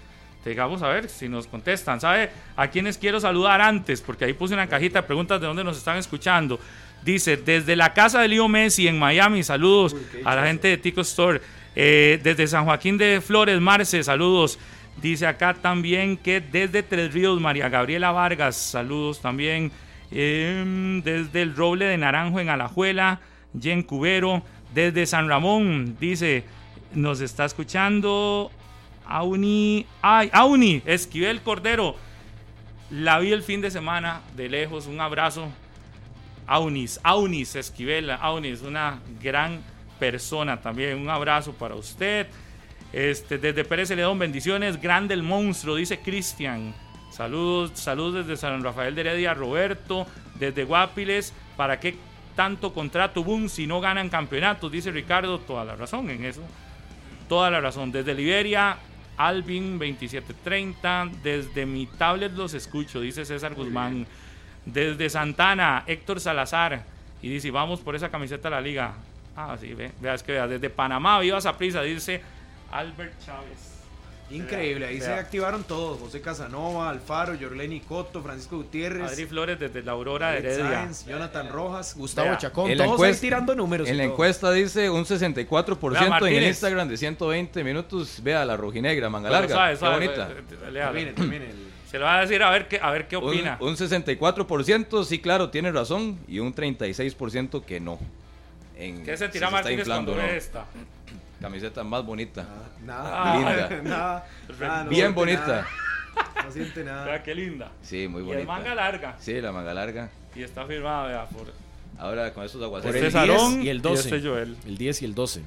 tengamos 0.45 0.83
a 0.83 0.89
ver 0.89 1.09
si 1.09 1.27
nos 1.27 1.47
contestan. 1.47 1.99
¿Sabe 1.99 2.29
a 2.55 2.67
quiénes 2.67 2.99
quiero 2.99 3.19
saludar 3.19 3.61
antes? 3.61 3.99
Porque 3.99 4.25
ahí 4.25 4.33
puse 4.33 4.53
una 4.53 4.67
cajita 4.67 5.01
de 5.01 5.07
preguntas 5.07 5.41
de 5.41 5.47
dónde 5.47 5.63
nos 5.63 5.75
están 5.75 5.97
escuchando. 5.97 6.59
Dice, 7.03 7.35
desde 7.35 7.75
la 7.75 7.93
casa 7.95 8.21
de 8.21 8.27
Leo 8.27 8.47
Messi 8.47 8.87
en 8.87 8.99
Miami, 8.99 9.41
saludos 9.41 9.95
a 10.23 10.35
la 10.35 10.45
gente 10.45 10.67
de 10.67 10.77
Tico 10.77 11.01
Store. 11.01 11.41
Eh, 11.75 12.19
desde 12.21 12.45
San 12.45 12.65
Joaquín 12.65 12.95
de 12.95 13.21
Flores, 13.21 13.59
Marce, 13.59 14.03
saludos. 14.03 14.59
Dice 15.01 15.25
acá 15.25 15.55
también 15.55 16.15
que 16.15 16.41
desde 16.41 16.83
Tres 16.83 17.11
Ríos, 17.11 17.41
María 17.41 17.67
Gabriela 17.67 18.11
Vargas, 18.11 18.55
saludos 18.55 19.21
también. 19.21 19.71
Em, 20.11 21.01
desde 21.01 21.41
el 21.41 21.55
Roble 21.55 21.85
de 21.85 21.97
Naranjo 21.97 22.39
en 22.39 22.49
Alajuela, 22.49 23.19
Jen 23.59 23.81
Cubero. 23.81 24.43
Desde 24.75 25.07
San 25.07 25.27
Ramón, 25.27 25.97
dice, 25.99 26.43
nos 26.93 27.19
está 27.21 27.45
escuchando 27.45 28.51
Auni, 29.07 29.85
ay, 30.01 30.29
Auni, 30.33 30.81
Esquivel 30.85 31.41
Cordero. 31.41 31.95
La 32.89 33.19
vi 33.19 33.31
el 33.31 33.43
fin 33.43 33.61
de 33.61 33.71
semana 33.71 34.21
de 34.35 34.49
lejos, 34.49 34.87
un 34.87 35.01
abrazo. 35.01 35.49
Aunis, 36.47 36.99
Aunis 37.03 37.55
Esquivel, 37.55 38.11
Aunis, 38.11 38.61
una 38.61 38.99
gran 39.21 39.61
persona 39.99 40.61
también. 40.61 40.99
Un 40.99 41.09
abrazo 41.09 41.53
para 41.53 41.75
usted. 41.75 42.27
Este, 42.93 43.37
desde 43.37 43.65
Pérez 43.65 43.87
Celedón, 43.87 44.19
bendiciones. 44.19 44.79
Grande 44.79 45.13
el 45.13 45.23
monstruo, 45.23 45.75
dice 45.75 45.99
Cristian. 45.99 46.73
Saludos, 47.11 47.71
saludos 47.75 48.25
desde 48.25 48.37
San 48.39 48.63
Rafael 48.63 48.93
de 48.93 49.01
Heredia, 49.01 49.33
Roberto. 49.33 50.05
Desde 50.35 50.65
Guapiles, 50.65 51.33
¿para 51.55 51.79
qué 51.79 51.95
tanto 52.35 52.73
contrato 52.73 53.23
boom 53.23 53.49
si 53.49 53.65
no 53.65 53.81
ganan 53.81 54.09
campeonatos? 54.09 54.71
Dice 54.71 54.91
Ricardo, 54.91 55.39
toda 55.39 55.65
la 55.65 55.75
razón 55.75 56.09
en 56.09 56.25
eso. 56.25 56.41
Toda 57.27 57.49
la 57.49 57.61
razón. 57.61 57.91
Desde 57.91 58.13
Liberia, 58.13 58.77
Alvin 59.17 59.77
2730. 59.79 61.09
Desde 61.23 61.65
mi 61.65 61.85
tablet 61.85 62.33
los 62.33 62.53
escucho, 62.53 63.01
dice 63.01 63.25
César 63.25 63.53
Guzmán. 63.55 64.05
Desde 64.65 65.09
Santana, 65.09 65.83
Héctor 65.87 66.19
Salazar. 66.19 66.83
Y 67.21 67.29
dice, 67.29 67.51
vamos 67.51 67.81
por 67.81 67.95
esa 67.95 68.09
camiseta 68.09 68.49
de 68.49 68.55
la 68.55 68.61
liga. 68.61 68.93
Ah, 69.35 69.57
sí, 69.59 69.73
ve, 69.73 69.91
vea, 69.99 70.13
es 70.13 70.23
que 70.23 70.31
vea. 70.31 70.47
Desde 70.47 70.69
Panamá, 70.69 71.19
viva 71.19 71.37
esa 71.37 71.57
prisa, 71.57 71.81
dice 71.81 72.21
Albert 72.71 73.13
Chávez. 73.25 73.74
Increíble, 74.31 74.87
ahí 74.87 74.97
Vea. 74.99 75.05
se 75.07 75.13
activaron 75.13 75.63
todos. 75.63 75.99
José 75.99 76.19
Casanova, 76.19 76.89
Alfaro, 76.89 77.35
Yorleni 77.35 77.79
Coto, 77.81 78.23
Francisco 78.23 78.57
Gutiérrez, 78.57 79.11
Adri 79.11 79.25
Flores 79.25 79.59
desde 79.59 79.83
la 79.83 79.91
Aurora 79.91 80.31
de 80.31 80.39
Heredia. 80.39 80.65
Sáenz, 80.69 81.05
Jonathan 81.05 81.49
Rojas, 81.49 81.95
Gustavo 81.95 82.29
Vea. 82.29 82.37
Chacón, 82.39 82.71
En 82.71 82.77
todos 82.77 82.93
encuesta- 82.93 83.15
ahí 83.17 83.21
tirando 83.21 83.53
números. 83.55 83.87
En 83.87 83.97
la 83.97 84.03
todo. 84.03 84.13
encuesta 84.13 84.51
dice 84.51 84.89
un 84.89 85.05
64% 85.05 85.97
en 85.99 86.03
el 86.05 86.09
Martínez. 86.09 86.47
Instagram 86.49 86.87
de 86.89 86.97
120 86.97 87.63
minutos. 87.63 88.19
Vea 88.23 88.43
la 88.45 88.57
rojinegra, 88.57 89.09
manga 89.09 89.29
Pero 89.29 89.41
larga. 89.41 89.55
suave, 89.55 89.71
qué 89.73 89.77
suave, 89.79 89.95
bonita. 90.07 90.29
léala. 90.71 90.91
Termine, 90.91 91.11
termine 91.13 91.45
el- 91.51 91.65
Se 91.91 91.99
lo 91.99 92.05
va 92.05 92.17
a 92.17 92.21
decir 92.21 92.41
a 92.43 92.49
ver 92.49 92.67
qué, 92.67 92.79
a 92.81 92.89
ver 92.91 93.07
qué 93.07 93.15
Un, 93.15 93.29
opina. 93.29 93.57
un 93.61 93.77
64% 93.77 95.03
sí, 95.05 95.19
claro, 95.19 95.49
tiene 95.51 95.71
razón. 95.71 96.17
Y 96.27 96.39
un 96.39 96.53
36% 96.53 97.63
que 97.63 97.79
no. 97.79 97.99
En, 98.75 99.03
¿Qué 99.05 99.15
sentirá 99.15 99.45
está 99.47 99.51
Martínez 99.57 99.79
inflando 99.79 100.11
cuando 100.11 100.23
o 100.23 100.25
no. 100.25 100.31
ve 100.33 100.37
esta? 100.37 100.65
Camiseta 101.45 101.83
más 101.83 102.03
bonita. 102.05 102.45
Nada, 102.83 103.11
Ah, 103.13 103.35
Linda. 103.37 103.69
nada, 103.83 104.25
nada, 104.57 104.83
no 104.83 104.89
Bien 104.89 105.13
bonita. 105.13 105.45
nada, 105.47 105.67
no 106.43 106.51
siente 106.51 106.83
Vea 106.83 106.93
nada. 106.93 107.23
qué 107.23 107.35
linda. 107.35 107.71
Sí, 107.83 108.07
muy 108.07 108.21
Y 108.23 108.31
el 108.31 108.37
bonita. 108.37 108.47
manga 108.51 108.73
larga. 108.75 109.15
Sí, 109.19 109.39
la 109.39 109.51
manga 109.51 109.73
larga. 109.73 110.09
Y 110.35 110.41
está 110.43 110.65
firmada, 110.65 111.07
vea, 111.07 111.25
por 111.27 111.53
Ahora 111.99 112.33
con 112.33 112.43
esos 112.43 112.61
aguaceros. 112.63 112.95
este 112.95 113.05
el 113.07 113.11
Salón 113.13 113.53
10 113.61 113.65
y 113.65 113.69
el 113.69 113.77
y 113.77 113.79
12. 113.81 114.15
este 114.15 114.27
Joel. 114.27 114.57
El 114.65 114.77
10 114.77 115.01
y 115.01 115.05
el 115.05 115.15
12. 115.15 115.41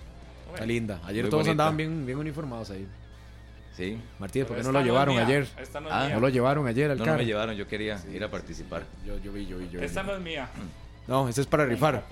Está 0.54 0.64
linda. 0.64 1.00
Ayer 1.04 1.24
Muy 1.24 1.30
todos 1.30 1.42
bonita. 1.42 1.50
andaban 1.50 1.76
bien, 1.76 2.06
bien 2.06 2.16
uniformados 2.18 2.70
ahí. 2.70 2.86
Sí. 3.76 4.00
Martínez, 4.18 4.48
¿por 4.48 4.56
qué 4.56 4.62
no 4.62 4.72
lo 4.72 4.78
esta 4.78 4.86
llevaron 4.90 5.14
es 5.18 5.26
mía, 5.26 5.36
ayer? 5.36 5.48
Esta 5.60 5.80
no 5.80 5.88
es 5.88 5.94
Ah, 5.94 6.06
mía. 6.06 6.14
No 6.14 6.20
lo 6.20 6.28
llevaron 6.30 6.66
ayer 6.66 6.90
al 6.90 6.98
No, 6.98 7.06
no 7.06 7.14
me 7.16 7.24
llevaron, 7.26 7.54
yo 7.54 7.68
quería 7.68 8.00
ir 8.12 8.24
a 8.24 8.30
participar. 8.30 8.84
Yo, 9.06 9.18
yo 9.18 9.30
vi, 9.32 9.46
yo 9.46 9.58
vi, 9.58 9.68
yo 9.68 9.78
vi. 9.80 9.84
Esta 9.84 10.02
no 10.02 10.14
es 10.14 10.20
mía. 10.20 10.48
No, 11.06 11.28
ese 11.28 11.40
es 11.42 11.46
para 11.46 11.64
Me 11.64 11.70
rifar. 11.70 12.02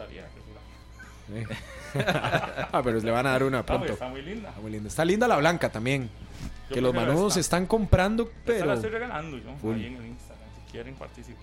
Eh. 1.34 1.44
ah, 2.72 2.80
pero 2.84 3.00
le 3.00 3.10
van 3.10 3.26
a 3.26 3.30
dar 3.30 3.42
una 3.44 3.58
Ah, 3.60 3.66
pues, 3.66 3.76
pronto. 3.78 3.92
está 3.94 4.08
muy 4.08 4.22
linda. 4.22 4.48
Está 4.48 4.60
muy 4.60 4.70
linda. 4.70 4.88
Está 4.88 5.04
linda 5.04 5.28
la 5.28 5.36
blanca 5.36 5.70
también. 5.70 6.08
Yo 6.68 6.74
que 6.74 6.80
los 6.80 6.94
manudos 6.94 7.32
esta. 7.32 7.40
están 7.40 7.66
comprando, 7.66 8.24
Esta 8.24 8.36
pero 8.44 8.66
la 8.66 8.74
estoy 8.74 8.90
regalando 8.90 9.38
yo 9.38 9.54
Full. 9.60 9.74
ahí 9.76 9.86
en 9.86 9.96
el 9.96 10.06
Instagram. 10.06 10.48
Si 10.66 10.72
quieren 10.72 10.94
participar. 10.94 11.42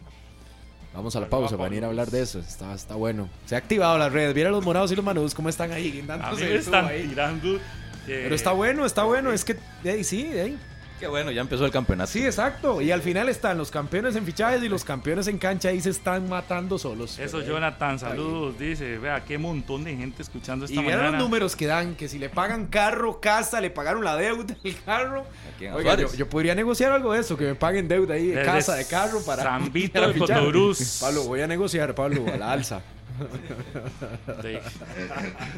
vamos 0.94 1.16
a 1.16 1.20
la 1.22 1.30
pausa 1.30 1.56
para 1.58 1.70
venir 1.70 1.84
a 1.86 1.88
hablar 1.88 2.12
de 2.12 2.22
eso. 2.22 2.40
Está, 2.40 2.74
está 2.74 2.96
bueno. 2.96 3.30
Se 3.46 3.56
ha 3.56 3.58
activado 3.58 3.98
las 3.98 4.12
redes. 4.12 4.34
Vieron 4.34 4.52
los 4.52 4.64
morados 4.66 4.92
y 4.92 4.96
los 4.96 5.06
manudos 5.06 5.34
cómo 5.34 5.50
están 5.50 5.72
ahí. 5.72 6.04
A 6.10 6.18
mí 6.32 6.38
me 6.42 6.56
están 6.56 6.86
ahí. 6.86 7.08
tirando. 7.08 7.60
Pero 8.06 8.36
está 8.36 8.52
bueno, 8.52 8.86
está 8.86 9.04
bueno. 9.04 9.32
Es 9.32 9.46
que, 9.46 9.56
ahí 9.86 10.04
sí, 10.04 10.24
de 10.24 10.58
Qué 11.04 11.10
bueno, 11.10 11.32
ya 11.32 11.42
empezó 11.42 11.66
el 11.66 11.72
campeonato. 11.72 12.10
Sí, 12.10 12.26
exacto. 12.26 12.80
Y 12.82 12.90
al 12.90 13.02
final 13.02 13.28
están 13.28 13.58
los 13.58 13.70
campeones 13.70 14.16
en 14.16 14.26
fichajes 14.26 14.64
y 14.64 14.70
los 14.70 14.86
campeones 14.86 15.28
en 15.28 15.38
cancha 15.38 15.70
y 15.74 15.82
se 15.82 15.90
están 15.90 16.30
matando 16.30 16.78
solos. 16.78 17.20
Eso, 17.20 17.42
Jonathan, 17.42 18.00
saludos. 18.00 18.58
Dice, 18.58 19.00
vea, 19.00 19.22
qué 19.26 19.38
montón 19.38 19.84
de 19.84 19.98
gente 19.98 20.22
escuchando 20.22 20.64
esta 20.64 20.80
Y 20.80 20.82
mañana. 20.82 21.12
los 21.12 21.20
números 21.20 21.58
que 21.58 21.68
dan, 21.68 21.96
que 21.96 22.08
si 22.08 22.20
le 22.20 22.30
pagan 22.30 22.68
carro, 22.68 23.20
casa, 23.20 23.60
le 23.60 23.70
pagaron 23.70 24.06
la 24.06 24.16
deuda 24.16 24.56
del 24.64 24.82
carro. 24.82 25.26
Oiga, 25.74 25.98
yo, 25.98 26.30
podría 26.30 26.56
negociar 26.56 26.94
algo 26.94 27.12
de 27.12 27.20
eso, 27.20 27.36
que 27.36 27.48
me 27.48 27.56
paguen 27.56 27.90
deuda 27.90 28.14
ahí 28.14 28.28
de 28.28 28.36
Desde 28.36 28.46
casa, 28.46 28.76
de 28.76 28.86
carro 28.86 29.22
para... 29.26 29.44
San 29.44 29.74
Vito 29.74 30.00
para 30.00 30.08
de. 30.14 30.20
Cotobruz. 30.20 31.00
Pablo, 31.02 31.24
voy 31.24 31.42
a 31.42 31.48
negociar, 31.48 31.94
Pablo, 31.94 32.24
a 32.34 32.38
la 32.38 32.50
alza. 32.54 32.82
Sí. 34.42 34.58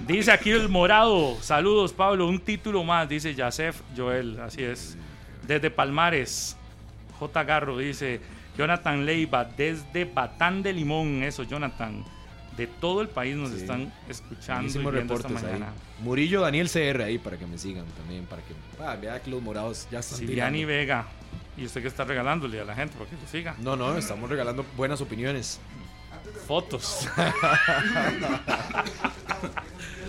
Dice 0.07 0.31
aquí 0.31 0.49
el 0.49 0.69
morado. 0.69 1.37
Saludos, 1.41 1.93
Pablo. 1.93 2.27
Un 2.27 2.39
título 2.39 2.83
más, 2.83 3.07
dice 3.07 3.33
Yasef 3.33 3.79
Joel. 3.95 4.39
Así 4.39 4.63
es. 4.63 4.97
Desde 5.47 5.69
Palmares. 5.71 6.55
J. 7.19 7.43
Garro 7.43 7.77
dice 7.77 8.19
Jonathan 8.57 9.05
Leiva. 9.05 9.45
Desde 9.45 10.05
Batán 10.05 10.61
de 10.63 10.73
Limón. 10.73 11.23
Eso, 11.23 11.43
Jonathan. 11.43 12.03
De 12.57 12.67
todo 12.67 13.01
el 13.01 13.09
país 13.09 13.35
nos 13.35 13.49
Sí. 13.51 13.57
están 13.57 13.91
escuchando 14.07 14.67
y 14.69 14.71
viendo 14.71 14.89
esta 14.91 15.01
reportes 15.27 15.43
ahí. 15.43 15.43
mañana. 15.59 15.73
Murillo 15.99 16.39
Daniel 16.41 16.69
CR 16.69 17.03
ahí 17.03 17.17
para 17.17 17.37
que 17.37 17.45
me 17.45 17.57
sigan 17.57 17.85
también, 17.97 18.25
para 18.25 18.41
que... 18.43 18.53
Ah, 18.81 18.95
vea 18.95 19.21
que 19.21 19.29
los 19.29 19.41
morados 19.41 19.87
ya 19.91 19.99
están 19.99 20.19
Siliani 20.19 20.59
tirando. 20.59 20.67
Vega. 20.79 21.05
¿Y 21.57 21.65
usted 21.65 21.81
qué 21.81 21.87
está 21.89 22.03
regalándole 22.05 22.59
a 22.61 22.65
la 22.65 22.73
gente 22.75 22.95
para 22.97 23.09
que 23.09 23.15
lo 23.17 23.27
siga? 23.27 23.55
No, 23.59 23.75
no, 23.75 23.97
estamos 23.97 24.29
regalando 24.29 24.65
buenas 24.77 25.01
opiniones. 25.01 25.59
Fotos. 26.47 27.07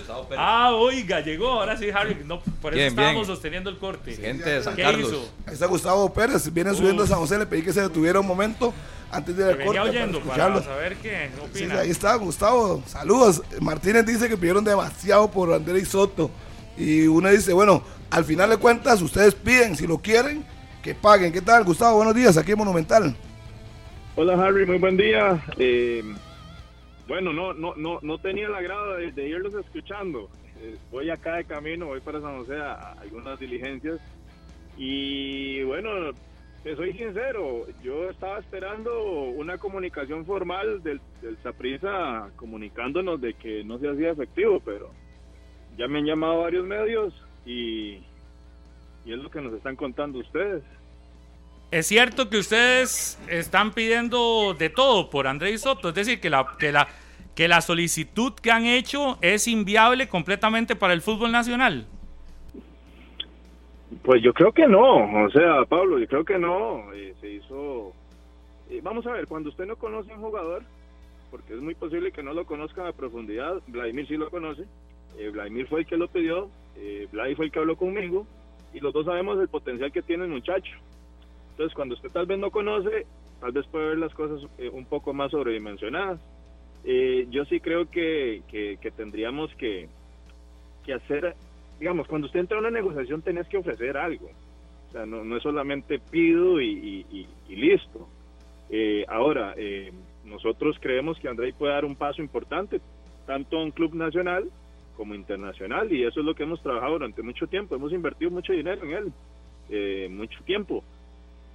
Gustavo 0.06 0.28
Pérez. 0.28 0.44
ah, 0.46 0.70
oiga, 0.74 1.20
llegó. 1.20 1.48
Ahora 1.48 1.76
sí, 1.76 1.88
Harry. 1.90 2.16
No, 2.24 2.40
por 2.40 2.72
eso 2.72 2.76
Bien, 2.78 2.88
estábamos 2.88 3.14
bien. 3.14 3.26
sosteniendo 3.26 3.70
el 3.70 3.78
corte. 3.78 4.12
Gente 4.14 4.48
de 4.48 4.62
San 4.62 4.74
¿Qué 4.76 4.82
Carlos. 4.82 5.08
hizo? 5.10 5.28
Ahí 5.46 5.54
está 5.54 5.66
Gustavo 5.66 6.12
Pérez, 6.12 6.52
viene 6.52 6.74
subiendo 6.74 7.02
a 7.02 7.06
San 7.06 7.18
José, 7.18 7.38
le 7.38 7.46
pedí 7.46 7.62
que 7.62 7.72
se 7.72 7.80
detuviera 7.82 8.20
un 8.20 8.26
momento 8.26 8.72
antes 9.10 9.36
de 9.36 9.42
ir 9.42 9.46
Me 9.46 9.52
al 9.52 9.58
venía 9.58 9.66
corte 9.66 9.78
para 9.78 9.90
oyendo 9.90 10.18
para 10.20 10.30
escucharlo. 10.32 10.62
saber 10.62 10.96
qué 10.98 11.30
Sí, 11.52 11.64
opina. 11.64 11.80
ahí 11.80 11.90
está, 11.90 12.14
Gustavo. 12.16 12.82
Saludos. 12.86 13.42
Martínez 13.60 14.06
dice 14.06 14.28
que 14.28 14.36
pidieron 14.36 14.64
demasiado 14.64 15.30
por 15.30 15.52
Andrés 15.52 15.88
Soto. 15.88 16.30
Y 16.78 17.06
uno 17.06 17.28
dice, 17.30 17.52
bueno, 17.52 17.82
al 18.10 18.24
final 18.24 18.50
de 18.50 18.58
cuentas, 18.58 19.00
ustedes 19.02 19.34
piden, 19.34 19.76
si 19.76 19.86
lo 19.86 19.98
quieren, 19.98 20.44
que 20.82 20.94
paguen. 20.94 21.32
¿Qué 21.32 21.40
tal, 21.40 21.64
Gustavo? 21.64 21.96
Buenos 21.96 22.14
días, 22.14 22.36
aquí 22.36 22.52
en 22.52 22.58
Monumental. 22.58 23.16
Hola 24.14 24.34
Harry, 24.42 24.64
muy 24.66 24.78
buen 24.78 24.96
día. 24.96 25.42
Eh, 25.58 26.02
bueno, 27.08 27.32
no, 27.32 27.52
no, 27.52 27.74
no, 27.76 27.98
no 28.02 28.18
tenía 28.18 28.46
el 28.46 28.54
agrado 28.54 28.96
de, 28.96 29.28
irlos 29.28 29.54
escuchando. 29.54 30.28
Eh, 30.60 30.76
voy 30.90 31.10
acá 31.10 31.36
de 31.36 31.44
camino, 31.44 31.86
voy 31.86 32.00
para 32.00 32.20
San 32.20 32.38
José 32.38 32.56
a, 32.56 32.92
algunas 33.00 33.38
diligencias. 33.38 34.00
Y 34.76 35.62
bueno, 35.62 36.12
te 36.62 36.74
soy 36.76 36.92
sincero, 36.94 37.66
yo 37.82 38.10
estaba 38.10 38.38
esperando 38.38 39.22
una 39.30 39.56
comunicación 39.56 40.26
formal 40.26 40.82
del, 40.82 41.00
del 41.22 41.36
Saprissa 41.38 42.30
comunicándonos 42.36 43.20
de 43.20 43.34
que 43.34 43.62
no 43.64 43.78
se 43.78 43.88
hacía 43.88 44.10
efectivo, 44.10 44.60
pero 44.64 44.90
ya 45.78 45.86
me 45.88 45.98
han 45.98 46.06
llamado 46.06 46.40
varios 46.40 46.66
medios 46.66 47.14
y 47.44 48.02
es 49.06 49.18
lo 49.18 49.30
que 49.30 49.40
nos 49.40 49.54
están 49.54 49.76
contando 49.76 50.18
ustedes. 50.18 50.62
Es 51.70 51.88
cierto 51.88 52.30
que 52.30 52.38
ustedes 52.38 53.18
están 53.28 53.72
pidiendo 53.72 54.54
de 54.54 54.70
todo 54.70 55.10
por 55.10 55.26
Andrés 55.26 55.62
Soto, 55.62 55.88
es 55.88 55.94
decir, 55.96 56.20
que 56.20 56.30
la, 56.30 56.46
que 56.58 56.70
la, 56.72 56.86
que 57.34 57.48
la 57.48 57.60
solicitud 57.60 58.32
que 58.34 58.50
han 58.52 58.66
hecho 58.66 59.18
es 59.20 59.48
inviable 59.48 60.08
completamente 60.08 60.76
para 60.76 60.94
el 60.94 61.02
fútbol 61.02 61.32
nacional. 61.32 61.86
Pues 64.02 64.22
yo 64.22 64.32
creo 64.32 64.52
que 64.52 64.66
no, 64.66 65.24
o 65.24 65.30
sea, 65.30 65.64
Pablo, 65.68 65.98
yo 65.98 66.06
creo 66.06 66.24
que 66.24 66.38
no. 66.38 66.92
eh, 66.92 67.14
se 67.20 67.30
hizo. 67.32 67.92
eh, 68.70 68.80
vamos 68.82 69.06
a 69.06 69.12
ver, 69.12 69.26
cuando 69.26 69.50
usted 69.50 69.66
no 69.66 69.76
conoce 69.76 70.12
a 70.12 70.14
un 70.16 70.22
jugador, 70.22 70.62
porque 71.30 71.54
es 71.54 71.60
muy 71.60 71.74
posible 71.74 72.12
que 72.12 72.22
no 72.22 72.32
lo 72.32 72.46
conozca 72.46 72.86
a 72.88 72.92
profundidad, 72.92 73.60
Vladimir 73.66 74.06
sí 74.06 74.16
lo 74.16 74.30
conoce. 74.30 74.62
eh, 75.18 75.30
Vladimir 75.30 75.66
fue 75.68 75.80
el 75.80 75.86
que 75.86 75.96
lo 75.96 76.08
pidió, 76.08 76.48
Vladimir 77.12 77.36
fue 77.36 77.46
el 77.46 77.52
que 77.52 77.58
habló 77.58 77.76
conmigo, 77.76 78.26
y 78.72 78.80
los 78.80 78.92
dos 78.92 79.06
sabemos 79.06 79.40
el 79.40 79.48
potencial 79.48 79.90
que 79.90 80.02
tiene 80.02 80.24
el 80.24 80.30
muchacho. 80.30 80.72
Entonces, 81.56 81.74
cuando 81.74 81.94
usted 81.94 82.10
tal 82.10 82.26
vez 82.26 82.38
no 82.38 82.50
conoce, 82.50 83.06
tal 83.40 83.52
vez 83.52 83.66
puede 83.68 83.88
ver 83.88 83.98
las 83.98 84.12
cosas 84.12 84.46
eh, 84.58 84.68
un 84.68 84.84
poco 84.84 85.14
más 85.14 85.30
sobredimensionadas. 85.30 86.20
Eh, 86.84 87.26
yo 87.30 87.46
sí 87.46 87.60
creo 87.60 87.90
que, 87.90 88.42
que, 88.46 88.90
tendríamos 88.94 89.50
que, 89.54 89.88
que 90.84 90.92
hacer 90.92 91.34
digamos, 91.80 92.06
cuando 92.08 92.26
usted 92.26 92.40
entra 92.40 92.58
a 92.58 92.60
una 92.60 92.70
negociación 92.70 93.22
tenés 93.22 93.48
que 93.48 93.56
ofrecer 93.56 93.96
algo. 93.96 94.30
O 94.88 94.92
sea, 94.92 95.06
no, 95.06 95.34
es 95.34 95.42
solamente 95.42 95.98
pido 95.98 96.60
y, 96.60 97.26
listo. 97.48 98.06
Eh, 98.68 99.06
ahora, 99.08 99.54
eh, 99.56 99.92
nosotros 100.26 100.76
creemos 100.78 101.18
que 101.18 101.28
Andrei 101.28 101.52
puede 101.52 101.72
dar 101.72 101.86
un 101.86 101.96
paso 101.96 102.20
importante, 102.20 102.82
tanto 103.26 103.56
a 103.56 103.64
un 103.64 103.70
club 103.70 103.94
nacional 103.94 104.50
como 104.94 105.14
internacional, 105.14 105.90
y 105.90 106.04
eso 106.04 106.20
es 106.20 106.26
lo 106.26 106.34
que 106.34 106.42
hemos 106.42 106.62
trabajado 106.62 106.92
durante 106.92 107.22
mucho 107.22 107.46
tiempo. 107.46 107.76
Hemos 107.76 107.92
invertido 107.92 108.30
mucho 108.30 108.52
dinero 108.52 108.82
en 108.84 109.12
él, 109.70 110.10
mucho 110.10 110.38
tiempo. 110.44 110.84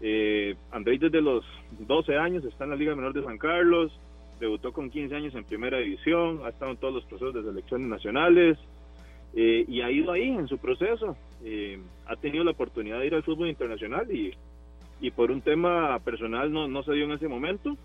Eh, 0.02 0.56
desde 1.00 1.22
los 1.22 1.46
12 1.80 2.18
años 2.18 2.44
está 2.46 2.64
en 2.64 2.72
la 2.72 2.76
Liga 2.76 2.96
Menor 2.96 3.14
de 3.14 3.24
San 3.24 3.38
Carlos, 3.38 3.92
debutó 4.40 4.74
con 4.74 4.90
15 4.90 5.16
años 5.16 5.36
en 5.36 5.44
Primera 5.44 5.78
División, 5.78 6.42
ha 6.44 6.50
estado 6.50 6.72
en 6.72 6.78
todos 6.78 6.94
los 6.94 7.06
procesos 7.06 7.34
de 7.34 7.44
selecciones 7.44 7.88
nacionales, 7.88 8.58
eh, 9.34 9.64
y 9.68 9.82
ha 9.82 9.92
ido 9.92 10.12
ahí 10.12 10.30
en 10.30 10.48
su 10.48 10.58
proceso. 10.58 11.16
Eh, 11.44 11.80
ha 12.08 12.16
tenido 12.16 12.44
la 12.44 12.52
oportunidad 12.52 13.00
de 13.00 13.08
ir 13.08 13.16
al 13.16 13.24
fútbol 13.24 13.50
internacional 13.50 14.12
y, 14.12 14.34
y 15.00 15.12
por 15.12 15.32
un 15.32 15.42
tema 15.42 15.98
personal 16.00 16.52
no, 16.52 16.68
no 16.68 16.84
se 16.84 16.94
dio 16.94 17.06
en 17.06 17.12
ese 17.12 17.28
momento. 17.28 17.78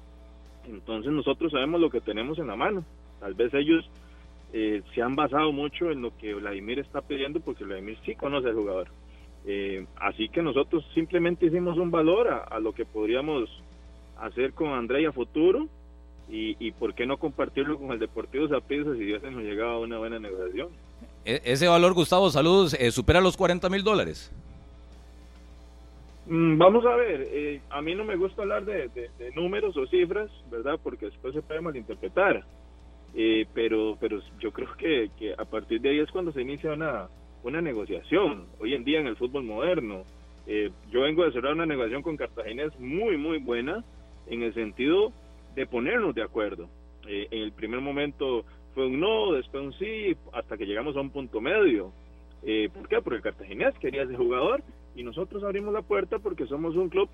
Entonces 0.68 1.12
nosotros 1.12 1.52
sabemos 1.52 1.80
lo 1.80 1.90
que 1.90 2.00
tenemos 2.00 2.38
en 2.38 2.48
la 2.48 2.56
mano. 2.56 2.84
Tal 3.20 3.34
vez 3.34 3.54
ellos 3.54 3.88
eh, 4.52 4.82
se 4.94 5.02
han 5.02 5.14
basado 5.14 5.52
mucho 5.52 5.90
en 5.90 6.02
lo 6.02 6.16
que 6.16 6.34
Vladimir 6.34 6.80
está 6.80 7.00
pidiendo 7.00 7.40
porque 7.40 7.64
Vladimir 7.64 7.98
sí 8.04 8.14
conoce 8.14 8.48
al 8.48 8.54
jugador. 8.54 8.88
Eh, 9.48 9.86
así 10.00 10.28
que 10.28 10.42
nosotros 10.42 10.84
simplemente 10.92 11.46
hicimos 11.46 11.78
un 11.78 11.90
valor 11.90 12.28
a, 12.28 12.38
a 12.38 12.58
lo 12.58 12.72
que 12.72 12.84
podríamos 12.84 13.48
hacer 14.18 14.52
con 14.52 14.68
André 14.70 15.06
a 15.06 15.12
futuro 15.12 15.68
y, 16.28 16.56
y 16.58 16.72
por 16.72 16.94
qué 16.94 17.06
no 17.06 17.16
compartirlo 17.16 17.78
con 17.78 17.92
el 17.92 18.00
Deportivo 18.00 18.48
Zaprisa 18.48 18.92
si 18.94 19.04
Dios 19.04 19.22
nos 19.22 19.42
llegaba 19.44 19.74
a 19.74 19.78
una 19.78 19.98
buena 19.98 20.18
negociación. 20.18 20.68
E- 21.24 21.42
ese 21.44 21.68
valor, 21.68 21.94
Gustavo, 21.94 22.28
saludos, 22.30 22.74
eh, 22.74 22.90
supera 22.90 23.20
los 23.20 23.36
40 23.36 23.68
mil 23.68 23.84
dólares. 23.84 24.32
Mm, 26.26 26.58
Vamos 26.58 26.84
a 26.84 26.96
ver, 26.96 27.28
eh, 27.30 27.60
a 27.70 27.80
mí 27.82 27.94
no 27.94 28.04
me 28.04 28.16
gusta 28.16 28.42
hablar 28.42 28.64
de, 28.64 28.88
de- 28.88 29.10
de 29.18 29.30
números 29.36 29.76
o 29.76 29.86
cifras, 29.86 30.28
¿verdad? 30.50 30.78
Porque 30.82 31.06
después 31.06 31.34
se 31.34 31.42
puede 31.42 31.60
malinterpretar. 31.60 32.44
Eh, 33.14 33.46
pero, 33.54 33.96
pero 34.00 34.20
yo 34.40 34.50
creo 34.52 34.68
que, 34.76 35.10
que 35.18 35.32
a 35.38 35.44
partir 35.44 35.80
de 35.80 35.90
ahí 35.90 35.98
es 36.00 36.10
cuando 36.10 36.32
se 36.32 36.42
inicia 36.42 36.72
una, 36.72 37.08
una 37.42 37.60
negociación. 37.60 38.46
Hoy 38.60 38.74
en 38.74 38.84
día 38.84 39.00
en 39.00 39.06
el 39.06 39.16
fútbol 39.16 39.44
moderno, 39.44 40.04
eh, 40.46 40.70
yo 40.90 41.02
vengo 41.02 41.24
de 41.24 41.32
cerrar 41.32 41.54
una 41.54 41.66
negociación 41.66 42.02
con 42.02 42.16
Cartaginés 42.16 42.78
muy, 42.78 43.16
muy 43.16 43.38
buena 43.38 43.84
en 44.28 44.42
el 44.42 44.54
sentido 44.54 45.12
de 45.54 45.66
ponernos 45.66 46.14
de 46.14 46.22
acuerdo. 46.22 46.68
Eh, 47.08 47.28
en 47.30 47.42
el 47.42 47.52
primer 47.52 47.80
momento 47.80 48.44
fue 48.74 48.86
un 48.86 49.00
no, 49.00 49.32
después 49.32 49.62
un 49.62 49.72
sí, 49.74 50.16
hasta 50.32 50.56
que 50.56 50.66
llegamos 50.66 50.96
a 50.96 51.00
un 51.00 51.10
punto 51.10 51.40
medio. 51.40 51.92
Eh, 52.42 52.68
¿Por 52.72 52.88
qué? 52.88 53.00
Porque 53.00 53.22
Cartaginés 53.22 53.74
quería 53.78 54.02
ese 54.02 54.16
jugador 54.16 54.62
y 54.94 55.02
nosotros 55.02 55.42
abrimos 55.42 55.72
la 55.72 55.82
puerta 55.82 56.18
porque 56.18 56.46
somos 56.46 56.76
un 56.76 56.88
club 56.88 57.08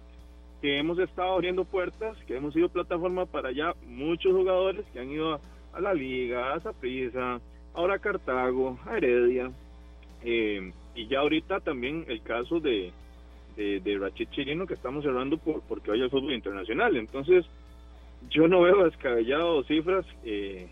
que 0.60 0.78
hemos 0.78 0.98
estado 0.98 1.34
abriendo 1.34 1.64
puertas, 1.64 2.16
que 2.26 2.36
hemos 2.36 2.54
sido 2.54 2.68
plataforma 2.68 3.26
para 3.26 3.50
ya 3.50 3.74
muchos 3.86 4.32
jugadores 4.32 4.84
que 4.92 5.00
han 5.00 5.10
ido 5.10 5.40
a, 5.72 5.80
la 5.80 5.92
Liga, 5.92 6.54
a 6.54 6.60
Saprissa, 6.60 7.40
ahora 7.74 7.94
a 7.94 7.98
Cartago, 7.98 8.78
a 8.86 8.96
Heredia, 8.96 9.50
eh, 10.24 10.72
y 10.94 11.06
ya 11.08 11.20
ahorita 11.20 11.60
también 11.60 12.04
el 12.08 12.22
caso 12.22 12.60
de, 12.60 12.92
de, 13.56 13.80
de 13.80 13.98
Rachid 13.98 14.28
Chirino 14.30 14.66
que 14.66 14.74
estamos 14.74 15.04
cerrando 15.04 15.38
por, 15.38 15.62
porque 15.62 15.90
vaya 15.90 16.04
al 16.04 16.10
fútbol 16.10 16.32
internacional. 16.34 16.96
Entonces, 16.96 17.44
yo 18.30 18.46
no 18.48 18.60
veo 18.62 18.84
descabellado 18.84 19.62
cifras 19.64 20.04
eh, 20.24 20.66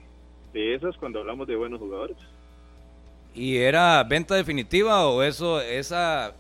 de 0.53 0.75
esas 0.75 0.97
cuando 0.97 1.21
hablamos 1.21 1.47
de 1.47 1.57
buenos 1.57 1.81
jugadores. 1.81 2.17
¿Y 3.35 3.57
era 3.59 4.03
venta 4.05 4.35
definitiva 4.35 5.07
o 5.07 5.23
eso, 5.23 5.61
esa, 5.61 6.35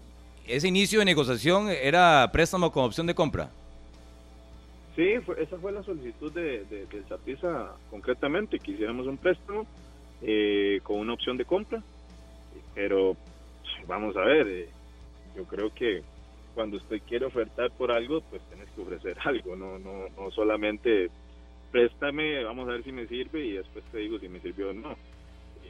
ese 0.46 0.68
inicio 0.68 0.98
de 0.98 1.04
negociación 1.04 1.68
era 1.68 2.28
préstamo 2.32 2.70
con 2.72 2.84
opción 2.84 3.06
de 3.06 3.14
compra? 3.14 3.48
Sí, 4.96 5.14
fue- 5.24 5.40
esa 5.42 5.56
fue 5.58 5.70
la 5.72 5.82
solicitud 5.84 6.32
de, 6.32 6.64
de, 6.64 6.86
del 6.86 7.04
Saprissa 7.08 7.70
concretamente, 7.90 8.58
que 8.58 8.72
hiciéramos 8.72 9.06
un 9.06 9.16
préstamo 9.16 9.64
eh, 10.20 10.80
con 10.82 10.98
una 10.98 11.12
opción 11.14 11.36
de 11.36 11.44
compra. 11.44 11.82
Pero 12.74 13.16
vamos 13.86 14.16
a 14.16 14.24
ver, 14.24 14.48
eh, 14.48 14.68
yo 15.36 15.44
creo 15.44 15.72
que 15.74 16.02
cuando 16.54 16.76
usted 16.76 17.00
quiere 17.06 17.26
ofertar 17.26 17.70
por 17.72 17.90
algo, 17.90 18.20
pues 18.22 18.42
tienes 18.48 18.68
que 18.70 18.82
ofrecer 18.82 19.16
algo, 19.24 19.56
no, 19.56 19.78
no, 19.78 20.08
no 20.16 20.30
solamente 20.30 21.10
préstame, 21.70 22.42
vamos 22.42 22.68
a 22.68 22.72
ver 22.72 22.84
si 22.84 22.92
me 22.92 23.06
sirve 23.06 23.46
y 23.46 23.52
después 23.52 23.84
te 23.92 23.98
digo 23.98 24.18
si 24.18 24.28
me 24.28 24.40
sirvió 24.40 24.70
o 24.70 24.72
no. 24.72 24.96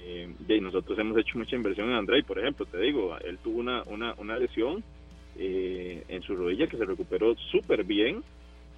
Eh, 0.02 0.32
y 0.48 0.60
nosotros 0.60 0.98
hemos 0.98 1.18
hecho 1.18 1.38
mucha 1.38 1.56
inversión 1.56 1.88
en 1.88 1.96
André, 1.96 2.22
por 2.22 2.38
ejemplo, 2.38 2.64
te 2.64 2.78
digo, 2.78 3.16
él 3.18 3.38
tuvo 3.42 3.60
una, 3.60 3.82
una, 3.84 4.14
una 4.14 4.38
lesión 4.38 4.82
eh, 5.36 6.04
en 6.08 6.22
su 6.22 6.34
rodilla 6.34 6.66
que 6.66 6.78
se 6.78 6.84
recuperó 6.86 7.36
súper 7.36 7.84
bien, 7.84 8.22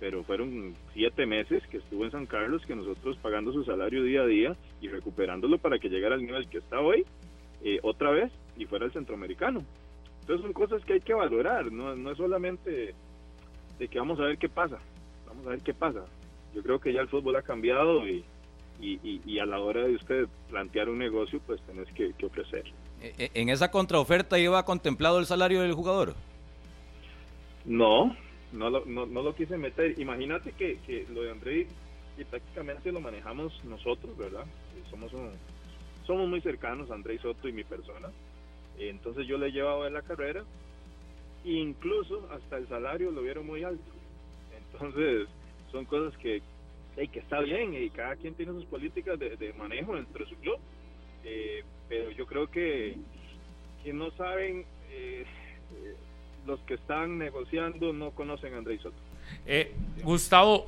pero 0.01 0.24
fueron 0.24 0.74
siete 0.93 1.27
meses 1.27 1.62
que 1.69 1.77
estuvo 1.77 2.05
en 2.05 2.11
San 2.11 2.27
Carlos, 2.27 2.66
que 2.66 2.74
nosotros 2.74 3.16
pagando 3.23 3.53
su 3.53 3.62
salario 3.65 4.03
día 4.03 4.23
a 4.23 4.27
día 4.27 4.57
y 4.81 4.89
recuperándolo 4.89 5.59
para 5.59 5.78
que 5.78 5.89
llegara 5.89 6.16
al 6.16 6.27
nivel 6.27 6.49
que 6.49 6.59
está 6.59 6.81
hoy, 6.81 7.05
eh, 7.65 7.79
otra 7.83 8.11
vez, 8.11 8.31
y 8.57 8.67
fuera 8.67 8.87
el 8.87 8.93
centroamericano. 8.93 9.65
Entonces 10.21 10.45
son 10.45 10.53
cosas 10.53 10.85
que 10.85 10.95
hay 10.95 11.01
que 11.01 11.15
valorar, 11.15 11.71
no, 11.73 11.97
no 11.97 12.11
es 12.11 12.17
solamente 12.17 12.95
de 13.79 13.89
que 13.89 13.99
vamos 13.99 14.21
a 14.21 14.25
ver 14.25 14.39
qué 14.39 14.49
pasa, 14.49 14.79
vamos 15.27 15.47
a 15.47 15.51
ver 15.51 15.61
qué 15.61 15.75
pasa. 15.75 16.05
Yo 16.55 16.63
creo 16.63 16.81
que 16.81 16.93
ya 16.93 17.01
el 17.01 17.09
fútbol 17.09 17.37
ha 17.37 17.43
cambiado 17.43 18.07
y, 18.07 18.25
y, 18.81 19.21
y, 19.25 19.39
a 19.39 19.47
la 19.47 19.59
hora 19.59 19.85
de 19.85 19.95
usted 19.95 20.27
plantear 20.51 20.89
un 20.89 20.99
negocio, 20.99 21.41
pues 21.47 21.61
tenés 21.63 21.89
que, 21.93 22.13
que 22.15 22.27
ofrecer. 22.27 22.65
E, 23.01 23.15
e, 23.19 23.31
¿En 23.35 23.49
esa 23.49 23.71
contraoferta 23.71 24.39
iba 24.39 24.65
contemplado 24.65 25.19
el 25.19 25.27
salario 25.27 25.63
del 25.63 25.73
jugador? 25.73 26.15
No, 27.65 28.17
no 28.53 28.71
lo, 28.71 28.85
no, 28.85 29.07
no 29.07 29.23
lo 29.23 29.35
quise 29.35 29.57
meter. 29.57 29.99
Imagínate 29.99 30.53
que, 30.53 30.79
que 30.87 31.07
lo 31.13 31.23
de 31.23 31.31
André 31.31 31.67
y 32.19 32.25
prácticamente 32.25 32.93
lo 32.93 33.01
manejamos 33.01 33.65
nosotros, 33.65 34.17
¿verdad? 34.17 34.45
Somos 34.91 35.13
un, 35.15 35.31
somos 36.07 36.29
muy 36.29 36.41
cercanos, 36.41 36.91
André 36.91 37.19
Soto 37.19 37.49
y 37.49 37.53
mi 37.53 37.65
persona. 37.65 38.09
Entonces 38.79 39.27
yo 39.27 39.39
le 39.39 39.49
he 39.49 39.53
llevado 39.53 39.87
en 39.87 39.95
la 39.95 40.03
carrera, 40.03 40.45
incluso 41.45 42.29
hasta 42.33 42.57
el 42.57 42.69
salario 42.69 43.11
lo 43.11 43.23
vieron 43.23 43.47
muy 43.47 43.62
alto. 43.65 43.83
Entonces 44.73 45.29
son 45.70 45.85
cosas 45.85 46.16
que, 46.19 46.43
que 46.97 47.19
está 47.19 47.41
bien 47.41 47.74
y 47.74 47.91
cada 47.91 48.16
quien 48.16 48.35
tiene 48.35 48.53
sus 48.53 48.65
políticas 48.65 49.19
de, 49.19 49.55
manejo 49.59 49.95
dentro 49.95 50.24
de 50.24 50.31
su 50.31 50.37
club. 50.37 50.59
Eh, 51.24 51.62
pero 51.89 52.11
yo 52.11 52.27
creo 52.27 52.51
que, 52.51 52.97
que 53.85 53.93
no 53.93 54.11
saben, 54.12 54.65
eh, 54.91 55.24
los 56.47 56.61
que 56.61 56.74
están 56.74 57.19
negociando 57.19 57.93
no 57.93 58.11
conocen 58.11 58.55
a 58.55 58.59
André 58.59 58.79
Soto. 58.79 58.97
Eh, 59.47 59.73
Gustavo, 60.03 60.66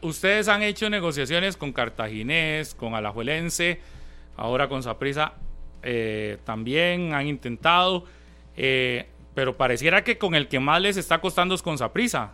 ustedes 0.00 0.48
han 0.48 0.62
hecho 0.62 0.88
negociaciones 0.88 1.56
con 1.56 1.72
Cartaginés, 1.72 2.74
con 2.74 2.94
Alajuelense, 2.94 3.80
ahora 4.40 4.68
con 4.68 4.82
Saprisa 4.82 5.34
eh, 5.82 6.38
también 6.44 7.12
han 7.12 7.26
intentado, 7.26 8.04
eh, 8.56 9.06
pero 9.34 9.56
pareciera 9.56 10.02
que 10.02 10.16
con 10.18 10.34
el 10.34 10.48
que 10.48 10.58
más 10.58 10.80
les 10.80 10.96
está 10.96 11.20
costando 11.20 11.54
es 11.54 11.62
con 11.62 11.76
Saprisa. 11.76 12.32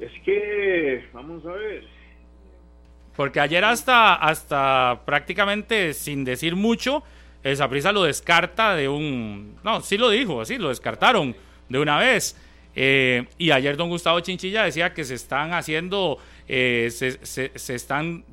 Es 0.00 0.12
que, 0.24 1.04
vamos 1.12 1.44
a 1.44 1.52
ver. 1.52 1.84
Porque 3.16 3.40
ayer 3.40 3.64
hasta, 3.64 4.14
hasta 4.14 5.00
prácticamente 5.04 5.92
sin 5.94 6.24
decir 6.24 6.54
mucho, 6.54 7.02
el 7.42 7.56
Saprisa 7.56 7.92
lo 7.92 8.04
descarta 8.04 8.76
de 8.76 8.88
un... 8.88 9.58
No, 9.64 9.80
sí 9.80 9.98
lo 9.98 10.10
dijo, 10.10 10.40
así, 10.40 10.58
lo 10.58 10.68
descartaron 10.68 11.34
de 11.68 11.78
una 11.78 11.98
vez. 11.98 12.36
Eh, 12.76 13.26
y 13.36 13.50
ayer 13.50 13.76
don 13.76 13.88
Gustavo 13.88 14.20
Chinchilla 14.20 14.62
decía 14.62 14.94
que 14.94 15.04
se 15.04 15.14
están 15.14 15.52
haciendo, 15.52 16.18
se, 16.50 17.18
se, 17.24 17.74
están 17.74 18.24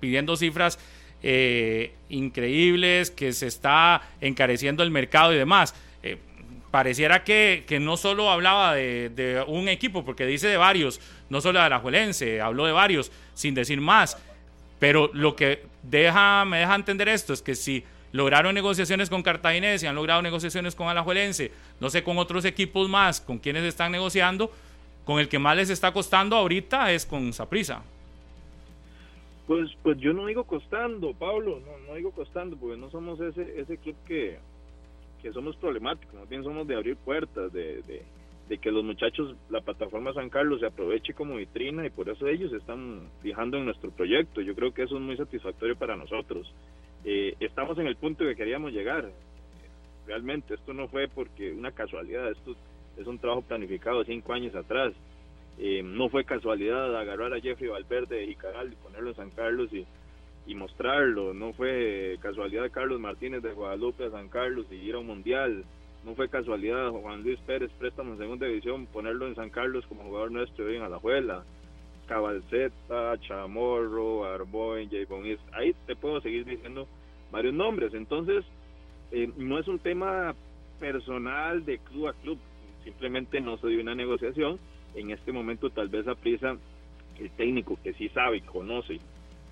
pidiendo 0.00 0.36
cifras 0.36 0.78
eh, 1.20 1.94
increíbles, 2.08 3.10
que 3.10 3.32
se 3.32 3.48
está 3.48 4.02
encareciendo 4.20 4.84
el 4.84 4.90
mercado 4.90 5.32
y 5.34 5.36
demás. 5.36 5.74
Eh, 6.02 6.16
pareciera 6.70 7.24
que, 7.24 7.64
que, 7.66 7.80
no 7.80 7.96
solo 7.96 8.30
hablaba 8.30 8.74
de, 8.74 9.44
un 9.48 9.68
equipo, 9.68 10.04
porque 10.04 10.26
dice 10.26 10.46
de 10.46 10.56
varios, 10.56 11.00
no 11.28 11.40
solo 11.40 11.58
de 11.58 11.64
Alajuelense, 11.66 12.40
habló 12.40 12.66
de 12.66 12.72
varios, 12.72 13.10
sin 13.34 13.54
decir 13.54 13.80
más. 13.80 14.16
Pero 14.78 15.10
lo 15.12 15.34
que 15.34 15.64
deja, 15.82 16.44
me 16.44 16.60
deja 16.60 16.76
entender 16.76 17.08
esto 17.08 17.32
es 17.32 17.42
que 17.42 17.56
si 17.56 17.82
lograron 18.12 18.54
negociaciones 18.54 19.10
con 19.10 19.24
Cartaginés 19.24 19.82
y 19.82 19.86
han 19.86 19.96
logrado 19.96 20.22
negociaciones 20.22 20.76
con 20.76 20.88
Alajuelense, 20.88 21.50
no 21.80 21.90
sé, 21.90 22.04
con 22.04 22.16
otros 22.18 22.44
equipos 22.44 22.88
más, 22.88 23.20
con 23.20 23.38
quienes 23.38 23.64
están 23.64 23.90
negociando, 23.90 24.52
con 25.08 25.18
el 25.20 25.28
que 25.30 25.38
más 25.38 25.56
les 25.56 25.70
está 25.70 25.90
costando 25.90 26.36
ahorita 26.36 26.92
es 26.92 27.06
con 27.06 27.32
Saprisa. 27.32 27.82
Pues, 29.46 29.70
pues 29.82 29.96
yo 29.96 30.12
no 30.12 30.26
digo 30.26 30.44
costando, 30.44 31.14
Pablo, 31.14 31.62
no, 31.64 31.86
no 31.88 31.94
digo 31.94 32.10
costando, 32.10 32.58
porque 32.58 32.76
no 32.76 32.90
somos 32.90 33.18
ese, 33.18 33.58
ese 33.58 33.78
club 33.78 33.96
que, 34.06 34.36
que 35.22 35.32
somos 35.32 35.56
problemáticos, 35.56 36.14
más 36.14 36.28
bien 36.28 36.44
somos 36.44 36.68
de 36.68 36.76
abrir 36.76 36.96
puertas, 36.96 37.50
de, 37.54 37.80
de, 38.50 38.58
que 38.58 38.70
los 38.70 38.84
muchachos, 38.84 39.34
la 39.48 39.62
plataforma 39.62 40.12
San 40.12 40.28
Carlos 40.28 40.60
se 40.60 40.66
aproveche 40.66 41.14
como 41.14 41.36
vitrina 41.36 41.86
y 41.86 41.90
por 41.90 42.10
eso 42.10 42.26
ellos 42.26 42.52
están 42.52 43.08
fijando 43.22 43.56
en 43.56 43.64
nuestro 43.64 43.90
proyecto. 43.90 44.42
Yo 44.42 44.54
creo 44.54 44.74
que 44.74 44.82
eso 44.82 44.96
es 44.96 45.00
muy 45.00 45.16
satisfactorio 45.16 45.74
para 45.74 45.96
nosotros. 45.96 46.52
Eh, 47.06 47.34
estamos 47.40 47.78
en 47.78 47.86
el 47.86 47.96
punto 47.96 48.24
que 48.24 48.36
queríamos 48.36 48.72
llegar. 48.72 49.10
Realmente, 50.06 50.52
esto 50.52 50.74
no 50.74 50.86
fue 50.88 51.08
porque 51.08 51.50
una 51.50 51.72
casualidad, 51.72 52.30
esto 52.30 52.54
es 52.98 53.06
un 53.06 53.18
trabajo 53.18 53.42
planificado 53.42 54.04
cinco 54.04 54.32
años 54.32 54.54
atrás. 54.54 54.92
Eh, 55.58 55.82
no 55.82 56.08
fue 56.08 56.24
casualidad 56.24 56.96
agarrar 56.96 57.34
a 57.34 57.40
Jeffrey 57.40 57.68
Valverde 57.68 58.16
de 58.16 58.26
Jicaral 58.26 58.72
y 58.72 58.76
ponerlo 58.76 59.10
en 59.10 59.16
San 59.16 59.30
Carlos 59.30 59.72
y, 59.72 59.86
y 60.46 60.54
mostrarlo. 60.54 61.34
No 61.34 61.52
fue 61.52 62.18
casualidad 62.20 62.70
Carlos 62.70 63.00
Martínez 63.00 63.42
de 63.42 63.52
Guadalupe 63.52 64.04
a 64.04 64.10
San 64.10 64.28
Carlos 64.28 64.66
y 64.70 64.76
ir 64.76 64.94
a 64.94 64.98
un 64.98 65.06
mundial. 65.06 65.64
No 66.04 66.14
fue 66.14 66.28
casualidad 66.28 66.90
Juan 66.90 67.22
Luis 67.22 67.38
Pérez, 67.40 67.70
préstamo 67.78 68.12
en 68.12 68.18
segunda 68.18 68.46
división, 68.46 68.86
ponerlo 68.86 69.26
en 69.26 69.34
San 69.34 69.50
Carlos 69.50 69.84
como 69.88 70.04
jugador 70.04 70.30
nuestro 70.30 70.66
hoy 70.66 70.76
en 70.76 70.82
Alajuela. 70.82 71.44
Cabalceta, 72.06 73.18
Chamorro, 73.20 74.24
Arboin, 74.24 74.88
J. 74.88 75.06
Ahí 75.52 75.74
te 75.86 75.94
puedo 75.94 76.20
seguir 76.20 76.44
diciendo 76.44 76.88
varios 77.30 77.52
nombres. 77.52 77.92
Entonces, 77.94 78.44
eh, 79.10 79.30
no 79.36 79.58
es 79.58 79.68
un 79.68 79.78
tema 79.78 80.34
personal 80.80 81.64
de 81.64 81.78
club 81.78 82.08
a 82.08 82.12
club. 82.14 82.38
Simplemente 82.88 83.38
no 83.42 83.58
se 83.58 83.68
dio 83.68 83.82
una 83.82 83.94
negociación 83.94 84.58
en 84.94 85.10
este 85.10 85.30
momento 85.30 85.68
tal 85.68 85.88
vez 85.88 86.08
a 86.08 86.14
prisa 86.14 86.56
el 87.18 87.30
técnico 87.32 87.78
que 87.84 87.92
sí 87.92 88.08
sabe 88.08 88.38
y 88.38 88.40
conoce 88.40 88.98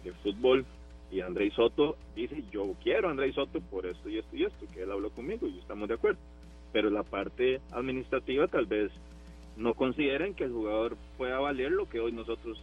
el 0.06 0.14
fútbol 0.22 0.64
y 1.12 1.20
Andrés 1.20 1.52
Soto 1.52 1.98
dice 2.14 2.42
yo 2.50 2.74
quiero 2.82 3.10
a 3.10 3.32
Soto 3.32 3.60
por 3.60 3.84
esto 3.84 4.08
y 4.08 4.16
esto 4.16 4.34
y 4.34 4.44
esto 4.44 4.64
que 4.72 4.84
él 4.84 4.90
habló 4.90 5.10
conmigo 5.10 5.46
y 5.46 5.58
estamos 5.58 5.86
de 5.86 5.96
acuerdo. 5.96 6.18
Pero 6.72 6.88
la 6.88 7.02
parte 7.02 7.60
administrativa 7.72 8.48
tal 8.48 8.64
vez 8.64 8.90
no 9.58 9.74
consideren 9.74 10.32
que 10.32 10.44
el 10.44 10.52
jugador 10.52 10.96
pueda 11.18 11.38
valer 11.38 11.72
lo 11.72 11.86
que 11.90 12.00
hoy 12.00 12.12
nosotros 12.12 12.58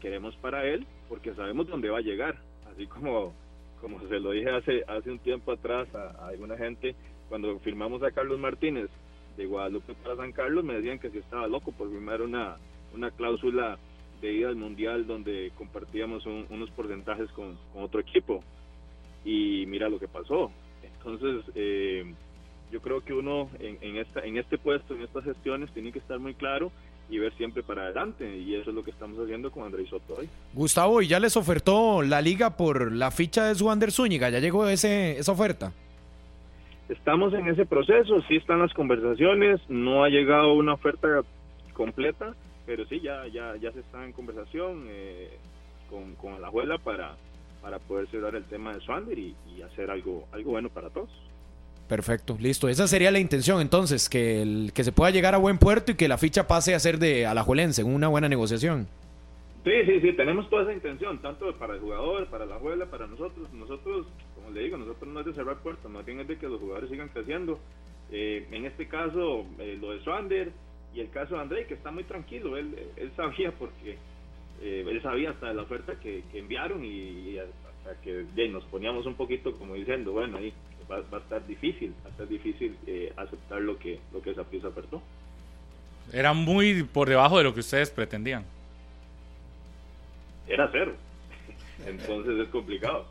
queremos 0.00 0.34
para 0.36 0.64
él 0.64 0.86
porque 1.10 1.34
sabemos 1.34 1.68
dónde 1.68 1.90
va 1.90 1.98
a 1.98 2.02
llegar. 2.02 2.38
Así 2.72 2.86
como 2.86 3.34
como 3.82 4.00
se 4.08 4.20
lo 4.20 4.30
dije 4.30 4.48
hace 4.48 4.84
hace 4.88 5.10
un 5.10 5.18
tiempo 5.18 5.52
atrás 5.52 5.94
a 5.94 6.28
alguna 6.28 6.56
gente 6.56 6.94
cuando 7.28 7.58
firmamos 7.58 8.02
a 8.02 8.10
Carlos 8.10 8.38
Martínez 8.38 8.88
de 9.38 9.46
Guadalupe 9.46 9.94
para 9.94 10.16
San 10.16 10.32
Carlos 10.32 10.64
me 10.64 10.74
decían 10.74 10.98
que 10.98 11.10
si 11.10 11.18
estaba 11.18 11.46
loco 11.46 11.72
por 11.72 11.88
firmar 11.90 12.20
una, 12.20 12.56
una 12.92 13.10
cláusula 13.12 13.78
de 14.20 14.32
ida 14.32 14.48
al 14.48 14.56
mundial 14.56 15.06
donde 15.06 15.52
compartíamos 15.56 16.26
unos 16.26 16.70
porcentajes 16.70 17.30
con, 17.30 17.56
otro 17.74 18.00
equipo 18.00 18.42
y 19.24 19.64
mira 19.66 19.88
lo 19.88 20.00
que 20.00 20.08
pasó 20.08 20.50
entonces 20.82 21.44
eh, 21.54 22.12
yo 22.72 22.82
creo 22.82 23.02
que 23.02 23.14
uno 23.14 23.48
en, 23.60 23.78
en, 23.80 23.96
esta, 23.96 24.20
en 24.20 24.36
este 24.36 24.58
puesto 24.58 24.94
en 24.94 25.02
estas 25.02 25.24
gestiones 25.24 25.72
tiene 25.72 25.92
que 25.92 26.00
estar 26.00 26.18
muy 26.18 26.34
claro 26.34 26.72
y 27.08 27.18
ver 27.18 27.32
siempre 27.36 27.62
para 27.62 27.84
adelante 27.84 28.36
y 28.36 28.56
eso 28.56 28.70
es 28.70 28.76
lo 28.76 28.82
que 28.82 28.90
estamos 28.90 29.18
haciendo 29.18 29.50
con 29.50 29.64
Andrés 29.64 29.88
Soto 29.88 30.16
hoy. 30.18 30.28
Gustavo, 30.52 31.00
¿y 31.00 31.06
ya 31.06 31.18
les 31.18 31.36
ofertó 31.36 32.02
la 32.02 32.20
liga 32.20 32.56
por 32.56 32.92
la 32.92 33.10
ficha 33.10 33.46
de 33.46 33.54
Suander 33.54 33.92
Zúñiga? 33.92 34.28
¿Ya 34.28 34.40
llegó 34.40 34.68
ese, 34.68 35.18
esa 35.18 35.32
oferta? 35.32 35.72
Estamos 36.88 37.34
en 37.34 37.46
ese 37.48 37.66
proceso, 37.66 38.22
sí 38.28 38.36
están 38.36 38.60
las 38.60 38.72
conversaciones, 38.72 39.60
no 39.68 40.04
ha 40.04 40.08
llegado 40.08 40.54
una 40.54 40.72
oferta 40.72 41.22
completa, 41.74 42.34
pero 42.64 42.86
sí 42.86 43.00
ya 43.00 43.26
ya 43.26 43.56
ya 43.56 43.72
se 43.72 43.80
está 43.80 44.04
en 44.04 44.12
conversación 44.12 44.86
eh, 44.88 45.36
con, 45.90 46.14
con 46.14 46.40
la 46.40 46.48
abuela 46.48 46.78
para 46.78 47.16
para 47.60 47.78
poder 47.78 48.08
cerrar 48.08 48.34
el 48.36 48.44
tema 48.44 48.72
de 48.72 48.80
Swander 48.80 49.18
y, 49.18 49.34
hacer 49.66 49.90
algo 49.90 50.26
algo 50.32 50.52
bueno 50.52 50.70
para 50.70 50.88
todos. 50.88 51.10
Perfecto, 51.88 52.36
listo. 52.38 52.68
Esa 52.68 52.86
sería 52.86 53.10
la 53.10 53.18
intención 53.18 53.60
entonces, 53.60 54.08
que, 54.08 54.42
el, 54.42 54.72
que 54.74 54.84
se 54.84 54.92
pueda 54.92 55.10
llegar 55.10 55.34
a 55.34 55.38
buen 55.38 55.58
puerto 55.58 55.92
y 55.92 55.94
que 55.94 56.06
la 56.06 56.18
ficha 56.18 56.46
pase 56.46 56.74
a 56.74 56.78
ser 56.78 56.98
de 56.98 57.26
Alajuelense, 57.26 57.82
en 57.82 57.92
una 57.92 58.08
buena 58.08 58.28
negociación. 58.28 58.86
Sí, 59.64 59.72
sí, 59.86 60.00
sí, 60.00 60.12
tenemos 60.12 60.48
toda 60.48 60.62
esa 60.62 60.72
intención, 60.74 61.18
tanto 61.18 61.52
para 61.58 61.74
el 61.74 61.80
jugador, 61.80 62.26
para 62.28 62.46
la 62.46 62.54
abuela, 62.54 62.86
para 62.86 63.06
nosotros. 63.06 63.52
Nosotros 63.52 64.06
le 64.52 64.62
digo, 64.62 64.76
nosotros 64.76 65.12
no 65.12 65.20
es 65.20 65.26
de 65.26 65.34
cerrar 65.34 65.58
puertas, 65.58 65.90
más 65.90 66.04
bien 66.04 66.20
es 66.20 66.28
de 66.28 66.38
que 66.38 66.48
los 66.48 66.60
jugadores 66.60 66.90
sigan 66.90 67.08
creciendo. 67.08 67.58
Eh, 68.10 68.46
en 68.50 68.64
este 68.64 68.88
caso, 68.88 69.46
eh, 69.58 69.76
lo 69.80 69.92
de 69.92 70.00
Swander 70.00 70.50
y 70.94 71.00
el 71.00 71.10
caso 71.10 71.34
de 71.34 71.40
André, 71.42 71.66
que 71.66 71.74
está 71.74 71.90
muy 71.90 72.04
tranquilo, 72.04 72.56
él, 72.56 72.74
él 72.96 73.12
sabía 73.16 73.52
porque 73.52 73.98
eh, 74.60 74.84
él 74.88 75.02
sabía 75.02 75.30
hasta 75.30 75.52
la 75.52 75.62
oferta 75.62 75.98
que, 76.00 76.24
que 76.32 76.38
enviaron 76.38 76.84
y, 76.84 76.88
y 76.88 77.38
hasta 77.38 78.00
que 78.02 78.26
nos 78.48 78.64
poníamos 78.64 79.06
un 79.06 79.14
poquito 79.14 79.52
como 79.52 79.74
diciendo, 79.74 80.12
bueno, 80.12 80.38
ahí 80.38 80.52
va, 80.90 81.00
va 81.12 81.18
a 81.18 81.20
estar 81.20 81.46
difícil, 81.46 81.94
va 82.04 82.08
a 82.08 82.12
estar 82.12 82.28
difícil 82.28 82.76
eh, 82.86 83.12
aceptar 83.16 83.60
lo 83.60 83.78
que 83.78 84.00
lo 84.12 84.20
que 84.20 84.34
Saprissa 84.34 84.68
ofertó. 84.68 85.02
Era 86.12 86.32
muy 86.32 86.82
por 86.82 87.08
debajo 87.08 87.38
de 87.38 87.44
lo 87.44 87.54
que 87.54 87.60
ustedes 87.60 87.90
pretendían. 87.90 88.44
Era 90.48 90.68
cero, 90.72 90.94
entonces 91.86 92.38
es 92.38 92.48
complicado. 92.48 93.06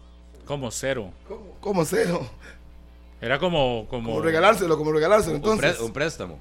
Como 0.47 0.71
cero. 0.71 1.11
¿Cómo, 1.27 1.57
cómo 1.59 1.85
cero? 1.85 2.21
Era 3.21 3.37
como... 3.37 3.85
Como, 3.89 4.09
Como 4.11 4.21
regalárselo, 4.21 4.77
como 4.77 4.91
regalárselo. 4.91 5.35
Un, 5.35 5.43
Entonces, 5.43 5.79
un 5.79 5.91
préstamo. 5.91 6.39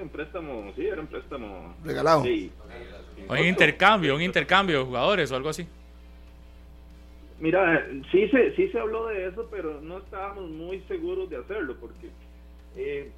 Un 0.00 0.08
préstamo, 0.08 0.72
sí, 0.74 0.86
era 0.86 1.00
un 1.00 1.06
préstamo 1.06 1.74
Regalado. 1.84 2.24
Sí. 2.24 2.50
un 3.28 3.38
intercambio, 3.38 4.16
un 4.16 4.22
intercambio 4.22 4.80
de 4.80 4.84
jugadores 4.84 5.30
o 5.30 5.36
algo 5.36 5.50
así. 5.50 5.66
Mira, 7.38 7.86
sí 8.10 8.28
se, 8.28 8.54
sí 8.56 8.68
se 8.68 8.78
habló 8.78 9.06
de 9.06 9.26
eso, 9.28 9.46
pero 9.50 9.80
no 9.80 9.98
estábamos 9.98 10.50
muy 10.50 10.80
seguros 10.88 11.30
de 11.30 11.36
hacerlo, 11.36 11.76
porque 11.80 12.08
eh, 12.76 13.10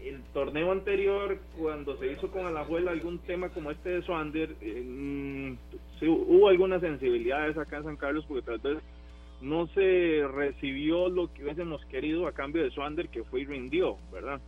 el 0.00 0.22
torneo 0.32 0.72
anterior, 0.72 1.38
cuando 1.58 1.96
se 1.98 2.12
hizo 2.12 2.28
con 2.30 2.46
Alajuela 2.46 2.90
algún 2.90 3.18
tema 3.20 3.48
como 3.50 3.70
este 3.70 3.90
de 3.90 4.02
Swander, 4.02 4.56
eh, 4.60 4.82
mm, 4.84 5.56
sí, 6.00 6.08
hubo 6.08 6.48
algunas 6.48 6.80
sensibilidades 6.80 7.56
acá 7.56 7.78
en 7.78 7.84
San 7.84 7.96
Carlos, 7.96 8.24
porque 8.26 8.42
tal 8.42 8.58
vez 8.58 8.78
no 9.44 9.66
se 9.68 10.26
recibió 10.26 11.08
lo 11.08 11.32
que 11.32 11.44
hubiésemos 11.44 11.84
querido 11.86 12.26
a 12.26 12.32
cambio 12.32 12.62
de 12.62 12.70
Swander, 12.70 13.08
que 13.08 13.24
fue 13.24 13.42
y 13.42 13.44
rindió, 13.44 13.98
¿verdad? 14.10 14.40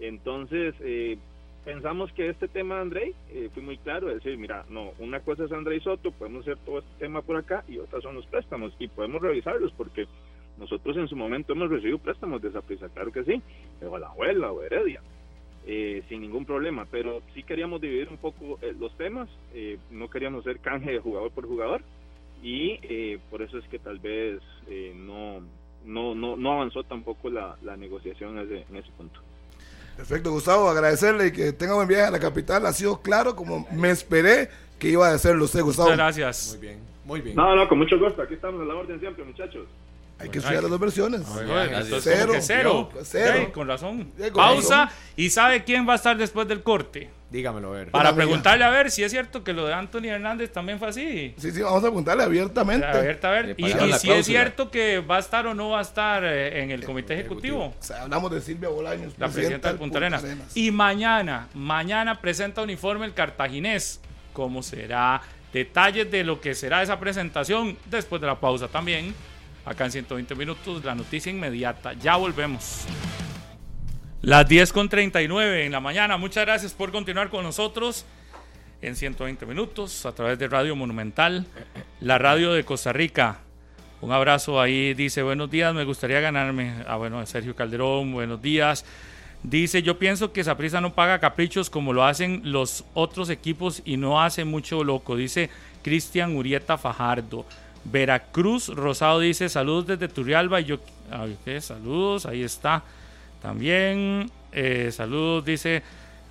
Entonces, 0.00 0.74
eh, 0.80 1.18
pensamos 1.64 2.10
que 2.12 2.28
este 2.28 2.48
tema, 2.48 2.80
Andrei, 2.80 3.14
eh, 3.30 3.50
fue 3.52 3.62
muy 3.62 3.76
claro, 3.76 4.08
es 4.08 4.16
decir, 4.16 4.38
mira, 4.38 4.64
no, 4.70 4.92
una 4.98 5.20
cosa 5.20 5.44
es 5.44 5.52
Andrei 5.52 5.80
Soto, 5.80 6.10
podemos 6.10 6.42
hacer 6.42 6.56
todo 6.64 6.78
este 6.78 6.90
tema 6.98 7.20
por 7.20 7.36
acá 7.36 7.64
y 7.68 7.78
otras 7.78 8.02
son 8.02 8.14
los 8.14 8.26
préstamos 8.26 8.72
y 8.78 8.88
podemos 8.88 9.20
revisarlos 9.20 9.72
porque 9.72 10.06
nosotros 10.58 10.96
en 10.96 11.08
su 11.08 11.16
momento 11.16 11.52
hemos 11.52 11.70
recibido 11.70 11.98
préstamos 11.98 12.40
de 12.40 12.48
esa 12.48 12.62
prisa, 12.62 12.88
claro 12.88 13.12
que 13.12 13.24
sí, 13.24 13.42
o 13.86 13.98
la 13.98 14.08
abuela 14.08 14.52
o 14.52 14.62
Heredia, 14.62 15.02
eh, 15.66 16.02
sin 16.08 16.22
ningún 16.22 16.46
problema, 16.46 16.86
pero 16.90 17.20
sí 17.34 17.42
queríamos 17.42 17.80
dividir 17.80 18.08
un 18.08 18.16
poco 18.16 18.58
eh, 18.62 18.74
los 18.78 18.96
temas, 18.96 19.28
eh, 19.54 19.78
no 19.90 20.08
queríamos 20.08 20.46
hacer 20.46 20.60
canje 20.60 20.92
de 20.92 20.98
jugador 20.98 21.30
por 21.30 21.46
jugador 21.46 21.82
y 22.42 22.78
eh, 22.82 23.18
por 23.30 23.42
eso 23.42 23.58
es 23.58 23.64
que 23.68 23.78
tal 23.78 23.98
vez 23.98 24.40
eh, 24.68 24.92
no, 24.96 25.40
no, 25.84 26.14
no, 26.14 26.36
no 26.36 26.52
avanzó 26.52 26.82
tampoco 26.84 27.30
la, 27.30 27.56
la 27.62 27.76
negociación 27.76 28.38
en 28.38 28.44
ese, 28.46 28.66
en 28.70 28.76
ese 28.76 28.90
punto. 28.96 29.20
perfecto, 29.96 30.30
Gustavo, 30.30 30.68
agradecerle 30.68 31.26
y 31.28 31.32
que 31.32 31.52
tenga 31.52 31.74
buen 31.74 31.88
viaje 31.88 32.04
a 32.04 32.10
la 32.10 32.18
capital. 32.20 32.64
Ha 32.66 32.72
sido 32.72 33.00
claro 33.02 33.36
como 33.36 33.66
me 33.72 33.90
esperé 33.90 34.48
que 34.78 34.88
iba 34.88 35.08
a 35.08 35.14
hacerlo 35.14 35.44
usted, 35.44 35.60
Gustavo. 35.62 35.90
Muchas 35.90 36.16
gracias. 36.16 36.48
Muy 36.56 36.66
bien, 36.66 36.78
muy 37.04 37.20
bien. 37.20 37.36
No, 37.36 37.54
no, 37.54 37.68
con 37.68 37.78
mucho 37.78 37.98
gusto. 37.98 38.22
Aquí 38.22 38.34
estamos 38.34 38.62
a 38.62 38.64
la 38.64 38.74
orden 38.74 38.98
siempre, 38.98 39.24
muchachos. 39.24 39.66
Hay 40.20 40.28
que 40.28 40.38
estudiar 40.38 40.62
las 40.62 40.70
dos 40.70 40.80
versiones. 40.80 41.22
Cero. 42.02 42.34
cero. 42.40 42.90
Cero. 43.02 43.42
Sí, 43.46 43.52
con 43.52 43.66
razón. 43.66 44.12
Pausa. 44.34 44.90
¿Y 45.16 45.30
sabe 45.30 45.64
quién 45.64 45.88
va 45.88 45.94
a 45.94 45.96
estar 45.96 46.16
después 46.16 46.46
del 46.46 46.62
corte? 46.62 47.10
Dígamelo 47.30 47.68
a 47.68 47.76
ver. 47.76 47.90
Para 47.90 48.12
preguntarle 48.14 48.64
a 48.64 48.70
ver 48.70 48.90
si 48.90 49.04
es 49.04 49.12
cierto 49.12 49.44
que 49.44 49.52
lo 49.52 49.64
de 49.66 49.72
Anthony 49.72 50.06
Hernández 50.06 50.52
también 50.52 50.80
fue 50.80 50.88
así. 50.88 51.32
Sí, 51.38 51.52
sí, 51.52 51.62
vamos 51.62 51.84
a 51.84 51.88
apuntarle 51.88 52.24
abiertamente. 52.24 52.84
Abierta 52.84 53.28
a 53.28 53.30
ver. 53.30 53.54
Y, 53.56 53.72
si 53.98 54.10
es 54.10 54.26
cierto 54.26 54.70
que 54.70 54.98
va 54.98 55.16
a 55.16 55.20
estar 55.20 55.46
o 55.46 55.54
no 55.54 55.70
va 55.70 55.78
a 55.78 55.82
estar 55.82 56.24
eh, 56.24 56.62
en 56.62 56.72
el 56.72 56.84
comité 56.84 57.14
ejecutivo. 57.14 57.66
O 57.66 57.82
sea, 57.82 58.02
hablamos 58.02 58.32
de 58.32 58.40
Silvia 58.40 58.68
Bolaños, 58.68 59.14
La 59.16 59.28
presidenta 59.28 59.68
del 59.68 59.78
Punta 59.78 59.98
Arenas. 59.98 60.24
Y 60.54 60.70
mañana, 60.72 61.48
mañana 61.54 62.20
presenta 62.20 62.62
uniforme 62.62 63.06
el 63.06 63.14
cartaginés. 63.14 64.00
¿Cómo 64.32 64.62
será? 64.62 65.22
Detalles 65.52 66.10
de 66.10 66.24
lo 66.24 66.40
que 66.40 66.54
será 66.54 66.82
esa 66.82 66.98
presentación 66.98 67.76
después 67.86 68.20
de 68.20 68.26
la 68.26 68.38
pausa 68.40 68.68
también. 68.68 69.14
Acá 69.64 69.84
en 69.84 69.92
120 69.92 70.34
minutos, 70.34 70.84
la 70.84 70.94
noticia 70.94 71.30
inmediata. 71.30 71.92
Ya 71.94 72.16
volvemos. 72.16 72.84
Las 74.22 74.48
10 74.48 74.72
con 74.72 74.88
39 74.88 75.66
en 75.66 75.72
la 75.72 75.80
mañana. 75.80 76.16
Muchas 76.16 76.44
gracias 76.44 76.72
por 76.72 76.92
continuar 76.92 77.30
con 77.30 77.42
nosotros 77.42 78.04
en 78.82 78.96
120 78.96 79.46
minutos 79.46 80.06
a 80.06 80.12
través 80.12 80.38
de 80.38 80.48
Radio 80.48 80.74
Monumental, 80.76 81.46
la 82.00 82.18
radio 82.18 82.52
de 82.52 82.64
Costa 82.64 82.92
Rica. 82.92 83.38
Un 84.00 84.12
abrazo 84.12 84.60
ahí, 84.60 84.94
dice, 84.94 85.22
buenos 85.22 85.50
días, 85.50 85.74
me 85.74 85.84
gustaría 85.84 86.20
ganarme. 86.20 86.84
Ah, 86.86 86.96
bueno, 86.96 87.24
Sergio 87.26 87.54
Calderón, 87.54 88.12
buenos 88.12 88.40
días. 88.40 88.84
Dice, 89.42 89.82
yo 89.82 89.98
pienso 89.98 90.32
que 90.32 90.44
Saprisa 90.44 90.80
no 90.80 90.94
paga 90.94 91.18
caprichos 91.18 91.70
como 91.70 91.92
lo 91.92 92.04
hacen 92.04 92.42
los 92.44 92.84
otros 92.94 93.30
equipos 93.30 93.82
y 93.84 93.96
no 93.96 94.22
hace 94.22 94.44
mucho 94.44 94.84
loco. 94.84 95.16
Dice 95.16 95.50
Cristian 95.82 96.36
Urieta 96.36 96.76
Fajardo. 96.76 97.46
Veracruz 97.84 98.68
Rosado 98.68 99.20
dice, 99.20 99.48
saludos 99.48 99.86
desde 99.86 100.08
Turrialba. 100.08 100.60
Y 100.60 100.64
yo, 100.64 100.78
ah, 101.10 101.24
ok, 101.24 101.60
saludos, 101.60 102.26
ahí 102.26 102.42
está. 102.42 102.82
También, 103.42 104.30
eh, 104.52 104.90
saludos, 104.92 105.44
dice 105.44 105.82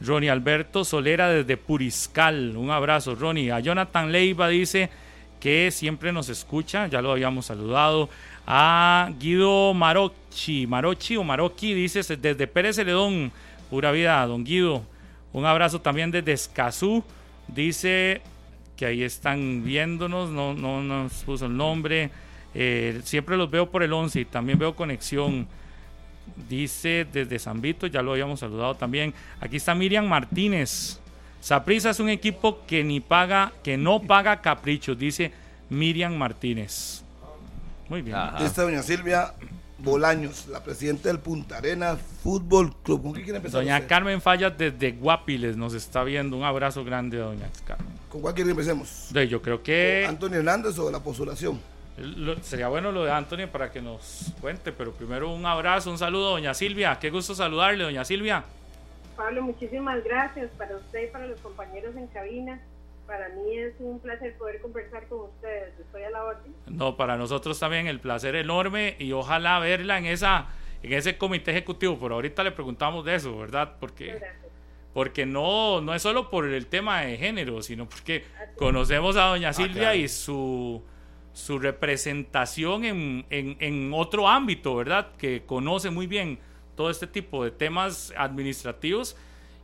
Ronnie 0.02 0.30
Alberto 0.30 0.86
Solera 0.86 1.30
desde 1.30 1.58
Puriscal. 1.58 2.56
Un 2.56 2.72
abrazo, 2.72 3.16
Ronnie. 3.16 3.52
A 3.52 3.60
Jonathan 3.60 4.12
Leiva 4.12 4.48
dice 4.48 4.90
que 5.40 5.72
siempre 5.72 6.12
nos 6.12 6.30
escucha, 6.30 6.88
ya 6.88 7.02
lo 7.02 7.12
habíamos 7.12 7.48
saludado. 7.48 8.10
A 8.46 9.12
Guido 9.20 9.74
Marochi, 9.74 10.68
Marochi 10.68 11.18
o 11.18 11.24
Marochi, 11.24 11.74
dice 11.74 12.02
desde 12.18 12.48
Pérez 12.48 12.76
Celedón, 12.76 13.32
pura 13.70 13.92
vida, 13.92 14.26
don 14.26 14.44
Guido. 14.44 14.84
Un 15.34 15.46
abrazo 15.46 15.80
también 15.80 16.12
desde 16.12 16.34
Escazú, 16.34 17.04
dice 17.48 18.22
que 18.80 18.86
ahí 18.86 19.04
están 19.04 19.62
viéndonos, 19.66 20.30
no, 20.30 20.54
no 20.54 20.82
nos 20.82 21.12
puso 21.26 21.48
el 21.48 21.58
nombre. 21.58 22.12
Eh, 22.56 23.02
siempre 23.04 23.36
los 23.36 23.52
veo 23.52 23.70
por 23.70 23.84
el 23.84 23.92
11 23.92 24.22
y 24.22 24.26
también 24.26 24.58
veo 24.58 24.74
conexión. 24.74 25.50
Dice 26.48 27.06
desde 27.12 27.40
San 27.40 27.60
Vito, 27.60 27.88
ya 27.88 28.02
lo 28.02 28.14
habíamos 28.14 28.40
saludado 28.40 28.76
también. 28.76 29.14
Aquí 29.42 29.58
está 29.58 29.76
Miriam 29.76 30.08
Martínez. 30.08 30.98
Saprisa 31.42 31.90
es 31.90 32.00
un 32.00 32.08
equipo 32.08 32.66
que 32.66 32.86
ni 32.86 33.02
paga, 33.02 33.52
que 33.64 33.76
no 33.76 34.02
paga 34.02 34.40
caprichos, 34.40 34.98
dice 34.98 35.34
Miriam 35.70 36.16
Martínez. 36.16 37.04
Muy 37.90 38.02
bien. 38.02 38.16
Ajá. 38.16 38.46
Esta 38.46 38.64
doña 38.64 38.82
Silvia 38.82 39.34
Bolaños, 39.82 40.48
la 40.48 40.64
presidenta 40.64 41.10
del 41.10 41.20
Punta 41.20 41.58
Arenas 41.58 42.00
Fútbol 42.24 42.76
Club. 42.84 43.04
¿Con 43.04 43.14
qué 43.14 43.24
quiere 43.24 43.38
empezar? 43.38 43.62
Doña 43.62 43.76
usted? 43.78 43.88
Carmen 43.88 44.22
Fallas 44.22 44.58
desde 44.58 44.92
Guapiles 44.92 45.56
nos 45.58 45.74
está 45.74 46.04
viendo. 46.04 46.36
Un 46.38 46.44
abrazo 46.44 46.84
grande, 46.84 47.18
doña 47.18 47.48
Carmen. 47.66 47.88
¿Con 48.10 48.22
cuál 48.22 48.34
quiere 48.34 48.48
que 48.50 48.52
empecemos? 48.52 49.08
De- 49.12 49.28
Yo 49.28 49.42
creo 49.42 49.64
que 49.64 50.06
Antonio 50.08 50.40
Hernández 50.40 50.78
o 50.80 50.92
la 50.92 51.00
postulación. 51.00 51.60
lo- 51.98 52.42
sería 52.44 52.68
bueno 52.70 52.92
lo 52.92 53.04
de 53.06 53.12
Anthony 53.12 53.48
para 53.52 53.72
que 53.72 53.82
nos 53.82 54.32
cuente, 54.42 54.72
pero 54.72 54.92
primero 54.94 55.34
un 55.34 55.46
abrazo, 55.46 55.92
un 55.92 55.98
saludo, 55.98 56.32
doña 56.32 56.54
Silvia. 56.54 56.98
Qué 57.00 57.10
gusto 57.10 57.36
saludarle, 57.36 57.84
doña 57.84 58.06
Silvia. 58.06 58.44
Pablo, 59.18 59.42
muchísimas 59.44 60.02
gracias 60.04 60.50
para 60.58 60.78
usted 60.78 61.10
y 61.10 61.12
para 61.12 61.28
los 61.28 61.40
compañeros 61.42 61.94
en 61.98 62.08
cabina. 62.08 62.62
Para 63.10 63.28
mí 63.30 63.58
es 63.58 63.74
un 63.80 64.00
placer 64.00 64.38
poder 64.38 64.62
conversar 64.62 65.08
con 65.08 65.22
ustedes. 65.22 65.74
Estoy 65.80 66.04
a 66.04 66.12
la 66.12 66.24
orden. 66.26 66.54
No, 66.68 66.96
para 66.96 67.18
nosotros 67.18 67.60
también 67.60 67.88
el 67.88 68.00
placer 68.00 68.36
enorme 68.36 68.96
y 69.00 69.14
ojalá 69.14 69.58
verla 69.58 69.98
en 69.98 70.06
esa 70.06 70.48
en 70.84 70.94
ese 70.94 71.18
comité 71.18 71.50
ejecutivo. 71.50 71.98
Pero 72.00 72.14
ahorita 72.16 72.44
le 72.44 72.52
preguntamos 72.52 73.04
de 73.04 73.16
eso, 73.16 73.36
¿verdad? 73.36 73.78
Porque 73.80 74.10
Gracias. 74.10 74.36
porque 74.94 75.26
no 75.26 75.82
no 75.82 75.96
es 75.96 76.04
solo 76.04 76.30
por 76.30 76.46
el 76.48 76.68
tema 76.68 77.02
de 77.02 77.18
género, 77.18 77.64
sino 77.64 77.90
porque 77.90 78.26
conocemos 78.58 79.18
a 79.18 79.24
doña 79.30 79.54
Silvia 79.54 79.74
claro. 79.82 79.98
y 79.98 80.08
su 80.08 80.84
su 81.34 81.58
representación 81.58 82.84
en, 82.86 83.26
en, 83.32 83.58
en 83.60 83.92
otro 83.94 84.28
ámbito, 84.28 84.76
¿verdad? 84.76 85.14
Que 85.18 85.42
conoce 85.48 85.90
muy 85.90 86.06
bien 86.06 86.38
todo 86.76 86.92
este 86.92 87.08
tipo 87.08 87.44
de 87.44 87.50
temas 87.50 88.14
administrativos 88.16 89.18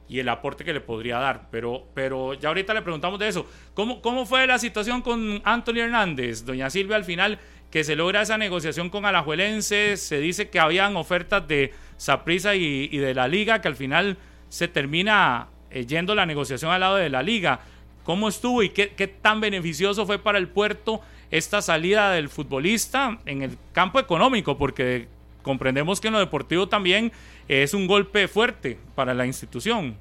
y 0.08 0.20
el 0.20 0.30
aporte 0.30 0.64
que 0.64 0.74
le 0.74 0.82
podría 0.82 1.18
dar. 1.18 1.48
Pero, 1.52 1.88
pero 1.94 2.34
ya 2.34 2.50
ahorita 2.50 2.74
le 2.74 2.82
preguntamos 2.82 3.20
de 3.20 3.28
eso. 3.28 3.48
¿Cómo, 3.74 4.02
¿Cómo 4.02 4.26
fue 4.26 4.46
la 4.48 4.60
situación 4.60 5.02
con 5.02 5.42
Anthony 5.44 5.80
Hernández? 5.80 6.46
Doña 6.46 6.70
Silvia, 6.70 6.96
al 6.96 7.06
final, 7.06 7.40
que 7.72 7.84
se 7.84 7.96
logra 7.96 8.22
esa 8.22 8.38
negociación 8.38 8.90
con 8.90 9.06
Alajuelense, 9.06 9.98
se 9.98 10.20
dice 10.20 10.50
que 10.50 10.60
habían 10.60 10.96
ofertas 10.96 11.48
de 11.48 11.74
Saprisa 11.98 12.56
y, 12.56 12.90
y 12.92 12.98
de 12.98 13.14
la 13.14 13.28
Liga, 13.28 13.62
que 13.62 13.68
al 13.68 13.76
final 13.76 14.18
se 14.50 14.68
termina 14.68 15.48
eh, 15.72 15.86
yendo 15.86 16.16
la 16.16 16.26
negociación 16.26 16.72
al 16.72 16.80
lado 16.82 16.96
de 16.96 17.10
la 17.10 17.24
Liga. 17.24 17.60
¿Cómo 18.04 18.30
estuvo 18.30 18.62
y 18.62 18.70
qué, 18.70 18.94
qué 18.96 19.08
tan 19.08 19.42
beneficioso 19.42 20.06
fue 20.06 20.20
para 20.20 20.38
el 20.38 20.48
puerto 20.48 21.02
esta 21.32 21.62
salida 21.62 22.12
del 22.12 22.30
futbolista 22.30 23.20
en 23.26 23.42
el 23.42 23.58
campo 23.74 24.00
económico? 24.00 24.58
Porque 24.58 25.08
comprendemos 25.46 26.02
que 26.02 26.08
en 26.08 26.14
lo 26.16 26.20
deportivo 26.20 26.68
también 26.68 27.12
es 27.48 27.76
un 27.76 27.86
golpe 27.86 28.28
fuerte 28.28 28.80
para 28.96 29.14
la 29.14 29.28
institución. 29.28 29.96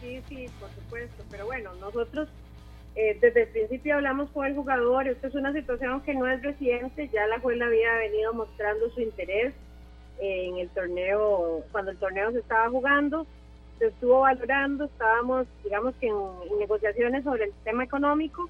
Sí, 0.00 0.20
sí, 0.28 0.46
por 0.58 0.70
supuesto. 0.70 1.22
Pero 1.30 1.44
bueno, 1.44 1.74
nosotros 1.74 2.28
eh, 2.96 3.18
desde 3.20 3.42
el 3.42 3.48
principio 3.48 3.96
hablamos 3.96 4.30
con 4.30 4.46
el 4.46 4.54
jugador. 4.54 5.06
Esta 5.06 5.28
es 5.28 5.34
una 5.34 5.52
situación 5.52 6.00
que 6.00 6.14
no 6.14 6.26
es 6.26 6.42
reciente. 6.42 7.10
Ya 7.12 7.26
la 7.26 7.38
Juela 7.38 7.66
había 7.66 7.92
venido 7.96 8.32
mostrando 8.32 8.88
su 8.90 9.02
interés 9.02 9.52
en 10.18 10.56
el 10.56 10.70
torneo, 10.70 11.62
cuando 11.70 11.90
el 11.90 11.98
torneo 11.98 12.32
se 12.32 12.38
estaba 12.38 12.70
jugando. 12.70 13.26
se 13.78 13.88
estuvo 13.88 14.20
valorando, 14.20 14.86
estábamos, 14.86 15.46
digamos 15.62 15.94
que 15.96 16.06
en, 16.06 16.16
negociaciones 16.58 17.24
sobre 17.24 17.44
el 17.44 17.52
tema 17.62 17.84
económico, 17.84 18.48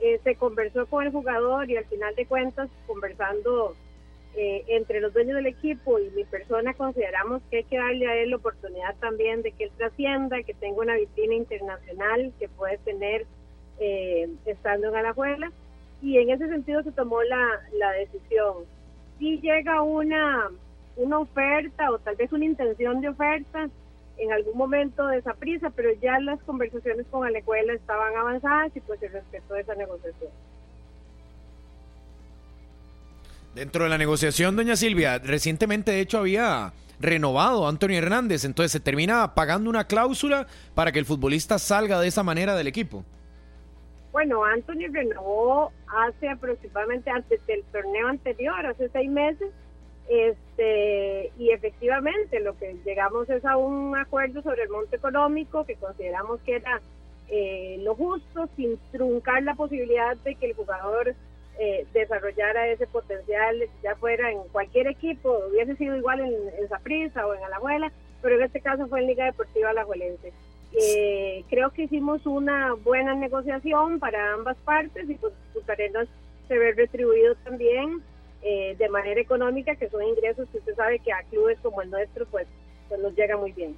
eh, 0.00 0.20
se 0.22 0.34
conversó 0.34 0.84
con 0.84 1.06
el 1.06 1.12
jugador 1.12 1.70
y 1.70 1.78
al 1.78 1.86
final 1.86 2.14
de 2.14 2.26
cuentas, 2.26 2.68
conversando 2.86 3.74
eh, 4.36 4.64
entre 4.68 5.00
los 5.00 5.14
dueños 5.14 5.36
del 5.36 5.46
equipo 5.46 5.98
y 5.98 6.10
mi 6.10 6.24
persona, 6.24 6.74
consideramos 6.74 7.40
que 7.50 7.58
hay 7.58 7.64
que 7.64 7.78
darle 7.78 8.06
a 8.06 8.16
él 8.16 8.30
la 8.30 8.36
oportunidad 8.36 8.94
también 9.00 9.40
de 9.40 9.52
que 9.52 9.64
él 9.64 9.70
trascienda, 9.78 10.42
que 10.42 10.52
tenga 10.52 10.82
una 10.82 10.94
vitrina 10.96 11.34
internacional 11.34 12.32
que 12.38 12.48
puede 12.50 12.76
tener 12.78 13.26
eh, 13.80 14.28
estando 14.44 14.88
en 14.88 14.96
Alajuela. 14.96 15.50
Y 16.02 16.18
en 16.18 16.28
ese 16.28 16.48
sentido 16.48 16.82
se 16.82 16.92
tomó 16.92 17.22
la, 17.22 17.62
la 17.78 17.92
decisión. 17.92 18.64
Si 19.18 19.40
llega 19.40 19.80
una, 19.80 20.50
una 20.96 21.18
oferta 21.18 21.90
o 21.90 21.98
tal 21.98 22.16
vez 22.16 22.30
una 22.30 22.44
intención 22.44 23.00
de 23.00 23.08
oferta, 23.08 23.70
en 24.18 24.32
algún 24.32 24.56
momento 24.56 25.06
de 25.06 25.18
esa 25.18 25.34
prisa, 25.34 25.70
pero 25.70 25.92
ya 26.00 26.18
las 26.20 26.42
conversaciones 26.42 27.06
con 27.10 27.26
Alecuela 27.26 27.72
estaban 27.72 28.14
avanzadas 28.16 28.74
y 28.76 28.80
pues 28.80 29.00
se 29.00 29.08
respetó 29.08 29.56
esa 29.56 29.74
negociación. 29.74 30.30
Dentro 33.56 33.84
de 33.84 33.88
la 33.88 33.96
negociación, 33.96 34.54
doña 34.54 34.76
Silvia, 34.76 35.18
recientemente 35.18 35.90
de 35.90 36.00
hecho 36.00 36.18
había 36.18 36.74
renovado 37.00 37.64
a 37.64 37.70
Antonio 37.70 37.96
Hernández, 37.96 38.44
entonces 38.44 38.70
se 38.70 38.80
termina 38.80 39.34
pagando 39.34 39.70
una 39.70 39.86
cláusula 39.86 40.46
para 40.74 40.92
que 40.92 40.98
el 40.98 41.06
futbolista 41.06 41.58
salga 41.58 41.98
de 41.98 42.08
esa 42.08 42.22
manera 42.22 42.54
del 42.54 42.66
equipo. 42.66 43.02
Bueno, 44.12 44.44
Antonio 44.44 44.90
renovó 44.92 45.72
hace 45.88 46.28
aproximadamente 46.28 47.08
antes 47.08 47.40
del 47.46 47.64
torneo 47.72 48.08
anterior, 48.08 48.66
hace 48.66 48.90
seis 48.90 49.10
meses, 49.10 49.48
este, 50.10 51.32
y 51.38 51.48
efectivamente 51.48 52.40
lo 52.40 52.58
que 52.58 52.76
llegamos 52.84 53.30
es 53.30 53.42
a 53.46 53.56
un 53.56 53.96
acuerdo 53.96 54.42
sobre 54.42 54.64
el 54.64 54.68
monto 54.68 54.94
económico 54.94 55.64
que 55.64 55.76
consideramos 55.76 56.40
que 56.42 56.56
era 56.56 56.82
eh, 57.28 57.78
lo 57.80 57.94
justo, 57.94 58.50
sin 58.54 58.78
truncar 58.92 59.42
la 59.44 59.54
posibilidad 59.54 60.14
de 60.18 60.34
que 60.34 60.44
el 60.44 60.52
jugador 60.52 61.16
eh, 61.58 61.86
desarrollara 61.92 62.68
ese 62.68 62.86
potencial, 62.86 63.56
ya 63.82 63.96
fuera 63.96 64.30
en 64.30 64.38
cualquier 64.52 64.88
equipo, 64.88 65.38
hubiese 65.50 65.76
sido 65.76 65.96
igual 65.96 66.20
en, 66.20 66.68
Zaprisa 66.68 67.26
o 67.26 67.34
en 67.34 67.42
Alajuela, 67.44 67.92
pero 68.22 68.36
en 68.36 68.42
este 68.42 68.60
caso 68.60 68.86
fue 68.88 69.00
en 69.00 69.06
Liga 69.06 69.24
Deportiva 69.24 69.70
Alajuelense. 69.70 70.32
Eh, 70.78 71.44
creo 71.48 71.70
que 71.70 71.84
hicimos 71.84 72.26
una 72.26 72.74
buena 72.74 73.14
negociación 73.14 73.98
para 73.98 74.34
ambas 74.34 74.56
partes 74.58 75.08
y 75.08 75.14
pues 75.14 75.32
Bucarenas 75.54 76.08
se 76.48 76.58
ve 76.58 76.72
retribuido 76.72 77.34
también 77.36 78.02
eh, 78.42 78.76
de 78.78 78.88
manera 78.88 79.20
económica, 79.20 79.76
que 79.76 79.88
son 79.88 80.02
ingresos 80.02 80.48
que 80.50 80.58
usted 80.58 80.74
sabe 80.74 80.98
que 80.98 81.12
a 81.12 81.22
clubes 81.30 81.58
como 81.60 81.82
el 81.82 81.90
nuestro, 81.90 82.26
pues, 82.26 82.46
pues 82.88 83.00
nos 83.00 83.14
llega 83.16 83.36
muy 83.36 83.52
bien. 83.52 83.76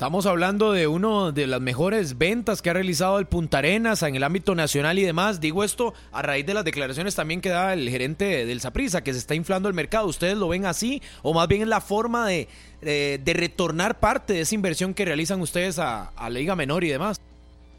Estamos 0.00 0.24
hablando 0.24 0.72
de 0.72 0.86
uno 0.86 1.30
de 1.30 1.46
las 1.46 1.60
mejores 1.60 2.16
ventas 2.16 2.62
que 2.62 2.70
ha 2.70 2.72
realizado 2.72 3.18
el 3.18 3.26
Punta 3.26 3.58
Arenas 3.58 4.02
en 4.02 4.16
el 4.16 4.22
ámbito 4.22 4.54
nacional 4.54 4.98
y 4.98 5.02
demás. 5.02 5.42
Digo 5.42 5.62
esto 5.62 5.92
a 6.10 6.22
raíz 6.22 6.46
de 6.46 6.54
las 6.54 6.64
declaraciones 6.64 7.14
también 7.14 7.42
que 7.42 7.50
da 7.50 7.74
el 7.74 7.86
gerente 7.86 8.46
del 8.46 8.62
Saprisa, 8.62 9.04
que 9.04 9.12
se 9.12 9.18
está 9.18 9.34
inflando 9.34 9.68
el 9.68 9.74
mercado. 9.74 10.06
¿Ustedes 10.06 10.38
lo 10.38 10.48
ven 10.48 10.64
así? 10.64 11.02
¿O 11.22 11.34
más 11.34 11.46
bien 11.48 11.60
es 11.60 11.68
la 11.68 11.82
forma 11.82 12.26
de, 12.26 12.48
de, 12.80 13.32
retornar 13.34 14.00
parte 14.00 14.32
de 14.32 14.40
esa 14.40 14.54
inversión 14.54 14.94
que 14.94 15.04
realizan 15.04 15.42
ustedes 15.42 15.78
a, 15.78 16.08
a 16.16 16.30
Liga 16.30 16.56
Menor 16.56 16.82
y 16.82 16.88
demás? 16.88 17.20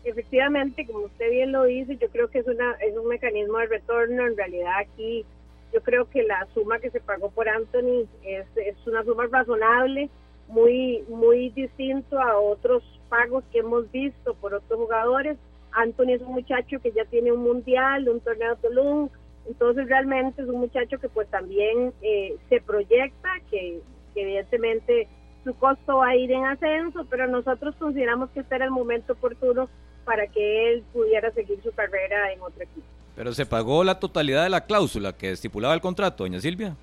Efectivamente, 0.03 0.85
como 0.85 1.05
usted 1.05 1.27
bien 1.31 1.51
lo 1.51 1.63
dice, 1.63 1.97
yo 1.99 2.07
creo 2.09 2.29
que 2.29 2.37
es, 2.37 2.47
una, 2.47 2.73
es 2.87 2.95
un 2.95 3.07
mecanismo 3.07 3.57
de 3.57 3.65
retorno. 3.65 4.27
En 4.27 4.37
realidad 4.37 4.73
aquí 4.79 5.25
yo 5.73 5.81
creo 5.81 6.07
que 6.07 6.21
la 6.21 6.47
suma 6.53 6.77
que 6.77 6.91
se 6.91 6.99
pagó 6.99 7.31
por 7.31 7.49
Anthony 7.49 8.05
es, 8.23 8.45
es 8.57 8.75
una 8.85 9.03
suma 9.05 9.25
razonable, 9.25 10.11
muy, 10.51 11.03
muy 11.09 11.49
distinto 11.49 12.19
a 12.19 12.39
otros 12.39 12.83
pagos 13.09 13.43
que 13.51 13.59
hemos 13.59 13.89
visto 13.91 14.33
por 14.35 14.53
otros 14.53 14.79
jugadores. 14.79 15.37
Anthony 15.71 16.13
es 16.13 16.21
un 16.21 16.33
muchacho 16.33 16.79
que 16.81 16.91
ya 16.91 17.05
tiene 17.05 17.31
un 17.31 17.43
mundial, 17.43 18.07
un 18.09 18.19
torneo 18.19 18.55
Tulum, 18.57 19.09
entonces 19.47 19.87
realmente 19.87 20.41
es 20.41 20.47
un 20.47 20.59
muchacho 20.59 20.99
que 20.99 21.09
pues 21.09 21.27
también 21.29 21.93
eh, 22.01 22.35
se 22.49 22.61
proyecta, 22.61 23.29
que, 23.49 23.81
que, 24.13 24.21
evidentemente 24.21 25.07
su 25.43 25.53
costo 25.55 25.97
va 25.97 26.09
a 26.09 26.15
ir 26.15 26.31
en 26.31 26.45
ascenso, 26.45 27.05
pero 27.09 27.27
nosotros 27.27 27.75
consideramos 27.77 28.29
que 28.31 28.41
este 28.41 28.55
era 28.55 28.65
el 28.65 28.71
momento 28.71 29.13
oportuno 29.13 29.69
para 30.05 30.27
que 30.27 30.73
él 30.73 30.83
pudiera 30.93 31.31
seguir 31.31 31.61
su 31.63 31.71
carrera 31.71 32.31
en 32.33 32.41
otro 32.41 32.63
equipo. 32.63 32.85
Pero 33.15 33.33
se 33.33 33.45
pagó 33.45 33.83
la 33.83 33.99
totalidad 33.99 34.43
de 34.43 34.49
la 34.49 34.65
cláusula 34.65 35.13
que 35.13 35.31
estipulaba 35.31 35.73
el 35.73 35.81
contrato, 35.81 36.23
doña 36.23 36.39
Silvia. 36.39 36.75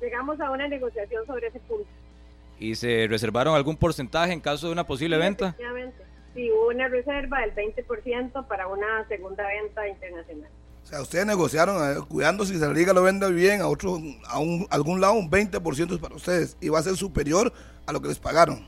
Llegamos 0.00 0.40
a 0.40 0.50
una 0.50 0.68
negociación 0.68 1.26
sobre 1.26 1.48
ese 1.48 1.60
punto. 1.60 1.88
¿Y 2.58 2.74
se 2.76 3.06
reservaron 3.08 3.54
algún 3.54 3.76
porcentaje 3.76 4.32
en 4.32 4.40
caso 4.40 4.66
de 4.66 4.72
una 4.72 4.86
posible 4.86 5.18
venta? 5.18 5.48
Efectivamente. 5.48 6.04
Sí, 6.34 6.50
hubo 6.50 6.68
una 6.68 6.88
reserva 6.88 7.40
del 7.40 7.54
20% 7.54 8.46
para 8.46 8.66
una 8.66 9.06
segunda 9.08 9.46
venta 9.46 9.88
internacional. 9.88 10.50
O 10.82 10.86
sea, 10.86 11.00
ustedes 11.00 11.24
negociaron, 11.24 11.76
eh, 11.76 12.00
cuidando 12.08 12.44
si 12.44 12.58
se 12.58 12.74
liga 12.74 12.92
lo 12.92 13.02
vende 13.02 13.30
bien, 13.32 13.62
a 13.62 13.68
otro, 13.68 13.98
a 14.26 14.38
un, 14.38 14.66
algún 14.70 15.00
lado 15.00 15.14
un 15.14 15.30
20% 15.30 15.94
es 15.94 15.98
para 15.98 16.14
ustedes 16.14 16.56
y 16.60 16.68
va 16.68 16.78
a 16.78 16.82
ser 16.82 16.96
superior 16.96 17.52
a 17.86 17.92
lo 17.92 18.02
que 18.02 18.08
les 18.08 18.18
pagaron. 18.18 18.66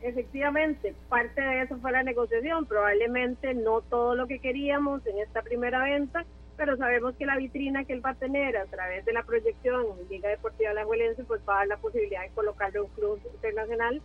Efectivamente, 0.00 0.94
parte 1.10 1.42
de 1.42 1.62
eso 1.62 1.76
fue 1.78 1.92
la 1.92 2.02
negociación, 2.02 2.64
probablemente 2.64 3.52
no 3.52 3.82
todo 3.82 4.14
lo 4.14 4.26
que 4.26 4.38
queríamos 4.38 5.04
en 5.06 5.18
esta 5.18 5.42
primera 5.42 5.82
venta, 5.84 6.24
pero 6.60 6.76
sabemos 6.76 7.14
que 7.16 7.24
la 7.24 7.38
vitrina 7.38 7.86
que 7.86 7.94
él 7.94 8.04
va 8.04 8.10
a 8.10 8.14
tener 8.14 8.54
a 8.58 8.66
través 8.66 9.02
de 9.06 9.14
la 9.14 9.22
proyección 9.22 9.82
en 9.98 10.08
Liga 10.10 10.28
Deportiva 10.28 10.72
Alajuelense 10.72 11.24
pues 11.24 11.40
va 11.48 11.54
a 11.54 11.58
dar 11.60 11.68
la 11.68 11.76
posibilidad 11.78 12.20
de 12.20 12.28
colocarle 12.34 12.82
un 12.82 12.88
club 12.88 13.18
internacional, 13.32 14.02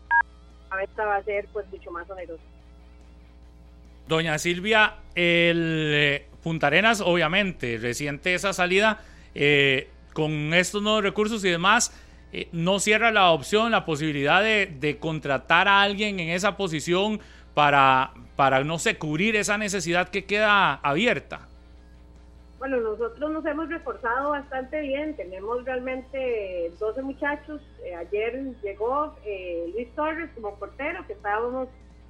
la 0.70 0.78
venta 0.78 1.04
va 1.04 1.18
a 1.18 1.24
ser 1.24 1.48
pues 1.52 1.68
mucho 1.70 1.92
más 1.92 2.10
onerosa. 2.10 2.42
Doña 4.08 4.38
Silvia, 4.40 4.96
el 5.16 5.92
eh, 5.94 6.26
Punta 6.42 6.68
Arenas, 6.68 7.02
obviamente, 7.02 7.78
reciente 7.78 8.34
esa 8.34 8.54
salida, 8.54 9.02
eh, 9.34 9.90
con 10.14 10.54
estos 10.54 10.82
nuevos 10.82 11.04
recursos 11.04 11.44
y 11.44 11.50
demás, 11.50 11.92
eh, 12.32 12.48
no 12.54 12.80
cierra 12.80 13.12
la 13.12 13.32
opción, 13.32 13.70
la 13.70 13.84
posibilidad 13.84 14.42
de, 14.42 14.98
contratar 15.02 15.68
a 15.68 15.82
alguien 15.82 16.22
en 16.22 16.30
esa 16.30 16.56
posición 16.56 17.20
para, 17.54 18.14
para, 18.38 18.64
no 18.64 18.80
sé, 18.80 18.98
cubrir 18.98 19.36
esa 19.36 19.58
necesidad 19.58 20.08
que 20.08 20.24
queda 20.24 20.76
abierta? 20.76 21.50
Bueno, 22.58 22.80
nosotros 22.80 23.32
nos 23.32 23.46
hemos 23.46 23.70
reforzado 23.70 24.32
bastante 24.32 24.80
bien, 24.82 25.16
tenemos 25.16 25.66
realmente 25.66 26.72
12 26.80 27.02
muchachos, 27.02 27.62
eh, 27.84 27.94
ayer 27.94 28.54
llegó 28.64 29.14
eh, 29.26 29.70
Luis 29.74 29.94
Torres 29.94 30.30
como 30.34 30.56
portero, 30.56 31.06
que 31.06 31.14
estábamos, 31.14 31.68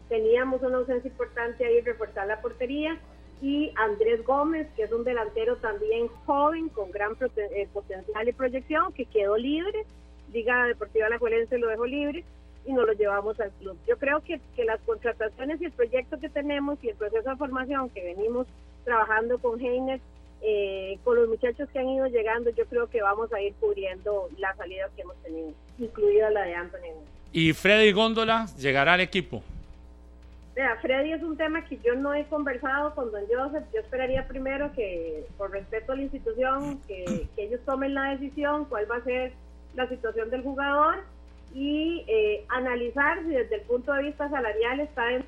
teníamos 0.08 0.62
una 0.62 0.78
ausencia 0.78 1.10
importante 1.10 1.66
ahí, 1.66 1.82
reforzar 1.82 2.28
la 2.28 2.42
portería, 2.42 3.00
y 3.42 3.72
Andrés 3.76 4.24
Gómez, 4.24 4.68
que 4.76 4.84
es 4.84 4.92
un 4.92 5.04
delantero 5.04 5.58
también 5.58 6.08
joven, 6.26 6.70
con 6.70 6.92
gran 6.92 7.16
potencial 7.16 8.30
y 8.30 8.34
proyección, 8.34 8.94
que 8.94 9.06
quedó 9.06 9.38
libre, 9.38 9.86
Liga 10.32 10.66
Deportiva 10.68 11.10
La 11.10 11.18
Juelense 11.18 11.58
lo 11.58 11.68
dejó 11.68 11.86
libre 11.86 12.24
y 12.66 12.74
nos 12.74 12.86
lo 12.86 12.94
llevamos 12.94 13.40
al 13.40 13.52
club. 13.52 13.78
Yo 13.88 13.98
creo 13.98 14.22
que, 14.22 14.40
que 14.56 14.64
las 14.64 14.80
contrataciones 14.82 15.62
y 15.62 15.66
el 15.66 15.72
proyecto 15.72 16.20
que 16.20 16.30
tenemos 16.30 16.82
y 16.84 16.90
el 16.90 16.96
proceso 16.96 17.30
de 17.30 17.36
formación 17.36 17.90
que 17.90 18.04
venimos 18.04 18.48
trabajando 18.84 19.38
con 19.40 19.60
Heiner, 19.60 20.00
eh, 20.42 21.00
con 21.04 21.16
los 21.16 21.28
muchachos 21.28 21.70
que 21.70 21.80
han 21.80 21.90
ido 21.90 22.08
llegando, 22.08 22.50
yo 22.52 22.66
creo 22.66 22.88
que 22.90 23.02
vamos 23.02 23.32
a 23.34 23.42
ir 23.42 23.54
cubriendo 23.60 24.30
las 24.38 24.56
salidas 24.58 24.92
que 24.96 25.02
hemos 25.02 25.16
tenido, 25.18 25.52
incluida 25.80 26.30
la 26.30 26.44
de 26.44 26.56
Anthony. 26.56 26.94
¿Y 27.32 27.54
Freddy 27.54 27.92
Góndola 27.92 28.46
llegará 28.58 28.94
al 28.94 29.02
equipo? 29.02 29.44
Mira, 30.56 30.78
Freddy 30.82 31.12
es 31.12 31.22
un 31.22 31.36
tema 31.36 31.66
que 31.66 31.78
yo 31.84 31.96
no 31.96 32.14
he 32.14 32.26
conversado 32.28 32.96
con 32.96 33.12
don 33.12 33.24
Joseph. 33.28 33.66
Yo 33.74 33.82
esperaría 33.82 34.26
primero 34.26 34.72
que, 34.74 35.26
por 35.38 35.52
respeto 35.52 35.92
a 35.92 35.96
la 35.98 36.04
institución, 36.04 36.80
que, 36.88 37.28
que 37.36 37.44
ellos 37.44 37.60
tomen 37.66 37.94
la 37.94 38.12
decisión, 38.12 38.64
cuál 38.66 38.90
va 38.90 38.98
a 38.98 39.04
ser 39.04 39.34
la 39.76 39.90
situación 39.90 40.30
del 40.30 40.44
jugador 40.44 41.04
y 41.54 42.04
eh, 42.08 42.46
analizar 42.50 43.20
si 43.24 43.30
desde 43.30 43.56
el 43.56 43.62
punto 43.62 43.94
de 43.94 44.04
vista 44.04 44.30
salarial 44.30 44.80
está 44.80 45.14
en 45.14 45.26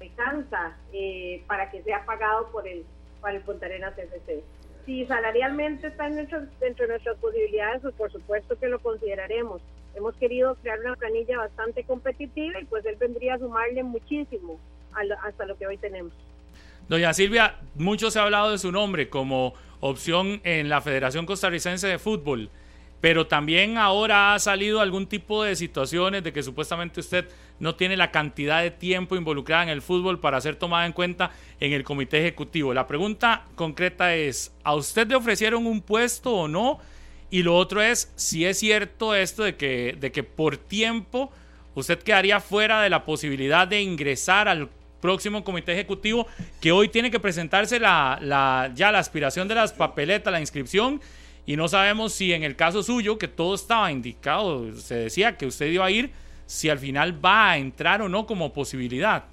alcanza 0.00 0.76
eh, 0.92 1.42
para 1.46 1.70
que 1.70 1.82
sea 1.82 2.04
pagado 2.04 2.48
por 2.52 2.68
el, 2.68 2.84
para 3.24 3.38
el 3.38 3.42
Punta 3.42 3.64
Arenas 3.64 3.96
FC. 3.96 4.44
Si 4.84 5.06
salarialmente 5.06 5.86
está 5.86 6.10
dentro, 6.10 6.42
dentro 6.60 6.84
de 6.84 6.92
nuestras 6.92 7.16
posibilidades, 7.16 7.80
pues 7.80 7.94
por 7.94 8.12
supuesto 8.12 8.58
que 8.58 8.68
lo 8.68 8.78
consideraremos. 8.80 9.62
Hemos 9.94 10.14
querido 10.16 10.56
crear 10.56 10.78
una 10.80 10.94
planilla 10.94 11.38
bastante 11.38 11.84
competitiva 11.84 12.60
y 12.60 12.66
pues 12.66 12.84
él 12.84 12.96
vendría 12.96 13.36
a 13.36 13.38
sumarle 13.38 13.82
muchísimo 13.82 14.60
hasta 15.22 15.46
lo 15.46 15.56
que 15.56 15.66
hoy 15.66 15.78
tenemos. 15.78 16.12
Doña 16.86 17.14
Silvia, 17.14 17.56
mucho 17.76 18.10
se 18.10 18.18
ha 18.18 18.24
hablado 18.24 18.50
de 18.50 18.58
su 18.58 18.70
nombre 18.70 19.08
como 19.08 19.54
opción 19.80 20.42
en 20.44 20.68
la 20.68 20.82
Federación 20.82 21.24
Costarricense 21.24 21.88
de 21.88 21.98
Fútbol 21.98 22.50
pero 23.04 23.26
también 23.26 23.76
ahora 23.76 24.32
ha 24.32 24.38
salido 24.38 24.80
algún 24.80 25.06
tipo 25.06 25.44
de 25.44 25.56
situaciones 25.56 26.24
de 26.24 26.32
que 26.32 26.42
supuestamente 26.42 27.00
usted 27.00 27.28
no 27.60 27.74
tiene 27.74 27.98
la 27.98 28.10
cantidad 28.10 28.62
de 28.62 28.70
tiempo 28.70 29.14
involucrada 29.14 29.64
en 29.64 29.68
el 29.68 29.82
fútbol 29.82 30.20
para 30.20 30.40
ser 30.40 30.56
tomada 30.56 30.86
en 30.86 30.94
cuenta 30.94 31.30
en 31.60 31.74
el 31.74 31.84
comité 31.84 32.20
ejecutivo. 32.20 32.72
La 32.72 32.86
pregunta 32.86 33.44
concreta 33.56 34.14
es, 34.14 34.54
¿a 34.62 34.74
usted 34.74 35.06
le 35.06 35.16
ofrecieron 35.16 35.66
un 35.66 35.82
puesto 35.82 36.34
o 36.34 36.48
no? 36.48 36.78
Y 37.30 37.42
lo 37.42 37.58
otro 37.58 37.82
es, 37.82 38.10
si 38.16 38.46
es 38.46 38.58
cierto 38.58 39.14
esto 39.14 39.42
de 39.42 39.54
que, 39.56 39.98
de 40.00 40.10
que 40.10 40.22
por 40.22 40.56
tiempo 40.56 41.30
usted 41.74 41.98
quedaría 41.98 42.40
fuera 42.40 42.80
de 42.80 42.88
la 42.88 43.04
posibilidad 43.04 43.68
de 43.68 43.82
ingresar 43.82 44.48
al 44.48 44.70
próximo 45.02 45.44
comité 45.44 45.72
ejecutivo 45.72 46.26
que 46.58 46.72
hoy 46.72 46.88
tiene 46.88 47.10
que 47.10 47.20
presentarse 47.20 47.78
la, 47.78 48.72
ya 48.74 48.90
la 48.90 48.98
aspiración 48.98 49.46
de 49.46 49.56
las 49.56 49.74
papeletas, 49.74 50.32
la 50.32 50.40
inscripción, 50.40 51.02
y 51.46 51.56
no 51.56 51.68
sabemos 51.68 52.12
si 52.12 52.32
en 52.32 52.42
el 52.42 52.56
caso 52.56 52.82
suyo, 52.82 53.18
que 53.18 53.28
todo 53.28 53.54
estaba 53.54 53.92
indicado, 53.92 54.72
se 54.74 54.94
decía 54.94 55.36
que 55.36 55.46
usted 55.46 55.66
iba 55.66 55.84
a 55.84 55.90
ir, 55.90 56.10
si 56.46 56.70
al 56.70 56.78
final 56.78 57.24
va 57.24 57.52
a 57.52 57.58
entrar 57.58 58.02
o 58.02 58.08
no 58.08 58.26
como 58.26 58.52
posibilidad. 58.52 59.24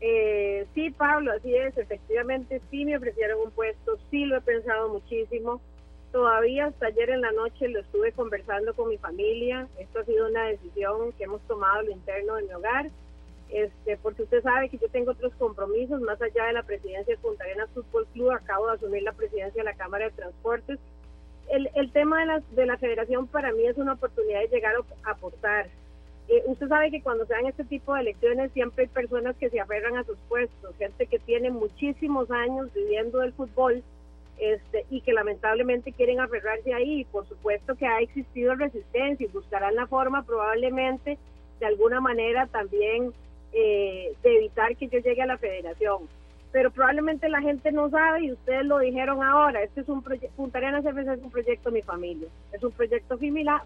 Eh, 0.00 0.66
sí, 0.74 0.90
Pablo, 0.90 1.32
así 1.32 1.54
es, 1.54 1.76
efectivamente 1.76 2.60
sí 2.70 2.84
me 2.84 2.96
ofrecieron 2.96 3.40
un 3.44 3.50
puesto, 3.50 3.98
sí 4.10 4.24
lo 4.24 4.38
he 4.38 4.40
pensado 4.40 4.88
muchísimo. 4.88 5.60
Todavía 6.12 6.66
hasta 6.66 6.86
ayer 6.86 7.10
en 7.10 7.20
la 7.20 7.32
noche 7.32 7.68
lo 7.68 7.80
estuve 7.80 8.12
conversando 8.12 8.74
con 8.74 8.88
mi 8.88 8.98
familia. 8.98 9.68
Esto 9.78 10.00
ha 10.00 10.04
sido 10.04 10.28
una 10.28 10.44
decisión 10.44 11.12
que 11.12 11.24
hemos 11.24 11.40
tomado 11.42 11.82
lo 11.82 11.92
interno 11.92 12.34
de 12.34 12.42
mi 12.44 12.52
hogar, 12.52 12.90
este, 13.52 13.96
porque 13.98 14.22
usted 14.22 14.42
sabe 14.42 14.68
que 14.68 14.78
yo 14.78 14.88
tengo 14.88 15.12
otros 15.12 15.32
compromisos 15.34 16.00
más 16.00 16.20
allá 16.22 16.46
de 16.46 16.52
la 16.52 16.62
presidencia 16.62 17.14
de 17.14 17.20
Punta 17.20 17.44
Arenas 17.44 17.70
Fútbol 17.74 18.06
Club. 18.12 18.30
Acabo 18.30 18.66
de 18.68 18.74
asumir 18.74 19.02
la 19.02 19.12
presidencia 19.12 19.62
de 19.62 19.70
la 19.70 19.76
Cámara 19.76 20.06
de 20.06 20.12
Transportes. 20.12 20.78
El, 21.48 21.90
tema 21.90 22.20
de 22.20 22.26
la, 22.26 22.42
de 22.52 22.66
la 22.66 22.78
federación 22.78 23.26
para 23.26 23.52
mí 23.52 23.66
es 23.66 23.76
una 23.76 23.94
oportunidad 23.94 24.40
de 24.40 24.48
llegar 24.48 24.74
a 24.76 25.10
aportar 25.10 25.66
eh, 26.30 26.44
usted 26.46 26.68
sabe 26.68 26.92
que 26.92 27.02
cuando 27.02 27.26
se 27.26 27.34
dan 27.34 27.46
este 27.46 27.64
tipo 27.64 27.92
de 27.92 28.02
elecciones 28.02 28.52
siempre 28.52 28.84
hay 28.84 28.88
personas 28.88 29.34
que 29.36 29.50
se 29.50 29.58
aferran 29.58 29.96
a 29.96 30.04
sus 30.04 30.16
puestos, 30.28 30.76
gente 30.78 31.06
que 31.06 31.18
tiene 31.18 31.50
muchísimos 31.50 32.30
años 32.30 32.72
viviendo 32.72 33.18
del 33.18 33.32
fútbol 33.32 33.82
este, 34.38 34.86
y 34.90 35.00
que 35.00 35.12
lamentablemente 35.12 35.92
quieren 35.92 36.20
aferrarse 36.20 36.72
ahí. 36.72 37.04
Por 37.10 37.26
supuesto 37.26 37.74
que 37.74 37.88
ha 37.88 37.98
existido 37.98 38.54
resistencia 38.54 39.26
y 39.26 39.30
buscarán 39.30 39.74
la 39.74 39.88
forma 39.88 40.22
probablemente 40.22 41.18
de 41.58 41.66
alguna 41.66 42.00
manera 42.00 42.46
también 42.46 43.12
eh, 43.52 44.12
de 44.22 44.36
evitar 44.36 44.76
que 44.76 44.88
yo 44.88 44.98
llegue 44.98 45.22
a 45.22 45.26
la 45.26 45.38
federación. 45.38 46.08
Pero 46.52 46.70
probablemente 46.70 47.28
la 47.28 47.40
gente 47.40 47.70
no 47.70 47.90
sabe 47.90 48.24
y 48.24 48.32
ustedes 48.32 48.64
lo 48.64 48.78
dijeron 48.78 49.22
ahora, 49.22 49.62
este 49.62 49.82
es 49.82 49.88
un 49.88 50.02
proyecto, 50.02 50.34
Punta 50.36 50.58
Arenas 50.58 50.84
es 50.84 51.22
un 51.22 51.30
proyecto 51.30 51.70
de 51.70 51.74
mi 51.76 51.82
familia, 51.82 52.28
es 52.52 52.62
un 52.62 52.72
proyecto 52.72 53.18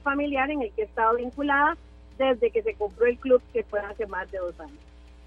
familiar 0.02 0.50
en 0.50 0.62
el 0.62 0.70
que 0.72 0.82
he 0.82 0.84
estado 0.84 1.16
vinculada 1.16 1.78
desde 2.18 2.50
que 2.50 2.62
se 2.62 2.74
compró 2.74 3.06
el 3.06 3.18
club, 3.18 3.42
que 3.52 3.64
fue 3.64 3.80
hace 3.80 4.06
más 4.06 4.30
de 4.30 4.38
dos 4.38 4.58
años. 4.60 4.78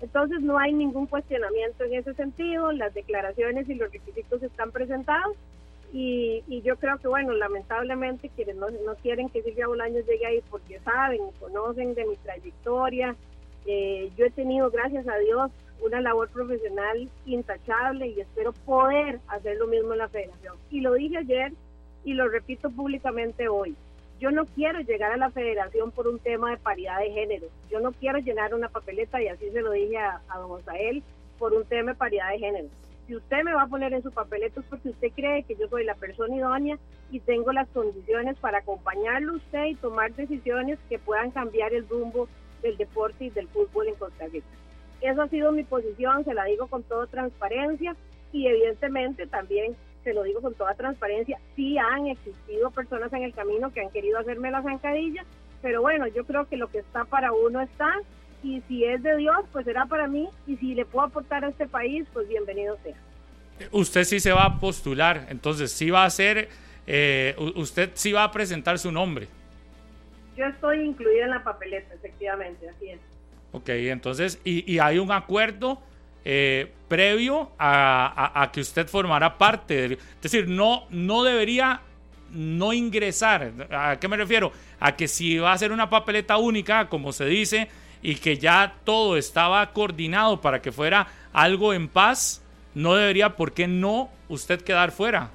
Entonces 0.02 0.42
no 0.42 0.60
hay 0.60 0.72
ningún 0.74 1.08
cuestionamiento 1.08 1.84
en 1.84 1.96
ese 1.96 2.14
sentido, 2.14 2.72
las 2.72 2.94
declaraciones 2.94 3.68
y 3.68 3.74
los 3.74 3.92
requisitos 3.92 4.44
están 4.44 4.72
presentados 4.72 5.36
y, 5.94 6.62
yo 6.64 6.76
creo 6.76 6.98
que, 6.98 7.08
bueno, 7.08 7.34
lamentablemente 7.34 8.30
quienes 8.36 8.56
no, 8.58 8.70
no 8.70 8.96
quieren 9.02 9.30
que 9.30 9.42
Silvia 9.42 9.68
Bolaños 9.68 10.06
llegue 10.06 10.26
ahí 10.26 10.44
porque 10.50 10.80
saben, 10.80 11.22
conocen 11.40 11.94
de 11.96 12.06
mi 12.06 12.16
trayectoria, 12.18 13.16
eh, 13.68 14.10
yo 14.18 14.26
he 14.26 14.32
tenido, 14.32 14.72
gracias 14.72 15.08
a 15.08 15.18
Dios, 15.18 15.52
una 15.82 16.02
labor 16.02 16.30
profesional 16.30 17.10
intachable 17.26 18.08
y 18.08 18.22
espero 18.22 18.54
poder 18.66 19.20
hacer 19.28 19.58
lo 19.58 19.68
mismo 19.68 19.94
en 19.94 20.00
la 20.00 20.10
federación. 20.10 20.56
Y 20.72 20.82
lo 20.82 20.94
dije 20.94 21.18
ayer 21.18 21.52
y 22.04 22.14
lo 22.14 22.28
repito 22.30 22.70
públicamente 22.72 23.48
hoy 23.48 23.76
yo 24.20 24.32
no 24.32 24.46
quiero 24.46 24.80
llegar 24.82 25.12
a 25.12 25.18
la 25.18 25.30
federación 25.30 25.92
por 25.92 26.08
un 26.08 26.20
tema 26.20 26.50
de 26.52 26.58
paridad 26.58 27.00
de 27.00 27.12
género. 27.12 27.48
Yo 27.70 27.80
no 27.80 27.92
quiero 27.92 28.18
llenar 28.20 28.54
una 28.54 28.70
papeleta, 28.70 29.22
y 29.22 29.28
así 29.28 29.50
se 29.52 29.62
lo 29.62 29.72
dije 29.72 29.98
a, 29.98 30.22
don 30.36 30.52
Osael, 30.52 31.04
por 31.38 31.54
un 31.54 31.66
tema 31.66 31.92
de 31.92 31.98
paridad 31.98 32.32
de 32.32 32.40
género. 32.40 32.68
Si 33.06 33.16
usted 33.16 33.44
me 33.44 33.54
va 33.54 33.64
a 33.64 33.68
poner 33.68 33.94
en 33.94 34.04
su 34.04 34.12
papeleta 34.12 34.60
es 34.60 34.66
porque 34.66 34.90
usted 34.90 35.12
cree 35.16 35.44
que 35.44 35.56
yo 35.56 35.68
soy 35.70 35.86
la 35.86 35.96
persona 35.96 36.36
idónea 36.36 36.78
y 37.10 37.22
tengo 37.22 37.54
las 37.54 37.70
condiciones 37.70 38.38
para 38.38 38.58
acompañarlo 38.58 39.36
usted 39.36 39.66
y 39.66 39.76
tomar 39.76 40.14
decisiones 40.14 40.78
que 40.90 41.00
puedan 41.00 41.32
cambiar 41.32 41.74
el 41.74 41.88
rumbo 41.88 42.28
del 42.62 42.78
deporte 42.78 43.26
y 43.26 43.30
del 43.30 43.48
fútbol 43.48 43.88
en 43.88 43.96
Costa 43.96 44.26
Rica. 44.28 44.48
Esa 45.02 45.24
ha 45.24 45.28
sido 45.30 45.52
mi 45.52 45.64
posición, 45.64 46.24
se 46.26 46.34
la 46.34 46.46
digo 46.46 46.68
con 46.68 46.84
toda 46.84 47.08
transparencia 47.08 47.96
y 48.32 48.48
evidentemente 48.48 49.28
también 49.28 49.76
se 50.04 50.14
lo 50.14 50.24
digo 50.24 50.42
con 50.42 50.54
toda 50.54 50.74
transparencia, 50.74 51.38
sí 51.56 51.78
han 51.78 52.08
existido 52.08 52.72
personas 52.72 53.12
en 53.12 53.24
el 53.24 53.34
camino 53.34 53.74
que 53.74 53.82
han 53.82 53.90
querido 53.90 54.18
hacerme 54.18 54.52
la 54.52 54.64
zancadilla, 54.64 55.26
pero 55.62 55.82
bueno, 55.82 56.08
yo 56.08 56.26
creo 56.26 56.48
que 56.48 56.56
lo 56.56 56.70
que 56.70 56.78
está 56.78 57.04
para 57.04 57.34
uno 57.34 57.60
está, 57.60 57.90
y 58.42 58.62
si 58.70 58.86
es 58.86 59.04
de 59.04 59.18
Dios, 59.18 59.36
pues 59.52 59.66
será 59.66 59.86
para 59.86 60.08
mí, 60.08 60.30
y 60.48 60.56
si 60.58 60.76
le 60.76 60.86
puedo 60.86 61.08
aportar 61.08 61.44
a 61.44 61.50
este 61.50 61.68
país, 61.68 62.08
pues 62.14 62.28
bienvenido 62.30 62.78
sea. 62.84 62.96
Usted 63.72 64.06
sí 64.06 64.22
se 64.22 64.32
va 64.32 64.46
a 64.46 64.60
postular, 64.60 65.28
entonces 65.30 65.74
sí 65.74 65.90
va 65.90 66.06
a 66.06 66.10
ser, 66.10 66.48
eh, 66.86 67.36
usted 67.56 67.92
sí 67.96 68.14
va 68.14 68.24
a 68.24 68.32
presentar 68.32 68.80
su 68.80 68.92
nombre. 68.92 69.28
Yo 70.38 70.46
estoy 70.46 70.82
incluida 70.82 71.26
en 71.26 71.32
la 71.32 71.44
papeleta, 71.44 71.94
efectivamente, 71.96 72.70
así 72.70 72.90
es. 72.90 73.00
Ok, 73.52 73.70
entonces, 73.70 74.40
y, 74.44 74.72
y 74.72 74.80
hay 74.80 75.00
un 75.00 75.12
acuerdo 75.12 75.82
eh, 76.30 76.74
previo 76.90 77.52
a, 77.58 78.50
que 78.52 78.60
usted 78.60 78.86
formara 78.88 79.38
parte. 79.38 79.86
es 79.94 80.00
decir, 80.22 80.50
no, 80.50 80.84
no 80.90 81.24
debería 81.24 81.80
no 82.32 82.74
ingresar. 82.74 83.54
¿A 83.72 83.98
qué 83.98 84.10
me 84.10 84.18
refiero? 84.18 84.52
A 84.78 84.94
que 84.98 85.08
si 85.08 85.38
va 85.38 85.54
a 85.54 85.58
ser 85.58 85.72
una 85.72 85.90
papeleta 85.90 86.36
única, 86.36 86.90
como 86.90 87.14
se 87.14 87.24
dice, 87.26 87.70
y 88.02 88.16
que 88.16 88.38
ya 88.38 88.76
todo 88.84 89.16
estaba 89.16 89.72
coordinado 89.72 90.42
para 90.42 90.62
que 90.62 90.74
fuera 90.74 91.08
algo 91.32 91.74
en 91.74 91.88
paz, 91.88 92.44
no 92.76 92.96
debería, 92.96 93.38
¿por 93.38 93.54
qué 93.54 93.68
no 93.68 94.10
usted 94.28 94.60
quedar 94.60 94.92
fuera? 94.92 95.32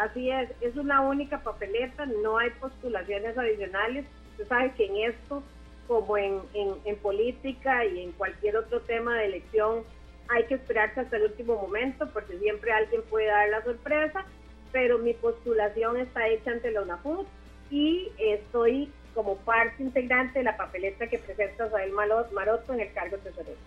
Así 0.00 0.30
es, 0.30 0.48
es 0.62 0.74
una 0.76 1.02
única 1.02 1.42
papeleta, 1.42 2.06
no 2.06 2.38
hay 2.38 2.48
postulaciones 2.58 3.36
adicionales. 3.36 4.06
Usted 4.30 4.48
sabe 4.48 4.72
que 4.72 4.86
en 4.86 5.12
esto 5.12 5.42
como 5.86 6.16
en, 6.16 6.40
en, 6.54 6.96
política 6.98 7.84
y 7.84 8.04
en 8.04 8.12
cualquier 8.12 8.56
otro 8.56 8.80
tema 8.80 9.18
de 9.18 9.26
elección, 9.26 9.82
hay 10.28 10.44
que 10.44 10.54
esperarse 10.54 11.00
hasta 11.00 11.16
el 11.18 11.24
último 11.24 11.56
momento 11.56 12.08
porque 12.14 12.38
siempre 12.38 12.72
alguien 12.72 13.02
puede 13.10 13.26
dar 13.26 13.50
la 13.50 13.62
sorpresa, 13.62 14.24
pero 14.72 14.96
mi 14.98 15.12
postulación 15.12 15.98
está 15.98 16.28
hecha 16.28 16.52
ante 16.52 16.70
la 16.70 16.80
UNAFUT 16.80 17.26
y 17.70 18.10
estoy 18.18 18.90
como 19.14 19.36
parte 19.36 19.82
integrante 19.82 20.38
de 20.38 20.44
la 20.46 20.56
papeleta 20.56 21.08
que 21.08 21.18
presenta 21.18 21.66
Isabel 21.66 21.92
Maroto 21.92 22.72
en 22.72 22.80
el 22.80 22.92
cargo 22.94 23.18
tesorero. 23.18 23.58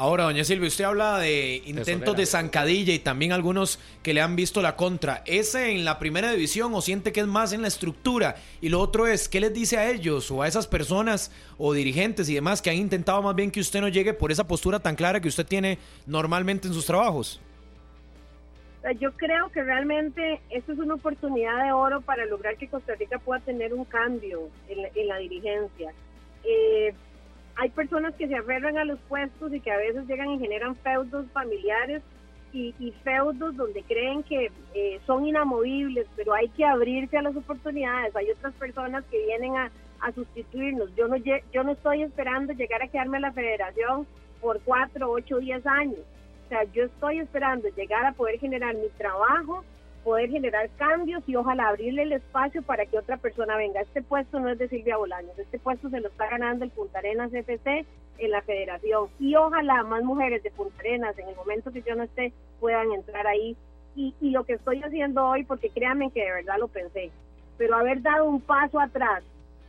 Ahora, 0.00 0.24
doña 0.24 0.44
Silvia, 0.44 0.68
usted 0.68 0.84
habla 0.84 1.18
de 1.18 1.60
intentos 1.66 2.16
de 2.16 2.24
zancadilla 2.24 2.94
y 2.94 3.00
también 3.00 3.32
algunos 3.32 3.78
que 4.02 4.14
le 4.14 4.22
han 4.22 4.34
visto 4.34 4.62
la 4.62 4.74
contra. 4.74 5.22
¿Ese 5.26 5.72
en 5.72 5.84
la 5.84 5.98
primera 5.98 6.32
división 6.32 6.72
o 6.72 6.80
siente 6.80 7.12
que 7.12 7.20
es 7.20 7.26
más 7.26 7.52
en 7.52 7.60
la 7.60 7.68
estructura? 7.68 8.36
Y 8.62 8.70
lo 8.70 8.80
otro 8.80 9.06
es, 9.06 9.28
¿qué 9.28 9.40
les 9.40 9.52
dice 9.52 9.76
a 9.76 9.90
ellos 9.90 10.30
o 10.30 10.40
a 10.40 10.48
esas 10.48 10.66
personas 10.66 11.30
o 11.58 11.74
dirigentes 11.74 12.30
y 12.30 12.34
demás 12.34 12.62
que 12.62 12.70
han 12.70 12.76
intentado 12.76 13.20
más 13.20 13.34
bien 13.34 13.50
que 13.50 13.60
usted 13.60 13.82
no 13.82 13.88
llegue 13.88 14.14
por 14.14 14.32
esa 14.32 14.48
postura 14.48 14.80
tan 14.80 14.96
clara 14.96 15.20
que 15.20 15.28
usted 15.28 15.44
tiene 15.44 15.76
normalmente 16.06 16.66
en 16.66 16.72
sus 16.72 16.86
trabajos? 16.86 17.38
Yo 18.98 19.12
creo 19.12 19.52
que 19.52 19.62
realmente 19.62 20.40
esto 20.48 20.72
es 20.72 20.78
una 20.78 20.94
oportunidad 20.94 21.62
de 21.62 21.72
oro 21.72 22.00
para 22.00 22.24
lograr 22.24 22.56
que 22.56 22.68
Costa 22.68 22.94
Rica 22.94 23.18
pueda 23.18 23.40
tener 23.40 23.74
un 23.74 23.84
cambio 23.84 24.48
en 24.66 24.80
la, 24.80 24.88
en 24.94 25.08
la 25.08 25.18
dirigencia. 25.18 25.92
Eh, 26.42 26.94
hay 27.60 27.68
personas 27.68 28.14
que 28.14 28.26
se 28.26 28.34
aferran 28.34 28.78
a 28.78 28.86
los 28.86 28.98
puestos 29.00 29.52
y 29.52 29.60
que 29.60 29.70
a 29.70 29.76
veces 29.76 30.06
llegan 30.06 30.30
y 30.30 30.38
generan 30.38 30.74
feudos 30.76 31.26
familiares 31.32 32.02
y, 32.54 32.72
feudos 33.04 33.54
donde 33.54 33.82
creen 33.82 34.22
que 34.22 34.50
eh, 34.74 34.98
son 35.06 35.26
inamovibles, 35.26 36.06
pero 36.16 36.32
hay 36.32 36.48
que 36.48 36.64
abrirse 36.64 37.18
a 37.18 37.22
las 37.22 37.36
oportunidades. 37.36 38.16
Hay 38.16 38.30
otras 38.30 38.54
personas 38.54 39.04
que 39.10 39.24
vienen 39.26 39.56
a, 39.56 39.70
sustituirnos. 40.14 40.88
Yo 40.96 41.06
no, 41.06 41.16
yo 41.16 41.62
no 41.62 41.72
estoy 41.72 42.02
esperando 42.02 42.54
llegar 42.54 42.82
a 42.82 42.88
quedarme 42.88 43.18
a 43.18 43.20
la 43.20 43.32
federación 43.32 44.06
por 44.40 44.58
cuatro, 44.62 45.10
ocho, 45.10 45.38
diez 45.38 45.64
años. 45.66 46.00
O 46.46 46.48
sea, 46.48 46.64
yo 46.72 46.84
estoy 46.84 47.18
esperando 47.18 47.68
llegar 47.76 48.06
a 48.06 48.12
poder 48.12 48.40
generar 48.40 48.74
mi 48.74 48.88
trabajo 48.96 49.62
poder 50.04 50.30
generar 50.30 50.68
cambios 50.76 51.22
y 51.26 51.36
ojalá 51.36 51.68
abrirle 51.68 52.02
el 52.02 52.12
espacio 52.12 52.62
para 52.62 52.86
que 52.86 52.98
otra 52.98 53.16
persona 53.16 53.56
venga. 53.56 53.80
Este 53.80 54.02
puesto 54.02 54.40
no 54.40 54.48
es 54.48 54.58
de 54.58 54.68
Silvia 54.68 54.96
Bolaños, 54.96 55.38
este 55.38 55.58
puesto 55.58 55.90
se 55.90 56.00
lo 56.00 56.08
está 56.08 56.28
ganando 56.28 56.64
el 56.64 56.70
Punta 56.70 56.98
Arenas 56.98 57.32
FC 57.32 57.84
en 58.18 58.30
la 58.30 58.42
federación 58.42 59.08
y 59.18 59.34
ojalá 59.36 59.82
más 59.84 60.02
mujeres 60.02 60.42
de 60.42 60.50
Punta 60.50 60.78
Arenas 60.80 61.18
en 61.18 61.28
el 61.28 61.36
momento 61.36 61.72
que 61.72 61.82
yo 61.82 61.94
no 61.94 62.04
esté 62.04 62.32
puedan 62.58 62.92
entrar 62.92 63.26
ahí. 63.26 63.56
Y, 63.96 64.14
y 64.20 64.30
lo 64.30 64.44
que 64.44 64.52
estoy 64.52 64.80
haciendo 64.82 65.26
hoy, 65.26 65.42
porque 65.44 65.68
créanme 65.68 66.12
que 66.12 66.24
de 66.24 66.32
verdad 66.32 66.58
lo 66.58 66.68
pensé, 66.68 67.10
pero 67.58 67.76
haber 67.76 68.00
dado 68.02 68.24
un 68.24 68.40
paso 68.40 68.78
atrás, 68.78 69.24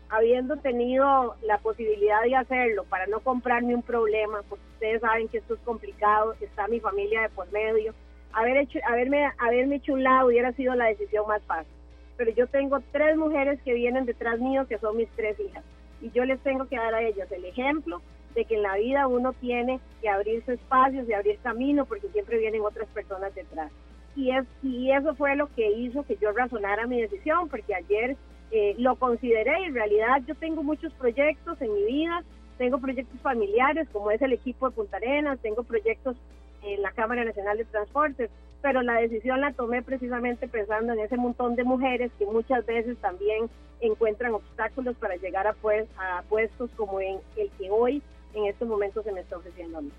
habiendo 0.10 0.58
tenido 0.58 1.36
la 1.42 1.58
posibilidad 1.58 2.22
de 2.22 2.36
hacerlo 2.36 2.84
para 2.84 3.08
no 3.08 3.22
comprarme 3.22 3.74
un 3.74 3.82
problema, 3.82 4.42
porque 4.48 4.64
ustedes 4.74 5.02
saben 5.02 5.28
que 5.28 5.40
esto 5.40 5.56
es 5.56 5.60
complicado, 5.62 6.36
está 6.40 6.68
mi 6.68 6.80
familia 6.80 7.22
de 7.24 7.30
por 7.30 7.52
medio, 7.52 7.94
haber 8.34 8.58
hecho, 8.58 8.80
haberme, 8.88 9.32
haberme 9.38 9.76
hecho 9.76 9.94
un 9.94 10.04
lado 10.04 10.28
hubiera 10.28 10.52
sido 10.54 10.76
la 10.76 10.86
decisión 10.86 11.28
más 11.28 11.42
fácil. 11.44 11.74
Pero 12.18 12.32
yo 12.32 12.48
tengo 12.48 12.80
tres 12.92 13.18
mujeres 13.18 13.60
que 13.64 13.74
vienen 13.74 14.06
detrás 14.06 14.40
mío, 14.40 14.68
que 14.68 14.78
son 14.78 14.98
mis 14.98 15.10
tres 15.16 15.40
hijas. 15.40 15.64
Y 16.02 16.12
yo 16.12 16.26
les 16.26 16.40
tengo 16.42 16.66
que 16.68 16.78
dar 16.78 16.94
a 16.94 17.02
ellas 17.02 17.32
el 17.32 17.46
ejemplo 17.46 18.02
de 18.36 18.46
que 18.46 18.56
en 18.56 18.64
la 18.64 18.76
vida 18.76 19.08
uno 19.08 19.34
tiene 19.34 19.80
que 20.02 20.10
abrirse 20.10 20.54
espacios 20.54 21.08
y 21.08 21.14
abrir 21.14 21.38
camino 21.40 21.86
porque 21.86 22.08
siempre 22.10 22.38
vienen 22.38 22.62
otras 22.62 22.88
personas 22.90 23.34
detrás. 23.36 23.72
Y, 24.16 24.32
es, 24.32 24.46
y 24.62 24.92
eso 24.92 25.16
fue 25.16 25.36
lo 25.36 25.48
que 25.54 25.72
hizo 25.72 26.04
que 26.04 26.18
yo 26.18 26.32
razonara 26.32 26.88
mi 26.88 27.02
decisión, 27.02 27.50
porque 27.50 27.76
ayer 27.76 28.18
eh, 28.52 28.76
lo 28.78 28.96
consideré 28.96 29.62
y 29.62 29.66
en 29.66 29.76
realidad 29.76 30.22
yo 30.28 30.36
tengo 30.36 30.64
muchos 30.64 30.92
proyectos 30.94 31.62
en 31.62 31.74
mi 31.74 31.84
vida, 31.86 32.24
tengo 32.58 32.80
proyectos 32.80 33.20
familiares 33.22 33.88
como 33.92 34.12
es 34.12 34.22
el 34.22 34.34
equipo 34.34 34.70
de 34.70 34.76
Punta 34.76 34.98
Arenas, 34.98 35.40
tengo 35.40 35.64
proyectos 35.64 36.18
en 36.64 36.82
la 36.82 36.92
Cámara 36.92 37.24
Nacional 37.24 37.58
de 37.58 37.66
Transportes, 37.66 38.30
pero 38.62 38.82
la 38.82 38.96
decisión 38.96 39.42
la 39.42 39.54
tomé 39.54 39.82
precisamente 39.82 40.48
pensando 40.48 40.94
en 40.94 41.00
ese 41.00 41.18
montón 41.18 41.56
de 41.56 41.64
mujeres 41.64 42.12
que 42.20 42.26
muchas 42.26 42.66
veces 42.66 42.98
también 42.98 43.50
encuentran 43.80 44.34
obstáculos 44.34 44.96
para 44.98 45.16
llegar 45.16 45.48
a, 45.48 45.54
pues, 45.54 45.88
a 45.98 46.22
puestos 46.30 46.70
como 46.76 47.02
en 47.02 47.18
el 47.36 47.50
que 47.58 47.70
hoy 47.72 48.02
en 48.34 48.46
estos 48.46 48.68
momentos 48.68 49.04
se 49.04 49.12
me 49.12 49.22
está 49.22 49.38
ofreciendo 49.38 49.80
a 49.80 49.82
mí. 49.82 49.92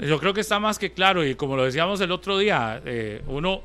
Yo 0.00 0.18
creo 0.18 0.34
que 0.34 0.40
está 0.40 0.58
más 0.58 0.78
que 0.78 0.92
claro 0.92 1.24
y 1.24 1.34
como 1.34 1.56
lo 1.56 1.64
decíamos 1.64 2.00
el 2.00 2.10
otro 2.10 2.38
día, 2.38 2.82
eh, 2.84 3.22
uno, 3.28 3.60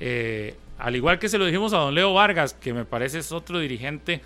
eh, 0.00 0.54
al 0.78 0.96
igual 0.96 1.18
que 1.18 1.28
se 1.28 1.36
lo 1.36 1.44
dijimos 1.44 1.72
a 1.74 1.78
don 1.78 1.94
Leo 1.94 2.14
Vargas, 2.14 2.54
que 2.54 2.72
me 2.72 2.84
parece 2.84 3.18
es 3.18 3.32
otro 3.32 3.58
dirigente 3.58 4.22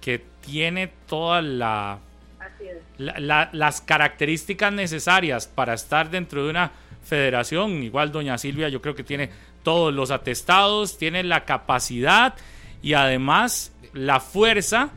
que 0.00 0.20
tiene 0.44 0.90
todas 1.06 1.42
la, 1.42 2.00
las 2.98 3.80
características 3.80 4.72
necesarias 4.72 5.46
para 5.46 5.74
estar 5.74 6.10
dentro 6.10 6.44
de 6.44 6.50
una 6.50 6.72
federación, 7.04 7.82
igual 7.82 8.12
doña 8.12 8.38
Silvia 8.38 8.68
yo 8.68 8.80
creo 8.80 8.94
que 8.94 9.02
tiene 9.02 9.30
todos 9.62 9.92
los 9.92 10.10
atestados, 10.10 10.98
tiene 10.98 11.22
la 11.22 11.44
capacidad 11.44 12.34
y 12.82 12.94
además 12.94 13.72
la 13.92 14.20
fuerza 14.20 14.90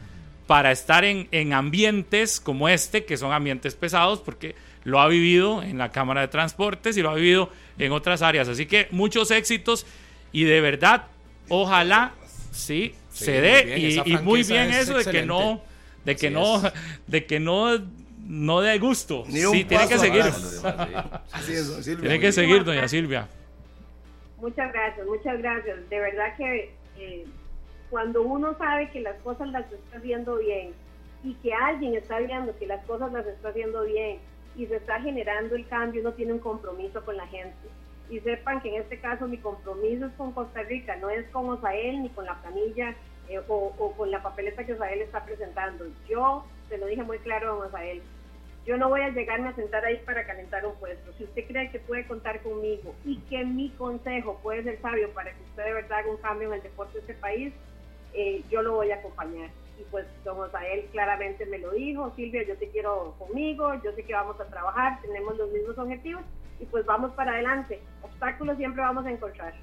para 0.47 0.71
estar 0.71 1.03
en, 1.03 1.27
en 1.31 1.53
ambientes 1.53 2.39
como 2.39 2.69
este, 2.69 3.05
que 3.05 3.17
son 3.17 3.31
ambientes 3.31 3.75
pesados, 3.75 4.19
porque 4.19 4.55
lo 4.83 5.01
ha 5.01 5.07
vivido 5.07 5.63
en 5.63 5.77
la 5.77 5.91
Cámara 5.91 6.21
de 6.21 6.27
Transportes 6.27 6.95
y 6.95 7.01
lo 7.01 7.09
ha 7.09 7.15
vivido 7.15 7.49
en 7.77 7.91
otras 7.91 8.21
áreas. 8.21 8.47
Así 8.47 8.67
que 8.67 8.87
muchos 8.91 9.31
éxitos 9.31 9.85
y 10.31 10.43
de 10.43 10.61
verdad, 10.61 11.07
ojalá 11.49 12.13
sí, 12.51 12.93
se 13.11 13.41
dé 13.41 13.79
y, 14.05 14.17
muy 14.17 14.43
bien 14.43 14.71
eso 14.71 14.97
de 14.97 15.05
que 15.05 15.25
no, 15.25 15.61
de 16.05 16.15
que 16.15 16.29
no, 16.29 16.61
de 17.07 17.25
que 17.25 17.39
no 17.39 17.77
no 18.25 18.61
dé 18.61 18.79
gusto. 18.79 19.23
sí, 19.27 19.65
tiene 19.65 19.87
que 19.87 19.97
seguir. 19.97 20.23
Así 21.31 21.53
es, 21.53 21.67
Silvia. 21.83 22.01
Tiene 22.01 22.19
que 22.19 22.31
seguir, 22.31 22.63
doña 22.63 22.87
Silvia. 22.87 23.27
Muchas 24.39 24.71
gracias, 24.73 25.05
muchas 25.05 25.37
gracias. 25.37 25.89
De 25.89 25.99
verdad 25.99 26.35
que 26.37 26.73
eh, 26.97 27.25
cuando 27.89 28.23
uno 28.23 28.57
sabe 28.57 28.89
que 28.89 28.99
las 29.01 29.15
cosas 29.21 29.49
las 29.49 29.71
está 29.71 29.97
haciendo 29.97 30.37
bien 30.37 30.73
y 31.23 31.33
que 31.35 31.53
alguien 31.53 31.95
está 31.95 32.19
viendo 32.19 32.57
que 32.57 32.67
las 32.67 32.83
cosas 32.85 33.11
las 33.11 33.25
está 33.25 33.49
haciendo 33.49 33.83
bien 33.83 34.19
y 34.55 34.65
se 34.67 34.77
está 34.77 34.99
generando 35.01 35.55
el 35.55 35.67
cambio, 35.67 36.01
uno 36.01 36.13
tiene 36.13 36.33
un 36.33 36.39
compromiso 36.39 37.03
con 37.05 37.17
la 37.17 37.27
gente. 37.27 37.67
Y 38.09 38.19
sepan 38.19 38.61
que 38.61 38.69
en 38.69 38.81
este 38.81 38.99
caso 38.99 39.27
mi 39.27 39.37
compromiso 39.37 40.05
es 40.05 40.13
con 40.13 40.31
Costa 40.31 40.61
Rica, 40.63 40.95
no 40.97 41.09
es 41.09 41.27
con 41.29 41.49
Osael 41.49 42.03
ni 42.03 42.09
con 42.09 42.25
la 42.25 42.39
planilla 42.41 42.95
eh, 43.29 43.41
o, 43.47 43.93
con 43.97 44.11
la 44.11 44.21
papeleta 44.21 44.65
que 44.65 44.73
Osael 44.73 45.01
está 45.01 45.25
presentando. 45.25 45.85
Yo 46.07 46.45
se 46.69 46.77
lo 46.77 46.87
dije 46.87 47.03
muy 47.03 47.19
claro 47.19 47.63
a 47.63 47.67
Osael, 47.67 48.01
yo 48.65 48.77
no 48.77 48.89
voy 48.89 49.01
a 49.01 49.09
llegarme 49.09 49.49
a 49.49 49.55
sentar 49.55 49.85
ahí 49.85 49.97
para 50.05 50.25
calentar 50.25 50.65
un 50.65 50.75
puesto. 50.75 51.13
Si 51.17 51.23
usted 51.23 51.45
cree 51.47 51.69
que 51.69 51.79
puede 51.79 52.07
contar 52.07 52.41
conmigo 52.41 52.95
y 53.05 53.17
que 53.29 53.45
mi 53.45 53.69
consejo 53.71 54.39
puede 54.41 54.63
ser 54.63 54.81
sabio 54.81 55.11
para 55.11 55.31
que 55.31 55.43
usted 55.43 55.65
de 55.65 55.73
verdad 55.73 55.99
haga 55.99 56.09
un 56.09 56.17
cambio 56.17 56.47
en 56.47 56.55
el 56.55 56.63
deporte 56.63 56.93
de 56.93 56.99
este 57.01 57.13
país, 57.13 57.53
eh, 58.13 58.43
yo 58.49 58.61
lo 58.63 58.73
voy 58.73 58.91
a 58.91 58.95
acompañar 58.95 59.49
y 59.79 59.83
pues 59.91 60.05
a 60.53 60.67
él 60.67 60.87
claramente 60.91 61.45
me 61.45 61.57
lo 61.57 61.71
dijo, 61.71 62.11
Silvia, 62.15 62.43
yo 62.47 62.55
te 62.57 62.69
quiero 62.69 63.15
conmigo, 63.19 63.73
yo 63.83 63.91
sé 63.93 64.03
que 64.03 64.13
vamos 64.13 64.39
a 64.39 64.45
trabajar, 64.45 65.01
tenemos 65.01 65.37
los 65.37 65.51
mismos 65.51 65.77
objetivos 65.77 66.23
y 66.59 66.65
pues 66.65 66.85
vamos 66.85 67.11
para 67.13 67.33
adelante. 67.33 67.81
Obstáculos 68.01 68.57
siempre 68.57 68.81
vamos 68.81 69.05
a 69.05 69.11
encontrar. 69.11 69.53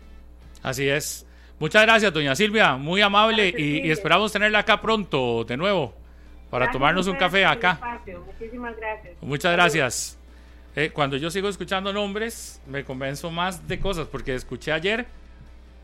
Así 0.63 0.89
es. 0.89 1.27
Muchas 1.63 1.83
gracias, 1.83 2.13
doña 2.13 2.35
Silvia, 2.35 2.75
muy 2.75 3.03
amable 3.03 3.55
y, 3.57 3.89
esperamos 3.89 4.33
tenerla 4.33 4.59
acá 4.59 4.81
pronto 4.81 5.45
de 5.45 5.57
nuevo 5.57 5.95
para 6.51 6.69
tomarnos 6.73 7.07
un 7.07 7.15
café 7.15 7.45
acá. 7.45 8.01
Muchísimas 8.27 8.77
gracias. 8.77 9.15
Muchas 9.21 9.53
gracias. 9.53 10.19
Eh, 10.75 10.91
cuando 10.93 11.17
yo 11.17 11.31
sigo 11.31 11.49
escuchando 11.49 11.93
nombres, 11.93 12.61
me 12.67 12.85
convenzo 12.85 13.31
más 13.31 13.69
de 13.69 13.79
cosas, 13.79 14.09
porque 14.09 14.35
escuché 14.35 14.73
ayer 14.73 15.07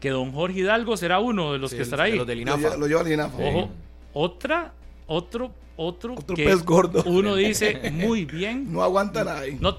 que 0.01 0.11
don 0.11 0.33
Jorge 0.33 0.59
Hidalgo 0.59 0.97
será 0.97 1.21
uno 1.21 1.53
de 1.53 1.61
los 1.61 1.73
que 1.73 1.83
estará 1.83 2.05
ahí. 2.05 2.17
Lo, 2.17 2.25
lleva 2.25 3.03
al 3.03 3.13
INAFA. 3.13 3.39
Ojo, 3.39 3.71
otra, 4.15 4.73
otro, 5.07 5.53
otro, 5.77 6.15
otro 6.15 6.35
pez 6.35 6.65
gordo. 6.65 7.05
Uno 7.07 7.37
dice 7.37 7.89
muy 7.93 8.25
bien. 8.25 8.73
No 8.73 8.83
aguanta 8.83 9.23
nadie. 9.23 9.57
No, 9.61 9.79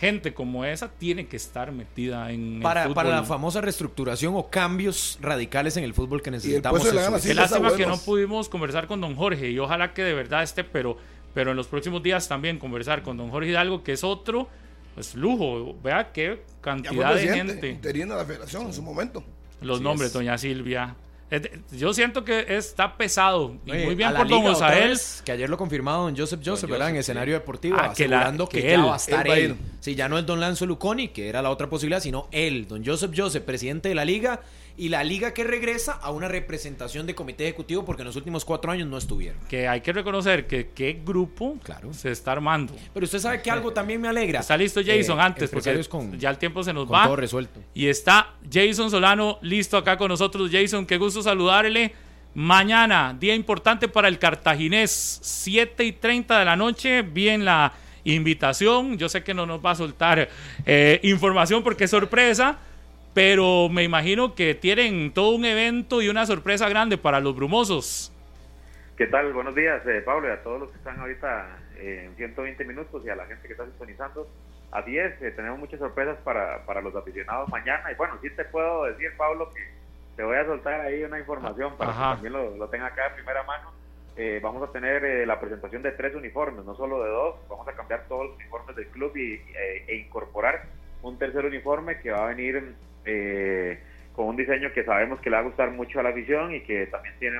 gente 0.00 0.32
como 0.32 0.64
esa 0.64 0.90
tiene 0.90 1.26
que 1.26 1.36
estar 1.36 1.72
metida 1.72 2.32
en 2.32 2.60
para, 2.62 2.82
el 2.82 2.88
fútbol. 2.88 2.94
Para 2.94 3.10
la 3.10 3.22
famosa 3.22 3.60
reestructuración 3.60 4.34
o 4.34 4.48
cambios 4.48 5.18
radicales 5.20 5.76
en 5.76 5.84
el 5.84 5.92
fútbol 5.92 6.22
que 6.22 6.30
necesitamos. 6.30 6.82
Qué 7.22 7.34
lástima 7.34 7.76
que 7.76 7.86
no 7.86 7.98
pudimos 7.98 8.48
conversar 8.48 8.86
con 8.86 9.00
don 9.02 9.14
Jorge 9.14 9.50
y 9.50 9.58
ojalá 9.58 9.92
que 9.92 10.02
de 10.02 10.14
verdad 10.14 10.42
esté, 10.42 10.64
pero, 10.64 10.96
pero 11.34 11.50
en 11.50 11.56
los 11.58 11.66
próximos 11.66 12.02
días 12.02 12.28
también 12.28 12.58
conversar 12.58 13.02
con 13.02 13.18
don 13.18 13.30
Jorge 13.30 13.50
Hidalgo, 13.50 13.84
que 13.84 13.92
es 13.92 14.02
otro 14.02 14.48
pues 14.94 15.14
lujo. 15.14 15.76
Vea 15.82 16.12
qué 16.12 16.42
cantidad 16.62 17.14
de 17.14 17.28
gente. 17.28 17.78
Teniendo 17.82 18.16
la 18.16 18.24
federación 18.24 18.66
en 18.66 18.72
su 18.72 18.82
momento. 18.82 19.22
Los 19.60 19.82
nombres, 19.82 20.14
doña 20.14 20.38
Silvia. 20.38 20.96
Yo 21.72 21.92
siento 21.94 22.24
que 22.24 22.44
está 22.48 22.96
pesado. 22.96 23.56
Y 23.64 23.72
muy 23.72 23.94
bien 23.94 24.12
por 24.14 24.28
Don 24.28 24.46
Osael. 24.46 24.98
Que 25.24 25.32
ayer 25.32 25.48
lo 25.48 25.56
confirmado 25.56 26.04
don 26.04 26.16
Joseph 26.16 26.40
Joseph, 26.44 26.68
¿verdad? 26.68 26.90
En 26.90 26.96
escenario 26.96 27.34
deportivo, 27.34 27.76
ah, 27.78 27.90
asegurando 27.92 28.48
que, 28.48 28.62
que, 28.62 28.74
él, 28.74 28.84
va 28.84 28.94
a 28.94 28.96
estar 28.96 29.28
él. 29.28 29.56
Sí, 29.80 29.94
ya 29.94 30.08
no 30.08 30.18
es 30.18 30.26
don 30.26 30.40
Lanzo 30.40 30.66
Luconi, 30.66 31.08
que 31.08 31.28
era 31.28 31.42
la 31.42 31.50
otra 31.50 31.68
posibilidad, 31.68 32.00
sino 32.00 32.28
él, 32.32 32.66
don 32.68 32.84
Joseph 32.84 33.12
Joseph, 33.16 33.44
presidente 33.44 33.88
de 33.88 33.94
la 33.94 34.04
liga 34.04 34.40
y 34.80 34.88
la 34.88 35.04
liga 35.04 35.34
que 35.34 35.44
regresa 35.44 35.92
a 35.92 36.10
una 36.10 36.26
representación 36.26 37.06
de 37.06 37.14
comité 37.14 37.44
ejecutivo 37.44 37.84
porque 37.84 38.00
en 38.00 38.06
los 38.06 38.16
últimos 38.16 38.46
cuatro 38.46 38.72
años 38.72 38.88
no 38.88 38.96
estuvieron. 38.96 39.38
Que 39.46 39.68
hay 39.68 39.82
que 39.82 39.92
reconocer 39.92 40.46
que 40.46 40.68
qué 40.68 41.02
grupo 41.04 41.58
claro. 41.62 41.92
se 41.92 42.10
está 42.10 42.32
armando. 42.32 42.74
Pero 42.94 43.04
usted 43.04 43.18
sabe 43.18 43.42
que 43.42 43.50
algo 43.50 43.74
también 43.74 44.00
me 44.00 44.08
alegra. 44.08 44.40
Está 44.40 44.56
listo 44.56 44.80
Jason 44.82 45.18
eh, 45.18 45.22
antes, 45.22 45.50
porque 45.50 45.78
ya 46.18 46.30
el 46.30 46.38
tiempo 46.38 46.64
se 46.64 46.72
nos 46.72 46.90
va. 46.90 47.04
Todo 47.04 47.16
resuelto. 47.16 47.60
Y 47.74 47.88
está 47.88 48.32
Jason 48.50 48.90
Solano 48.90 49.38
listo 49.42 49.76
acá 49.76 49.98
con 49.98 50.08
nosotros. 50.08 50.48
Jason, 50.50 50.86
qué 50.86 50.96
gusto 50.96 51.22
saludarle. 51.22 51.92
Mañana, 52.32 53.14
día 53.20 53.34
importante 53.34 53.86
para 53.86 54.08
el 54.08 54.18
cartaginés, 54.18 55.20
7 55.22 55.84
y 55.84 55.92
30 55.92 56.38
de 56.38 56.44
la 56.46 56.56
noche. 56.56 57.02
Bien 57.02 57.44
la 57.44 57.74
invitación. 58.04 58.96
Yo 58.96 59.10
sé 59.10 59.22
que 59.22 59.34
no 59.34 59.44
nos 59.44 59.62
va 59.62 59.72
a 59.72 59.74
soltar 59.74 60.26
eh, 60.64 61.00
información 61.02 61.62
porque 61.62 61.84
es 61.84 61.90
sorpresa 61.90 62.60
pero 63.14 63.68
me 63.68 63.82
imagino 63.82 64.34
que 64.34 64.54
tienen 64.54 65.12
todo 65.12 65.34
un 65.34 65.44
evento 65.44 66.00
y 66.02 66.08
una 66.08 66.26
sorpresa 66.26 66.68
grande 66.68 66.96
para 66.96 67.20
los 67.20 67.34
brumosos. 67.34 68.12
¿Qué 68.96 69.06
tal? 69.06 69.32
Buenos 69.32 69.54
días, 69.54 69.80
eh, 69.86 70.02
Pablo, 70.04 70.28
y 70.28 70.30
a 70.30 70.42
todos 70.42 70.60
los 70.60 70.70
que 70.70 70.76
están 70.76 71.00
ahorita 71.00 71.58
eh, 71.76 72.04
en 72.06 72.16
120 72.16 72.64
minutos 72.64 73.02
y 73.04 73.08
a 73.08 73.16
la 73.16 73.26
gente 73.26 73.46
que 73.46 73.54
está 73.54 73.64
sintonizando. 73.64 74.28
A 74.72 74.82
10, 74.82 75.22
eh, 75.22 75.30
tenemos 75.32 75.58
muchas 75.58 75.80
sorpresas 75.80 76.18
para, 76.18 76.64
para 76.64 76.80
los 76.80 76.94
aficionados 76.94 77.48
mañana. 77.48 77.90
Y 77.90 77.96
bueno, 77.96 78.18
sí 78.22 78.30
te 78.30 78.44
puedo 78.44 78.84
decir, 78.84 79.10
Pablo, 79.16 79.50
que 79.52 79.66
te 80.16 80.22
voy 80.22 80.36
a 80.36 80.44
soltar 80.44 80.82
ahí 80.82 81.02
una 81.02 81.18
información 81.18 81.76
para 81.76 81.92
que 81.92 81.98
también 81.98 82.32
lo, 82.34 82.56
lo 82.56 82.68
tenga 82.68 82.86
acá 82.86 83.08
de 83.08 83.14
primera 83.14 83.42
mano. 83.42 83.72
Eh, 84.16 84.38
vamos 84.42 84.68
a 84.68 84.70
tener 84.70 85.26
la 85.26 85.40
presentación 85.40 85.82
de 85.82 85.92
tres 85.92 86.14
uniformes, 86.14 86.64
no 86.64 86.76
solo 86.76 87.02
de 87.02 87.10
dos. 87.10 87.36
Vamos 87.48 87.66
a 87.66 87.72
cambiar 87.72 88.04
todos 88.06 88.26
los 88.26 88.36
uniformes 88.36 88.76
del 88.76 88.86
club 88.88 89.16
y, 89.16 89.40
e 89.88 89.96
incorporar 89.96 90.66
un 91.02 91.18
tercer 91.18 91.44
uniforme 91.44 91.98
que 92.00 92.10
va 92.10 92.24
a 92.24 92.28
venir 92.28 92.74
eh, 93.04 93.78
con 94.14 94.26
un 94.26 94.36
diseño 94.36 94.72
que 94.72 94.84
sabemos 94.84 95.20
que 95.20 95.30
le 95.30 95.36
va 95.36 95.42
a 95.42 95.44
gustar 95.44 95.70
mucho 95.70 96.00
a 96.00 96.02
la 96.02 96.10
afición 96.10 96.54
y 96.54 96.60
que 96.60 96.86
también 96.86 97.14
tiene 97.18 97.38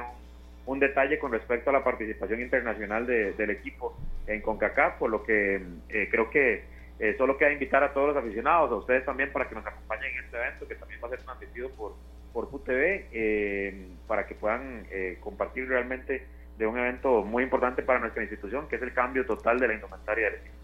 un, 0.66 0.78
detalle 0.78 1.18
con 1.18 1.32
respecto 1.32 1.70
a 1.70 1.72
la 1.72 1.82
participación 1.82 2.40
internacional 2.40 3.04
del 3.04 3.50
equipo 3.50 3.96
en 4.28 4.40
CONCACAF, 4.40 4.98
por 4.98 5.10
lo 5.10 5.24
que 5.24 5.60
eh, 5.88 6.08
creo 6.08 6.30
que 6.30 6.62
eh, 7.00 7.16
solo 7.18 7.36
queda 7.36 7.52
invitar 7.52 7.82
a 7.82 7.92
todos 7.92 8.14
los 8.14 8.16
aficionados, 8.16 8.70
a 8.70 8.76
ustedes 8.76 9.04
también 9.04 9.32
para 9.32 9.48
que 9.48 9.56
nos 9.56 9.66
acompañen 9.66 10.12
en 10.12 10.24
este 10.24 10.36
evento 10.36 10.68
que 10.68 10.76
también 10.76 11.00
va 11.02 11.08
a 11.08 11.10
ser 11.10 11.22
transmitido 11.22 11.70
por, 11.70 11.96
por 12.32 12.48
QTV, 12.50 13.08
eh, 13.12 13.88
para 14.06 14.26
que 14.26 14.36
puedan 14.36 14.86
compartir 15.20 15.66
realmente 15.68 16.24
de 16.56 16.66
un 16.66 16.78
evento 16.78 17.24
muy 17.24 17.42
importante 17.42 17.82
para 17.82 17.98
nuestra 17.98 18.22
institución, 18.22 18.68
que 18.68 18.76
es 18.76 18.82
el 18.82 18.92
cambio 18.92 19.26
total 19.26 19.58
de 19.58 19.66
la 19.66 19.74
indumentaria 19.74 20.26
del 20.26 20.34
equipo. 20.34 20.54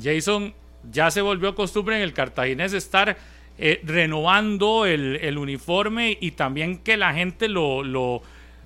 Jason, 0.00 0.54
ya 0.90 1.10
se 1.10 1.22
volvió 1.22 1.54
costumbre 1.54 1.96
en 1.96 2.02
el 2.02 2.12
cartaginés 2.12 2.72
estar 2.72 3.16
eh, 3.58 3.80
renovando 3.84 4.86
el, 4.86 5.38
uniforme 5.38 6.16
y 6.20 6.32
también 6.32 6.78
que 6.78 6.96
la 6.96 7.14
gente 7.14 7.48
lo, 7.48 7.82
lo 7.82 8.22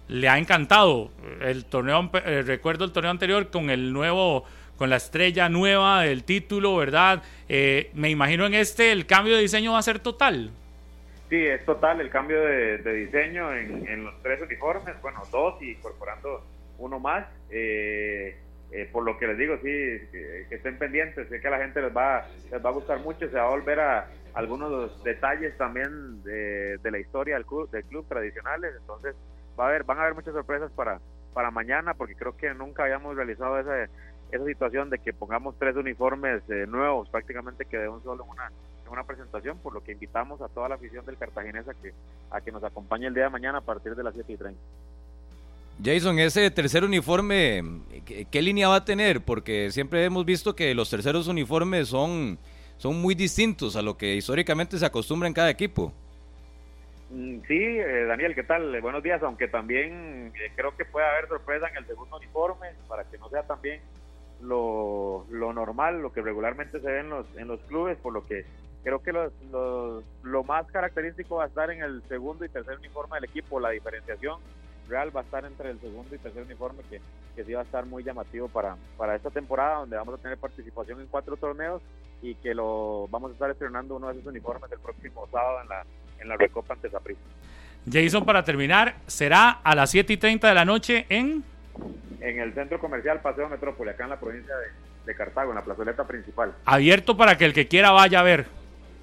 le 0.09 0.29
ha 0.29 0.39
encantado. 0.39 1.11
El 1.41 1.65
torneo, 1.65 2.11
eh, 2.25 2.43
recuerdo 2.45 2.85
el 2.85 2.93
torneo 2.93 3.11
anterior 3.11 3.51
con 3.51 3.71
el 3.71 3.93
nuevo, 3.93 4.45
con 4.77 4.91
la 4.91 4.97
estrella 4.97 5.49
nueva 5.49 6.03
del 6.03 6.25
título, 6.25 6.77
¿verdad? 6.77 7.23
Eh, 7.49 7.91
me 7.95 8.11
imagino 8.11 8.47
en 8.47 8.55
este 8.55 8.93
el 8.93 9.07
cambio 9.07 9.37
de 9.37 9.43
diseño 9.43 9.73
va 9.73 9.79
a 9.79 9.83
ser 9.83 10.01
total. 10.01 10.51
Sí, 11.29 11.37
es 11.37 11.65
total 11.65 12.01
el 12.01 12.11
cambio 12.11 12.41
de, 12.41 12.79
diseño 12.79 13.55
en, 13.55 13.87
en, 13.87 14.05
los 14.05 14.21
tres 14.21 14.43
uniformes, 14.43 15.01
bueno, 15.01 15.23
dos 15.31 15.62
y 15.62 15.71
incorporando 15.71 16.45
uno 16.79 16.99
más. 16.99 17.27
Eh, 17.51 18.37
eh, 18.73 18.89
por 18.93 19.05
lo 19.05 19.19
que 19.19 19.27
les 19.27 19.37
digo, 19.37 19.57
sí, 19.57 19.69
que, 20.12 20.47
estén 20.51 20.79
pendientes, 20.79 21.29
sé 21.29 21.41
que 21.41 21.49
a 21.49 21.51
la 21.51 21.59
gente 21.59 21.83
les 21.83 21.97
va, 21.97 22.29
les 22.53 22.65
va 22.65 22.71
a 22.71 22.73
gustar 22.73 23.01
mucho, 23.01 23.29
se 23.29 23.37
va 23.37 23.47
a 23.47 23.51
volver 23.51 23.81
a 23.81 24.09
algunos 24.35 25.02
detalles 25.02 25.57
también 25.57 26.23
de, 26.23 26.78
la 26.90 26.98
historia 26.98 27.35
del 27.35 27.47
club, 27.47 27.70
del 27.70 27.85
club 27.85 28.07
tradicionales, 28.09 28.74
entonces 28.78 29.15
va 29.59 29.65
a 29.65 29.69
haber, 29.69 29.85
van 29.85 29.98
a 29.98 30.02
haber 30.02 30.15
muchas 30.15 30.35
sorpresas 30.35 30.70
para, 30.73 31.01
para 31.32 31.51
mañana, 31.51 31.94
porque 31.94 32.15
creo 32.15 32.36
que 32.36 32.52
nunca 32.55 32.85
habíamos 32.85 33.16
realizado 33.16 33.59
esa, 33.59 33.85
esa 34.32 34.44
situación 34.44 34.90
de 34.90 34.98
que 34.98 35.12
pongamos 35.12 35.57
tres 35.59 35.77
uniformes 35.77 36.43
eh, 36.48 36.66
nuevos, 36.66 37.09
prácticamente 37.09 37.65
que 37.65 37.78
de 37.78 37.89
un 37.89 38.02
solo 38.02 38.24
en 38.24 38.31
una, 38.31 38.51
una 38.90 39.05
presentación, 39.05 39.59
por 39.59 39.73
lo 39.73 39.82
que 39.82 39.93
invitamos 39.93 40.40
a 40.40 40.48
toda 40.48 40.69
la 40.69 40.74
afición 40.74 41.05
del 41.07 41.16
Cartaginesa 41.16 41.73
que, 41.74 41.93
a 42.31 42.40
que 42.40 42.52
nos 42.52 42.62
acompañe 42.65 43.07
el 43.07 43.15
día 43.15 43.24
de 43.24 43.31
mañana 43.31 43.59
a 43.59 43.62
partir 43.62 43.94
de 43.94 44.02
las 44.02 44.15
7 44.15 44.32
y 44.32 44.36
30. 44.36 44.61
Jason, 45.82 46.19
ese 46.19 46.51
tercer 46.51 46.85
uniforme, 46.85 47.62
¿qué, 48.05 48.27
qué 48.31 48.43
línea 48.43 48.69
va 48.69 48.77
a 48.77 48.85
tener? 48.85 49.23
Porque 49.23 49.70
siempre 49.70 50.05
hemos 50.05 50.27
visto 50.27 50.55
que 50.55 50.74
los 50.74 50.90
terceros 50.90 51.27
uniformes 51.27 51.89
son, 51.89 52.39
son 52.81 52.98
muy 52.98 53.15
distintos 53.15 53.77
a 53.77 53.82
lo 53.82 53.98
que 53.98 54.15
históricamente 54.15 54.78
se 54.78 54.86
acostumbra 54.86 55.28
en 55.28 55.35
cada 55.35 55.51
equipo. 55.51 55.93
Mm, 57.11 57.40
Sí, 57.47 57.59
eh, 57.59 58.05
Daniel, 58.07 58.35
¿qué 58.35 58.43
tal? 58.43 58.74
Eh, 58.74 58.81
Buenos 58.81 59.02
días, 59.02 59.23
aunque 59.23 59.48
también 59.48 60.32
eh, 60.40 60.51
creo 60.57 60.74
que 60.74 60.86
puede 60.86 61.07
haber 61.07 61.28
sorpresa 61.28 61.69
en 61.69 61.77
el 61.77 61.86
segundo 61.86 62.16
uniforme, 62.16 62.69
para 62.89 63.05
que 63.05 63.19
no 63.19 63.28
sea 63.28 63.43
también 63.43 63.82
lo, 64.40 65.27
lo 65.31 65.52
normal, 65.52 66.01
lo 66.01 66.11
que 66.11 66.23
regularmente 66.23 66.81
se 66.81 66.86
ve 66.90 67.01
en 67.01 67.11
los, 67.11 67.27
en 67.36 67.48
los 67.48 67.61
clubes, 67.69 67.98
por 67.98 68.15
lo 68.15 68.27
que 68.27 68.47
creo 68.82 69.02
que 69.02 69.12
los, 69.12 69.31
los- 69.52 70.02
lo 70.23 70.43
más 70.44 70.66
característico 70.69 71.36
va 71.36 71.44
a 71.44 71.48
estar 71.48 71.70
en 71.70 71.82
el 71.82 72.02
segundo 72.09 72.47
y 72.47 72.48
tercer 72.48 72.78
uniforme 72.78 73.16
del 73.16 73.24
equipo, 73.24 73.61
la 73.61 73.69
diferenciación 73.70 74.40
real 74.91 75.15
va 75.15 75.21
a 75.21 75.25
estar 75.25 75.45
entre 75.45 75.71
el 75.71 75.81
segundo 75.81 76.15
y 76.15 76.19
tercer 76.19 76.43
uniforme, 76.43 76.83
que, 76.91 77.01
que 77.35 77.45
sí 77.45 77.53
va 77.53 77.61
a 77.61 77.65
estar 77.65 77.87
muy 77.87 78.03
llamativo 78.03 78.49
para, 78.49 78.77
para 78.99 79.15
esta 79.15 79.31
temporada, 79.31 79.79
donde 79.79 79.97
vamos 79.97 80.19
a 80.19 80.23
tener 80.23 80.37
participación 80.37 81.01
en 81.01 81.07
cuatro 81.07 81.37
torneos 81.37 81.81
y 82.23 82.35
que 82.35 82.55
lo 82.55 83.09
vamos 83.09 83.31
a 83.31 83.35
estar 83.35 83.51
estrenando 83.51 83.97
uno 83.97 84.09
de 84.09 84.15
esos 84.15 84.27
uniformes 84.27 84.71
el 84.71 84.81
próximo 84.81 85.27
sábado 85.33 85.62
en 85.62 85.69
la, 85.69 85.85
en 86.19 86.29
la 86.29 86.37
Recopa 86.37 86.75
ante 86.75 86.91
Saprissa. 86.91 87.21
Jason, 87.91 88.25
para 88.25 88.45
terminar, 88.45 88.97
será 89.07 89.51
a 89.62 89.75
las 89.75 89.91
7 89.91 90.12
y 90.12 90.17
30 90.19 90.49
de 90.49 90.55
la 90.55 90.65
noche 90.65 91.07
en... 91.09 91.43
en 92.21 92.41
el 92.41 92.53
centro 92.53 92.79
comercial 92.79 93.21
Paseo 93.21 93.49
Metrópoli, 93.49 93.91
acá 93.91 94.05
en 94.05 94.11
la 94.11 94.21
provincia 94.21 94.55
de, 94.55 94.67
de 95.07 95.15
Cartago, 95.15 95.51
en 95.51 95.57
la 95.57 95.65
plazoleta 95.65 96.07
principal. 96.07 96.55
Abierto 96.67 97.17
para 97.17 97.39
que 97.39 97.47
el 97.47 97.55
que 97.55 97.69
quiera 97.69 97.91
vaya 97.91 98.21
a 98.21 98.23
ver. 98.23 98.47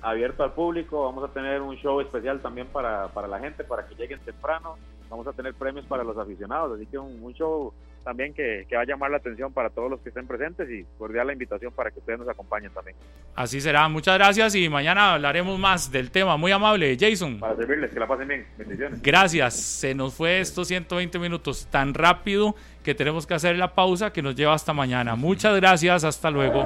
Abierto 0.01 0.43
al 0.43 0.53
público, 0.53 1.05
vamos 1.05 1.27
a 1.27 1.33
tener 1.33 1.61
un 1.61 1.75
show 1.77 1.99
especial 2.01 2.39
también 2.39 2.67
para, 2.67 3.07
para 3.07 3.27
la 3.27 3.39
gente, 3.39 3.63
para 3.63 3.87
que 3.87 3.95
lleguen 3.95 4.19
temprano. 4.19 4.77
Vamos 5.09 5.27
a 5.27 5.33
tener 5.33 5.53
premios 5.53 5.85
para 5.85 6.03
los 6.03 6.17
aficionados, 6.17 6.75
así 6.75 6.85
que 6.85 6.97
un, 6.97 7.21
un 7.23 7.33
show 7.33 7.73
también 8.07 8.33
que, 8.33 8.65
que 8.69 8.75
va 8.77 8.83
a 8.83 8.85
llamar 8.85 9.11
la 9.11 9.17
atención 9.17 9.51
para 9.51 9.69
todos 9.69 9.91
los 9.91 9.99
que 9.99 10.09
estén 10.09 10.25
presentes 10.27 10.69
y 10.69 10.85
cordial 10.97 11.27
la 11.27 11.33
invitación 11.33 11.73
para 11.73 11.91
que 11.91 11.99
ustedes 11.99 12.17
nos 12.17 12.29
acompañen 12.29 12.71
también. 12.71 12.95
Así 13.35 13.59
será. 13.59 13.89
Muchas 13.89 14.17
gracias 14.17 14.55
y 14.55 14.69
mañana 14.69 15.15
hablaremos 15.15 15.59
más 15.59 15.91
del 15.91 16.09
tema. 16.09 16.37
Muy 16.37 16.53
amable, 16.53 16.95
Jason. 16.97 17.37
Para 17.37 17.57
servirles, 17.57 17.91
que 17.91 17.99
la 17.99 18.07
pasen 18.07 18.29
bien. 18.29 18.47
Bendiciones. 18.57 19.01
Gracias. 19.01 19.55
Se 19.55 19.93
nos 19.93 20.13
fue 20.13 20.39
estos 20.39 20.69
120 20.69 21.19
minutos 21.19 21.67
tan 21.69 21.93
rápido 21.93 22.55
que 22.81 22.95
tenemos 22.95 23.27
que 23.27 23.33
hacer 23.33 23.57
la 23.57 23.75
pausa 23.75 24.13
que 24.13 24.21
nos 24.21 24.35
lleva 24.35 24.53
hasta 24.53 24.71
mañana. 24.71 25.15
Muchas 25.15 25.53
gracias. 25.57 26.05
Hasta 26.05 26.31
luego. 26.31 26.63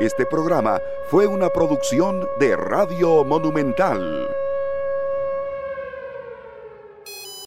Este 0.00 0.26
programa 0.26 0.80
fue 1.06 1.28
una 1.28 1.48
producción 1.48 2.26
de 2.40 2.56
Radio 2.56 3.22
Monumental. 3.22 4.26